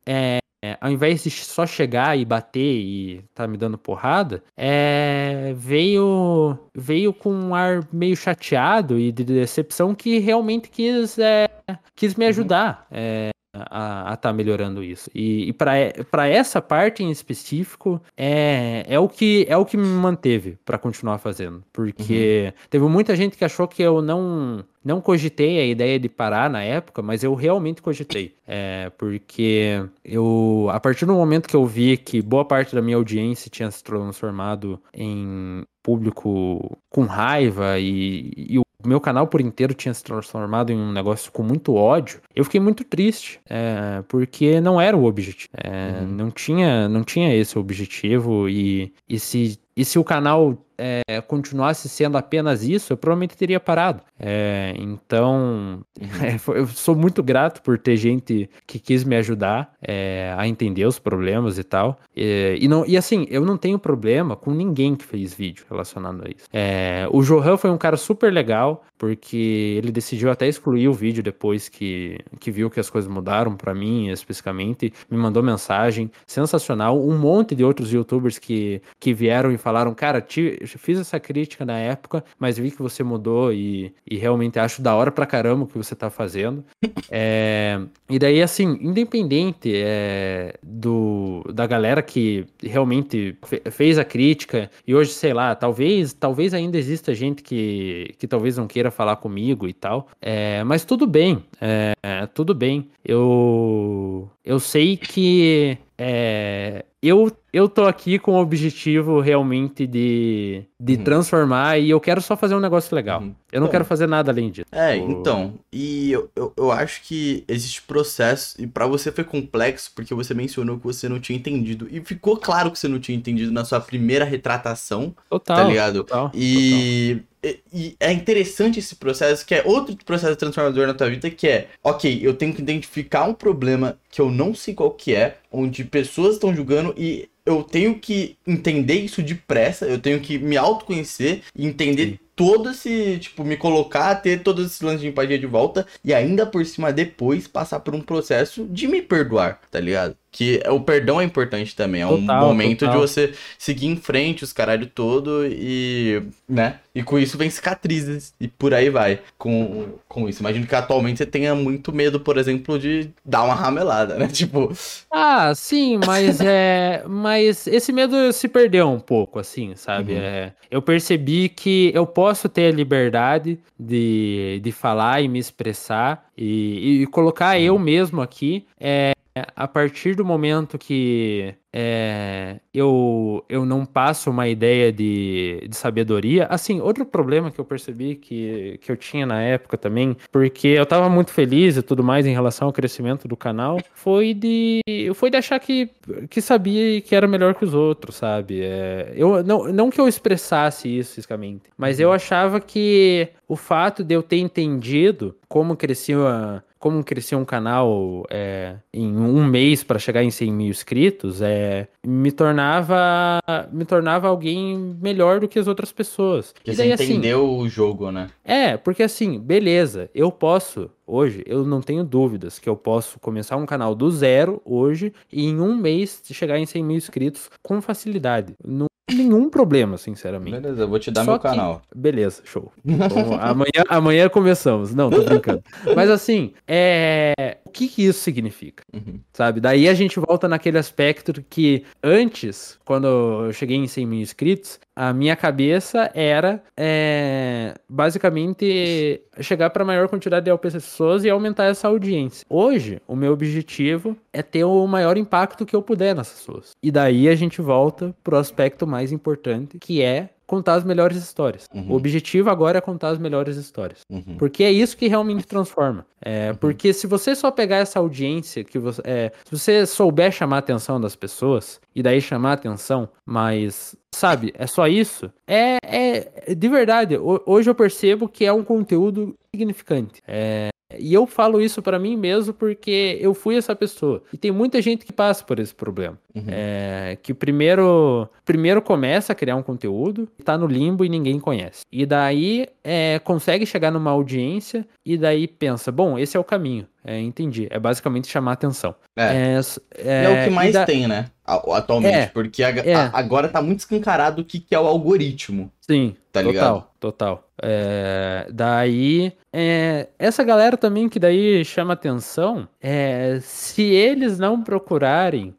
é, 0.07 0.39
ao 0.81 0.91
invés 0.91 1.23
de 1.23 1.31
só 1.31 1.67
chegar 1.67 2.19
e 2.19 2.25
bater 2.25 2.61
e 2.61 3.25
tá 3.35 3.47
me 3.47 3.57
dando 3.57 3.79
porrada, 3.79 4.43
é, 4.57 5.53
veio 5.57 6.59
veio 6.75 7.13
com 7.13 7.33
um 7.33 7.55
ar 7.55 7.87
meio 7.93 8.17
chateado 8.17 8.99
e 8.99 9.13
de 9.13 9.25
decepção 9.25 9.95
que 9.95 10.19
realmente 10.19 10.69
quis, 10.69 11.19
é, 11.19 11.49
quis 11.95 12.15
me 12.15 12.27
ajudar. 12.27 12.87
é, 12.91 13.31
a 13.71 14.15
estar 14.15 14.33
melhorando 14.33 14.83
isso. 14.83 15.11
E, 15.15 15.49
e 15.49 15.53
para 15.53 16.29
essa 16.29 16.61
parte 16.61 17.03
em 17.03 17.11
específico, 17.11 18.01
é, 18.17 18.85
é, 18.89 18.99
o, 18.99 19.09
que, 19.09 19.47
é 19.49 19.57
o 19.57 19.65
que 19.65 19.77
me 19.77 19.87
manteve 19.87 20.59
para 20.65 20.79
continuar 20.79 21.19
fazendo. 21.19 21.63
Porque 21.73 22.53
teve 22.69 22.85
muita 22.87 23.15
gente 23.17 23.37
que 23.37 23.45
achou 23.45 23.67
que 23.67 23.83
eu 23.83 24.03
não, 24.03 24.65
não 24.85 25.01
cogitei 25.01 25.59
a 25.59 25.67
ideia 25.67 25.99
de 25.99 26.09
parar 26.09 26.49
na 26.51 26.63
época, 26.63 27.03
mas 27.03 27.23
eu 27.23 27.35
realmente 27.35 27.83
cogitei. 27.83 28.35
É, 28.47 28.91
porque 28.97 29.85
eu, 30.05 30.69
a 30.71 30.79
partir 30.79 31.07
do 31.07 31.15
momento 31.15 31.49
que 31.49 31.57
eu 31.57 31.67
vi 31.67 31.97
que 31.97 32.23
boa 32.23 32.45
parte 32.45 32.75
da 32.75 32.83
minha 32.83 32.97
audiência 32.97 33.51
tinha 33.51 33.71
se 33.71 33.83
transformado 33.83 34.81
em 34.95 35.65
público 35.83 36.77
com 36.91 37.05
raiva 37.05 37.79
e, 37.79 38.33
e 38.37 38.66
o 38.87 38.89
meu 38.89 39.01
canal 39.01 39.27
por 39.27 39.41
inteiro 39.41 39.75
tinha 39.75 39.93
se 39.93 40.03
transformado 40.03 40.71
em 40.71 40.77
um 40.79 40.93
negócio 40.93 41.31
com 41.33 41.43
muito 41.43 41.75
ódio, 41.75 42.21
eu 42.35 42.45
fiquei 42.45 42.61
muito 42.61 42.85
triste, 42.85 43.41
é, 43.49 44.03
porque 44.09 44.61
não 44.61 44.81
era 44.81 44.97
o 44.97 45.05
objetivo. 45.05 45.51
É, 45.55 46.01
Uhum. 46.01 46.07
não, 46.07 46.31
tinha, 46.31 46.89
não 46.89 47.03
tinha 47.05 47.35
esse 47.35 47.59
objetivo 47.59 48.49
e, 48.49 48.93
e, 49.09 49.19
se, 49.19 49.59
e 49.77 49.85
se 49.85 49.99
o 49.99 50.05
canal 50.05 50.57
é, 50.79 51.21
continuasse 51.21 51.89
sendo 51.89 52.17
apenas 52.17 52.63
isso, 52.63 52.93
eu 52.93 52.97
provavelmente 52.97 53.37
teria 53.37 53.59
parado. 53.61 54.03
É, 54.19 54.75
então, 54.77 55.81
é, 56.01 56.39
eu 56.59 56.67
sou 56.67 56.95
muito 56.95 57.23
grato 57.23 57.63
por 57.63 57.79
ter 57.79 57.97
gente 57.97 58.49
que 58.67 58.79
quis 58.79 59.05
me 59.05 59.17
ajudar 59.17 59.75
é, 59.83 60.35
a 60.37 60.47
entender 60.47 60.85
os 60.85 60.99
problemas 60.99 61.59
e 61.59 61.65
tal. 61.65 61.99
É, 62.17 62.57
e, 62.59 62.69
não, 62.69 62.85
e 62.87 62.97
assim, 62.97 63.27
eu 63.31 63.45
não 63.45 63.57
tenho 63.57 63.79
problema 63.79 64.37
com 64.37 64.51
ninguém 64.51 64.95
que 64.95 65.05
fez 65.05 65.35
vídeo 65.35 65.65
relacionado 65.69 66.25
a 66.27 66.29
isso. 66.29 66.47
É, 66.53 67.07
o 67.11 67.23
Johan 67.23 67.57
foi 67.57 67.71
um 67.71 67.79
cara 67.79 67.97
super 67.97 68.33
legal, 68.33 68.85
porque 68.99 69.75
ele 69.79 69.93
decidiu 69.93 70.31
até 70.31 70.49
excluir 70.49 70.89
o 70.89 70.93
vídeo 70.93 71.23
depois 71.23 71.69
que, 71.69 72.19
que 72.41 72.51
viu 72.51 72.71
que 72.71 72.81
as 72.81 72.91
coisas 72.91 73.11
mudaram 73.11 73.57
pra 73.57 73.75
mim, 73.75 74.09
especificamente. 74.09 74.93
Me 75.11 75.17
mandou 75.17 75.43
mensagem 75.43 76.11
sensacional. 76.27 77.01
Um 77.01 77.19
monte 77.19 77.55
de 77.55 77.65
outros 77.65 77.93
youtubers 77.93 78.39
que, 78.39 78.81
que 78.99 79.13
vieram 79.13 79.53
e 79.53 79.59
falaram: 79.59 79.95
Cara, 79.95 80.21
te, 80.21 80.66
fiz 80.67 80.99
essa 80.99 81.19
crítica 81.21 81.65
na 81.65 81.79
época, 81.79 82.25
mas 82.39 82.59
vi 82.59 82.71
que 82.71 82.83
você 82.83 83.03
mudou 83.03 83.53
e, 83.53 83.93
e 84.09 84.17
realmente 84.17 84.59
acho 84.59 84.83
da 84.83 84.95
hora 84.95 85.11
pra 85.13 85.25
caramba 85.27 85.65
o 85.65 85.67
que 85.67 85.79
você 85.79 85.95
tá 85.95 86.11
fazendo. 86.11 86.65
É, 87.11 87.81
e 88.11 88.19
daí, 88.19 88.43
assim, 88.43 88.79
independente 88.81 89.73
é, 89.75 90.55
do, 90.63 91.43
da 91.53 91.67
galera 91.67 92.03
que 92.03 92.47
realmente 92.63 93.37
fe- 93.45 93.63
fez 93.71 93.99
a 93.99 94.05
crítica, 94.05 94.71
e 94.87 94.95
hoje, 94.95 95.11
sei 95.13 95.33
lá, 95.33 95.55
talvez, 95.55 96.13
talvez 96.13 96.53
ainda 96.55 96.77
exista 96.79 97.15
gente 97.15 97.43
que, 97.43 98.15
que 98.19 98.27
talvez 98.27 98.57
não 98.57 98.67
queira 98.67 98.91
falar 98.91 99.17
comigo 99.17 99.69
e 99.69 99.73
tal, 99.73 100.09
é, 100.21 100.63
mas 100.65 100.85
tudo 100.85 101.07
bem, 101.07 101.45
é, 101.61 101.95
tudo 102.35 102.55
bem. 102.55 102.89
Eu, 103.05 104.29
eu 104.47 104.61
sei 104.61 104.97
que 104.97 105.77
é, 105.99 106.85
eu, 107.03 107.31
eu 107.53 107.69
tô 107.69 107.85
aqui 107.85 108.19
com 108.19 108.33
o 108.33 108.41
objetivo 108.41 109.21
realmente 109.21 109.87
de, 109.87 110.65
de 110.81 110.95
Uhum. 110.95 111.05
transformar 111.05 111.79
e 111.79 111.91
eu 111.91 112.01
quero 112.01 112.21
só 112.23 112.37
fazer 112.37 112.55
um 112.55 112.61
negócio 112.61 112.95
legal. 112.95 113.21
Uhum. 113.21 113.35
Eu 113.57 113.61
não 113.61 113.69
quero 113.69 113.85
fazer 113.85 114.07
nada 114.07 114.31
além 114.31 114.51
disso. 114.51 114.67
É, 114.71 114.97
então, 114.97 115.55
e 115.73 116.13
eu, 116.13 116.31
eu, 116.37 116.53
eu 116.57 116.71
acho 116.71 117.03
que 117.03 117.43
existe 117.49 117.83
processo, 117.83 118.55
e 118.61 118.67
pra 118.67 118.87
você 118.87 119.11
foi 119.11 119.25
complexo, 119.25 119.91
porque 119.95 120.15
você 120.15 120.35
mencionou 120.35 120.79
que 120.79 120.85
você 120.85 121.09
não 121.09 121.19
tinha 121.19 121.39
entendido, 121.39 121.89
e 121.91 122.01
ficou 122.01 122.37
claro 122.37 122.71
que 122.71 122.79
você 122.79 122.89
não 122.89 122.99
tinha 123.01 123.17
entendido 123.17 123.51
na 123.51 123.65
sua 123.65 123.81
primeira 123.81 124.25
retratação, 124.25 125.15
Total. 125.31 125.57
tá 125.57 125.65
ligado? 125.65 126.05
Total, 126.05 126.31
E, 126.35 127.23
e- 127.43 127.61
e 127.73 127.97
é 127.99 128.13
interessante 128.13 128.79
esse 128.79 128.95
processo, 128.97 129.45
que 129.47 129.55
é 129.55 129.63
outro 129.65 129.97
processo 130.05 130.37
transformador 130.37 130.87
na 130.87 130.95
tua 130.95 131.09
vida, 131.09 131.31
que 131.31 131.47
é, 131.49 131.69
ok, 131.83 132.21
eu 132.23 132.35
tenho 132.35 132.53
que 132.53 132.61
identificar 132.61 133.25
um 133.25 133.35
problema 133.35 133.99
que 134.11 134.21
eu 134.21 134.31
não 134.31 134.55
sei 134.55 134.75
qual 134.75 134.91
que 134.91 135.15
é, 135.15 135.39
onde 135.51 135.85
pessoas 135.85 136.35
estão 136.35 136.55
julgando 136.55 136.95
e 136.97 137.29
eu 137.45 137.63
tenho 137.63 137.99
que 137.99 138.37
entender 138.47 138.95
isso 138.95 139.23
depressa, 139.23 139.87
eu 139.87 140.01
tenho 140.01 140.19
que 140.21 140.37
me 140.37 140.57
autoconhecer 140.57 141.43
e 141.55 141.65
entender 141.67 142.07
Sim. 142.07 142.19
Todo 142.37 142.71
esse, 142.71 143.19
tipo, 143.19 143.45
me 143.45 143.57
colocar, 143.57 144.15
ter 144.17 144.43
todo 144.43 144.63
esse 144.63 144.85
lance 144.85 145.01
de 145.01 145.09
empatia 145.09 145.39
de 145.39 145.47
volta 145.47 145.87
e 146.05 146.15
ainda 146.15 146.47
por 146.47 146.65
cima 146.67 146.93
depois 146.93 147.49
passar 147.49 147.81
por 147.81 147.95
um 147.95 148.03
processo 148.03 148.67
de 148.69 148.87
me 148.87 149.03
perdoar, 149.03 149.61
tá 149.71 149.81
ligado? 149.81 150.17
Que 150.37 150.63
o 150.69 150.79
perdão 150.81 151.19
é 151.19 151.25
importante 151.25 151.75
também, 151.75 152.03
é 152.03 152.07
um 152.07 152.21
Total, 152.21 152.47
momento 152.47 152.81
total. 152.81 152.95
de 152.95 153.01
você 153.01 153.33
seguir 153.59 153.87
em 153.87 153.97
frente 153.97 154.45
os 154.45 154.53
caralho 154.53 154.87
todo 154.87 155.47
e, 155.47 156.23
né? 156.47 156.81
E 156.95 157.03
com 157.03 157.19
isso 157.19 157.39
vem 157.39 157.49
cicatrizes 157.49 158.35
e 158.39 158.47
por 158.47 158.75
aí 158.75 158.91
vai 158.91 159.21
com, 159.39 159.87
com 160.07 160.29
isso. 160.29 160.41
Imagino 160.43 160.67
que 160.67 160.75
atualmente 160.75 161.19
você 161.19 161.27
tenha 161.27 161.55
muito 161.55 161.91
medo, 161.91 162.21
por 162.21 162.37
exemplo, 162.37 162.79
de 162.79 163.09
dar 163.25 163.45
uma 163.45 163.55
ramelada, 163.55 164.17
né? 164.17 164.29
Tipo, 164.33 164.71
Ah, 165.11 165.55
sim, 165.55 165.99
mas 166.07 166.39
é. 166.43 167.03
Mas 167.09 167.67
esse 167.67 167.91
medo 167.91 168.31
se 168.31 168.47
perdeu 168.47 168.91
um 168.91 169.01
pouco, 169.01 169.39
assim, 169.39 169.75
sabe? 169.75 170.13
Uhum. 170.13 170.19
É, 170.21 170.53
eu 170.71 170.83
percebi 170.83 171.49
que 171.49 171.91
eu 171.95 172.07
posso 172.07 172.47
ter 172.47 172.67
a 172.73 172.77
liberdade 172.77 173.59
de, 173.81 174.61
de 174.63 174.71
falar 174.73 175.23
e 175.23 175.29
me 175.29 175.39
expressar 175.39 176.27
e, 176.37 177.03
e 177.03 177.07
colocar 177.07 177.59
eu 177.59 177.79
mesmo 177.79 178.21
aqui. 178.21 178.67
É, 178.79 179.13
a 179.55 179.69
partir 179.69 180.15
do 180.15 180.25
momento 180.25 180.79
que 180.79 181.55
é, 181.73 182.59
eu, 182.73 183.45
eu 183.51 183.67
não 183.67 183.85
passo 183.85 184.31
uma 184.31 184.49
ideia 184.49 184.91
de, 184.91 185.67
de 185.69 185.77
sabedoria. 185.77 186.47
Assim, 186.47 186.81
outro 186.81 187.05
problema 187.05 187.51
que 187.51 187.59
eu 187.59 187.65
percebi 187.65 188.15
que, 188.15 188.79
que 188.81 188.91
eu 188.91 188.97
tinha 188.97 189.27
na 189.27 189.43
época 189.43 189.77
também, 189.77 190.17
porque 190.33 190.69
eu 190.69 190.87
tava 190.87 191.11
muito 191.11 191.31
feliz 191.31 191.77
e 191.77 191.83
tudo 191.83 192.03
mais 192.03 192.25
em 192.27 192.33
relação 192.33 192.69
ao 192.69 192.73
crescimento 192.73 193.29
do 193.29 193.37
canal, 193.37 193.79
foi 193.93 194.33
de, 194.33 194.81
foi 195.15 195.29
de 195.29 195.37
achar 195.37 195.61
que, 195.61 195.91
que 196.31 196.41
sabia 196.41 196.97
e 196.97 197.01
que 197.03 197.15
era 197.15 197.29
melhor 197.29 197.55
que 197.55 197.65
os 197.65 197.75
outros, 197.75 198.17
sabe? 198.17 198.63
É, 198.63 199.13
eu, 199.15 199.43
não, 199.45 199.65
não 199.71 199.91
que 199.91 200.01
eu 200.01 200.09
expressasse 200.09 200.89
isso 200.89 201.15
fisicamente, 201.15 201.65
mas 201.77 202.01
eu 202.01 202.11
achava 202.11 202.59
que 202.59 203.29
o 203.47 203.55
fato 203.55 204.03
de 204.03 204.15
eu 204.15 204.23
ter 204.23 204.39
entendido 204.39 205.37
como 205.47 205.77
crescia 205.77 206.63
como 206.79 207.03
crescia 207.03 207.39
um 207.39 207.45
canal 207.45 208.25
é, 208.31 208.77
em 208.93 209.17
um 209.17 209.45
mês 209.45 209.83
para 209.83 209.99
chegar 209.99 210.23
em 210.23 210.31
100 210.31 210.53
mil 210.53 210.69
inscritos, 210.69 211.41
é, 211.43 211.89
me 212.07 212.31
tornava 212.31 213.41
me 213.73 213.85
tornava 213.85 214.29
alguém 214.29 214.97
melhor 215.01 215.41
do 215.41 215.49
que 215.49 215.59
as 215.59 215.67
outras 215.67 215.93
pessoas. 215.93 216.55
que 216.63 216.71
E 216.71 216.75
você 216.75 216.93
assim, 216.93 217.05
entendeu 217.05 217.57
o 217.57 217.69
jogo, 217.69 218.11
né? 218.11 218.29
é, 218.45 218.77
porque 218.77 219.03
assim, 219.03 219.39
beleza, 219.39 220.11
eu 220.15 220.31
posso, 220.31 220.91
hoje, 221.07 221.43
eu 221.47 221.65
não 221.65 221.81
tenho 221.81 222.05
dúvidas 222.05 222.59
que 222.59 222.69
eu 222.69 222.77
posso 222.77 223.19
começar 223.21 223.57
um 223.57 223.67
canal 223.67 223.95
do 223.95 224.11
zero 224.11 224.61
hoje 224.65 225.13
e 225.33 225.47
em 225.47 225.61
um 225.61 225.77
mês 225.77 226.23
chegar 226.25 226.59
em 226.59 226.67
100 226.67 226.85
mil 226.85 226.97
inscritos 226.97 227.51
com 227.63 227.81
facilidade. 227.81 228.55
Não 228.65 228.87
nenhum 229.15 229.49
problema, 229.49 229.97
sinceramente. 229.97 230.59
Beleza, 230.61 230.83
eu 230.83 230.89
vou 230.89 230.99
te 230.99 231.11
dar 231.11 231.25
Só 231.25 231.33
meu 231.33 231.41
que- 231.41 231.49
canal. 231.49 231.83
Beleza, 231.95 232.43
show. 232.45 232.73
Então, 232.85 233.07
amanhã, 233.41 233.85
amanhã 233.89 234.29
começamos. 234.29 234.95
Não, 234.95 235.11
tô 235.11 235.23
brincando. 235.23 235.63
Mas 235.95 236.11
assim, 236.11 236.53
é... 236.67 237.59
o 237.77 237.79
que, 237.79 237.89
que 237.89 238.07
isso 238.07 238.21
significa? 238.21 238.83
Uhum. 238.93 239.21
Sabe? 239.35 239.61
Daí 239.61 239.87
a 239.87 239.93
gente 239.93 240.19
volta 240.19 240.49
naquele 240.49 240.79
aspecto 240.79 241.45
que 241.51 241.85
antes, 242.03 242.79
quando 242.87 243.07
eu 243.07 243.53
cheguei 243.53 243.77
em 243.77 243.87
100 243.87 244.07
mil 244.07 244.21
inscritos, 244.21 244.81
a 244.95 245.13
minha 245.13 245.37
cabeça 245.37 246.11
era 246.15 246.63
é, 246.75 247.75
basicamente 247.87 249.21
chegar 249.41 249.69
para 249.69 249.83
a 249.83 249.87
maior 249.87 250.09
quantidade 250.09 250.51
de 250.51 250.57
pessoas 250.59 251.23
e 251.23 251.29
aumentar 251.29 251.65
essa 251.65 251.89
audiência. 251.89 252.47
Hoje, 252.49 253.03
o 253.07 253.15
meu 253.15 253.35
objetivo 253.35 254.17
é 254.33 254.43
ter 254.43 254.65
o 254.65 254.87
maior 254.87 255.19
impacto 255.19 255.67
que 255.67 255.77
eu 255.77 255.83
puder 255.83 256.15
nessas 256.15 256.39
pessoas. 256.39 256.71
E 256.83 256.91
daí 256.91 257.29
a 257.29 257.35
gente 257.35 257.61
volta 257.61 258.15
pro 258.25 258.39
aspecto 258.39 258.87
mais 258.87 259.13
importante, 259.13 259.79
que 259.79 260.01
é 260.01 260.31
contar 260.47 260.75
as 260.75 260.85
melhores 260.85 261.17
histórias. 261.19 261.67
Uhum. 261.75 261.91
O 261.91 261.95
objetivo 261.97 262.51
agora 262.51 262.79
é 262.79 262.81
contar 262.81 263.09
as 263.09 263.19
melhores 263.19 263.57
histórias. 263.57 264.01
Uhum. 264.11 264.37
Porque 264.39 264.63
é 264.63 264.71
isso 264.71 264.97
que 264.97 265.09
realmente 265.09 265.47
transforma. 265.47 266.07
É, 266.21 266.53
Porque 266.55 266.93
se 266.93 267.07
você 267.07 267.35
só 267.35 267.51
pegar 267.51 267.77
essa 267.77 267.99
audiência, 267.99 268.63
que 268.65 268.79
você, 268.79 269.03
é, 269.05 269.33
se 269.45 269.51
você 269.59 269.85
souber 269.87 270.31
chamar 270.33 270.57
a 270.57 270.59
atenção 270.61 271.01
das 271.01 271.17
pessoas, 271.17 271.81
e 271.95 272.03
daí 272.03 272.21
chamar 272.21 272.51
a 272.51 272.55
atenção, 272.55 273.09
mas, 273.25 273.97
sabe, 274.15 274.53
é 274.57 274.67
só 274.67 274.87
isso, 274.87 275.31
é, 275.47 275.79
é 275.83 276.55
de 276.55 276.69
verdade, 276.69 277.17
ho- 277.17 277.43
hoje 277.45 277.69
eu 277.69 277.75
percebo 277.75 278.29
que 278.29 278.45
é 278.45 278.53
um 278.53 278.63
conteúdo 278.65 279.35
significante. 279.55 280.23
É, 280.27 280.69
e 280.99 281.13
eu 281.15 281.27
falo 281.27 281.61
isso 281.61 281.81
pra 281.83 281.99
mim 281.99 282.17
mesmo 282.17 282.53
porque 282.55 283.19
eu 283.21 283.35
fui 283.35 283.57
essa 283.57 283.75
pessoa. 283.75 284.23
E 284.33 284.37
tem 284.37 284.51
muita 284.51 284.81
gente 284.83 285.05
que 285.05 285.13
passa 285.13 285.45
por 285.45 285.59
esse 285.59 285.75
problema. 285.75 286.19
Uhum. 286.35 286.45
É, 286.49 287.17
que 287.23 287.33
primeiro, 287.33 288.29
primeiro 288.45 288.83
começa 288.83 289.33
a 289.33 289.35
criar 289.37 289.57
um 289.57 289.63
conteúdo, 289.63 290.29
tá 290.45 290.57
no 290.59 290.67
limbo 290.67 291.05
e 291.05 291.09
ninguém 291.09 291.41
conhece. 291.41 291.83
E 291.91 292.05
daí 292.05 292.67
é, 292.85 293.19
consegue 293.21 293.65
chegar 293.67 293.91
numa 293.91 294.11
audiência 294.11 294.87
e 295.05 295.17
daí 295.17 295.47
pensa, 295.49 295.91
bom, 295.91 296.19
esse 296.19 296.37
é 296.37 296.41
o 296.41 296.45
caminho. 296.45 296.87
É, 297.05 297.19
entendi. 297.21 297.69
É 297.71 297.79
basicamente 297.79 298.27
chamar 298.29 298.53
atenção. 298.53 298.95
É. 299.17 299.55
É, 299.55 299.59
s- 299.59 299.81
É, 299.97 300.29
o 300.29 300.49
que 300.49 300.51
mais 300.55 300.73
da- 300.73 300.85
tem, 300.85 301.07
né? 301.07 301.27
Atualmente. 301.47 302.15
É, 302.15 302.27
porque 302.27 302.63
a- 302.63 302.71
é. 302.71 302.95
a- 302.95 303.11
agora 303.15 303.49
tá 303.49 303.63
muito 303.63 303.79
escancarado 303.81 304.43
o 304.43 304.45
que, 304.45 304.59
que 304.61 304.75
é 304.75 304.81
o 304.81 304.87
algoritmo. 304.87 305.71
Sim, 305.81 306.17
Tá 306.33 306.41
total, 306.43 306.53
ligado? 306.53 306.85
total. 307.01 307.43
É, 307.63 308.47
daí, 308.53 309.33
é, 309.53 310.09
essa 310.19 310.43
galera 310.45 310.77
também 310.77 311.09
que 311.09 311.19
daí 311.19 311.65
chama 311.65 311.95
atenção, 311.95 312.69
é, 312.83 313.39
se 313.41 313.83
eles 313.83 314.39
não 314.39 314.61
procurarem 314.63 315.55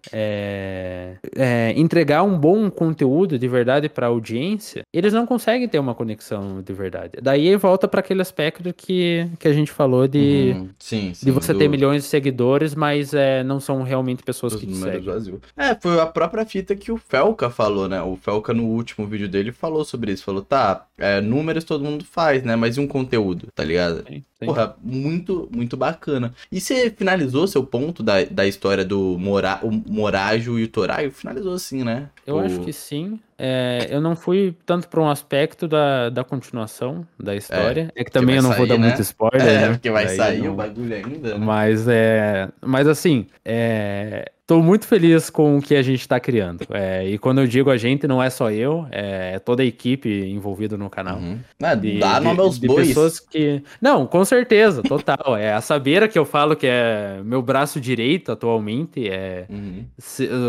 é, 1.36 1.74
entregar 1.76 2.24
um 2.24 2.38
bom 2.38 2.70
conteúdo 2.70 3.40
de 3.40 3.48
verdade 3.48 3.90
para 3.90 4.06
a 4.06 4.10
audiência, 4.10 4.84
eles 4.94 5.14
não 5.14 5.26
conseguem 5.26 5.68
ter 5.68 5.80
uma 5.80 5.96
conexão 5.96 6.62
de 6.62 6.74
verdade. 6.74 7.14
Daí 7.22 7.56
volta 7.56 7.88
para 7.88 8.02
aquele 8.02 8.22
aspecto 8.22 8.72
que, 8.74 9.28
que 9.40 9.48
a 9.48 9.54
gente 9.54 9.72
falou 9.72 10.08
de, 10.08 10.54
Uhum. 10.56 10.70
Sim, 10.78 11.14
sim. 11.14 11.26
de 11.26 11.32
você 11.32 11.54
do- 11.54 11.60
ter 11.60 11.68
milhões 11.68 12.04
de 12.04 12.10
seguidores, 12.10 12.76
mas 12.76 13.12
não 13.46 13.60
são 13.60 13.82
realmente 13.82 14.22
pessoas 14.24 14.54
dos 14.54 14.62
que 14.62 14.68
te 14.68 14.76
seguem. 14.76 15.40
É, 15.58 15.74
foi 15.82 16.00
a 16.00 16.06
própria 16.06 16.46
fita 16.46 16.76
que 16.76 16.92
o 16.92 16.98
Felca 16.98 17.50
falou, 17.50 17.88
né? 17.88 18.02
O 18.02 18.16
Felca 18.16 18.54
no 18.54 18.64
último 18.64 19.06
vídeo 19.08 19.28
dele 19.28 19.52
falou 19.52 19.84
sobre 19.86 20.12
isso. 20.12 20.24
Falou, 20.24 20.42
tá, 20.42 20.86
é, 20.98 21.22
números 21.22 21.64
todo 21.64 21.84
mundo 21.84 22.04
faz, 22.06 22.44
né? 22.44 22.56
Mas 22.56 22.78
e 22.78 22.80
um 22.80 22.88
conteúdo, 22.88 23.48
tá 23.56 23.64
ligado? 23.64 24.04
Sim, 24.08 24.24
sim. 24.40 24.46
Porra, 24.46 24.76
muito, 24.84 25.50
muito 25.54 25.76
bacana. 25.78 26.34
E 26.52 26.60
você 26.60 26.90
finalizou 26.90 27.48
seu 27.48 27.64
ponto 27.64 28.02
da, 28.04 28.24
da 28.26 28.48
história 28.48 28.84
do 28.86 29.18
Mora, 29.20 29.60
o 29.64 29.72
Morajo 29.72 30.58
e 30.60 30.64
o 30.64 30.68
Toraio? 30.68 31.12
Finalizou 31.12 31.54
assim, 31.54 31.84
né? 31.84 32.10
Eu 32.26 32.36
O- 32.36 32.40
acho 32.40 32.60
que 32.62 32.74
sim. 32.74 33.20
É, 33.40 33.88
eu 33.90 34.02
não 34.02 34.16
fui 34.16 34.56
tanto 34.66 34.88
para 34.88 35.00
um 35.00 35.10
aspecto 35.10 35.68
da, 35.68 36.10
da 36.10 36.24
continuação 36.24 37.06
da 37.20 37.36
história. 37.36 37.92
É, 37.96 38.04
que 38.04 38.12
também 38.12 38.38
eu 38.38 38.42
não 38.44 38.50
vou 38.50 38.60
sair, 38.66 38.68
dar 38.70 38.78
né? 38.80 38.88
muito 38.88 39.02
spoiler. 39.02 39.42
É, 39.48 39.62
né? 39.62 39.70
porque 39.70 39.92
vai 39.92 40.06
Daí 40.08 40.16
sair 40.18 40.42
não- 40.44 40.54
o 40.54 40.56
bagulho 40.56 40.96
ainda, 40.96 41.38
né? 41.38 41.46
Mas 41.46 41.88
é. 41.88 42.50
Mas 42.62 42.88
assim, 42.88 43.28
é. 43.46 44.32
Tô 44.48 44.62
muito 44.64 44.88
feliz 44.88 45.30
com 45.30 45.58
o 45.58 45.62
que 45.62 45.76
a 45.76 45.82
gente 45.82 46.08
tá 46.08 46.22
criando. 46.22 46.66
É, 46.72 47.06
e 47.06 47.18
quando 47.18 47.42
eu 47.42 47.48
digo 47.48 47.70
a 47.70 47.76
gente, 47.76 48.08
não 48.08 48.24
é 48.24 48.30
só 48.30 48.50
eu, 48.50 48.88
é 48.92 49.40
toda 49.40 49.62
a 49.62 49.66
equipe 49.66 50.08
envolvida 50.30 50.78
no 50.78 50.90
canal. 50.90 51.18
Uhum. 51.18 51.38
Ah, 51.62 51.76
De, 51.76 52.00
dá 52.00 52.22
nome 52.22 52.40
aos 52.40 52.58
bois. 52.58 52.88
pessoas 52.88 53.20
que. 53.20 53.62
Não, 53.82 54.08
com 54.08 54.24
certeza, 54.24 54.82
total. 54.84 55.36
é 55.36 55.52
a 55.52 55.60
Sabeira 55.60 56.08
que 56.08 56.18
eu 56.18 56.24
falo 56.24 56.56
que 56.56 56.66
é 56.66 57.20
meu 57.26 57.42
braço 57.42 57.78
direito 57.82 58.32
atualmente. 58.32 59.10
É. 59.10 59.48
Uhum. 59.50 59.86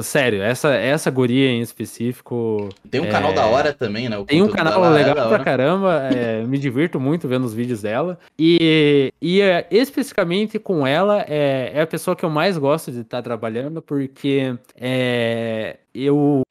Sério, 0.00 0.42
essa, 0.42 0.72
essa 0.74 1.10
guria 1.10 1.50
em 1.50 1.60
específico. 1.60 2.68
Tem 2.90 3.00
um 3.00 3.04
É, 3.06 3.10
canal 3.10 3.32
da 3.32 3.46
hora 3.46 3.72
também, 3.72 4.08
né? 4.08 4.22
Tem 4.26 4.42
um 4.42 4.48
canal 4.48 4.80
legal 4.90 5.14
da 5.14 5.28
pra 5.28 5.38
caramba, 5.40 6.08
é, 6.12 6.42
me 6.42 6.58
divirto 6.58 6.98
muito 6.98 7.28
vendo 7.28 7.44
os 7.44 7.54
vídeos 7.54 7.82
dela. 7.82 8.18
E, 8.38 9.12
e 9.20 9.40
é, 9.40 9.66
especificamente 9.70 10.58
com 10.58 10.86
ela, 10.86 11.24
é, 11.28 11.72
é 11.74 11.80
a 11.82 11.86
pessoa 11.86 12.16
que 12.16 12.24
eu 12.24 12.30
mais 12.30 12.56
gosto 12.56 12.90
de 12.90 13.00
estar 13.00 13.22
trabalhando, 13.22 13.82
porque 13.82 14.54
é, 14.76 15.76
eu 15.94 16.42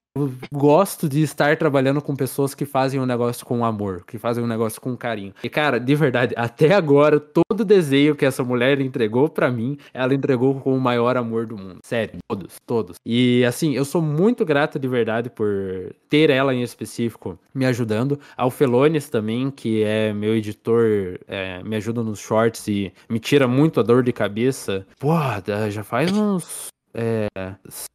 gosto 0.52 1.08
de 1.08 1.22
estar 1.22 1.58
trabalhando 1.58 2.02
com 2.02 2.16
pessoas 2.16 2.54
que 2.54 2.66
fazem 2.66 3.00
um 3.00 3.06
negócio 3.06 3.46
com 3.46 3.64
amor, 3.64 4.04
que 4.06 4.18
fazem 4.18 4.44
um 4.44 4.48
negócio 4.48 4.82
com 4.82 4.96
carinho. 4.96 5.34
E, 5.44 5.50
cara, 5.50 5.80
de 5.80 5.96
verdade, 5.96 6.34
até 6.38 6.74
agora, 6.74 7.20
todo 7.20 7.66
desenho 7.66 8.16
que 8.16 8.26
essa 8.26 8.44
mulher 8.44 8.80
entregou 8.80 9.30
pra 9.30 9.52
mim, 9.52 9.78
ela 9.94 10.14
entregou 10.14 10.60
com 10.60 10.76
o 10.76 10.82
maior 10.82 11.18
amor 11.18 11.46
do 11.46 11.58
mundo. 11.58 11.80
Sério, 11.84 12.18
todos, 12.28 12.56
todos. 12.66 12.98
E, 13.06 13.44
assim, 13.46 13.74
eu 13.74 13.86
sou 13.86 14.02
muito 14.02 14.46
grato 14.46 14.80
de 14.80 14.88
verdade 14.88 15.30
por 15.30 15.48
ter 16.10 16.30
ela 16.30 16.54
em 16.54 16.62
específico 16.62 17.38
me 17.54 17.66
ajudando. 17.66 18.20
Ao 18.36 18.50
Felones 18.50 19.10
também, 19.10 19.52
que 19.52 19.84
é 19.84 20.14
meu 20.14 20.36
editor, 20.36 21.20
é, 21.28 21.62
me 21.64 21.76
ajuda 21.76 22.04
nos 22.04 22.20
shorts 22.20 22.68
e 22.68 22.94
me 23.10 23.20
tira 23.20 23.48
muito 23.48 23.80
a 23.80 23.84
dor 23.84 24.04
de 24.04 24.14
cabeça. 24.14 24.86
Pô, 25.00 25.14
já 25.70 25.84
faz 25.84 26.12
uns 26.12 26.68
é, 26.94 27.28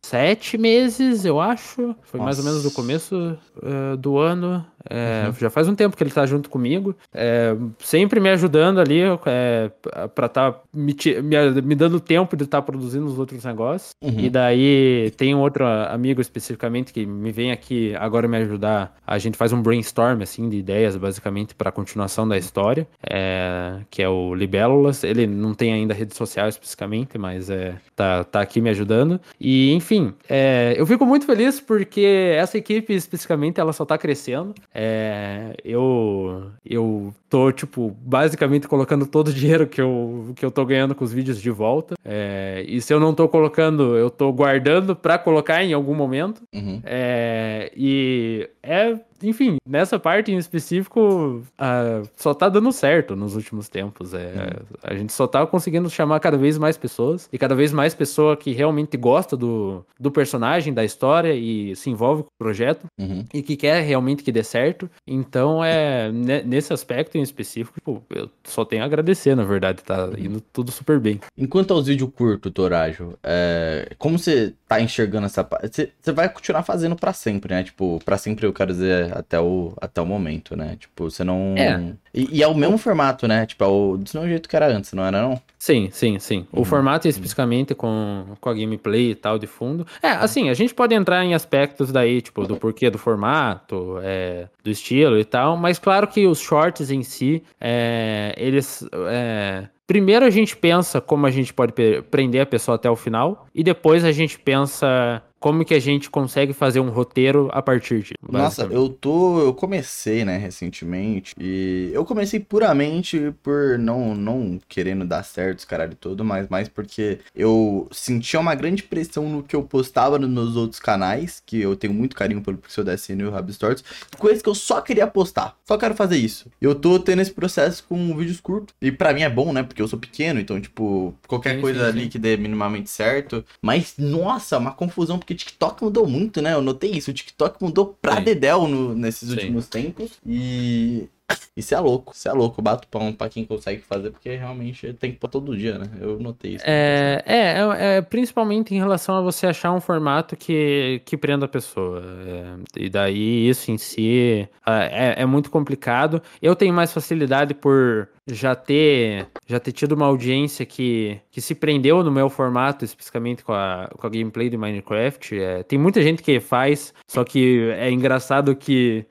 sete 0.05 0.57
meses, 0.57 1.25
eu 1.25 1.41
acho. 1.41 1.95
Foi 2.03 2.21
mais 2.21 2.39
ou 2.39 2.45
menos 2.45 2.61
do 2.63 2.67
Nossa. 2.67 2.77
começo 2.77 3.39
eh, 3.63 3.97
do 3.97 4.19
ano. 4.19 4.65
É, 4.89 5.23
Uhum. 5.27 5.33
Já 5.39 5.51
faz 5.51 5.69
um 5.69 5.75
tempo 5.75 5.97
que 5.97 6.03
ele 6.03 6.11
tá 6.11 6.25
junto 6.27 6.49
comigo. 6.51 6.95
é, 7.13 7.57
sempre 7.79 8.21
me 8.21 8.31
ajudando 8.31 8.81
ali 8.81 9.01
é, 9.27 9.71
pra 10.15 10.29
tá 10.29 10.61
me, 10.73 10.95
me, 11.23 11.63
me 11.63 11.75
dando 11.75 12.01
tempo 12.01 12.37
de 12.37 12.45
estar 12.45 12.63
produzindo 12.63 13.07
os 13.07 13.19
outros 13.19 13.45
negócios. 13.45 13.95
Uhum. 14.01 14.19
E 14.19 14.31
daí 14.31 15.13
tem 15.17 15.35
um 15.35 15.41
outro 15.41 15.65
amigo 15.67 16.21
especificamente 16.21 16.93
que 16.93 17.05
me 17.07 17.31
vem 17.33 17.53
aqui 17.53 17.95
agora 17.97 18.29
me 18.29 18.37
ajudar. 18.39 18.97
A 19.07 19.19
gente 19.19 19.37
faz 19.37 19.53
um 19.53 19.63
brainstorm 19.63 20.23
assim 20.23 20.49
de 20.49 20.57
ideias 20.57 20.97
basicamente 20.97 21.55
para 21.55 21.71
continuação 21.71 22.27
da 22.27 22.37
história, 22.37 22.87
é, 23.09 23.81
que 23.91 24.03
é 24.03 24.09
o 24.09 24.35
Libélulas. 24.35 25.05
Ele 25.05 25.27
não 25.27 25.55
tem 25.55 25.73
ainda 25.73 25.95
rede 25.95 26.15
social 26.17 26.49
especificamente, 26.49 27.19
mas 27.19 27.51
é, 27.51 27.75
tá, 27.95 28.25
tá 28.25 28.41
aqui 28.41 28.61
me 28.61 28.71
ajudando. 28.71 29.21
E 29.41 29.73
enfim, 29.73 30.15
é, 30.29 30.75
eu 30.77 30.87
fico 30.87 31.05
muito 31.05 31.27
feliz 31.27 31.61
porque 31.61 32.35
essa 32.37 32.59
equipe 32.59 32.93
especificamente 32.93 33.61
ela 33.61 33.73
só 33.73 33.85
tá 33.85 33.97
crescendo. 33.99 34.55
É, 34.75 35.55
eu 35.65 36.51
eu 36.65 37.15
tô 37.29 37.53
tipo 37.53 37.95
basicamente 38.01 38.67
colocando 38.67 39.07
todo 39.07 39.29
o 39.29 39.33
dinheiro 39.33 39.67
que 39.67 39.81
eu, 39.81 40.33
que 40.35 40.45
eu 40.45 40.51
tô 40.51 40.65
ganhando 40.65 40.95
com 40.95 41.05
os 41.05 41.13
vídeos 41.13 41.41
de 41.41 41.51
volta. 41.51 41.95
É, 42.05 42.65
e 42.67 42.81
se 42.81 42.93
eu 42.93 42.99
não 42.99 43.15
tô 43.15 43.29
colocando, 43.29 43.97
eu 43.97 44.11
tô 44.11 44.33
guardando 44.33 44.97
pra 44.97 45.19
colocar 45.19 45.63
em 45.63 45.73
algum 45.73 45.95
momento. 45.95 46.43
Uhum. 46.55 46.81
É, 46.85 47.71
e 47.77 48.49
é, 48.63 48.99
enfim, 49.25 49.57
nessa 49.67 49.99
parte 49.99 50.33
em 50.33 50.37
específico, 50.37 51.43
ah, 51.59 52.03
só 52.17 52.35
tá 52.35 52.49
dando 52.49 52.73
certo 52.73 53.15
nos 53.17 53.37
últimos 53.37 53.69
tempos. 53.69 54.15
É, 54.15 54.57
A 54.83 54.95
gente 54.95 55.13
só 55.13 55.27
tá 55.27 55.47
conseguindo 55.47 55.89
chamar 55.91 56.21
cada 56.21 56.37
vez 56.37 56.59
mais 56.59 56.77
pessoas 56.77 57.29
e 57.33 57.39
cada 57.39 57.55
vez 57.55 57.73
mais 57.73 57.95
pessoa 57.95 58.37
que 58.37 58.53
realmente 58.53 58.97
gosta 58.97 59.37
do, 59.37 59.85
do 59.99 60.11
personagem, 60.11 60.73
da 60.73 60.85
história 60.85 61.35
e 61.35 61.75
se 61.77 61.91
envolve 61.91 62.23
com 62.23 62.29
o 62.29 62.39
projeto 62.39 62.87
Uhum. 63.01 63.25
e 63.33 63.43
que 63.43 63.57
quer 63.57 63.83
realmente 63.83 64.23
que 64.23 64.31
dê 64.33 64.43
certo. 64.45 64.89
Então, 65.07 65.63
é 65.65 66.11
ne- 66.13 66.43
nesse 66.43 66.73
aspecto 66.73 67.17
em 67.19 67.23
específico, 67.23 67.75
tipo, 67.75 68.03
eu 68.15 68.29
só 68.45 68.65
tenho 68.65 68.83
a 68.83 68.87
agradecer, 68.87 69.35
na 69.35 69.45
verdade, 69.45 69.83
tá 69.83 70.09
indo 70.19 70.41
tudo 70.53 70.71
super 70.71 70.99
bem. 71.01 71.21
Enquanto 71.37 71.73
aos 71.73 71.87
vídeos 71.87 72.11
curtos, 72.15 72.53
Torajo, 72.53 73.15
é, 73.23 73.91
como 73.99 74.19
você 74.19 74.55
tá 74.69 74.81
enxergando 74.81 75.27
essa 75.27 75.43
parte? 75.45 75.69
Você, 75.75 75.91
você 76.01 76.13
vai 76.13 76.29
continuar 76.29 76.63
fazendo 76.63 76.97
pra 76.97 77.13
sempre, 77.13 77.55
né? 77.55 77.63
Tipo, 77.63 77.99
pra 78.05 78.17
sempre 78.19 78.47
eu 78.47 78.53
quero 78.53 78.73
dizer 78.73 79.12
até 79.19 79.41
o, 79.41 79.73
até 79.81 80.01
o 80.01 80.07
momento, 80.07 80.57
né? 80.57 80.77
Tipo, 80.79 81.11
você 81.11 81.23
não. 81.25 81.55
É. 81.57 81.95
E, 82.15 82.39
e 82.39 82.43
é 82.43 82.47
o 82.47 82.55
mesmo 82.55 82.77
formato, 82.79 83.27
né? 83.29 83.47
Tipo, 83.47 83.65
é 83.65 83.67
o, 83.69 83.97
do 83.97 84.05
mesmo 84.15 84.29
jeito 84.29 84.49
que 84.49 84.57
era 84.57 84.67
antes, 84.67 84.93
não 84.93 85.05
era 85.05 85.23
não? 85.23 85.41
Sim, 85.59 85.89
sim, 85.93 86.19
sim. 86.19 86.47
O 86.53 86.61
Uhum, 86.61 86.65
formato 86.65 87.07
especificamente 87.09 87.75
com, 87.75 88.25
com 88.41 88.49
a 88.51 88.55
gameplay 88.55 89.11
e 89.13 89.15
tal 89.15 89.39
de 89.39 89.47
fundo. 89.47 89.87
É, 90.03 90.09
assim, 90.11 90.49
a 90.51 90.55
gente 90.55 90.75
pode 90.75 90.95
entrar 90.95 91.25
em 91.25 91.35
aspectos 91.35 91.93
daí, 91.93 92.21
tipo, 92.21 92.47
do 92.47 92.57
porquê 92.57 92.91
do 92.91 92.99
formato, 92.99 93.99
é, 94.03 94.49
do 94.63 94.71
estilo 94.71 95.19
e 95.19 95.25
tal, 95.25 95.57
mas 95.57 95.79
claro 95.79 96.07
que 96.09 96.27
os 96.27 96.41
shorts 96.41 96.91
em 96.91 97.03
si, 97.03 97.43
é, 97.61 98.35
eles. 98.37 98.85
é, 99.09 99.69
Primeiro 99.87 100.25
a 100.25 100.31
gente 100.31 100.57
pensa 100.57 101.01
como 101.01 101.27
a 101.27 101.31
gente 101.31 101.53
pode 101.53 101.73
prender 102.11 102.41
a 102.41 102.47
pessoa 102.47 102.77
até 102.77 102.89
o 102.89 102.97
final, 102.97 103.47
e 103.55 103.63
depois 103.63 104.05
a 104.05 104.13
gente 104.13 104.39
pensa 104.39 105.23
como 105.43 105.65
que 105.65 105.75
a 105.75 105.81
gente 105.81 106.09
consegue 106.09 106.53
fazer 106.53 106.79
um 106.79 106.89
roteiro 106.89 107.51
a 107.53 107.61
partir 107.61 108.03
de. 108.05 108.15
Nossa, 108.31 108.63
eu 108.71 108.89
tô. 108.89 109.41
Eu 109.41 109.53
comecei, 109.53 110.25
né, 110.25 110.39
recentemente. 110.39 111.35
E 111.37 111.91
eu 111.93 112.05
comecei 112.05 112.39
puramente 112.39 113.35
por 113.43 113.77
não, 113.77 114.15
não 114.15 114.61
querendo 114.69 115.05
dar 115.05 115.25
certo, 115.25 115.59
os 115.59 115.65
caralho 115.65 115.97
todo, 115.97 116.25
mas 116.25 116.49
mais 116.49 116.69
porque 116.69 117.19
eu 117.35 117.89
sentia 117.91 118.39
uma 118.39 118.55
grande 118.55 118.85
pressão 118.85 119.29
no 119.29 119.43
que 119.43 119.57
eu 119.57 119.65
postava 119.65 120.17
nos 120.17 120.31
meus 120.31 120.55
outros 120.55 120.79
canais, 120.79 121.43
que 121.45 121.61
eu 121.61 121.75
tenho 121.75 121.93
muito 121.93 122.15
carinho 122.15 122.41
pelo 122.41 122.59
Pixel 122.59 122.85
DSN 122.85 123.23
e 123.23 123.25
o 123.25 123.31
Rab 123.31 123.53
Stories, 123.53 123.83
coisas 124.19 124.41
que 124.41 124.49
eu 124.49 124.55
só 124.55 124.81
queria 124.81 125.09
postar. 125.09 125.57
Só 125.67 125.77
quero 125.77 125.97
fazer 125.97 126.19
isso. 126.19 126.49
Eu 126.61 126.77
tô 126.77 127.01
tendo 127.01 127.21
esse 127.21 127.33
processo 127.33 127.85
com 127.89 128.17
vídeos 128.17 128.41
curtos. 128.41 128.73
E 128.81 128.93
para 128.93 129.13
mim 129.13 129.23
é 129.23 129.31
bom, 129.31 129.53
né? 129.53 129.65
Porque 129.65 129.83
eu 129.83 129.89
sou 129.89 129.99
pequeno, 129.99 130.39
então, 130.39 130.61
tipo, 130.61 131.13
qualquer 131.27 131.57
sim, 131.57 131.61
coisa 131.61 131.81
sim, 131.81 131.87
ali 131.87 132.03
sim. 132.03 132.09
que 132.11 132.19
dê 132.19 132.37
minimamente 132.37 132.91
certo. 132.91 133.45
Mas, 133.61 133.95
nossa, 133.99 134.57
uma 134.57 134.73
confusão, 134.73 135.19
porque 135.19 135.32
o 135.33 135.37
TikTok 135.37 135.83
mudou 135.83 136.07
muito, 136.07 136.41
né? 136.41 136.55
Eu 136.55 136.63
notei 136.63 136.91
isso. 136.91 137.11
O 137.11 137.15
TikTok 137.15 137.63
mudou 137.63 137.97
pra 138.01 138.21
dedéu 138.21 138.69
no, 138.69 138.95
nesses 138.95 139.31
últimos 139.31 139.69
tempos. 139.69 140.13
E 140.27 141.09
isso 141.57 141.75
é 141.75 141.81
louco, 141.81 142.13
isso 142.15 142.29
é 142.29 142.33
louco. 142.33 142.63
Bato 142.63 142.89
pão 142.89 143.13
pra 143.13 143.29
quem 143.29 143.45
consegue 143.45 143.83
fazer, 143.83 144.11
porque 144.11 144.35
realmente 144.35 144.93
tem 144.95 145.13
que 145.13 145.19
pôr 145.19 145.29
todo 145.29 145.57
dia, 145.57 145.79
né? 145.79 145.87
Eu 146.01 146.19
notei 146.19 146.55
isso. 146.55 146.65
É, 146.67 147.23
é, 147.27 147.37
é, 147.37 147.97
é, 147.97 148.03
principalmente 148.03 148.75
em 148.75 148.79
relação 148.79 149.15
a 149.15 149.21
você 149.21 149.47
achar 149.47 149.73
um 149.73 149.81
formato 149.81 150.37
que, 150.37 151.03
que 151.05 151.17
prenda 151.17 151.47
a 151.47 151.49
pessoa. 151.49 152.03
É, 152.27 152.85
e 152.85 152.89
daí 152.91 153.49
isso 153.49 153.71
em 153.71 153.79
si 153.79 154.49
é, 154.67 155.23
é 155.23 155.27
muito 155.27 155.51
complicado. 155.51 156.23
Eu 156.41 156.57
tenho 156.57 156.75
mais 156.75 156.93
facilidade 156.93 157.55
por 157.55 158.09
já 158.27 158.55
ter 158.55 159.27
já 159.47 159.59
ter 159.59 159.73
tido 159.73 159.93
uma 159.93 160.07
audiência 160.07 160.65
que, 160.65 161.19
que 161.31 161.41
se 161.41 161.55
prendeu 161.55 162.03
no 162.03 162.11
meu 162.11 162.31
formato, 162.31 162.85
especificamente 162.85 163.43
com 163.43 163.53
a, 163.53 163.91
com 163.99 164.07
a 164.07 164.11
gameplay 164.11 164.49
de 164.49 164.57
Minecraft. 164.57 165.39
É, 165.39 165.63
tem 165.63 165.79
muita 165.79 166.01
gente 166.03 166.23
que 166.23 166.39
faz, 166.41 166.95
só 167.07 167.25
que 167.25 167.71
é 167.77 167.91
engraçado 167.91 168.55
que 168.55 169.05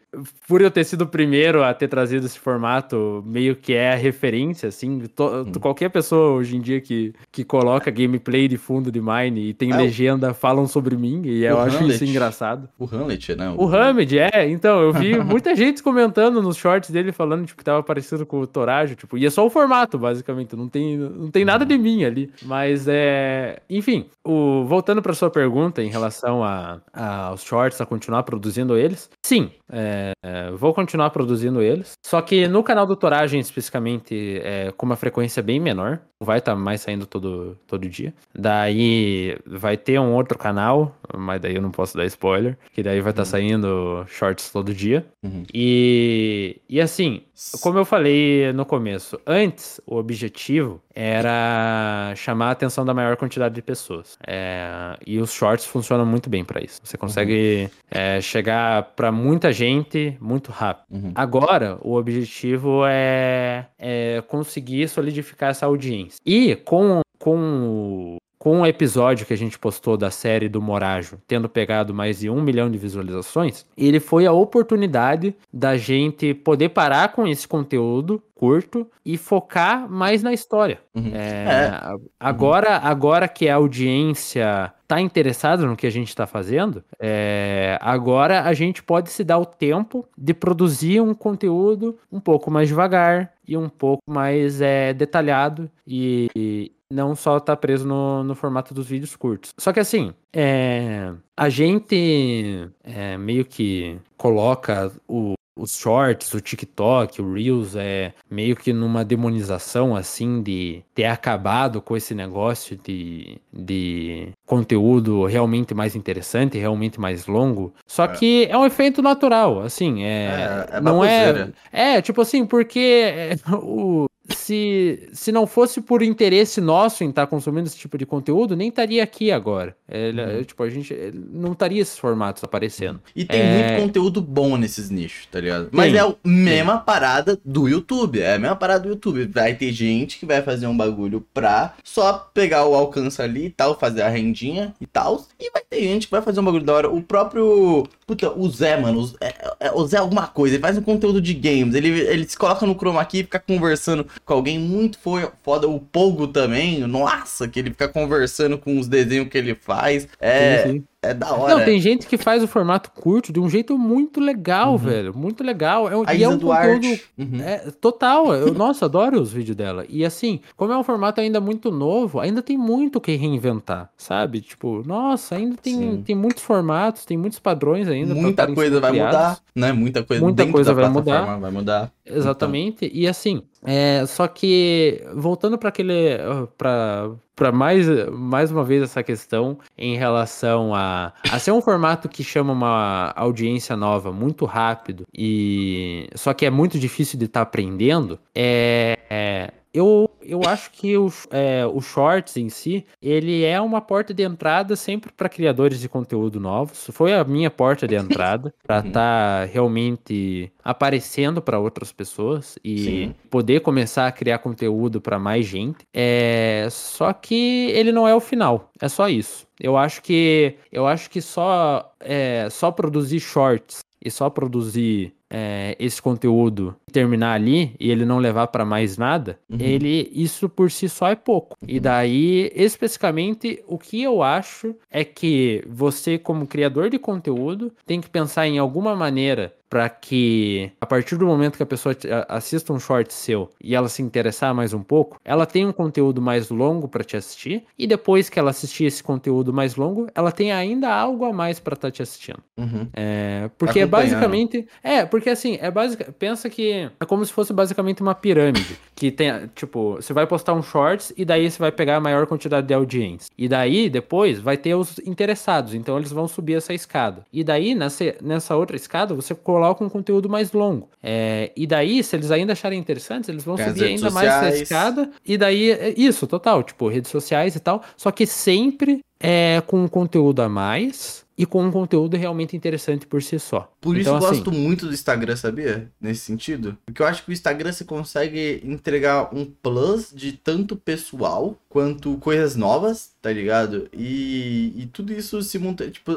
por 0.47 0.61
eu 0.61 0.69
ter 0.69 0.83
sido 0.83 1.03
o 1.03 1.07
primeiro 1.07 1.63
a 1.63 1.73
ter 1.73 1.87
trazido 1.87 2.25
esse 2.25 2.37
formato, 2.37 3.23
meio 3.25 3.55
que 3.55 3.73
é 3.73 3.93
a 3.93 3.95
referência, 3.95 4.67
assim. 4.67 4.99
To, 5.15 5.23
hum. 5.23 5.51
Qualquer 5.53 5.89
pessoa 5.89 6.33
hoje 6.33 6.57
em 6.57 6.61
dia 6.61 6.81
que, 6.81 7.13
que 7.31 7.43
coloca 7.43 7.89
gameplay 7.89 8.47
de 8.47 8.57
fundo 8.57 8.91
de 8.91 9.01
Mine 9.01 9.49
e 9.49 9.53
tem 9.53 9.71
é, 9.71 9.77
legenda 9.77 10.33
falam 10.33 10.67
sobre 10.67 10.97
mim, 10.97 11.21
e 11.23 11.45
eu 11.45 11.57
Hamlet. 11.57 11.75
acho 11.75 11.91
isso 11.91 12.05
engraçado. 12.05 12.67
O 12.77 12.85
Hamlet, 12.85 13.35
né? 13.35 13.49
O, 13.51 13.65
o 13.65 13.75
Hamlet, 13.75 14.19
é. 14.19 14.49
Então, 14.49 14.81
eu 14.81 14.91
vi 14.91 15.17
muita 15.23 15.55
gente 15.55 15.81
comentando 15.81 16.41
nos 16.41 16.57
shorts 16.57 16.89
dele 16.89 17.11
falando 17.11 17.45
tipo, 17.45 17.57
que 17.57 17.63
tava 17.63 17.81
parecido 17.81 18.25
com 18.25 18.41
o 18.41 18.47
Torajo, 18.47 18.95
tipo, 18.95 19.17
e 19.17 19.25
é 19.25 19.29
só 19.29 19.45
o 19.45 19.49
formato, 19.49 19.97
basicamente. 19.97 20.55
Não 20.55 20.67
tem, 20.67 20.97
não 20.97 21.31
tem 21.31 21.45
nada 21.45 21.65
de 21.65 21.77
mim 21.77 22.03
ali. 22.03 22.29
Mas 22.43 22.85
é. 22.87 23.61
Enfim, 23.69 24.07
o, 24.25 24.65
voltando 24.65 25.01
para 25.01 25.13
sua 25.13 25.29
pergunta 25.29 25.81
em 25.81 25.89
relação 25.89 26.43
a, 26.43 26.81
a, 26.93 27.27
aos 27.27 27.43
shorts, 27.43 27.79
a 27.79 27.85
continuar 27.85 28.23
produzindo 28.23 28.77
eles, 28.77 29.09
sim. 29.25 29.51
É, 29.71 30.00
é, 30.23 30.51
vou 30.51 30.73
continuar 30.73 31.09
produzindo 31.09 31.61
eles. 31.61 31.93
Só 32.05 32.21
que 32.21 32.47
no 32.47 32.63
canal 32.63 32.85
do 32.85 32.95
Toragem, 32.95 33.39
especificamente, 33.39 34.39
é, 34.43 34.71
com 34.71 34.85
uma 34.85 34.95
frequência 34.95 35.41
bem 35.41 35.59
menor. 35.59 35.99
Vai 36.23 36.37
estar 36.37 36.53
tá 36.53 36.57
mais 36.57 36.81
saindo 36.81 37.07
todo, 37.07 37.57
todo 37.65 37.89
dia. 37.89 38.13
Daí 38.33 39.35
vai 39.45 39.75
ter 39.75 39.99
um 39.99 40.13
outro 40.13 40.37
canal, 40.37 40.95
mas 41.17 41.41
daí 41.41 41.55
eu 41.55 41.61
não 41.61 41.71
posso 41.71 41.97
dar 41.97 42.05
spoiler. 42.05 42.55
Que 42.71 42.83
daí 42.83 43.01
vai 43.01 43.11
estar 43.11 43.23
tá 43.23 43.27
uhum. 43.27 43.31
saindo 43.31 44.05
shorts 44.07 44.51
todo 44.51 44.73
dia. 44.73 45.05
Uhum. 45.23 45.43
E, 45.51 46.61
e 46.69 46.79
assim, 46.79 47.23
como 47.61 47.79
eu 47.79 47.85
falei 47.85 48.53
no 48.53 48.65
começo, 48.65 49.19
antes 49.25 49.81
o 49.85 49.95
objetivo 49.95 50.79
era 50.93 52.13
chamar 52.15 52.49
a 52.49 52.51
atenção 52.51 52.85
da 52.85 52.93
maior 52.93 53.15
quantidade 53.17 53.55
de 53.55 53.61
pessoas. 53.61 54.17
É, 54.25 54.95
e 55.05 55.19
os 55.19 55.31
shorts 55.31 55.65
funcionam 55.65 56.05
muito 56.05 56.29
bem 56.29 56.43
para 56.43 56.63
isso. 56.63 56.79
Você 56.83 56.97
consegue 56.97 57.63
uhum. 57.63 57.79
é, 57.89 58.21
chegar 58.21 58.83
para 58.95 59.11
muita 59.11 59.51
gente 59.51 60.17
muito 60.19 60.51
rápido. 60.51 60.85
Uhum. 60.91 61.11
Agora, 61.15 61.77
o 61.81 61.95
objetivo 61.95 62.83
é, 62.85 63.67
é 63.77 64.23
conseguir 64.27 64.87
solidificar 64.87 65.49
essa 65.51 65.65
audiência. 65.65 66.19
E 66.25 66.55
com 66.55 67.01
com 67.21 68.17
com 68.41 68.61
o 68.61 68.65
episódio 68.65 69.27
que 69.27 69.33
a 69.35 69.37
gente 69.37 69.59
postou 69.59 69.95
da 69.95 70.09
série 70.09 70.49
do 70.49 70.59
Morajo, 70.59 71.19
tendo 71.27 71.47
pegado 71.47 71.93
mais 71.93 72.21
de 72.21 72.27
um 72.27 72.41
milhão 72.41 72.71
de 72.71 72.77
visualizações, 72.79 73.67
ele 73.77 73.99
foi 73.99 74.25
a 74.25 74.31
oportunidade 74.31 75.35
da 75.53 75.77
gente 75.77 76.33
poder 76.33 76.69
parar 76.69 77.11
com 77.11 77.27
esse 77.27 77.47
conteúdo 77.47 78.19
curto 78.33 78.87
e 79.05 79.15
focar 79.15 79.87
mais 79.87 80.23
na 80.23 80.33
história. 80.33 80.79
Uhum. 80.95 81.11
É, 81.13 81.19
é. 81.19 81.95
Agora, 82.19 82.77
agora 82.77 83.27
que 83.27 83.47
a 83.47 83.57
audiência 83.57 84.73
está 84.81 84.99
interessada 84.99 85.63
no 85.63 85.77
que 85.77 85.85
a 85.85 85.91
gente 85.91 86.07
está 86.07 86.25
fazendo, 86.25 86.83
é, 86.99 87.77
agora 87.79 88.41
a 88.41 88.53
gente 88.55 88.81
pode 88.81 89.11
se 89.11 89.23
dar 89.23 89.37
o 89.37 89.45
tempo 89.45 90.03
de 90.17 90.33
produzir 90.33 90.99
um 90.99 91.13
conteúdo 91.13 91.95
um 92.11 92.19
pouco 92.19 92.49
mais 92.49 92.67
devagar 92.67 93.33
e 93.47 93.55
um 93.55 93.69
pouco 93.69 94.01
mais 94.09 94.61
é, 94.61 94.93
detalhado 94.93 95.69
e, 95.85 96.71
não 96.91 97.15
só 97.15 97.39
tá 97.39 97.55
preso 97.55 97.87
no, 97.87 98.23
no 98.23 98.35
formato 98.35 98.73
dos 98.73 98.87
vídeos 98.87 99.15
curtos. 99.15 99.51
Só 99.57 99.71
que 99.71 99.79
assim, 99.79 100.13
é, 100.33 101.13
a 101.35 101.49
gente 101.49 102.69
é, 102.83 103.17
meio 103.17 103.45
que 103.45 103.97
coloca 104.17 104.91
o, 105.07 105.33
os 105.57 105.77
shorts, 105.77 106.33
o 106.33 106.41
TikTok, 106.41 107.21
o 107.21 107.33
Reels 107.33 107.75
é 107.75 108.13
meio 108.29 108.55
que 108.55 108.73
numa 108.73 109.03
demonização 109.03 109.95
assim 109.95 110.41
de 110.41 110.83
ter 110.93 111.05
acabado 111.05 111.81
com 111.81 111.95
esse 111.95 112.15
negócio 112.15 112.77
de, 112.77 113.37
de 113.51 114.29
conteúdo 114.45 115.25
realmente 115.25 115.73
mais 115.73 115.95
interessante, 115.95 116.57
realmente 116.57 116.99
mais 116.99 117.27
longo. 117.27 117.73
Só 117.85 118.05
é. 118.05 118.07
que 118.09 118.47
é 118.49 118.57
um 118.57 118.65
efeito 118.65 119.01
natural, 119.01 119.61
assim, 119.61 120.03
é, 120.03 120.67
é, 120.71 120.77
é 120.77 120.81
não 120.81 121.03
é, 121.03 121.51
é 121.71 122.01
tipo 122.01 122.21
assim, 122.21 122.45
porque 122.45 123.37
o 123.61 124.05
se, 124.35 125.09
se 125.13 125.31
não 125.31 125.45
fosse 125.45 125.81
por 125.81 126.01
interesse 126.01 126.61
nosso 126.61 127.03
em 127.03 127.09
estar 127.09 127.23
tá 127.23 127.27
consumindo 127.27 127.67
esse 127.67 127.77
tipo 127.77 127.97
de 127.97 128.05
conteúdo, 128.05 128.55
nem 128.55 128.69
estaria 128.69 129.03
aqui 129.03 129.31
agora. 129.31 129.75
Ele, 129.89 130.21
uhum. 130.21 130.43
Tipo, 130.43 130.63
a 130.63 130.69
gente 130.69 130.95
não 131.31 131.51
estaria 131.53 131.81
esses 131.81 131.97
formatos 131.97 132.43
aparecendo. 132.43 133.01
E 133.15 133.25
tem 133.25 133.41
é... 133.41 133.53
muito 133.53 133.85
conteúdo 133.87 134.21
bom 134.21 134.57
nesses 134.57 134.89
nichos, 134.89 135.27
tá 135.31 135.39
ligado? 135.39 135.69
Mas 135.71 135.93
é 135.93 135.99
a 135.99 136.13
mesma 136.23 136.77
tem. 136.77 136.85
parada 136.85 137.39
do 137.43 137.67
YouTube. 137.67 138.21
É 138.21 138.35
a 138.35 138.39
mesma 138.39 138.55
parada 138.55 138.83
do 138.83 138.89
YouTube. 138.89 139.25
Vai 139.25 139.53
ter 139.53 139.71
gente 139.71 140.17
que 140.17 140.25
vai 140.25 140.41
fazer 140.41 140.67
um 140.67 140.75
bagulho 140.75 141.25
pra 141.33 141.73
só 141.83 142.29
pegar 142.33 142.65
o 142.65 142.75
alcance 142.75 143.21
ali 143.21 143.45
e 143.45 143.49
tal, 143.49 143.77
fazer 143.77 144.01
a 144.01 144.09
rendinha 144.09 144.73
e 144.79 144.85
tal. 144.85 145.25
E 145.39 145.49
vai 145.51 145.63
ter 145.69 145.81
gente 145.81 146.07
que 146.07 146.11
vai 146.11 146.21
fazer 146.21 146.39
um 146.39 146.43
bagulho 146.43 146.63
da 146.63 146.73
hora. 146.73 146.89
O 146.89 147.01
próprio. 147.01 147.87
Puta, 148.05 148.31
o 148.31 148.49
Zé, 148.49 148.77
mano. 148.77 148.99
O 148.99 149.05
Zé, 149.07 149.15
é, 149.21 149.67
é, 149.67 149.71
o 149.71 149.85
Zé 149.85 149.97
é 149.97 149.99
alguma 149.99 150.27
coisa. 150.27 150.55
Ele 150.55 150.61
faz 150.61 150.77
um 150.77 150.81
conteúdo 150.81 151.21
de 151.21 151.33
games. 151.33 151.75
Ele, 151.75 151.89
ele 151.89 152.27
se 152.27 152.37
coloca 152.37 152.65
no 152.65 152.75
chroma 152.75 153.01
aqui 153.01 153.19
e 153.19 153.23
fica 153.23 153.39
conversando 153.39 154.05
com 154.25 154.33
alguém 154.33 154.59
muito 154.59 154.97
foda. 154.99 155.67
O 155.67 155.79
Pogo 155.79 156.27
também. 156.27 156.79
Nossa, 156.81 157.47
que 157.47 157.59
ele 157.59 157.69
fica 157.71 157.87
conversando 157.87 158.57
com 158.57 158.79
os 158.79 158.87
desenhos 158.87 159.29
que 159.29 159.37
ele 159.37 159.55
faz. 159.55 160.07
É. 160.19 160.63
Sim, 160.63 160.71
sim. 160.71 160.83
É 161.03 161.15
da 161.15 161.33
hora. 161.33 161.57
Não, 161.57 161.65
tem 161.65 161.81
gente 161.81 162.05
que 162.05 162.15
faz 162.15 162.43
o 162.43 162.47
formato 162.47 162.91
curto 162.91 163.33
de 163.33 163.39
um 163.39 163.49
jeito 163.49 163.75
muito 163.75 164.19
legal, 164.19 164.73
uhum. 164.73 164.77
velho. 164.77 165.17
Muito 165.17 165.43
legal. 165.43 165.89
É, 165.89 165.93
A 166.05 166.13
e 166.13 166.21
é 166.21 166.29
um 166.29 166.37
Duarte. 166.37 166.73
conteúdo 166.75 167.01
uhum. 167.17 167.41
é, 167.41 167.57
total. 167.81 168.31
Eu, 168.35 168.53
nossa, 168.53 168.85
adoro 168.85 169.19
os 169.19 169.33
vídeos 169.33 169.57
dela. 169.57 169.83
E 169.89 170.05
assim, 170.05 170.39
como 170.55 170.71
é 170.71 170.77
um 170.77 170.83
formato 170.83 171.19
ainda 171.19 171.41
muito 171.41 171.71
novo, 171.71 172.19
ainda 172.19 172.43
tem 172.43 172.55
muito 172.55 173.01
que 173.01 173.15
reinventar, 173.15 173.89
sabe? 173.97 174.41
Tipo, 174.41 174.83
nossa, 174.85 175.35
ainda 175.35 175.57
tem, 175.57 176.03
tem 176.03 176.15
muitos 176.15 176.43
formatos, 176.43 177.03
tem 177.03 177.17
muitos 177.17 177.39
padrões 177.39 177.87
ainda. 177.87 178.13
Muita 178.13 178.45
coisa 178.53 178.79
vai 178.79 178.91
criados. 178.91 179.17
mudar, 179.17 179.39
né? 179.55 179.71
Muita 179.73 180.03
coisa 180.03 180.23
Muita 180.23 180.45
coisa 180.45 180.71
vai 180.71 180.87
mudar. 180.87 181.39
vai 181.39 181.51
mudar. 181.51 181.91
Exatamente. 182.05 182.85
Então. 182.85 182.99
E 182.99 183.07
assim, 183.07 183.41
é, 183.65 184.05
só 184.05 184.27
que 184.27 185.03
voltando 185.15 185.57
para 185.57 185.69
aquele 185.69 186.19
para 186.55 187.09
para 187.41 187.51
mais, 187.51 187.87
mais 188.11 188.51
uma 188.51 188.63
vez 188.63 188.83
essa 188.83 189.01
questão 189.01 189.57
em 189.75 189.97
relação 189.97 190.75
a, 190.75 191.11
a 191.31 191.39
ser 191.39 191.51
um 191.51 191.59
formato 191.59 192.07
que 192.07 192.23
chama 192.23 192.53
uma 192.53 193.11
audiência 193.15 193.75
nova 193.75 194.11
muito 194.11 194.45
rápido 194.45 195.07
e 195.11 196.07
só 196.13 196.35
que 196.35 196.45
é 196.45 196.51
muito 196.51 196.77
difícil 196.77 197.17
de 197.17 197.25
estar 197.25 197.39
tá 197.39 197.41
aprendendo 197.41 198.19
é, 198.35 198.99
é 199.09 199.53
eu, 199.73 200.09
eu 200.21 200.41
acho 200.45 200.71
que 200.71 200.97
o, 200.97 201.11
é, 201.29 201.65
o 201.65 201.79
Shorts 201.81 202.35
em 202.37 202.49
si, 202.49 202.85
ele 203.01 203.43
é 203.43 203.59
uma 203.61 203.79
porta 203.79 204.13
de 204.13 204.23
entrada 204.23 204.75
sempre 204.75 205.11
para 205.11 205.29
criadores 205.29 205.79
de 205.79 205.87
conteúdo 205.87 206.39
novos. 206.39 206.89
Foi 206.91 207.13
a 207.13 207.23
minha 207.23 207.49
porta 207.49 207.87
de 207.87 207.95
entrada 207.95 208.53
para 208.63 208.79
estar 208.79 208.85
uhum. 208.85 208.91
tá 208.91 209.45
realmente 209.45 210.51
aparecendo 210.63 211.41
para 211.41 211.59
outras 211.59 211.91
pessoas 211.91 212.57
e 212.63 212.79
Sim. 212.79 213.15
poder 213.29 213.61
começar 213.61 214.07
a 214.07 214.11
criar 214.11 214.39
conteúdo 214.39 214.99
para 214.99 215.17
mais 215.17 215.45
gente. 215.45 215.85
É, 215.93 216.67
só 216.69 217.13
que 217.13 217.71
ele 217.71 217.91
não 217.91 218.07
é 218.07 218.13
o 218.13 218.19
final. 218.19 218.69
É 218.81 218.89
só 218.89 219.07
isso. 219.07 219.47
Eu 219.59 219.77
acho 219.77 220.01
que 220.01 220.55
eu 220.71 220.87
acho 220.87 221.09
que 221.09 221.21
só 221.21 221.93
é, 221.99 222.47
só 222.49 222.71
produzir 222.71 223.19
shorts 223.19 223.79
e 224.03 224.09
só 224.09 224.29
produzir 224.29 225.13
é, 225.31 225.75
esse 225.79 226.01
conteúdo 226.01 226.75
terminar 226.91 227.33
ali 227.33 227.73
e 227.79 227.89
ele 227.89 228.05
não 228.05 228.19
levar 228.19 228.47
para 228.47 228.65
mais 228.65 228.97
nada, 228.97 229.39
uhum. 229.49 229.57
ele 229.59 230.11
isso 230.13 230.49
por 230.49 230.69
si 230.69 230.89
só 230.89 231.07
é 231.07 231.15
pouco. 231.15 231.57
E 231.65 231.79
daí, 231.79 232.51
especificamente, 232.53 233.63
o 233.65 233.77
que 233.77 234.03
eu 234.03 234.21
acho 234.21 234.75
é 234.89 235.05
que 235.05 235.63
você, 235.67 236.17
como 236.17 236.45
criador 236.45 236.89
de 236.89 236.99
conteúdo, 236.99 237.71
tem 237.85 238.01
que 238.01 238.09
pensar 238.09 238.45
em 238.45 238.59
alguma 238.59 238.95
maneira 238.95 239.53
para 239.71 239.87
que 239.87 240.69
a 240.81 240.85
partir 240.85 241.15
do 241.15 241.25
momento 241.25 241.55
que 241.55 241.63
a 241.63 241.65
pessoa 241.65 241.95
assista 242.27 242.73
um 242.73 242.79
short 242.79 243.13
seu 243.13 243.49
e 243.63 243.73
ela 243.73 243.87
se 243.87 244.01
interessar 244.01 244.53
mais 244.53 244.73
um 244.73 244.83
pouco, 244.83 245.17
ela 245.23 245.45
tenha 245.45 245.65
um 245.65 245.71
conteúdo 245.71 246.21
mais 246.21 246.49
longo 246.49 246.89
para 246.89 247.05
te 247.05 247.15
assistir 247.15 247.63
e 247.79 247.87
depois 247.87 248.29
que 248.29 248.37
ela 248.37 248.49
assistir 248.49 248.83
esse 248.83 249.01
conteúdo 249.01 249.53
mais 249.53 249.77
longo, 249.77 250.07
ela 250.13 250.29
tem 250.29 250.51
ainda 250.51 250.93
algo 250.93 251.23
a 251.23 251.31
mais 251.31 251.57
para 251.57 251.75
estar 251.75 251.87
tá 251.87 251.91
te 251.91 252.03
assistindo. 252.03 252.43
Uhum. 252.57 252.85
É, 252.93 253.49
porque 253.57 253.79
é 253.79 253.85
basicamente 253.85 254.67
é 254.83 255.05
porque 255.05 255.20
assim 255.29 255.57
é 255.61 255.71
básica 255.71 256.13
pensa 256.17 256.49
que 256.49 256.89
é 256.99 257.05
como 257.05 257.25
se 257.25 257.31
fosse 257.31 257.53
basicamente 257.53 258.01
uma 258.01 258.13
pirâmide 258.13 258.77
que 258.95 259.11
tem 259.11 259.49
tipo 259.55 259.95
você 259.95 260.13
vai 260.13 260.27
postar 260.27 260.53
um 260.53 260.61
shorts 260.61 261.13
e 261.15 261.23
daí 261.25 261.49
você 261.49 261.59
vai 261.59 261.71
pegar 261.71 261.97
a 261.97 261.99
maior 261.99 262.27
quantidade 262.27 262.67
de 262.67 262.73
audiência 262.73 263.31
e 263.37 263.47
daí 263.47 263.89
depois 263.89 264.39
vai 264.39 264.57
ter 264.57 264.75
os 264.75 264.99
interessados, 264.99 265.73
então 265.73 265.97
eles 265.97 266.11
vão 266.11 266.27
subir 266.27 266.55
essa 266.55 266.73
escada 266.73 267.23
e 267.31 267.43
daí 267.43 267.73
nessa, 267.73 268.15
nessa 268.21 268.55
outra 268.55 268.75
escada 268.75 269.13
você 269.13 269.33
coloca 269.33 269.61
coloca 269.71 269.83
um 269.83 269.89
conteúdo 269.89 270.29
mais 270.29 270.51
longo. 270.51 270.89
É, 271.01 271.51
e 271.55 271.65
daí, 271.65 272.03
se 272.03 272.15
eles 272.15 272.31
ainda 272.31 272.53
acharem 272.53 272.79
interessantes, 272.79 273.29
eles 273.29 273.43
vão 273.43 273.57
subir 273.57 273.83
ainda 273.83 274.09
sociais. 274.09 274.13
mais 274.13 274.53
essa 274.53 274.63
escada. 274.63 275.11
E 275.25 275.37
daí, 275.37 275.71
é 275.71 275.93
isso, 275.97 276.27
total, 276.27 276.63
tipo, 276.63 276.87
redes 276.87 277.11
sociais 277.11 277.55
e 277.55 277.59
tal. 277.59 277.81
Só 277.95 278.11
que 278.11 278.25
sempre 278.25 278.99
é 279.19 279.61
com 279.65 279.83
um 279.83 279.87
conteúdo 279.87 280.41
a 280.41 280.49
mais 280.49 281.25
e 281.41 281.45
com 281.47 281.63
um 281.63 281.71
conteúdo 281.71 282.15
realmente 282.15 282.55
interessante 282.55 283.07
por 283.07 283.23
si 283.23 283.39
só. 283.39 283.67
Por 283.81 283.97
isso 283.97 284.07
então, 284.07 284.21
eu 284.21 284.29
gosto 284.29 284.51
assim, 284.51 284.59
muito 284.59 284.85
do 284.85 284.93
Instagram, 284.93 285.35
sabia? 285.35 285.89
Nesse 285.99 286.21
sentido. 286.21 286.77
Porque 286.85 287.01
eu 287.01 287.07
acho 287.07 287.23
que 287.23 287.31
o 287.31 287.33
Instagram 287.33 287.71
você 287.71 287.83
consegue 287.83 288.61
entregar 288.63 289.33
um 289.33 289.43
plus 289.43 290.11
de 290.13 290.33
tanto 290.33 290.75
pessoal 290.75 291.57
quanto 291.67 292.17
coisas 292.17 292.55
novas, 292.55 293.13
tá 293.21 293.31
ligado? 293.31 293.87
E, 293.91 294.73
e 294.75 294.89
tudo 294.93 295.13
isso 295.13 295.41
se 295.41 295.57
monta. 295.57 295.89
Tipo, 295.89 296.11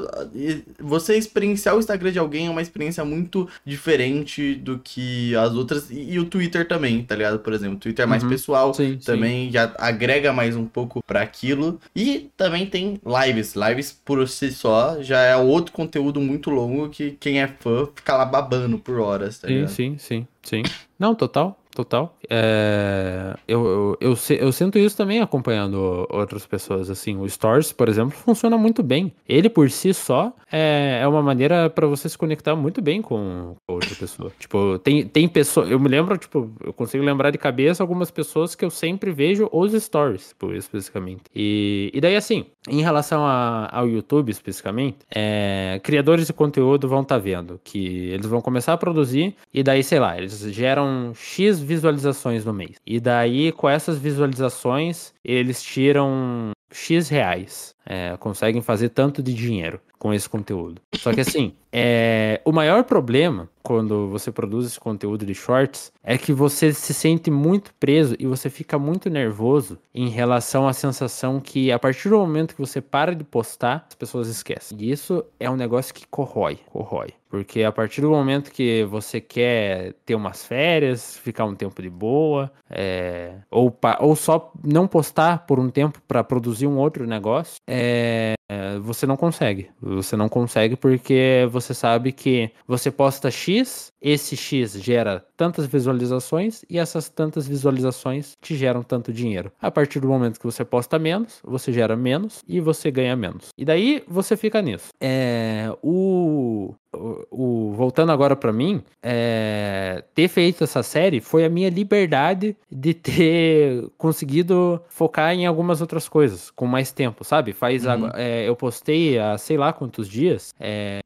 você 0.78 1.16
experienciar 1.16 1.76
o 1.76 1.78
Instagram 1.78 2.12
de 2.12 2.18
alguém 2.18 2.48
é 2.48 2.51
uma 2.51 2.60
experiência 2.60 3.05
muito 3.05 3.48
diferente 3.64 4.56
do 4.56 4.78
que 4.78 5.34
as 5.36 5.55
outras. 5.55 5.90
E, 5.90 6.14
e 6.14 6.18
o 6.18 6.26
Twitter 6.26 6.68
também, 6.68 7.02
tá 7.02 7.14
ligado? 7.14 7.38
Por 7.38 7.52
exemplo, 7.52 7.76
o 7.76 7.80
Twitter 7.80 8.02
é 8.02 8.06
mais 8.06 8.24
uhum, 8.24 8.28
pessoal, 8.28 8.74
sim, 8.74 8.98
também 9.02 9.46
sim. 9.46 9.52
já 9.52 9.72
agrega 9.78 10.32
mais 10.32 10.56
um 10.56 10.66
pouco 10.66 11.02
para 11.06 11.22
aquilo. 11.22 11.80
E 11.94 12.30
também 12.36 12.66
tem 12.66 13.01
lives. 13.06 13.55
Lives 13.55 13.92
por 14.05 14.28
si 14.28 14.51
só 14.51 15.01
já 15.01 15.14
é 15.19 15.36
outro 15.36 15.73
conteúdo 15.73 16.20
muito 16.20 16.51
longo 16.51 16.89
que 16.89 17.12
quem 17.12 17.41
é 17.41 17.49
fã 17.49 17.86
fica 17.95 18.16
lá 18.16 18.24
babando 18.24 18.78
por 18.78 18.99
horas, 18.99 19.39
tá 19.39 19.49
sim? 19.49 19.66
Sim, 19.66 19.99
sim, 19.99 20.27
sim. 20.43 20.62
Não, 20.99 21.15
total 21.15 21.59
total. 21.74 22.16
É, 22.31 23.35
eu, 23.47 23.66
eu, 23.66 23.99
eu, 24.01 24.19
eu, 24.39 24.53
sinto 24.53 24.78
isso 24.78 24.97
também 24.97 25.20
acompanhando 25.20 26.07
outras 26.09 26.47
pessoas. 26.47 26.89
Assim, 26.89 27.16
o 27.19 27.28
Stories, 27.28 27.73
por 27.73 27.89
exemplo, 27.89 28.12
funciona 28.12 28.57
muito 28.57 28.82
bem. 28.82 29.12
Ele 29.28 29.51
por 29.51 29.70
si 29.70 29.93
só 29.93 30.32
é, 30.51 31.01
é 31.03 31.09
uma 31.09 31.23
maneira 31.23 31.69
para 31.69 31.86
você 31.86 32.09
se 32.09 32.16
conectar 32.16 32.55
muito 32.55 32.81
bem 32.81 33.03
com 33.03 33.57
outra 33.69 33.95
pessoa. 33.95 34.32
tipo, 34.39 34.78
tem, 34.78 35.07
tem 35.07 35.28
pessoas. 35.28 35.70
Eu 35.70 35.81
me 35.81 35.89
lembro, 35.89 36.16
tipo, 36.16 36.51
eu 36.65 36.73
consigo 36.73 37.05
lembrar 37.05 37.31
de 37.31 37.39
cabeça 37.39 37.82
algumas 37.82 38.11
pessoas 38.11 38.55
que 38.55 38.65
eu 38.65 38.70
sempre 38.70 39.11
vejo 39.11 39.49
os 39.53 39.73
Stories, 39.74 40.28
tipo, 40.28 40.53
especificamente. 40.53 41.24
E, 41.35 41.91
e 41.93 42.01
daí, 42.01 42.16
assim, 42.16 42.47
em 42.69 42.81
relação 42.81 43.24
a, 43.24 43.69
ao 43.70 43.89
YouTube 43.89 44.31
especificamente, 44.31 44.99
é, 45.15 45.81
criadores 45.82 46.27
de 46.27 46.32
conteúdo 46.32 46.89
vão 46.89 47.03
estar 47.03 47.16
tá 47.16 47.20
vendo 47.20 47.61
que 47.62 48.09
eles 48.11 48.27
vão 48.27 48.41
começar 48.41 48.73
a 48.73 48.78
produzir 48.78 49.36
e 49.53 49.62
daí, 49.62 49.82
sei 49.82 49.99
lá, 49.99 50.16
eles 50.16 50.41
geram 50.53 51.12
X 51.15 51.61
visualizações 51.61 52.45
no 52.45 52.53
mês. 52.53 52.77
E 52.86 52.99
daí, 53.01 53.53
com 53.53 53.69
essas 53.69 53.99
visualizações, 53.99 55.12
eles 55.24 55.62
tiram 55.62 56.53
X 56.70 57.09
reais. 57.09 57.73
É, 57.86 58.16
conseguem 58.19 58.62
fazer 58.62 58.90
tanto 58.90 59.23
de 59.23 59.35
dinheiro 59.35 59.81
com 59.98 60.12
esse 60.12 60.28
conteúdo. 60.28 60.82
Só 60.97 61.12
que 61.12 61.20
assim, 61.20 61.55
é, 61.73 62.40
o 62.44 62.52
maior 62.52 62.85
problema 62.85 63.48
quando 63.62 64.09
você 64.09 64.31
produz 64.31 64.66
esse 64.66 64.78
conteúdo 64.78 65.24
de 65.24 65.35
shorts 65.35 65.90
é 66.02 66.19
que 66.19 66.35
você 66.35 66.74
se 66.74 66.93
sente 66.93 67.31
muito 67.31 67.73
preso 67.81 68.15
e 68.19 68.27
você 68.27 68.51
fica 68.51 68.78
muito 68.78 69.09
nervoso 69.09 69.78
em 69.94 70.11
relação 70.11 70.69
à 70.69 70.74
sensação 70.74 71.40
que 71.40 71.73
a 71.73 71.78
partir 71.78 72.11
do 72.11 72.19
momento 72.19 72.55
que 72.55 72.61
você 72.61 72.82
para 72.82 73.15
de 73.15 73.24
postar, 73.24 73.86
as 73.89 73.94
pessoas 73.94 74.28
esquecem. 74.28 74.77
E 74.78 74.90
isso 74.90 75.24
é 75.40 75.48
um 75.48 75.56
negócio 75.56 75.94
que 75.94 76.06
corrói, 76.06 76.59
corrói. 76.70 77.15
Porque 77.31 77.65
a 77.65 77.73
partir 77.73 78.01
do 78.01 78.11
momento 78.11 78.52
que 78.52 78.85
você 78.85 79.20
quer 79.20 79.94
ter 80.06 80.15
umas 80.15 80.44
férias, 80.44 81.16
ficar 81.16 81.47
um 81.47 81.55
tempo 81.55 81.82
de 81.82 81.90
boa, 81.90 82.52
é, 82.70 83.32
ou, 83.51 83.77
ou 83.98 84.15
só 84.15 84.52
não 84.62 84.86
postar 84.86 85.47
por 85.47 85.59
um 85.59 85.69
tempo 85.69 86.01
para 86.06 86.23
produzir 86.23 86.69
um 86.69 86.77
outro 86.77 87.06
negócio, 87.06 87.56
e, 87.74 88.36
é, 88.48 88.78
você 88.78 89.06
não 89.06 89.16
consegue. 89.16 89.70
Você 89.80 90.16
não 90.16 90.28
consegue 90.28 90.76
porque 90.76 91.48
você 91.50 91.72
sabe 91.72 92.12
que 92.12 92.50
você 92.66 92.90
posta 92.90 93.30
X, 93.30 93.92
esse 94.00 94.36
X 94.36 94.72
gera 94.72 95.24
tantas 95.36 95.66
visualizações 95.66 96.64
e 96.68 96.78
essas 96.78 97.08
tantas 97.08 97.46
visualizações 97.46 98.32
te 98.40 98.54
geram 98.54 98.82
tanto 98.82 99.12
dinheiro. 99.12 99.50
A 99.60 99.70
partir 99.70 100.00
do 100.00 100.08
momento 100.08 100.38
que 100.38 100.46
você 100.46 100.64
posta 100.64 100.98
menos, 100.98 101.40
você 101.42 101.72
gera 101.72 101.96
menos 101.96 102.42
e 102.46 102.60
você 102.60 102.90
ganha 102.90 103.16
menos. 103.16 103.48
E 103.56 103.64
daí 103.64 104.04
você 104.06 104.36
fica 104.36 104.60
nisso. 104.60 104.88
É, 105.00 105.70
o, 105.82 106.74
o, 106.92 107.26
o 107.30 107.72
voltando 107.72 108.12
agora 108.12 108.36
para 108.36 108.52
mim, 108.52 108.82
é, 109.02 110.04
ter 110.14 110.28
feito 110.28 110.64
essa 110.64 110.82
série 110.82 111.20
foi 111.20 111.44
a 111.44 111.48
minha 111.48 111.70
liberdade 111.70 112.56
de 112.70 112.94
ter 112.94 113.88
conseguido 113.96 114.80
focar 114.88 115.32
em 115.32 115.46
algumas 115.46 115.80
outras 115.80 116.08
coisas 116.08 116.50
com 116.50 116.66
mais 116.66 116.92
tempo, 116.92 117.24
sabe? 117.24 117.52
Faz 117.52 117.84
uhum. 117.86 118.10
é, 118.14 118.34
eu 118.43 118.56
postei 118.56 119.19
há 119.19 119.39
sei 119.39 119.56
lá 119.56 119.73
quantos 119.73 120.09
dias, 120.09 120.55
é, 120.59 121.01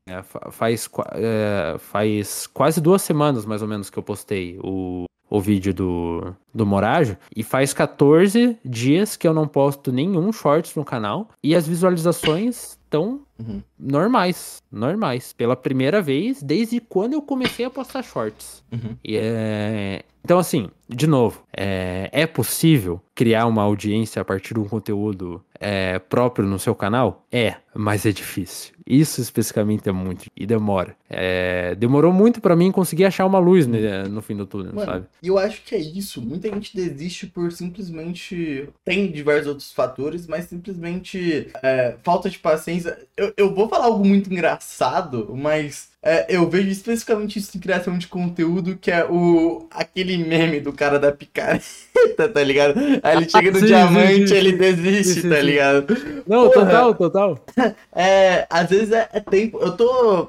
faz, 0.50 0.88
é, 1.12 1.76
faz 1.78 2.46
quase 2.46 2.80
duas 2.80 3.02
semanas 3.02 3.44
mais 3.44 3.62
ou 3.62 3.68
menos 3.68 3.90
que 3.90 3.98
eu 3.98 4.02
postei 4.02 4.58
o, 4.62 5.04
o 5.28 5.40
vídeo 5.40 5.74
do, 5.74 6.34
do 6.54 6.66
Morajo. 6.66 7.16
E 7.34 7.42
faz 7.42 7.72
14 7.72 8.56
dias 8.64 9.16
que 9.16 9.26
eu 9.26 9.34
não 9.34 9.46
posto 9.46 9.92
nenhum 9.92 10.32
shorts 10.32 10.74
no 10.74 10.84
canal. 10.84 11.28
E 11.42 11.54
as 11.54 11.66
visualizações 11.66 12.77
estão 12.88 13.20
uhum. 13.38 13.62
normais. 13.78 14.62
Normais. 14.72 15.32
Pela 15.32 15.54
primeira 15.54 16.00
vez 16.00 16.42
desde 16.42 16.80
quando 16.80 17.12
eu 17.12 17.22
comecei 17.22 17.66
a 17.66 17.70
postar 17.70 18.02
shorts. 18.02 18.64
Uhum. 18.72 18.96
E 19.04 19.16
é, 19.16 20.04
então, 20.28 20.38
assim, 20.38 20.68
de 20.86 21.06
novo, 21.06 21.42
é, 21.56 22.10
é 22.12 22.26
possível 22.26 23.00
criar 23.14 23.46
uma 23.46 23.62
audiência 23.62 24.20
a 24.20 24.24
partir 24.26 24.52
de 24.52 24.60
um 24.60 24.68
conteúdo 24.68 25.42
é, 25.58 25.98
próprio 25.98 26.46
no 26.46 26.58
seu 26.58 26.74
canal? 26.74 27.24
É, 27.32 27.54
mas 27.74 28.04
é 28.04 28.12
difícil. 28.12 28.74
Isso 28.86 29.20
especificamente 29.20 29.88
é 29.88 29.92
muito 29.92 30.30
e 30.36 30.46
demora. 30.46 30.94
É, 31.08 31.74
demorou 31.74 32.12
muito 32.12 32.40
para 32.40 32.54
mim 32.54 32.70
conseguir 32.70 33.04
achar 33.04 33.26
uma 33.26 33.38
luz 33.38 33.66
né, 33.66 34.04
no 34.04 34.22
fim 34.22 34.36
do 34.36 34.46
túnel, 34.46 34.74
Mano, 34.74 34.86
sabe? 34.86 35.06
E 35.22 35.28
eu 35.28 35.36
acho 35.38 35.62
que 35.62 35.74
é 35.74 35.78
isso. 35.78 36.22
Muita 36.22 36.48
gente 36.48 36.76
desiste 36.76 37.26
por 37.26 37.50
simplesmente. 37.50 38.68
Tem 38.84 39.10
diversos 39.10 39.48
outros 39.48 39.72
fatores, 39.72 40.26
mas 40.26 40.44
simplesmente 40.44 41.48
é, 41.62 41.96
falta 42.02 42.30
de 42.30 42.38
paciência. 42.38 42.77
Eu, 43.16 43.32
eu 43.36 43.54
vou 43.54 43.68
falar 43.68 43.86
algo 43.86 44.04
muito 44.04 44.32
engraçado, 44.32 45.34
mas 45.36 45.90
é, 46.02 46.26
eu 46.28 46.48
vejo 46.48 46.68
especificamente 46.68 47.38
isso 47.38 47.56
em 47.56 47.60
criação 47.60 47.98
de 47.98 48.06
conteúdo, 48.06 48.76
que 48.76 48.90
é 48.90 49.04
o 49.04 49.66
aquele 49.70 50.16
meme 50.18 50.60
do 50.60 50.72
cara 50.72 50.98
da 50.98 51.12
picareta, 51.12 51.64
tá 52.32 52.42
ligado? 52.42 52.74
Aí 53.02 53.16
ele 53.16 53.28
chega 53.28 53.50
no 53.50 53.60
sim, 53.60 53.66
diamante, 53.66 54.18
sim, 54.18 54.26
sim, 54.26 54.34
ele 54.34 54.52
desiste, 54.52 55.28
tá 55.28 55.40
ligado? 55.40 55.96
Não, 56.26 56.50
Porra, 56.50 56.66
total, 56.66 56.94
total. 56.94 57.44
É, 57.94 58.46
às 58.48 58.68
vezes 58.68 58.92
é, 58.92 59.08
é, 59.12 59.20
tempo. 59.20 59.58
Eu 59.58 59.72
tô. 59.72 60.28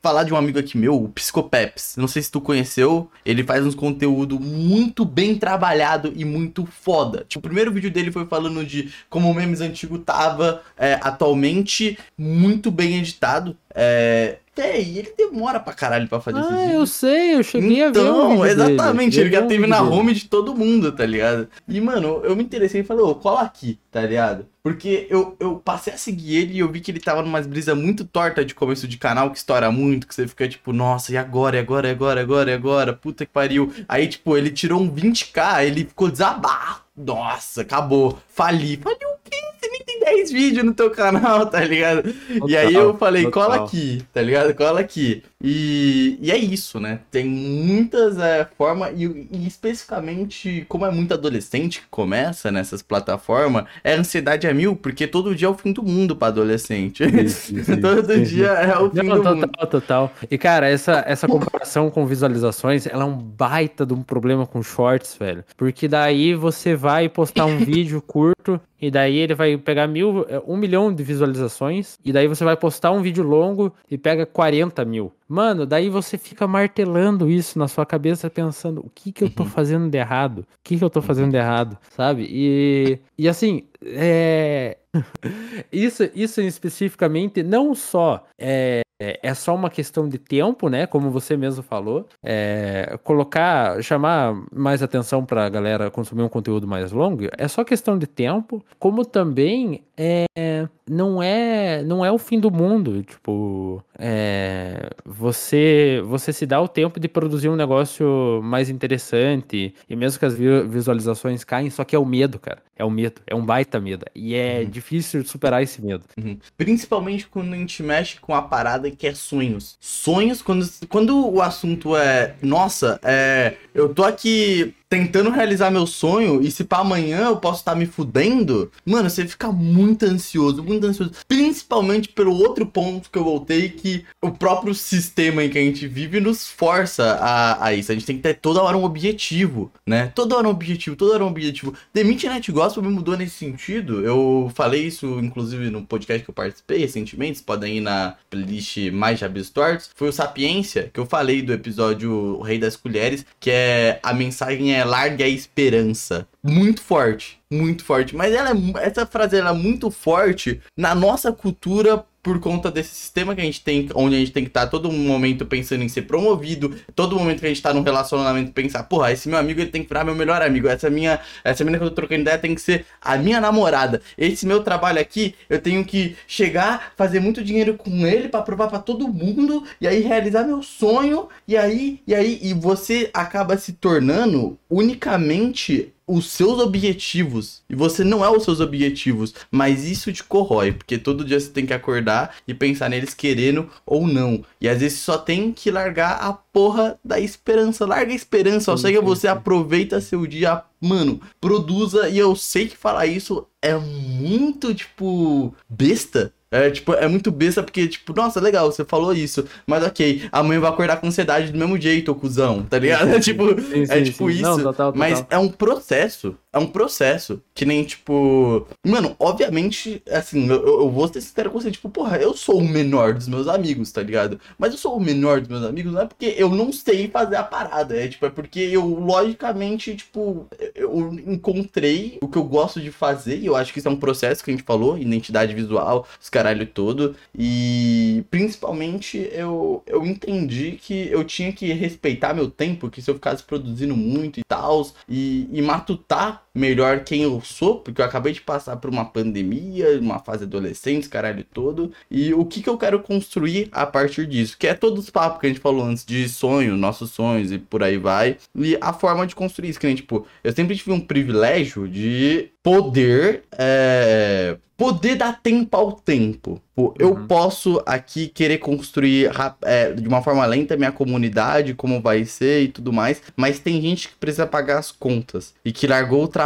Falar 0.00 0.24
de 0.24 0.32
um 0.32 0.36
amigo 0.36 0.58
aqui 0.58 0.78
meu, 0.78 1.04
o 1.04 1.08
Psicopeps. 1.08 1.94
Não 1.96 2.08
sei 2.08 2.22
se 2.22 2.30
tu 2.30 2.40
conheceu. 2.40 3.10
Ele 3.24 3.44
faz 3.44 3.66
uns 3.66 3.74
conteúdo 3.74 4.40
muito 4.40 5.04
bem 5.04 5.38
trabalhado 5.38 6.12
e 6.16 6.24
muito 6.24 6.64
foda. 6.66 7.24
Tipo, 7.28 7.40
o 7.40 7.48
primeiro 7.48 7.70
vídeo 7.70 7.90
dele 7.90 8.10
foi 8.10 8.24
falando 8.24 8.64
de 8.64 8.90
como 9.10 9.30
o 9.30 9.34
memes 9.34 9.60
antigo 9.60 9.98
tava 9.98 10.62
é, 10.78 10.98
atualmente 11.02 11.98
muito 12.16 12.70
bem 12.70 12.98
editado. 12.98 13.56
É, 13.74 14.36
tem, 14.54 14.98
ele 14.98 15.14
demora 15.16 15.58
pra 15.58 15.72
caralho 15.72 16.06
pra 16.08 16.20
fazer 16.20 16.38
ah, 16.38 16.42
esses 16.42 16.56
vídeos. 16.56 16.72
eu 16.74 16.86
sei, 16.86 17.34
eu 17.34 17.42
cheguei 17.42 17.82
então, 17.82 18.32
a 18.42 18.44
ver. 18.44 18.52
Então, 18.52 18.66
exatamente, 18.68 19.18
ele 19.18 19.30
já 19.30 19.42
teve 19.42 19.66
na 19.66 19.82
home 19.82 20.12
de 20.14 20.26
todo 20.26 20.54
mundo, 20.54 20.92
tá 20.92 21.06
ligado? 21.06 21.48
E, 21.66 21.80
mano, 21.80 22.20
eu 22.22 22.36
me 22.36 22.42
interessei 22.42 22.82
e 22.82 22.84
falei, 22.84 23.02
ô, 23.02 23.14
cola 23.14 23.40
aqui, 23.40 23.78
tá 23.90 24.02
ligado? 24.02 24.46
Porque 24.62 25.06
eu, 25.10 25.36
eu 25.40 25.56
passei 25.56 25.94
a 25.94 25.96
seguir 25.96 26.36
ele 26.36 26.54
e 26.54 26.58
eu 26.58 26.70
vi 26.70 26.80
que 26.80 26.90
ele 26.90 27.00
tava 27.00 27.22
numa 27.22 27.40
brisa 27.40 27.74
muito 27.74 28.04
torta 28.04 28.44
de 28.44 28.54
começo 28.54 28.86
de 28.86 28.98
canal, 28.98 29.30
que 29.30 29.38
estoura 29.38 29.72
muito, 29.72 30.06
que 30.06 30.14
você 30.14 30.28
fica 30.28 30.48
tipo, 30.48 30.72
nossa, 30.72 31.12
e 31.12 31.16
agora, 31.16 31.56
e 31.56 31.60
agora, 31.60 31.88
e 31.88 31.90
agora, 31.90 32.20
e 32.20 32.22
agora, 32.22 32.50
e 32.50 32.54
agora, 32.54 32.92
puta 32.92 33.24
que 33.24 33.32
pariu. 33.32 33.72
Aí, 33.88 34.06
tipo, 34.06 34.36
ele 34.36 34.50
tirou 34.50 34.80
um 34.80 34.90
20k, 34.90 35.64
ele 35.64 35.84
ficou 35.84 36.10
desabado. 36.10 36.82
Nossa, 36.96 37.62
acabou. 37.62 38.18
Fali. 38.28 38.76
Fali 38.76 38.96
o 38.96 39.18
quê? 39.24 39.51
Você 39.62 39.70
nem 39.70 39.80
tem 39.84 40.00
10 40.00 40.32
vídeos 40.32 40.64
no 40.64 40.74
teu 40.74 40.90
canal, 40.90 41.46
tá 41.46 41.60
ligado? 41.64 42.02
Total, 42.02 42.48
e 42.48 42.56
aí 42.56 42.74
eu 42.74 42.96
falei, 42.98 43.22
total. 43.24 43.42
cola 43.44 43.64
aqui, 43.64 44.02
tá 44.12 44.20
ligado? 44.20 44.54
Cola 44.54 44.80
aqui. 44.80 45.22
E, 45.42 46.18
e 46.20 46.30
é 46.30 46.36
isso, 46.36 46.78
né? 46.78 47.00
Tem 47.10 47.24
muitas 47.24 48.16
é, 48.18 48.46
formas, 48.56 48.92
e, 48.96 49.28
e, 49.30 49.46
especificamente, 49.46 50.64
como 50.68 50.86
é 50.86 50.90
muito 50.90 51.12
adolescente 51.12 51.80
que 51.80 51.86
começa 51.90 52.50
nessas 52.52 52.80
plataformas, 52.80 53.64
é 53.82 53.94
ansiedade 53.94 54.46
a 54.46 54.54
mil, 54.54 54.76
porque 54.76 55.06
todo 55.06 55.34
dia 55.34 55.48
é 55.48 55.50
o 55.50 55.54
fim 55.54 55.72
do 55.72 55.82
mundo 55.82 56.14
para 56.14 56.28
adolescente. 56.28 57.02
Isso, 57.22 57.56
isso, 57.56 57.80
todo 57.80 58.12
isso. 58.14 58.34
dia 58.34 58.48
é 58.48 58.78
o 58.78 58.90
fim 58.90 58.96
Não, 58.96 59.16
do 59.16 59.16
total, 59.16 59.34
mundo. 59.36 59.48
Total, 59.48 59.66
total. 59.66 60.12
E 60.30 60.38
cara, 60.38 60.68
essa, 60.68 61.04
essa 61.06 61.26
comparação 61.26 61.90
com 61.90 62.06
visualizações, 62.06 62.86
ela 62.86 63.04
é 63.04 63.06
um 63.06 63.16
baita 63.16 63.84
de 63.86 63.94
um 63.94 64.02
problema 64.02 64.46
com 64.46 64.62
shorts, 64.62 65.16
velho. 65.18 65.44
Porque 65.56 65.88
daí 65.88 66.34
você 66.34 66.74
vai 66.74 67.08
postar 67.08 67.46
um 67.46 67.58
vídeo 67.64 68.00
curto 68.02 68.60
e 68.82 68.90
daí 68.90 69.16
ele 69.16 69.32
vai 69.32 69.56
pegar 69.56 69.86
mil, 69.86 70.26
é, 70.28 70.42
um 70.44 70.56
milhão 70.56 70.92
de 70.92 71.04
visualizações, 71.04 71.96
e 72.04 72.12
daí 72.12 72.26
você 72.26 72.44
vai 72.44 72.56
postar 72.56 72.90
um 72.90 73.00
vídeo 73.00 73.22
longo 73.22 73.72
e 73.88 73.96
pega 73.96 74.26
40 74.26 74.84
mil. 74.84 75.12
Mano, 75.32 75.64
daí 75.64 75.88
você 75.88 76.18
fica 76.18 76.46
martelando 76.46 77.30
isso 77.30 77.58
na 77.58 77.66
sua 77.66 77.86
cabeça, 77.86 78.28
pensando, 78.28 78.82
o 78.84 78.90
que 78.94 79.10
que 79.10 79.24
eu 79.24 79.30
tô 79.30 79.44
uhum. 79.44 79.48
fazendo 79.48 79.88
de 79.88 79.96
errado? 79.96 80.40
O 80.40 80.46
que 80.62 80.76
que 80.76 80.84
eu 80.84 80.90
tô 80.90 81.00
fazendo 81.00 81.30
de 81.30 81.38
errado? 81.38 81.78
Sabe? 81.88 82.26
E, 82.28 82.98
e 83.16 83.26
assim, 83.26 83.66
é... 83.82 84.76
isso, 85.72 86.02
isso 86.14 86.42
especificamente 86.42 87.42
não 87.42 87.74
só 87.74 88.26
é, 88.38 88.82
é 89.22 89.34
só 89.34 89.54
uma 89.54 89.70
questão 89.70 90.08
de 90.08 90.18
tempo, 90.18 90.68
né? 90.68 90.86
Como 90.86 91.10
você 91.10 91.36
mesmo 91.36 91.62
falou, 91.62 92.06
é, 92.22 92.98
colocar, 93.02 93.82
chamar 93.82 94.34
mais 94.52 94.82
atenção 94.82 95.24
para 95.24 95.46
a 95.46 95.48
galera 95.48 95.90
consumir 95.90 96.22
um 96.22 96.28
conteúdo 96.28 96.66
mais 96.66 96.92
longo, 96.92 97.28
é 97.36 97.48
só 97.48 97.64
questão 97.64 97.98
de 97.98 98.06
tempo, 98.06 98.64
como 98.78 99.04
também 99.04 99.82
é, 99.96 100.68
não 100.88 101.22
é 101.22 101.82
não 101.82 102.04
é 102.04 102.10
o 102.10 102.18
fim 102.18 102.40
do 102.40 102.50
mundo, 102.50 103.02
tipo, 103.02 103.82
é, 103.98 104.90
você 105.04 106.02
você 106.04 106.32
se 106.32 106.46
dá 106.46 106.60
o 106.60 106.68
tempo 106.68 106.98
de 106.98 107.08
produzir 107.08 107.48
um 107.48 107.56
negócio 107.56 108.40
mais 108.42 108.68
interessante 108.68 109.74
e 109.88 109.96
mesmo 109.96 110.18
que 110.18 110.24
as 110.24 110.34
visualizações 110.34 111.44
caem, 111.44 111.70
só 111.70 111.84
que 111.84 111.94
é 111.94 111.98
o 111.98 112.06
medo, 112.06 112.38
cara, 112.38 112.62
é 112.76 112.84
o 112.84 112.90
medo, 112.90 113.20
é 113.26 113.34
um 113.34 113.44
baita 113.44 113.78
medo 113.78 114.04
e 114.14 114.34
é 114.34 114.60
uhum. 114.60 114.70
difícil 114.70 115.24
superar 115.24 115.62
esse 115.62 115.82
medo. 115.82 116.04
Uhum. 116.18 116.38
Principalmente 116.56 117.26
quando 117.26 117.52
a 117.52 117.56
gente 117.56 117.82
mexe 117.82 118.18
com 118.18 118.34
a 118.34 118.42
parada 118.42 118.90
que 118.96 119.06
é 119.06 119.14
sonhos. 119.14 119.76
Sonhos 119.80 120.42
quando 120.42 120.68
quando 120.88 121.30
o 121.30 121.40
assunto 121.40 121.96
é, 121.96 122.34
nossa, 122.42 123.00
é, 123.02 123.56
eu 123.74 123.92
tô 123.94 124.04
aqui 124.04 124.74
tentando 124.92 125.30
realizar 125.30 125.70
meu 125.70 125.86
sonho 125.86 126.42
e 126.42 126.50
se 126.50 126.64
para 126.64 126.82
amanhã 126.82 127.28
eu 127.28 127.36
posso 127.38 127.60
estar 127.60 127.72
tá 127.72 127.78
me 127.78 127.86
fudendo, 127.86 128.70
mano, 128.84 129.08
você 129.08 129.26
fica 129.26 129.50
muito 129.50 130.04
ansioso, 130.04 130.62
muito 130.62 130.86
ansioso. 130.86 131.12
Principalmente 131.26 132.10
pelo 132.10 132.34
outro 132.34 132.66
ponto 132.66 133.10
que 133.10 133.18
eu 133.18 133.24
voltei, 133.24 133.70
que 133.70 134.04
o 134.20 134.30
próprio 134.30 134.74
sistema 134.74 135.42
em 135.42 135.48
que 135.48 135.56
a 135.56 135.62
gente 135.62 135.88
vive 135.88 136.20
nos 136.20 136.46
força 136.46 137.14
a, 137.22 137.68
a 137.68 137.74
isso. 137.74 137.90
A 137.90 137.94
gente 137.94 138.04
tem 138.04 138.16
que 138.16 138.22
ter 138.22 138.34
toda 138.34 138.62
hora 138.62 138.76
um 138.76 138.84
objetivo, 138.84 139.72
né? 139.86 140.12
Toda 140.14 140.36
hora 140.36 140.46
um 140.46 140.50
objetivo, 140.50 140.94
toda 140.94 141.14
hora 141.14 141.24
um 141.24 141.28
objetivo. 141.28 141.72
The 141.94 142.04
Midnight 142.04 142.52
Gospel 142.52 142.82
me 142.82 142.90
mudou 142.90 143.16
nesse 143.16 143.36
sentido. 143.36 144.04
Eu 144.04 144.52
falei 144.54 144.86
isso, 144.86 145.18
inclusive, 145.20 145.70
no 145.70 145.86
podcast 145.86 146.22
que 146.22 146.28
eu 146.28 146.34
participei 146.34 146.76
recentemente. 146.76 147.38
Vocês 147.38 147.46
podem 147.46 147.78
ir 147.78 147.80
na 147.80 148.16
playlist 148.28 148.76
mais 148.92 149.18
Jabs 149.18 149.48
Tortos. 149.48 149.88
Foi 149.94 150.10
o 150.10 150.12
Sapiência, 150.12 150.90
que 150.92 151.00
eu 151.00 151.06
falei 151.06 151.40
do 151.40 151.50
episódio 151.50 152.12
O 152.12 152.42
Rei 152.42 152.58
das 152.58 152.76
Colheres, 152.76 153.24
que 153.40 153.50
é 153.50 153.98
a 154.02 154.12
mensagem 154.12 154.74
é 154.74 154.81
largue 154.84 155.22
a 155.22 155.28
esperança. 155.28 156.26
Muito 156.42 156.82
forte, 156.82 157.40
muito 157.50 157.84
forte. 157.84 158.14
Mas 158.16 158.32
ela 158.32 158.50
é, 158.50 158.86
essa 158.86 159.06
frase 159.06 159.36
ela 159.36 159.50
é 159.50 159.54
muito 159.54 159.90
forte 159.90 160.60
na 160.76 160.94
nossa 160.94 161.32
cultura 161.32 162.04
por 162.22 162.38
conta 162.38 162.70
desse 162.70 162.94
sistema 162.94 163.34
que 163.34 163.40
a 163.40 163.44
gente 163.44 163.62
tem, 163.62 163.88
onde 163.94 164.14
a 164.14 164.18
gente 164.18 164.30
tem 164.30 164.44
que 164.44 164.50
estar 164.50 164.62
tá 164.62 164.66
todo 164.68 164.90
momento 164.92 165.44
pensando 165.44 165.82
em 165.82 165.88
ser 165.88 166.02
promovido, 166.02 166.76
todo 166.94 167.18
momento 167.18 167.40
que 167.40 167.46
a 167.46 167.48
gente 167.48 167.56
está 167.56 167.74
num 167.74 167.82
relacionamento 167.82 168.52
pensar, 168.52 168.84
porra, 168.84 169.10
esse 169.10 169.28
meu 169.28 169.38
amigo 169.38 169.60
ele 169.60 169.70
tem 169.70 169.82
que 169.82 169.88
virar 169.88 170.04
meu 170.04 170.14
melhor 170.14 170.40
amigo, 170.40 170.68
essa 170.68 170.88
minha, 170.88 171.18
essa 171.42 171.64
menina 171.64 171.78
que 171.78 171.84
eu 171.84 171.90
tô 171.90 171.96
trocando 171.96 172.20
ideia 172.20 172.38
tem 172.38 172.54
que 172.54 172.60
ser 172.60 172.86
a 173.00 173.16
minha 173.16 173.40
namorada. 173.40 174.00
Esse 174.16 174.46
meu 174.46 174.62
trabalho 174.62 175.00
aqui, 175.00 175.34
eu 175.50 175.60
tenho 175.60 175.84
que 175.84 176.16
chegar, 176.28 176.92
fazer 176.96 177.18
muito 177.18 177.42
dinheiro 177.42 177.74
com 177.74 178.06
ele 178.06 178.28
para 178.28 178.42
provar 178.42 178.68
para 178.68 178.78
todo 178.78 179.08
mundo 179.08 179.64
e 179.80 179.88
aí 179.88 180.00
realizar 180.00 180.44
meu 180.44 180.62
sonho 180.62 181.28
e 181.46 181.56
aí 181.56 182.00
e 182.06 182.14
aí 182.14 182.38
e 182.40 182.54
você 182.54 183.10
acaba 183.12 183.56
se 183.56 183.72
tornando 183.72 184.56
unicamente 184.70 185.92
os 186.12 186.30
seus 186.30 186.58
objetivos. 186.58 187.62
E 187.70 187.74
você 187.74 188.04
não 188.04 188.22
é 188.22 188.28
os 188.28 188.44
seus 188.44 188.60
objetivos, 188.60 189.34
mas 189.50 189.86
isso 189.86 190.12
te 190.12 190.22
corrói, 190.22 190.70
porque 190.70 190.98
todo 190.98 191.24
dia 191.24 191.40
você 191.40 191.48
tem 191.48 191.64
que 191.64 191.72
acordar 191.72 192.36
e 192.46 192.52
pensar 192.52 192.90
neles 192.90 193.14
querendo 193.14 193.70
ou 193.86 194.06
não. 194.06 194.44
E 194.60 194.68
às 194.68 194.80
vezes 194.80 194.98
só 194.98 195.16
tem 195.16 195.52
que 195.52 195.70
largar 195.70 196.18
a 196.20 196.34
porra 196.34 196.98
da 197.02 197.18
esperança. 197.18 197.86
Larga 197.86 198.12
a 198.12 198.14
esperança, 198.14 198.70
ou 198.70 198.76
seja, 198.76 199.00
você 199.00 199.26
aproveita 199.26 200.02
seu 200.02 200.26
dia, 200.26 200.62
mano, 200.78 201.18
produza. 201.40 202.10
E 202.10 202.18
eu 202.18 202.36
sei 202.36 202.68
que 202.68 202.76
falar 202.76 203.06
isso 203.06 203.46
é 203.62 203.74
muito, 203.78 204.74
tipo, 204.74 205.54
besta. 205.66 206.34
É, 206.52 206.70
tipo, 206.70 206.92
é 206.92 207.08
muito 207.08 207.30
besta 207.30 207.62
porque, 207.62 207.88
tipo, 207.88 208.14
nossa, 208.14 208.38
legal, 208.38 208.70
você 208.70 208.84
falou 208.84 209.14
isso, 209.14 209.46
mas 209.66 209.82
ok, 209.82 210.28
amanhã 210.30 210.60
vai 210.60 210.70
acordar 210.70 210.98
com 210.98 211.06
ansiedade 211.06 211.50
do 211.50 211.58
mesmo 211.58 211.80
jeito, 211.80 212.12
ô 212.12 212.14
cuzão, 212.14 212.62
tá 212.62 212.78
ligado? 212.78 213.08
É 213.12 213.20
tipo, 213.20 213.48
sim, 213.60 213.86
sim, 213.86 213.92
é 213.92 214.02
tipo 214.02 214.28
sim. 214.28 214.34
isso. 214.34 214.42
Não, 214.42 214.56
total, 214.56 214.72
total. 214.72 214.92
Mas 214.94 215.24
é 215.30 215.38
um 215.38 215.48
processo 215.48 216.36
é 216.52 216.58
um 216.58 216.66
processo. 216.66 217.42
Que 217.54 217.64
nem, 217.64 217.84
tipo. 217.84 218.66
Mano, 218.86 219.16
obviamente, 219.18 220.02
assim, 220.10 220.48
eu, 220.48 220.82
eu 220.82 220.90
vou 220.90 221.08
ser 221.08 221.20
sincero 221.20 221.50
com 221.50 221.60
você, 221.60 221.70
tipo, 221.70 221.88
porra, 221.88 222.16
eu 222.18 222.34
sou 222.34 222.58
o 222.58 222.68
menor 222.68 223.14
dos 223.14 223.28
meus 223.28 223.48
amigos, 223.48 223.90
tá 223.90 224.02
ligado? 224.02 224.40
Mas 224.58 224.72
eu 224.72 224.78
sou 224.78 224.96
o 224.96 225.00
menor 225.00 225.40
dos 225.40 225.48
meus 225.48 225.64
amigos, 225.64 225.92
não 225.92 226.02
é 226.02 226.06
porque 226.06 226.34
eu 226.36 226.48
não 226.50 226.72
sei 226.72 227.08
fazer 227.08 227.36
a 227.36 227.42
parada, 227.42 227.96
é 227.96 228.08
tipo, 228.08 228.26
é 228.26 228.30
porque 228.30 228.60
eu, 228.60 228.84
logicamente, 228.86 229.94
tipo, 229.96 230.46
eu 230.74 231.12
encontrei 231.26 232.18
o 232.20 232.28
que 232.28 232.38
eu 232.38 232.44
gosto 232.44 232.80
de 232.80 232.90
fazer, 232.90 233.38
e 233.38 233.46
eu 233.46 233.56
acho 233.56 233.72
que 233.72 233.78
isso 233.78 233.88
é 233.88 233.90
um 233.90 233.96
processo 233.96 234.42
que 234.42 234.50
a 234.50 234.54
gente 234.54 234.64
falou, 234.64 234.98
identidade 234.98 235.54
visual, 235.54 236.06
os 236.20 236.28
caralho 236.28 236.66
todo. 236.66 237.14
E 237.36 238.24
principalmente 238.30 239.28
eu, 239.32 239.82
eu 239.86 240.04
entendi 240.04 240.72
que 240.72 241.08
eu 241.08 241.24
tinha 241.24 241.52
que 241.52 241.72
respeitar 241.72 242.34
meu 242.34 242.50
tempo, 242.50 242.90
que 242.90 243.02
se 243.02 243.10
eu 243.10 243.14
ficasse 243.14 243.42
produzindo 243.42 243.96
muito 243.96 244.40
e 244.40 244.44
tal, 244.44 244.86
e, 245.08 245.48
e 245.52 245.62
matutar 245.62 246.41
melhor 246.54 247.00
quem 247.00 247.22
eu 247.22 247.40
sou, 247.40 247.80
porque 247.80 248.00
eu 248.00 248.04
acabei 248.04 248.32
de 248.32 248.40
passar 248.40 248.76
por 248.76 248.90
uma 248.90 249.04
pandemia, 249.04 249.98
uma 250.00 250.18
fase 250.18 250.44
adolescente, 250.44 251.08
caralho 251.08 251.44
todo, 251.44 251.92
e 252.10 252.32
o 252.34 252.44
que, 252.44 252.62
que 252.62 252.68
eu 252.68 252.76
quero 252.76 253.00
construir 253.00 253.68
a 253.72 253.86
partir 253.86 254.26
disso, 254.26 254.56
que 254.58 254.66
é 254.66 254.74
todos 254.74 255.04
os 255.04 255.10
papos 255.10 255.40
que 255.40 255.46
a 255.46 255.48
gente 255.48 255.60
falou 255.60 255.84
antes 255.84 256.04
de 256.04 256.28
sonho, 256.28 256.76
nossos 256.76 257.10
sonhos 257.10 257.50
e 257.52 257.58
por 257.58 257.82
aí 257.82 257.96
vai, 257.96 258.36
e 258.54 258.76
a 258.80 258.92
forma 258.92 259.26
de 259.26 259.34
construir 259.34 259.70
isso, 259.70 259.80
que 259.80 259.86
nem, 259.86 259.96
tipo, 259.96 260.26
eu 260.44 260.52
sempre 260.52 260.76
tive 260.76 260.92
um 260.92 261.00
privilégio 261.00 261.88
de 261.88 262.50
poder 262.62 263.44
é, 263.58 264.56
poder 264.82 265.14
dar 265.14 265.40
tempo 265.40 265.76
ao 265.76 265.92
tempo. 265.92 266.60
Pô, 266.74 266.92
eu 266.98 267.10
uhum. 267.10 267.26
posso 267.28 267.80
aqui 267.86 268.26
querer 268.26 268.58
construir 268.58 269.30
é, 269.62 269.92
de 269.92 270.08
uma 270.08 270.22
forma 270.22 270.44
lenta 270.44 270.76
minha 270.76 270.90
comunidade, 270.90 271.74
como 271.74 272.00
vai 272.00 272.24
ser 272.24 272.62
e 272.62 272.68
tudo 272.68 272.92
mais, 272.92 273.22
mas 273.36 273.60
tem 273.60 273.80
gente 273.80 274.08
que 274.08 274.14
precisa 274.16 274.44
pagar 274.44 274.78
as 274.78 274.90
contas 274.90 275.54
e 275.64 275.70
que 275.70 275.86
largou 275.86 276.24
o 276.24 276.28
trabalho 276.28 276.41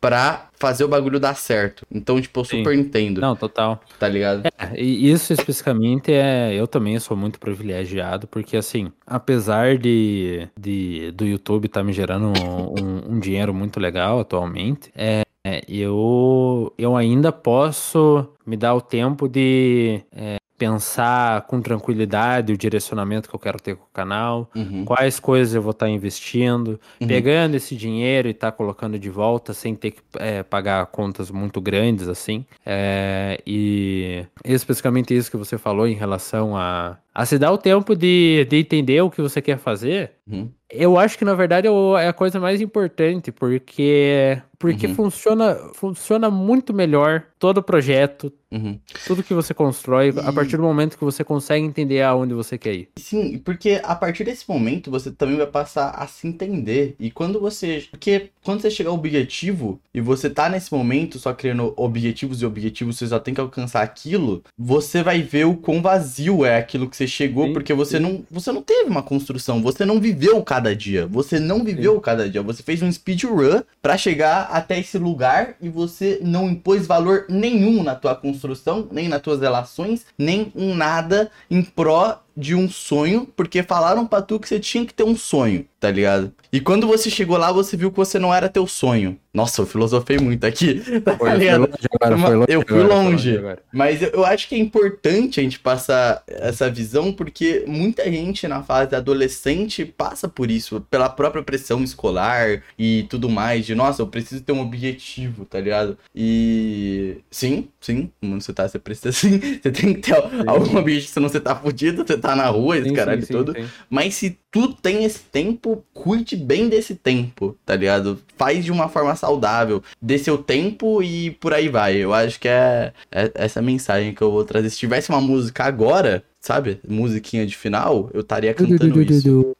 pra 0.00 0.48
fazer 0.58 0.84
o 0.84 0.88
bagulho 0.88 1.18
dar 1.18 1.34
certo. 1.34 1.86
Então, 1.90 2.20
tipo, 2.20 2.40
eu 2.40 2.44
Sim. 2.44 2.58
super 2.58 2.74
entendo. 2.74 3.20
Não, 3.20 3.34
total. 3.34 3.80
Tá 3.98 4.08
ligado? 4.08 4.46
É, 4.46 4.80
e 4.80 5.10
isso 5.10 5.32
especificamente 5.32 6.12
é. 6.12 6.54
Eu 6.54 6.66
também 6.66 6.98
sou 6.98 7.16
muito 7.16 7.38
privilegiado, 7.38 8.26
porque 8.26 8.56
assim, 8.56 8.92
apesar 9.06 9.78
de, 9.78 10.48
de 10.58 11.10
do 11.12 11.24
YouTube 11.24 11.66
estar 11.66 11.80
tá 11.80 11.84
me 11.84 11.92
gerando 11.92 12.26
um, 12.26 12.74
um, 12.80 13.14
um 13.14 13.20
dinheiro 13.20 13.54
muito 13.54 13.80
legal 13.80 14.20
atualmente, 14.20 14.90
é, 14.94 15.22
é, 15.44 15.62
eu, 15.66 16.72
eu 16.76 16.96
ainda 16.96 17.32
posso 17.32 18.28
me 18.46 18.56
dar 18.56 18.74
o 18.74 18.80
tempo 18.80 19.26
de 19.28 20.02
é, 20.12 20.36
pensar 20.60 21.46
com 21.46 21.58
tranquilidade 21.62 22.52
o 22.52 22.58
direcionamento 22.58 23.30
que 23.30 23.34
eu 23.34 23.40
quero 23.40 23.58
ter 23.58 23.76
com 23.76 23.84
o 23.84 23.94
canal, 23.94 24.50
uhum. 24.54 24.84
quais 24.84 25.18
coisas 25.18 25.54
eu 25.54 25.62
vou 25.62 25.70
estar 25.70 25.86
tá 25.86 25.90
investindo, 25.90 26.78
uhum. 27.00 27.08
pegando 27.08 27.54
esse 27.54 27.74
dinheiro 27.74 28.28
e 28.28 28.32
estar 28.32 28.50
tá 28.50 28.56
colocando 28.58 28.98
de 28.98 29.08
volta 29.08 29.54
sem 29.54 29.74
ter 29.74 29.92
que 29.92 30.02
é, 30.18 30.42
pagar 30.42 30.84
contas 30.88 31.30
muito 31.30 31.62
grandes 31.62 32.08
assim. 32.08 32.44
É, 32.64 33.40
e 33.46 34.26
especificamente 34.44 35.16
isso 35.16 35.30
que 35.30 35.36
você 35.38 35.56
falou 35.56 35.88
em 35.88 35.94
relação 35.94 36.54
a, 36.54 36.98
a 37.14 37.26
se 37.26 37.38
dar 37.38 37.52
o 37.52 37.58
tempo 37.58 37.94
de, 37.94 38.46
de 38.48 38.56
entender 38.56 39.00
o 39.02 39.10
que 39.10 39.20
você 39.20 39.42
quer 39.42 39.58
fazer. 39.58 40.12
Uhum. 40.26 40.50
Eu 40.70 40.96
acho 40.96 41.18
que 41.18 41.24
na 41.24 41.34
verdade 41.34 41.66
é 41.98 42.06
a 42.06 42.12
coisa 42.12 42.38
mais 42.38 42.60
importante, 42.60 43.32
porque 43.32 44.40
porque 44.56 44.86
uhum. 44.86 44.94
funciona 44.94 45.54
funciona 45.72 46.30
muito 46.30 46.72
melhor 46.72 47.24
todo 47.38 47.58
o 47.58 47.62
projeto, 47.62 48.30
uhum. 48.52 48.78
tudo 49.06 49.22
que 49.22 49.32
você 49.32 49.54
constrói, 49.54 50.12
e... 50.14 50.20
a 50.20 50.32
partir 50.32 50.58
do 50.58 50.62
momento 50.62 50.96
que 50.96 51.04
você 51.04 51.24
consegue 51.24 51.64
entender 51.64 52.02
aonde 52.02 52.34
você 52.34 52.58
quer 52.58 52.74
ir. 52.74 52.88
Sim, 52.98 53.38
porque 53.38 53.80
a 53.82 53.96
partir 53.96 54.22
desse 54.22 54.48
momento 54.48 54.90
você 54.90 55.10
também 55.10 55.38
vai 55.38 55.46
passar 55.46 55.90
a 55.90 56.06
se 56.06 56.28
entender. 56.28 56.94
E 57.00 57.10
quando 57.10 57.40
você. 57.40 57.86
Porque 57.90 58.28
quando 58.44 58.60
você 58.60 58.70
chegar 58.70 58.90
ao 58.90 58.96
objetivo 58.96 59.80
e 59.92 60.00
você 60.00 60.30
tá 60.30 60.48
nesse 60.48 60.72
momento 60.72 61.18
só 61.18 61.32
criando 61.32 61.72
objetivos 61.76 62.42
e 62.42 62.46
objetivos, 62.46 62.96
você 62.96 63.08
só 63.08 63.18
tem 63.18 63.34
que 63.34 63.40
alcançar 63.40 63.82
aquilo, 63.82 64.44
você 64.56 65.02
vai 65.02 65.22
ver 65.22 65.46
o 65.46 65.56
quão 65.56 65.82
vazio 65.82 66.44
é 66.44 66.58
aquilo 66.58 66.88
que 66.88 66.96
Você 67.00 67.06
chegou 67.06 67.46
sim, 67.46 67.52
porque 67.54 67.72
você 67.72 67.98
não, 67.98 68.22
você 68.30 68.52
não 68.52 68.60
teve 68.60 68.90
uma 68.90 69.02
construção, 69.02 69.62
você 69.62 69.86
não 69.86 69.98
viveu 69.98 70.42
cada 70.42 70.76
dia. 70.76 71.06
Você 71.06 71.40
não 71.40 71.64
viveu 71.64 71.94
sim. 71.94 72.00
cada 72.00 72.28
dia. 72.28 72.42
Você 72.42 72.62
fez 72.62 72.82
um 72.82 72.92
speedrun 72.92 73.62
para 73.80 73.96
chegar 73.96 74.50
até 74.52 74.78
esse 74.78 74.98
lugar 74.98 75.54
e 75.62 75.70
você 75.70 76.18
não 76.22 76.50
impôs 76.50 76.86
valor 76.86 77.24
nenhum 77.26 77.82
na 77.82 77.94
tua 77.94 78.14
construção, 78.14 78.86
nem 78.92 79.08
nas 79.08 79.22
tuas 79.22 79.40
relações, 79.40 80.04
nem 80.18 80.52
em 80.54 80.74
nada 80.74 81.30
em 81.50 81.62
pró 81.62 82.20
de 82.36 82.54
um 82.54 82.68
sonho, 82.68 83.26
porque 83.36 83.62
falaram 83.62 84.06
pra 84.06 84.22
tu 84.22 84.38
que 84.38 84.48
você 84.48 84.60
tinha 84.60 84.86
que 84.86 84.94
ter 84.94 85.04
um 85.04 85.16
sonho, 85.16 85.66
tá 85.80 85.90
ligado? 85.90 86.30
E 86.52 86.60
quando 86.60 86.86
você 86.86 87.08
chegou 87.08 87.38
lá, 87.38 87.50
você 87.50 87.74
viu 87.74 87.90
que 87.90 87.96
você 87.96 88.18
não 88.18 88.34
era 88.34 88.50
teu 88.50 88.66
sonho. 88.66 89.18
Nossa, 89.32 89.62
eu 89.62 89.66
filosofei 89.66 90.18
muito 90.18 90.44
aqui. 90.44 90.82
Tá 91.00 91.16
foi, 91.16 91.34
ligado? 91.36 91.70
Agora, 91.94 92.18
foi 92.18 92.34
longe, 92.34 92.52
eu 92.52 92.64
fui 92.66 92.80
agora, 92.80 92.94
longe. 92.94 93.38
Longe 93.38 93.58
mas 93.72 94.02
eu, 94.02 94.26
acho 94.26 94.48
que 94.48 94.54
é 94.54 94.58
importante 94.58 95.40
a 95.40 95.42
gente 95.42 95.58
passar 95.58 96.22
essa 96.26 96.68
visão, 96.68 97.10
porque 97.10 97.64
muita 97.66 98.04
gente 98.10 98.46
na 98.46 98.62
fase 98.62 98.94
adolescente 98.94 99.84
passa 99.84 100.28
por 100.28 100.50
isso, 100.50 100.84
pela 100.90 101.08
própria 101.08 101.42
pressão 101.42 101.82
escolar 101.82 102.62
e 102.78 103.06
tudo 103.08 103.30
mais, 103.30 103.64
de 103.64 103.74
nossa, 103.74 104.02
eu 104.02 104.06
preciso 104.06 104.42
ter 104.42 104.52
um 104.52 104.60
objetivo, 104.60 105.46
tá 105.46 105.58
ligado? 105.58 105.96
E 106.14 107.18
sim, 107.30 107.68
sim, 107.80 108.10
como 108.20 108.40
você 108.40 108.52
tá, 108.52 108.68
você 108.68 108.78
precisa 108.78 109.12
sim, 109.12 109.40
você 109.62 109.70
tem 109.70 109.94
que 109.94 110.00
ter 110.00 110.16
sim. 110.16 110.44
algum 110.46 110.76
objetivo, 110.76 111.12
senão 111.12 111.28
você 111.28 111.40
tá 111.40 111.56
fudido, 111.56 112.04
você 112.06 112.18
tá 112.18 112.36
na 112.36 112.46
rua, 112.48 112.76
esse 112.76 112.88
sim, 112.88 112.94
caralho 112.94 113.24
sim, 113.24 113.32
todo. 113.32 113.56
Mas 113.88 114.14
se 114.14 114.38
tu 114.50 114.72
tem 114.74 115.04
esse 115.04 115.20
tempo, 115.20 115.84
curte 115.94 116.36
bem 116.36 116.68
desse 116.68 116.94
tempo, 116.94 117.56
tá 117.64 117.76
ligado? 117.76 118.20
Faz 118.36 118.64
de 118.64 118.72
uma 118.72 118.88
forma 118.88 119.14
saudável, 119.14 119.82
dê 120.00 120.18
seu 120.18 120.38
tempo 120.38 121.02
e 121.02 121.30
por 121.32 121.54
aí 121.54 121.68
vai. 121.68 121.96
Eu 121.96 122.12
acho 122.12 122.40
que 122.40 122.48
é, 122.48 122.92
é 123.10 123.30
essa 123.34 123.62
mensagem 123.62 124.14
que 124.14 124.22
eu 124.22 124.30
vou 124.30 124.44
trazer. 124.44 124.70
Se 124.70 124.78
tivesse 124.78 125.10
uma 125.10 125.20
música 125.20 125.64
agora, 125.64 126.24
sabe? 126.40 126.80
Musiquinha 126.86 127.46
de 127.46 127.56
final, 127.56 128.10
eu 128.12 128.20
estaria 128.20 128.52
cantando 128.52 129.00
isso. 129.02 129.54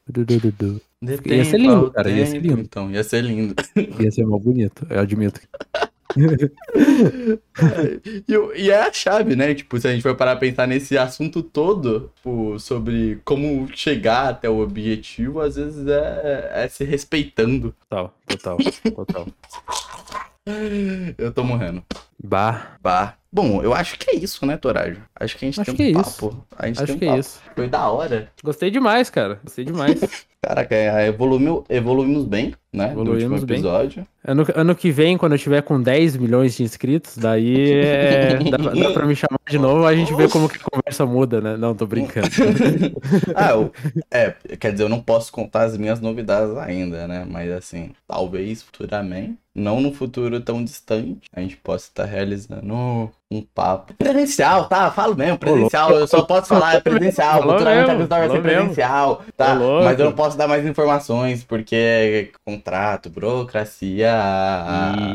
Ia 1.03 1.45
ser 1.45 1.59
lindo, 1.59 1.91
cara. 1.91 2.11
Ia 2.11 2.27
ser 2.27 2.39
lindo. 2.41 2.61
Então, 2.61 2.91
ia 2.91 3.05
ser 3.05 3.23
lindo. 3.23 3.55
Ia 4.01 4.11
ser 4.11 4.27
mal 4.27 4.39
bonito, 4.39 4.87
eu 4.91 5.01
admito. 5.01 5.41
e, 8.29 8.63
e, 8.65 8.71
é 8.71 8.81
a 8.81 8.93
chave, 8.93 9.37
né? 9.37 9.55
Tipo, 9.55 9.79
se 9.79 9.89
a 9.89 9.93
gente 9.93 10.03
for 10.03 10.15
parar 10.15 10.33
pra 10.33 10.41
pensar 10.41 10.67
nesse 10.67 10.97
assunto 10.99 11.43
todo, 11.43 12.11
tipo, 12.17 12.59
sobre 12.59 13.21
como 13.25 13.69
chegar 13.75 14.29
até 14.29 14.49
o 14.49 14.61
objetivo, 14.61 15.41
às 15.41 15.57
vezes 15.57 15.87
é, 15.87 16.51
é 16.65 16.69
se 16.69 16.85
respeitando. 16.85 17.75
Total, 17.89 18.15
total, 18.27 18.59
total. 18.95 19.27
Eu 21.19 21.33
tô 21.33 21.45
morrendo. 21.45 21.85
Bah. 22.23 22.77
Bah. 22.83 23.15
Bom, 23.33 23.63
eu 23.63 23.73
acho 23.73 23.97
que 23.97 24.11
é 24.11 24.17
isso, 24.17 24.45
né, 24.45 24.57
Torajo? 24.57 25.01
Acho 25.15 25.39
que 25.39 25.45
a 25.45 25.49
gente 25.49 25.61
acho 25.61 25.75
tem 25.75 25.97
um 25.97 26.01
é 26.01 26.03
papo. 26.03 26.29
Isso. 26.29 26.47
A 26.57 26.67
gente 26.67 26.83
acho 26.83 26.87
tem 26.87 26.97
um 26.97 26.99
que 26.99 27.07
papo. 27.07 27.17
é 27.17 27.21
isso. 27.21 27.41
Foi 27.55 27.69
da 27.69 27.89
hora. 27.89 28.33
Gostei 28.43 28.71
demais, 28.71 29.09
cara. 29.09 29.41
Gostei 29.45 29.65
demais. 29.65 30.01
Caraca, 30.43 30.75
é, 30.75 31.09
evoluímos, 31.09 31.65
evoluímos 31.69 32.25
bem, 32.25 32.55
né? 32.73 32.93
Evoluímos 32.93 33.45
bem. 33.45 33.59
episódio. 33.59 34.07
Ano, 34.25 34.47
ano 34.55 34.75
que 34.75 34.91
vem, 34.91 35.19
quando 35.19 35.33
eu 35.33 35.39
tiver 35.39 35.61
com 35.61 35.81
10 35.81 36.17
milhões 36.17 36.57
de 36.57 36.63
inscritos, 36.63 37.19
daí 37.19 37.73
é, 37.73 38.39
dá, 38.51 38.57
dá 38.57 38.91
pra 38.91 39.05
me 39.05 39.15
chamar 39.15 39.39
de 39.47 39.59
novo, 39.59 39.85
a 39.85 39.95
gente 39.95 40.15
vê 40.15 40.29
como 40.29 40.49
que 40.49 40.57
a 40.57 40.71
conversa 40.71 41.05
muda, 41.05 41.43
né? 41.43 41.59
Não, 41.59 41.75
tô 41.75 41.87
brincando. 41.87 42.29
ah, 43.37 43.51
eu, 43.51 43.73
é, 44.11 44.35
quer 44.57 44.73
dizer, 44.73 44.85
eu 44.85 44.89
não 44.89 45.03
posso 45.03 45.31
contar 45.31 45.65
as 45.65 45.77
minhas 45.77 46.01
novidades 46.01 46.57
ainda, 46.57 47.07
né? 47.07 47.27
Mas 47.29 47.53
assim, 47.53 47.93
talvez 48.09 48.63
futuramente, 48.63 49.37
não 49.55 49.79
no 49.79 49.93
futuro 49.93 50.41
tão 50.41 50.65
distante, 50.65 51.29
a 51.35 51.43
gente 51.43 51.59
possa 51.59 51.89
estar 51.89 52.07
realizando 52.07 53.11
um 53.31 53.43
papo. 53.43 53.95
Presencial, 53.95 54.67
tá? 54.67 54.91
Falo 54.91 55.15
mesmo, 55.15 55.39
presencial. 55.39 55.93
Eu 55.93 56.07
só 56.09 56.23
posso 56.23 56.49
falar 56.49 56.75
é 56.75 56.81
presencial. 56.81 57.43
Futuramente 57.43 57.91
a 57.91 57.99
história 58.01 58.29
vai 58.29 58.37
ser 58.37 58.43
presencial, 58.43 59.25
tá? 59.37 59.55
Mas 59.55 59.99
eu 59.99 60.07
não 60.07 60.13
posso 60.13 60.37
dar 60.37 60.49
mais 60.49 60.67
informações, 60.67 61.45
porque 61.45 61.77
é 61.77 62.29
contrato, 62.45 63.09
burocracia. 63.09 64.11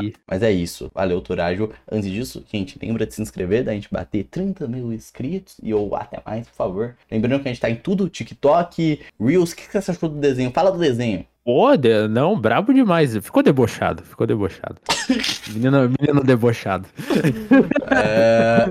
E... 0.02 0.14
Mas 0.26 0.42
é 0.42 0.50
isso. 0.50 0.90
Valeu, 0.94 1.20
Turágio. 1.20 1.70
Antes 1.90 2.10
disso, 2.10 2.42
gente, 2.50 2.78
lembra 2.82 3.06
de 3.06 3.14
se 3.14 3.20
inscrever, 3.20 3.64
da 3.64 3.72
gente 3.72 3.88
bater 3.92 4.24
30 4.24 4.66
mil 4.66 4.92
inscritos 4.92 5.56
e 5.62 5.74
ou 5.74 5.94
até 5.94 6.18
mais, 6.24 6.48
por 6.48 6.56
favor. 6.56 6.96
Lembrando 7.10 7.42
que 7.42 7.48
a 7.48 7.52
gente 7.52 7.60
tá 7.60 7.68
em 7.68 7.76
tudo, 7.76 8.08
TikTok, 8.08 9.00
Reels. 9.20 9.52
O 9.52 9.56
que 9.56 9.80
você 9.80 9.90
achou 9.90 10.08
do 10.08 10.18
desenho? 10.18 10.50
Fala 10.50 10.72
do 10.72 10.78
desenho. 10.78 11.26
Pô, 11.46 11.68
não, 12.10 12.36
brabo 12.36 12.74
demais. 12.74 13.16
Ficou 13.18 13.40
debochado, 13.40 14.02
ficou 14.02 14.26
debochado. 14.26 14.80
menino, 15.54 15.88
menino 16.00 16.24
debochado. 16.24 16.88
É... 17.88 18.66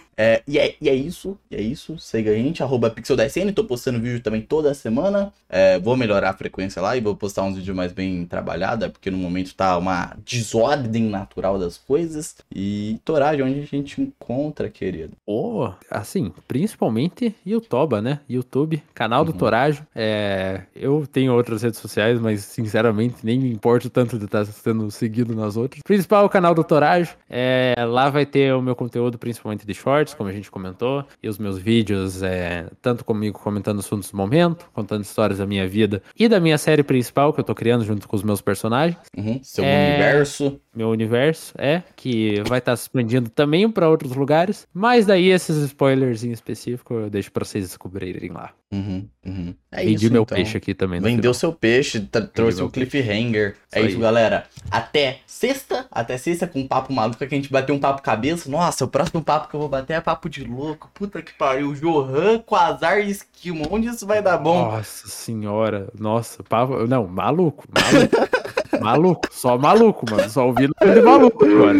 É, 0.20 0.42
e, 0.48 0.58
é, 0.58 0.74
e 0.80 0.88
é 0.88 0.94
isso, 0.94 1.38
e 1.48 1.54
é 1.54 1.60
isso. 1.60 1.96
Siga 1.96 2.32
a 2.32 2.34
gente, 2.34 2.60
arroba 2.60 2.90
PixelDSN. 2.90 3.52
Tô 3.52 3.62
postando 3.62 4.00
vídeo 4.00 4.20
também 4.20 4.42
toda 4.42 4.74
semana. 4.74 5.32
É, 5.48 5.78
vou 5.78 5.96
melhorar 5.96 6.30
a 6.30 6.32
frequência 6.32 6.82
lá 6.82 6.96
e 6.96 7.00
vou 7.00 7.14
postar 7.14 7.44
uns 7.44 7.56
vídeos 7.56 7.76
mais 7.76 7.92
bem 7.92 8.26
trabalhados, 8.26 8.88
porque 8.88 9.12
no 9.12 9.16
momento 9.16 9.54
tá 9.54 9.78
uma 9.78 10.16
desordem 10.26 11.04
natural 11.04 11.56
das 11.56 11.78
coisas. 11.78 12.36
E 12.52 12.98
Torage, 13.04 13.42
onde 13.42 13.60
a 13.60 13.64
gente 13.64 14.00
encontra, 14.00 14.68
querido? 14.68 15.12
Pô, 15.24 15.72
assim, 15.88 16.32
principalmente 16.48 17.32
Youtuba, 17.46 18.02
né? 18.02 18.18
YouTube, 18.28 18.82
canal 18.92 19.24
do 19.24 19.30
uhum. 19.30 19.38
Torajo. 19.38 19.86
É, 19.94 20.62
eu 20.74 21.06
tenho 21.10 21.32
outras 21.32 21.62
redes 21.62 21.78
sociais, 21.78 22.20
mas 22.20 22.40
sinceramente 22.40 23.18
nem 23.22 23.38
me 23.38 23.52
importo 23.52 23.88
tanto 23.88 24.18
de 24.18 24.24
estar 24.24 24.44
sendo 24.46 24.90
seguido 24.90 25.32
nas 25.32 25.56
outras. 25.56 25.80
Principal 25.84 26.24
o 26.24 26.28
canal 26.28 26.54
do 26.54 26.64
Torajo. 26.64 27.16
É, 27.30 27.74
lá 27.86 28.10
vai 28.10 28.26
ter 28.26 28.52
o 28.52 28.60
meu 28.60 28.74
conteúdo, 28.74 29.16
principalmente 29.16 29.64
de 29.64 29.74
shorts 30.08 30.14
como 30.14 30.28
a 30.28 30.32
gente 30.32 30.50
comentou, 30.50 31.04
e 31.22 31.28
os 31.28 31.38
meus 31.38 31.58
vídeos, 31.58 32.22
é, 32.22 32.66
tanto 32.80 33.04
comigo 33.04 33.38
comentando 33.38 33.78
assuntos 33.80 34.10
do 34.10 34.16
momento, 34.16 34.68
contando 34.72 35.02
histórias 35.02 35.38
da 35.38 35.46
minha 35.46 35.66
vida 35.68 36.02
e 36.18 36.28
da 36.28 36.40
minha 36.40 36.58
série 36.58 36.82
principal 36.82 37.32
que 37.32 37.40
eu 37.40 37.44
tô 37.44 37.54
criando 37.54 37.84
junto 37.84 38.08
com 38.08 38.16
os 38.16 38.22
meus 38.22 38.40
personagens. 38.40 38.98
Uhum, 39.16 39.40
seu 39.42 39.64
é... 39.64 39.90
universo. 39.90 40.60
Meu 40.74 40.90
universo, 40.90 41.54
é, 41.58 41.82
que 41.96 42.40
vai 42.46 42.60
estar 42.60 42.72
tá 42.72 42.76
se 42.76 42.84
expandindo 42.84 43.28
também 43.28 43.68
para 43.68 43.88
outros 43.88 44.14
lugares, 44.14 44.66
mas 44.72 45.06
daí 45.06 45.28
esses 45.28 45.56
spoilers 45.64 46.22
em 46.22 46.30
específico 46.30 46.94
eu 46.94 47.10
deixo 47.10 47.32
para 47.32 47.44
vocês 47.44 47.64
descobrirem 47.64 48.30
lá. 48.30 48.52
Uhum, 48.70 49.08
uhum. 49.24 49.54
É 49.72 49.84
Vendi 49.84 50.04
isso, 50.04 50.12
meu 50.12 50.22
então. 50.22 50.36
peixe 50.36 50.56
aqui 50.56 50.74
também. 50.74 51.00
Vendeu 51.00 51.32
seu 51.32 51.52
peixe, 51.52 52.00
trouxe 52.34 52.62
o 52.62 52.68
cliffhanger. 52.68 53.56
é 53.72 53.80
isso, 53.80 53.98
galera. 53.98 54.44
Até 54.70 55.20
sexta, 55.26 55.86
até 55.90 56.18
sexta 56.18 56.46
com 56.46 56.60
um 56.60 56.68
papo 56.68 56.92
maluco 56.92 57.18
que 57.18 57.24
a 57.24 57.28
gente 57.28 57.50
bateu 57.50 57.74
um 57.74 57.78
papo 57.78 58.02
cabeça. 58.02 58.48
Nossa, 58.50 58.84
o 58.84 58.88
próximo 58.88 59.22
papo 59.22 59.48
que 59.48 59.56
eu 59.56 59.60
vou 59.60 59.68
bater 59.68 59.94
é 59.98 60.00
papo 60.00 60.28
de 60.28 60.44
louco. 60.44 60.90
Puta 60.94 61.20
que 61.20 61.32
pariu. 61.32 61.74
Johan, 61.74 62.38
Quasar 62.38 63.00
e 63.00 63.10
Esquimo. 63.10 63.66
Onde 63.70 63.88
isso 63.88 64.06
vai 64.06 64.22
dar 64.22 64.38
bom? 64.38 64.70
Nossa 64.70 65.08
senhora. 65.08 65.88
Nossa, 65.98 66.42
papo. 66.42 66.86
Não, 66.86 67.06
maluco. 67.06 67.64
Maluco. 67.68 68.38
maluco. 68.80 69.28
Só 69.30 69.58
maluco, 69.58 70.06
mano. 70.10 70.30
Só 70.30 70.46
ouvindo 70.46 70.74
ele 70.80 71.02
maluco 71.02 71.44
agora. 71.44 71.78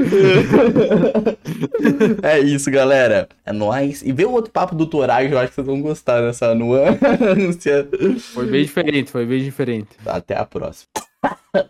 é 2.23 2.39
isso, 2.41 2.71
galera. 2.71 3.29
É 3.45 3.53
nóis. 3.53 4.03
E 4.03 4.13
vê 4.13 4.25
o 4.25 4.33
outro 4.33 4.51
papo 4.51 4.75
do 4.75 4.87
Torage, 4.87 5.33
eu 5.33 5.39
acho 5.39 5.49
que 5.49 5.55
vocês 5.55 5.67
vão 5.67 5.81
gostar 5.81 6.21
dessa 6.21 6.55
nuance. 6.55 6.99
foi 8.35 8.47
bem 8.47 8.65
diferente, 8.65 9.11
foi 9.11 9.27
bem 9.27 9.43
diferente. 9.43 9.89
Até 10.07 10.37
a 10.37 10.45
próxima. 10.45 10.89